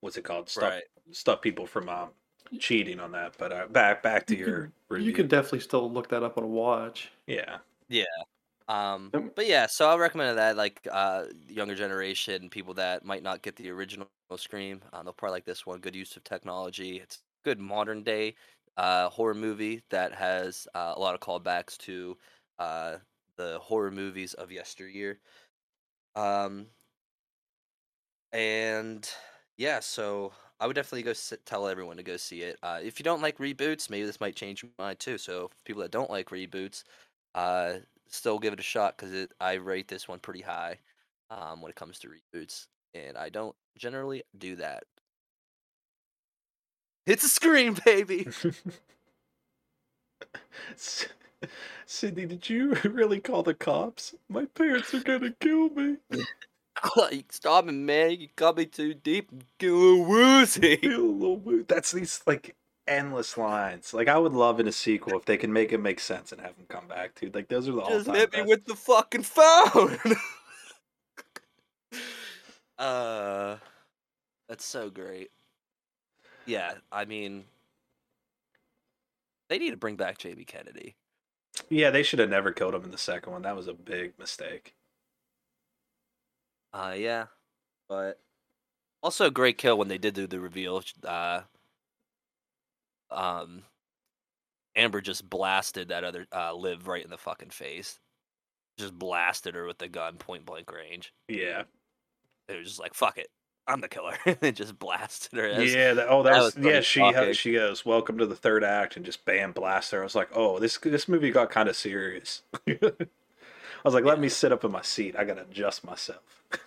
what's 0.00 0.16
it 0.16 0.24
called? 0.24 0.48
Stop 0.48 0.70
Right. 0.70 0.82
stop 1.12 1.42
people 1.42 1.66
from 1.66 1.88
um 1.88 2.10
cheating 2.58 3.00
on 3.00 3.12
that. 3.12 3.34
But 3.38 3.52
uh, 3.52 3.66
back 3.68 4.02
back 4.02 4.26
to 4.26 4.36
You 4.36 4.44
your 4.44 4.60
could- 4.62 4.72
review. 4.88 5.06
You 5.08 5.12
could 5.14 5.28
definitely 5.28 5.60
still 5.60 5.90
look 5.90 6.08
that 6.08 6.22
up 6.22 6.36
on 6.38 6.44
a 6.44 6.48
watch. 6.48 7.10
yeah. 7.26 7.58
Um, 7.90 8.24
Um, 8.68 9.14
but 9.34 9.46
yeah, 9.46 9.66
so 9.66 9.88
I 9.88 9.96
recommend 9.96 10.38
that 10.38 10.56
like 10.56 10.86
uh, 10.90 11.26
younger 11.48 11.74
generation, 11.74 12.50
people 12.50 12.74
that 12.74 13.04
might 13.04 13.22
not 13.22 13.42
get 13.42 13.56
the 13.56 13.70
original 13.70 14.08
Scream, 14.36 14.80
uh, 14.92 15.02
they'll 15.02 15.12
probably 15.12 15.36
like 15.36 15.44
this 15.44 15.66
one. 15.66 15.80
Good 15.80 15.94
use 15.94 16.16
of 16.16 16.24
technology. 16.24 16.98
It's 16.98 17.16
a 17.16 17.20
good 17.44 17.60
modern 17.60 18.02
day 18.02 18.34
uh, 18.78 19.10
horror 19.10 19.34
movie 19.34 19.82
that 19.90 20.14
has 20.14 20.66
uh, 20.74 20.94
a 20.96 21.00
lot 21.00 21.14
of 21.14 21.20
callbacks 21.20 21.76
to 21.78 22.16
uh, 22.58 22.98
the 23.36 23.58
horror 23.60 23.90
movies 23.90 24.32
of 24.34 24.50
yesteryear. 24.50 25.20
Um, 26.16 26.68
and 28.32 29.08
yeah, 29.56 29.80
so 29.80 30.32
I 30.60 30.66
would 30.66 30.74
definitely 30.74 31.02
go 31.02 31.12
sit, 31.12 31.44
tell 31.44 31.66
everyone 31.68 31.96
to 31.96 32.02
go 32.02 32.16
see 32.16 32.42
it. 32.42 32.58
Uh, 32.62 32.80
if 32.82 32.98
you 32.98 33.04
don't 33.04 33.22
like 33.22 33.38
reboots, 33.38 33.90
maybe 33.90 34.06
this 34.06 34.20
might 34.20 34.36
change 34.36 34.62
your 34.62 34.72
mind 34.78 34.98
too. 34.98 35.18
So 35.18 35.50
people 35.64 35.82
that 35.82 35.90
don't 35.90 36.10
like 36.10 36.30
reboots, 36.30 36.84
uh, 37.34 37.78
still 38.12 38.38
give 38.38 38.52
it 38.52 38.60
a 38.60 38.64
shot 38.64 38.96
because 38.96 39.26
I 39.40 39.54
rate 39.54 39.88
this 39.88 40.06
one 40.06 40.20
pretty 40.20 40.42
high 40.42 40.78
um, 41.30 41.60
when 41.60 41.70
it 41.70 41.76
comes 41.76 41.98
to 42.00 42.08
reboots, 42.08 42.66
and 42.94 43.16
I 43.16 43.30
don't 43.30 43.56
generally 43.76 44.22
do 44.36 44.56
that. 44.56 44.84
It's 47.06 47.24
a 47.24 47.28
scream, 47.28 47.76
baby. 47.84 48.28
Sidney, 51.86 52.26
did 52.26 52.48
you 52.48 52.74
really 52.84 53.20
call 53.20 53.42
the 53.42 53.54
cops? 53.54 54.14
My 54.28 54.44
parents 54.44 54.94
are 54.94 55.00
gonna 55.00 55.32
kill 55.40 55.70
me. 55.70 55.96
like, 56.96 57.32
stop 57.32 57.68
it, 57.68 57.72
man! 57.72 58.12
You 58.12 58.28
got 58.36 58.56
me 58.56 58.66
too 58.66 58.94
deep. 58.94 59.30
Getting 59.58 59.74
a 59.74 59.78
little 59.78 60.04
woozy. 60.04 60.76
Feel 60.76 61.00
a 61.00 61.02
little 61.02 61.36
weird. 61.38 61.68
That's 61.68 61.90
these 61.92 62.22
like 62.26 62.54
endless 62.86 63.36
lines. 63.36 63.94
Like 63.94 64.08
I 64.08 64.18
would 64.18 64.32
love 64.32 64.60
in 64.60 64.68
a 64.68 64.72
sequel 64.72 65.18
if 65.18 65.24
they 65.24 65.36
can 65.36 65.52
make 65.52 65.72
it 65.72 65.78
make 65.78 66.00
sense 66.00 66.32
and 66.32 66.40
have 66.40 66.56
them 66.56 66.66
come 66.68 66.88
back, 66.88 67.14
dude. 67.14 67.34
Like 67.34 67.48
those 67.48 67.68
are 67.68 67.72
the 67.72 67.82
Just 67.82 68.10
hit 68.10 68.32
me 68.32 68.42
with 68.42 68.66
the 68.66 68.74
fucking 68.74 69.22
phone. 69.22 69.98
uh, 72.78 73.56
that's 74.48 74.64
so 74.64 74.90
great. 74.90 75.30
Yeah, 76.46 76.74
I 76.90 77.04
mean, 77.04 77.44
they 79.48 79.58
need 79.58 79.70
to 79.70 79.76
bring 79.76 79.96
back 79.96 80.18
Jamie 80.18 80.44
Kennedy. 80.44 80.96
Yeah, 81.68 81.90
they 81.90 82.02
should 82.02 82.18
have 82.18 82.30
never 82.30 82.50
killed 82.50 82.74
him 82.74 82.84
in 82.84 82.90
the 82.90 82.98
second 82.98 83.32
one. 83.32 83.42
That 83.42 83.56
was 83.56 83.68
a 83.68 83.74
big 83.74 84.18
mistake. 84.18 84.74
Uh, 86.72 86.94
yeah, 86.96 87.26
but 87.88 88.18
also 89.02 89.26
a 89.26 89.30
great 89.30 89.58
kill 89.58 89.76
when 89.76 89.88
they 89.88 89.98
did 89.98 90.14
do 90.14 90.26
the 90.26 90.40
reveal. 90.40 90.82
Uh, 91.06 91.42
um, 93.16 93.62
Amber 94.76 95.00
just 95.00 95.28
blasted 95.28 95.88
that 95.88 96.04
other 96.04 96.26
uh, 96.34 96.54
Liv 96.54 96.88
right 96.88 97.04
in 97.04 97.10
the 97.10 97.18
fucking 97.18 97.50
face. 97.50 97.98
Just 98.78 98.98
blasted 98.98 99.54
her 99.54 99.66
with 99.66 99.78
the 99.78 99.88
gun, 99.88 100.16
point 100.16 100.46
blank 100.46 100.72
range. 100.72 101.12
Yeah. 101.28 101.64
It 102.48 102.58
was 102.58 102.68
just 102.68 102.80
like, 102.80 102.94
"Fuck 102.94 103.18
it, 103.18 103.28
I'm 103.66 103.80
the 103.80 103.88
killer." 103.88 104.16
and 104.42 104.56
just 104.56 104.78
blasted 104.78 105.38
her. 105.38 105.62
Yeah, 105.62 105.94
that, 105.94 106.08
oh, 106.08 106.22
that, 106.22 106.32
that 106.32 106.42
was, 106.42 106.56
was 106.56 106.64
yeah. 106.64 106.80
She 106.80 107.00
shocking. 107.00 107.32
she 107.34 107.52
goes, 107.52 107.84
"Welcome 107.86 108.18
to 108.18 108.26
the 108.26 108.36
third 108.36 108.64
act," 108.64 108.96
and 108.96 109.04
just 109.04 109.24
bam, 109.24 109.52
blast 109.52 109.92
her. 109.92 110.00
I 110.00 110.04
was 110.04 110.14
like, 110.14 110.30
"Oh, 110.34 110.58
this 110.58 110.78
this 110.78 111.08
movie 111.08 111.30
got 111.30 111.50
kind 111.50 111.68
of 111.68 111.76
serious." 111.76 112.42
I 112.68 112.90
was 113.84 113.94
like, 113.94 114.04
"Let 114.04 114.20
me 114.20 114.28
sit 114.28 114.52
up 114.52 114.64
in 114.64 114.72
my 114.72 114.82
seat. 114.82 115.14
I 115.16 115.24
gotta 115.24 115.42
adjust 115.42 115.84
myself." 115.84 116.42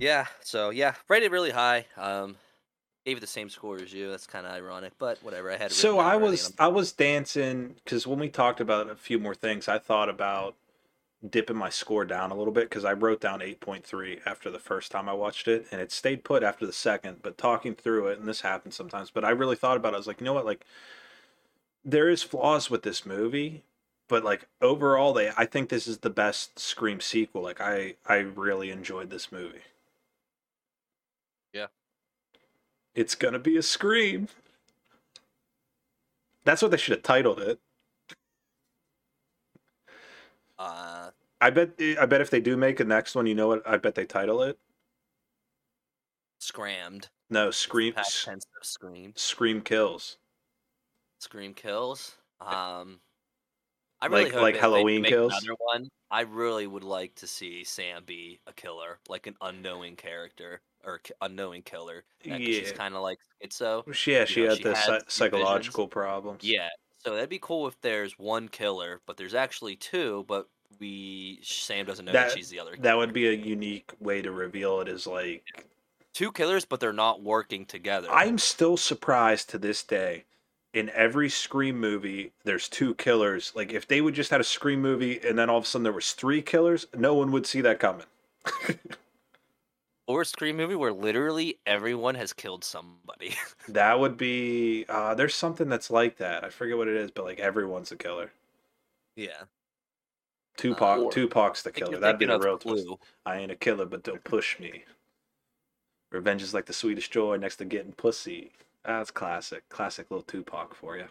Yeah, 0.00 0.26
so 0.40 0.70
yeah, 0.70 0.94
rated 1.08 1.32
really 1.32 1.50
high. 1.50 1.86
Um, 1.96 2.36
gave 3.08 3.20
the 3.20 3.26
same 3.26 3.48
score 3.48 3.76
as 3.76 3.92
you. 3.92 4.10
That's 4.10 4.26
kind 4.26 4.46
of 4.46 4.52
ironic, 4.52 4.92
but 4.98 5.22
whatever. 5.22 5.50
I 5.50 5.56
had 5.56 5.72
So 5.72 5.98
I 5.98 6.16
was 6.16 6.52
I 6.58 6.68
was 6.68 6.92
dancing 6.92 7.76
because 7.82 8.06
when 8.06 8.18
we 8.18 8.28
talked 8.28 8.60
about 8.60 8.90
a 8.90 8.96
few 8.96 9.18
more 9.18 9.34
things, 9.34 9.66
I 9.66 9.78
thought 9.78 10.10
about 10.10 10.54
dipping 11.28 11.56
my 11.56 11.70
score 11.70 12.04
down 12.04 12.30
a 12.30 12.34
little 12.36 12.52
bit 12.52 12.68
because 12.68 12.84
I 12.84 12.92
wrote 12.92 13.20
down 13.20 13.40
eight 13.40 13.60
point 13.60 13.84
three 13.84 14.20
after 14.26 14.50
the 14.50 14.58
first 14.58 14.92
time 14.92 15.08
I 15.08 15.14
watched 15.14 15.48
it, 15.48 15.66
and 15.70 15.80
it 15.80 15.90
stayed 15.90 16.22
put 16.22 16.42
after 16.42 16.66
the 16.66 16.72
second. 16.72 17.18
But 17.22 17.38
talking 17.38 17.74
through 17.74 18.08
it, 18.08 18.18
and 18.18 18.28
this 18.28 18.42
happens 18.42 18.76
sometimes, 18.76 19.10
but 19.10 19.24
I 19.24 19.30
really 19.30 19.56
thought 19.56 19.78
about 19.78 19.94
it. 19.94 19.96
I 19.96 19.98
was 19.98 20.06
like, 20.06 20.20
you 20.20 20.26
know 20.26 20.34
what, 20.34 20.44
like 20.44 20.66
there 21.82 22.10
is 22.10 22.22
flaws 22.22 22.68
with 22.68 22.82
this 22.82 23.06
movie, 23.06 23.62
but 24.06 24.22
like 24.22 24.46
overall, 24.60 25.14
they 25.14 25.30
I 25.34 25.46
think 25.46 25.70
this 25.70 25.88
is 25.88 25.98
the 25.98 26.10
best 26.10 26.58
Scream 26.58 27.00
sequel. 27.00 27.40
Like 27.42 27.60
I 27.60 27.94
I 28.06 28.16
really 28.16 28.70
enjoyed 28.70 29.08
this 29.08 29.32
movie. 29.32 29.62
Yeah. 31.54 31.68
It's 32.98 33.14
gonna 33.14 33.38
be 33.38 33.56
a 33.56 33.62
Scream. 33.62 34.26
That's 36.42 36.60
what 36.60 36.72
they 36.72 36.76
should 36.76 36.96
have 36.96 37.04
titled 37.04 37.38
it. 37.38 37.60
Uh, 40.58 41.10
I 41.40 41.50
bet. 41.50 41.80
I 42.00 42.06
bet 42.06 42.20
if 42.20 42.30
they 42.30 42.40
do 42.40 42.56
make 42.56 42.80
a 42.80 42.84
next 42.84 43.14
one, 43.14 43.28
you 43.28 43.36
know 43.36 43.46
what? 43.46 43.62
I 43.64 43.76
bet 43.76 43.94
they 43.94 44.04
title 44.04 44.42
it. 44.42 44.58
scrammed. 46.40 47.08
No, 47.30 47.52
Scream. 47.52 47.92
Past 47.92 48.24
tense 48.24 48.44
of 48.60 48.66
scream. 48.66 49.12
Scream 49.14 49.60
kills. 49.60 50.18
Scream 51.20 51.54
kills. 51.54 52.16
Um, 52.40 52.98
I 54.00 54.06
really 54.06 54.24
Like- 54.24 54.32
hope 54.32 54.42
like 54.42 54.54
if 54.54 54.60
they 54.60 54.66
do 54.66 54.72
Halloween 54.74 55.04
kills? 55.04 55.32
Another 55.32 55.56
one. 55.58 55.88
I 56.10 56.20
really 56.22 56.66
would 56.66 56.84
like 56.84 57.14
to 57.16 57.26
see 57.26 57.64
Sam 57.64 58.04
be 58.04 58.40
a 58.46 58.52
killer, 58.52 58.98
like 59.08 59.26
an 59.26 59.36
unknowing 59.40 59.96
character 59.96 60.60
or 60.84 61.00
unknowing 61.20 61.62
killer. 61.62 62.04
Yeah, 62.22 62.36
'cause 62.38 62.46
she's 62.46 62.72
kind 62.72 62.94
of 62.94 63.02
like 63.02 63.18
it's 63.40 63.56
so. 63.56 63.84
Yeah, 64.06 64.24
she 64.24 64.42
know, 64.42 64.48
had 64.50 64.58
she 64.58 64.62
the 64.64 64.74
has 64.74 64.84
psy- 64.84 64.92
visions. 64.92 65.12
psychological 65.12 65.88
problems. 65.88 66.44
Yeah, 66.44 66.68
so 67.04 67.14
that'd 67.14 67.28
be 67.28 67.38
cool 67.40 67.66
if 67.66 67.78
there's 67.80 68.18
one 68.18 68.48
killer, 68.48 69.02
but 69.04 69.16
there's 69.16 69.34
actually 69.34 69.76
two, 69.76 70.24
but 70.28 70.48
we 70.78 71.40
Sam 71.42 71.84
doesn't 71.84 72.04
know 72.04 72.12
that, 72.12 72.28
That- 72.28 72.36
she's 72.36 72.48
the 72.50 72.60
other. 72.60 72.76
That 72.78 72.96
would 72.96 73.12
be 73.12 73.26
a 73.26 73.32
unique 73.32 73.90
way 73.98 74.22
to 74.22 74.30
reveal 74.30 74.80
it. 74.80 74.88
Is 74.88 75.06
like 75.06 75.66
Two 76.14 76.32
killers, 76.32 76.64
but 76.64 76.80
they're 76.80 76.92
not 76.92 77.22
working 77.22 77.64
together. 77.66 78.08
I'm 78.10 78.38
still 78.38 78.76
surprised 78.76 79.50
to 79.50 79.58
this 79.58 79.82
day. 79.84 80.24
In 80.74 80.90
every 80.90 81.28
Scream 81.30 81.78
movie, 81.80 82.32
there's 82.44 82.68
two 82.68 82.94
killers. 82.94 83.52
Like 83.54 83.72
if 83.72 83.88
they 83.88 84.00
would 84.00 84.14
just 84.14 84.30
had 84.30 84.40
a 84.40 84.44
Scream 84.44 84.82
movie 84.82 85.18
and 85.26 85.38
then 85.38 85.48
all 85.48 85.58
of 85.58 85.64
a 85.64 85.66
sudden 85.66 85.82
there 85.82 85.92
was 85.92 86.12
three 86.12 86.42
killers, 86.42 86.86
no 86.94 87.14
one 87.14 87.32
would 87.32 87.46
see 87.46 87.60
that 87.62 87.80
coming. 87.80 88.04
or 90.06 90.22
a 90.22 90.24
Scream 90.26 90.56
movie 90.56 90.74
where 90.74 90.92
literally 90.92 91.58
everyone 91.66 92.14
has 92.16 92.32
killed 92.32 92.64
somebody. 92.64 93.34
That 93.68 94.00
would 94.00 94.16
be. 94.16 94.86
Uh, 94.88 95.14
there's 95.14 95.34
something 95.34 95.68
that's 95.68 95.90
like 95.90 96.16
that. 96.18 96.42
I 96.42 96.48
forget 96.48 96.78
what 96.78 96.88
it 96.88 96.96
is, 96.96 97.10
but 97.10 97.26
like 97.26 97.38
everyone's 97.38 97.92
a 97.92 97.96
killer. 97.96 98.32
yeah. 99.16 99.42
Tupac, 100.56 100.98
Or- 101.00 101.12
Tupac's 101.12 101.62
the 101.62 101.70
killer. 101.70 101.98
That'd 101.98 102.18
be 102.18 102.24
the 102.26 102.34
of 102.36 102.42
real 102.44 102.58
twist. 102.58 102.86
I 103.26 103.36
ain't 103.36 103.52
a 103.52 103.56
killer, 103.56 103.84
but 103.86 104.02
don't 104.02 104.24
push 104.24 104.58
me. 104.58 104.84
Revenge 106.10 106.42
is 106.42 106.52
like 106.54 106.64
the 106.66 106.72
sweetest 106.72 107.12
joy 107.12 107.36
next 107.36 107.56
to 107.56 107.64
getting 107.66 107.92
pussy. 107.92 108.50
That's 108.88 109.10
classic. 109.10 109.68
Classic 109.68 110.10
little 110.10 110.22
Tupac 110.24 110.74
for 110.74 110.96
you. 110.96 111.04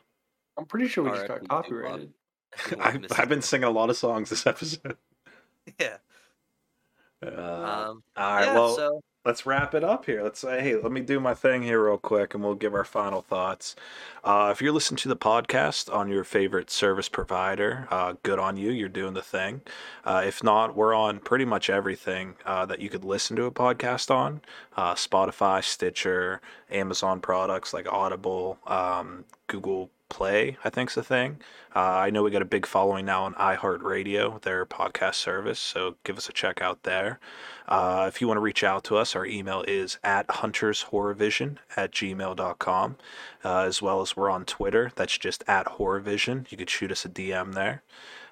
I'm 0.57 0.65
pretty 0.65 0.87
sure 0.87 1.03
we 1.03 1.11
just 1.11 1.27
got 1.27 1.37
R.I.P. 1.37 1.47
Copyrighted. 1.47 2.11
I've, 2.79 3.05
I've 3.19 3.29
been 3.29 3.43
singing 3.43 3.65
a 3.65 3.69
lot 3.69 3.91
of 3.91 3.95
songs 3.97 4.31
this 4.31 4.47
episode. 4.47 4.97
yeah. 5.79 5.97
Uh, 7.23 7.27
Um, 7.29 8.03
all 8.15 8.33
right, 8.33 8.45
yeah, 8.45 8.53
well, 8.55 8.75
so 8.75 9.01
let's 9.27 9.45
wrap 9.45 9.75
it 9.75 9.83
up 9.83 10.05
here. 10.05 10.23
Let's 10.23 10.39
say, 10.39 10.61
hey, 10.61 10.77
let 10.77 10.89
me 10.89 11.01
do 11.01 11.19
my 11.19 11.33
thing 11.33 11.61
here 11.61 11.83
real 11.85 11.97
quick, 11.97 12.33
and 12.33 12.41
we'll 12.41 12.55
give 12.55 12.73
our 12.73 12.85
final 12.85 13.21
thoughts. 13.21 13.75
Uh, 14.23 14.49
if 14.53 14.61
you're 14.61 14.71
listening 14.71 14.97
to 14.99 15.09
the 15.09 15.17
podcast 15.17 15.93
on 15.93 16.07
your 16.07 16.23
favorite 16.23 16.69
service 16.69 17.09
provider, 17.09 17.89
uh, 17.91 18.13
good 18.23 18.39
on 18.39 18.55
you. 18.55 18.71
You're 18.71 18.87
doing 18.87 19.13
the 19.13 19.21
thing. 19.21 19.61
Uh, 20.05 20.23
if 20.25 20.45
not, 20.45 20.77
we're 20.77 20.93
on 20.93 21.19
pretty 21.19 21.43
much 21.43 21.69
everything 21.69 22.35
uh, 22.45 22.65
that 22.67 22.79
you 22.79 22.89
could 22.89 23.03
listen 23.03 23.35
to 23.35 23.43
a 23.43 23.51
podcast 23.51 24.09
on: 24.09 24.39
uh, 24.77 24.95
Spotify, 24.95 25.61
Stitcher, 25.61 26.39
Amazon 26.71 27.19
products 27.19 27.73
like 27.73 27.91
Audible, 27.91 28.59
um, 28.65 29.25
Google 29.47 29.89
Play. 30.09 30.57
I 30.63 30.69
think 30.69 30.89
is 30.89 30.95
the 30.95 31.03
thing. 31.03 31.39
Uh, 31.75 31.79
I 31.79 32.09
know 32.09 32.23
we 32.23 32.31
got 32.31 32.41
a 32.41 32.45
big 32.45 32.65
following 32.65 33.05
now 33.05 33.23
on 33.23 33.33
iHeartRadio, 33.35 34.41
their 34.41 34.65
podcast 34.65 35.15
service. 35.15 35.59
So 35.59 35.95
give 36.03 36.17
us 36.17 36.29
a 36.29 36.33
check 36.33 36.61
out 36.61 36.83
there. 36.83 37.19
Uh, 37.67 38.05
if 38.07 38.21
you 38.21 38.27
want 38.27 38.37
to 38.37 38.41
reach 38.41 38.63
out 38.63 38.83
to 38.85 38.97
us, 38.97 39.15
our 39.15 39.25
email 39.25 39.63
is 39.67 39.99
at 40.03 40.27
huntershorrorvision 40.27 41.57
at 41.75 41.91
gmail.com, 41.91 42.97
uh, 43.43 43.59
as 43.59 43.81
well 43.81 44.01
as 44.01 44.15
we're 44.15 44.29
on 44.29 44.45
Twitter. 44.45 44.91
That's 44.95 45.17
just 45.17 45.43
at 45.47 45.65
horrorvision. 45.77 46.51
You 46.51 46.57
could 46.57 46.69
shoot 46.69 46.91
us 46.91 47.05
a 47.05 47.09
DM 47.09 47.53
there. 47.53 47.83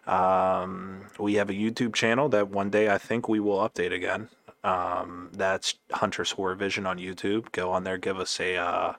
Um, 0.07 1.07
we 1.19 1.35
have 1.35 1.49
a 1.49 1.53
YouTube 1.53 1.93
channel 1.93 2.29
that 2.29 2.49
one 2.49 2.69
day 2.69 2.89
I 2.89 2.97
think 2.97 3.27
we 3.27 3.39
will 3.39 3.57
update 3.57 3.91
again. 3.93 4.29
Um, 4.63 5.29
that's 5.31 5.75
Hunter's 5.91 6.31
Horror 6.31 6.55
Vision 6.55 6.87
on 6.87 6.97
YouTube. 6.97 7.51
Go 7.51 7.71
on 7.71 7.83
there, 7.83 7.99
give 7.99 8.19
us 8.19 8.39
a 8.39 8.55
uh, 8.55 8.93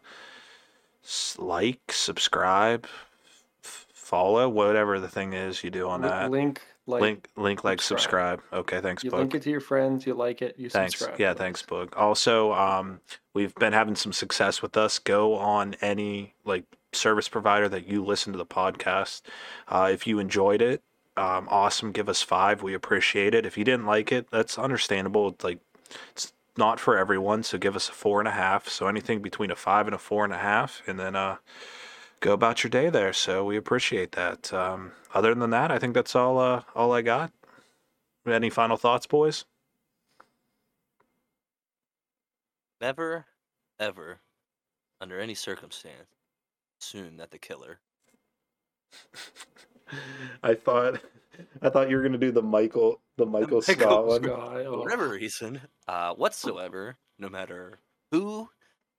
like, 1.38 1.80
subscribe, 1.90 2.86
f- 3.64 3.86
follow, 3.92 4.48
whatever 4.48 4.98
the 5.00 5.08
thing 5.08 5.32
is 5.32 5.62
you 5.64 5.70
do 5.70 5.88
on 5.88 6.02
Li- 6.02 6.08
that. 6.08 6.30
Link, 6.30 6.62
like, 6.86 7.00
link, 7.02 7.28
link, 7.36 7.64
like, 7.64 7.80
subscribe. 7.82 8.40
subscribe. 8.40 8.60
Okay, 8.60 8.80
thanks, 8.80 9.02
you 9.04 9.10
Boog. 9.10 9.18
link 9.18 9.34
it 9.34 9.42
to 9.42 9.50
your 9.50 9.60
friends, 9.60 10.06
you 10.06 10.14
like 10.14 10.42
it, 10.42 10.54
you 10.58 10.68
Thanks. 10.70 10.98
subscribe. 10.98 11.20
Yeah, 11.20 11.34
thanks, 11.34 11.62
Boog. 11.62 11.96
Also, 11.96 12.52
um, 12.52 13.00
we've 13.34 13.54
been 13.56 13.72
having 13.72 13.96
some 13.96 14.12
success 14.12 14.62
with 14.62 14.76
us. 14.76 14.98
Go 14.98 15.34
on 15.34 15.74
any 15.80 16.34
like 16.44 16.64
service 16.92 17.28
provider 17.28 17.68
that 17.68 17.86
you 17.86 18.04
listen 18.04 18.32
to 18.32 18.38
the 18.38 18.46
podcast. 18.46 19.22
Uh, 19.68 19.90
if 19.92 20.06
you 20.06 20.18
enjoyed 20.18 20.62
it, 20.62 20.82
um, 21.16 21.46
awesome. 21.50 21.92
Give 21.92 22.08
us 22.08 22.22
five. 22.22 22.62
We 22.62 22.74
appreciate 22.74 23.34
it. 23.34 23.46
If 23.46 23.56
you 23.56 23.64
didn't 23.64 23.86
like 23.86 24.12
it, 24.12 24.28
that's 24.30 24.58
understandable. 24.58 25.28
It's 25.28 25.44
like 25.44 25.58
it's 26.12 26.32
not 26.56 26.80
for 26.80 26.96
everyone, 26.96 27.42
so 27.42 27.58
give 27.58 27.76
us 27.76 27.88
a 27.88 27.92
four 27.92 28.20
and 28.20 28.28
a 28.28 28.32
half. 28.32 28.68
So 28.68 28.86
anything 28.86 29.20
between 29.22 29.50
a 29.50 29.56
five 29.56 29.86
and 29.86 29.94
a 29.94 29.98
four 29.98 30.24
and 30.24 30.32
a 30.32 30.38
half, 30.38 30.82
and 30.86 30.98
then 30.98 31.16
uh, 31.16 31.36
go 32.20 32.32
about 32.32 32.64
your 32.64 32.70
day 32.70 32.90
there. 32.90 33.12
So 33.12 33.44
we 33.44 33.56
appreciate 33.56 34.12
that. 34.12 34.52
Um, 34.52 34.92
other 35.14 35.34
than 35.34 35.50
that, 35.50 35.70
I 35.70 35.78
think 35.78 35.94
that's 35.94 36.14
all. 36.14 36.38
Uh, 36.38 36.62
all 36.74 36.92
I 36.92 37.02
got. 37.02 37.32
Any 38.26 38.50
final 38.50 38.76
thoughts, 38.76 39.06
boys? 39.06 39.44
never, 42.80 43.26
ever, 43.78 44.20
under 45.00 45.18
any 45.20 45.34
circumstance, 45.34 46.08
assume 46.80 47.16
that 47.16 47.30
the 47.30 47.38
killer. 47.38 47.80
I 50.42 50.54
thought 50.54 51.00
I 51.62 51.68
thought 51.70 51.90
you 51.90 51.96
were 51.96 52.02
gonna 52.02 52.18
do 52.18 52.32
the 52.32 52.42
Michael 52.42 53.00
the 53.16 53.26
Michael 53.26 53.62
Scott 53.62 53.78
Michael 53.78 54.06
one. 54.06 54.22
Scott, 54.24 54.52
for 54.52 54.58
oh. 54.66 54.78
whatever 54.80 55.08
reason, 55.08 55.60
uh, 55.88 56.14
whatsoever, 56.14 56.96
no 57.18 57.28
matter 57.28 57.78
who, 58.10 58.48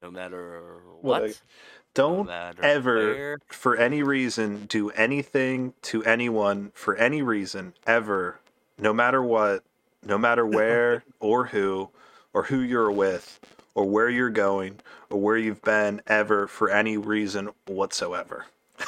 no 0.01 0.11
matter 0.11 0.81
Well, 0.85 0.97
what, 1.01 1.21
like, 1.23 1.35
Don't 1.93 2.27
matter 2.27 2.63
ever 2.63 2.95
where, 2.95 3.39
for 3.47 3.75
any 3.75 4.03
reason 4.03 4.65
do 4.65 4.89
anything 4.91 5.73
to 5.83 6.03
anyone 6.03 6.71
for 6.73 6.95
any 6.95 7.21
reason 7.21 7.73
ever, 7.85 8.39
no 8.77 8.93
matter 8.93 9.21
what, 9.21 9.63
no 10.03 10.17
matter 10.17 10.45
where 10.45 11.03
or 11.19 11.47
who 11.47 11.89
or 12.33 12.43
who 12.43 12.59
you're 12.59 12.91
with 12.91 13.39
or 13.75 13.85
where 13.85 14.09
you're 14.09 14.29
going 14.29 14.79
or 15.09 15.19
where 15.19 15.37
you've 15.37 15.61
been 15.61 16.01
ever 16.07 16.47
for 16.47 16.69
any 16.69 16.97
reason 16.97 17.49
whatsoever. 17.67 18.45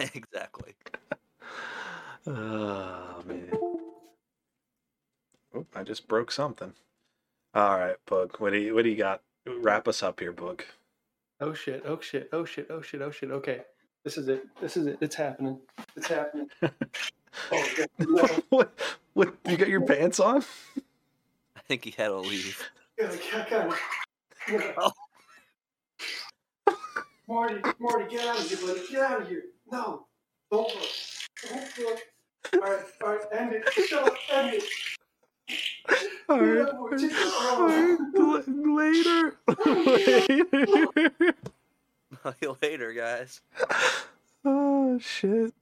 exactly. 0.14 0.74
Oh 2.26 3.22
man. 3.26 3.50
Oop, 5.56 5.66
I 5.74 5.82
just 5.82 6.06
broke 6.06 6.30
something. 6.30 6.72
All 7.54 7.78
right, 7.78 7.96
Boog. 8.06 8.38
What 8.40 8.52
do 8.52 8.58
you 8.58 8.74
what 8.74 8.84
do 8.84 8.90
you 8.90 8.96
got? 8.96 9.22
Wrap 9.46 9.88
us 9.88 10.02
up 10.02 10.20
here, 10.20 10.32
Boog. 10.32 10.60
Oh 11.40 11.54
shit, 11.54 11.82
oh 11.86 11.98
shit, 12.00 12.28
oh 12.32 12.44
shit, 12.44 12.66
oh 12.70 12.82
shit, 12.82 13.02
oh 13.02 13.10
shit. 13.10 13.30
Okay. 13.30 13.62
This 14.04 14.16
is 14.16 14.28
it. 14.28 14.44
This 14.60 14.76
is 14.76 14.86
it. 14.86 14.98
It's 15.00 15.14
happening. 15.14 15.58
It's 15.96 16.08
happening. 16.08 16.48
oh, 16.62 16.70
God. 17.76 17.88
No. 18.00 18.26
what? 18.48 18.72
What? 19.14 19.34
You 19.46 19.56
got 19.56 19.68
your 19.68 19.82
pants 19.82 20.20
on? 20.20 20.44
I 21.56 21.60
think 21.68 21.84
he 21.84 21.90
had 21.90 22.08
to 22.08 22.16
leave. 22.16 22.70
God, 22.98 23.18
God, 23.50 23.74
God. 24.48 24.92
Marty, 27.28 27.60
Marty, 27.78 28.10
get 28.10 28.26
out 28.26 28.40
of 28.40 28.48
here, 28.48 28.58
buddy. 28.66 28.88
Get 28.90 29.02
out 29.02 29.22
of 29.22 29.28
here. 29.28 29.42
No. 29.70 30.06
Don't 30.50 30.74
look. 30.74 30.88
All 31.48 32.60
right, 32.60 32.80
all 33.02 33.08
right, 33.10 33.20
end 33.32 33.52
it. 33.54 33.72
Shut 33.72 34.06
up, 34.06 34.14
end 34.32 34.54
it. 34.54 34.64
All 36.28 36.40
right. 36.40 36.68
All 36.68 37.66
right. 37.66 37.98
Later. 38.46 39.36
Later. 39.66 41.34
Later, 42.62 42.92
guys. 42.92 43.40
oh 44.44 44.98
shit. 44.98 45.52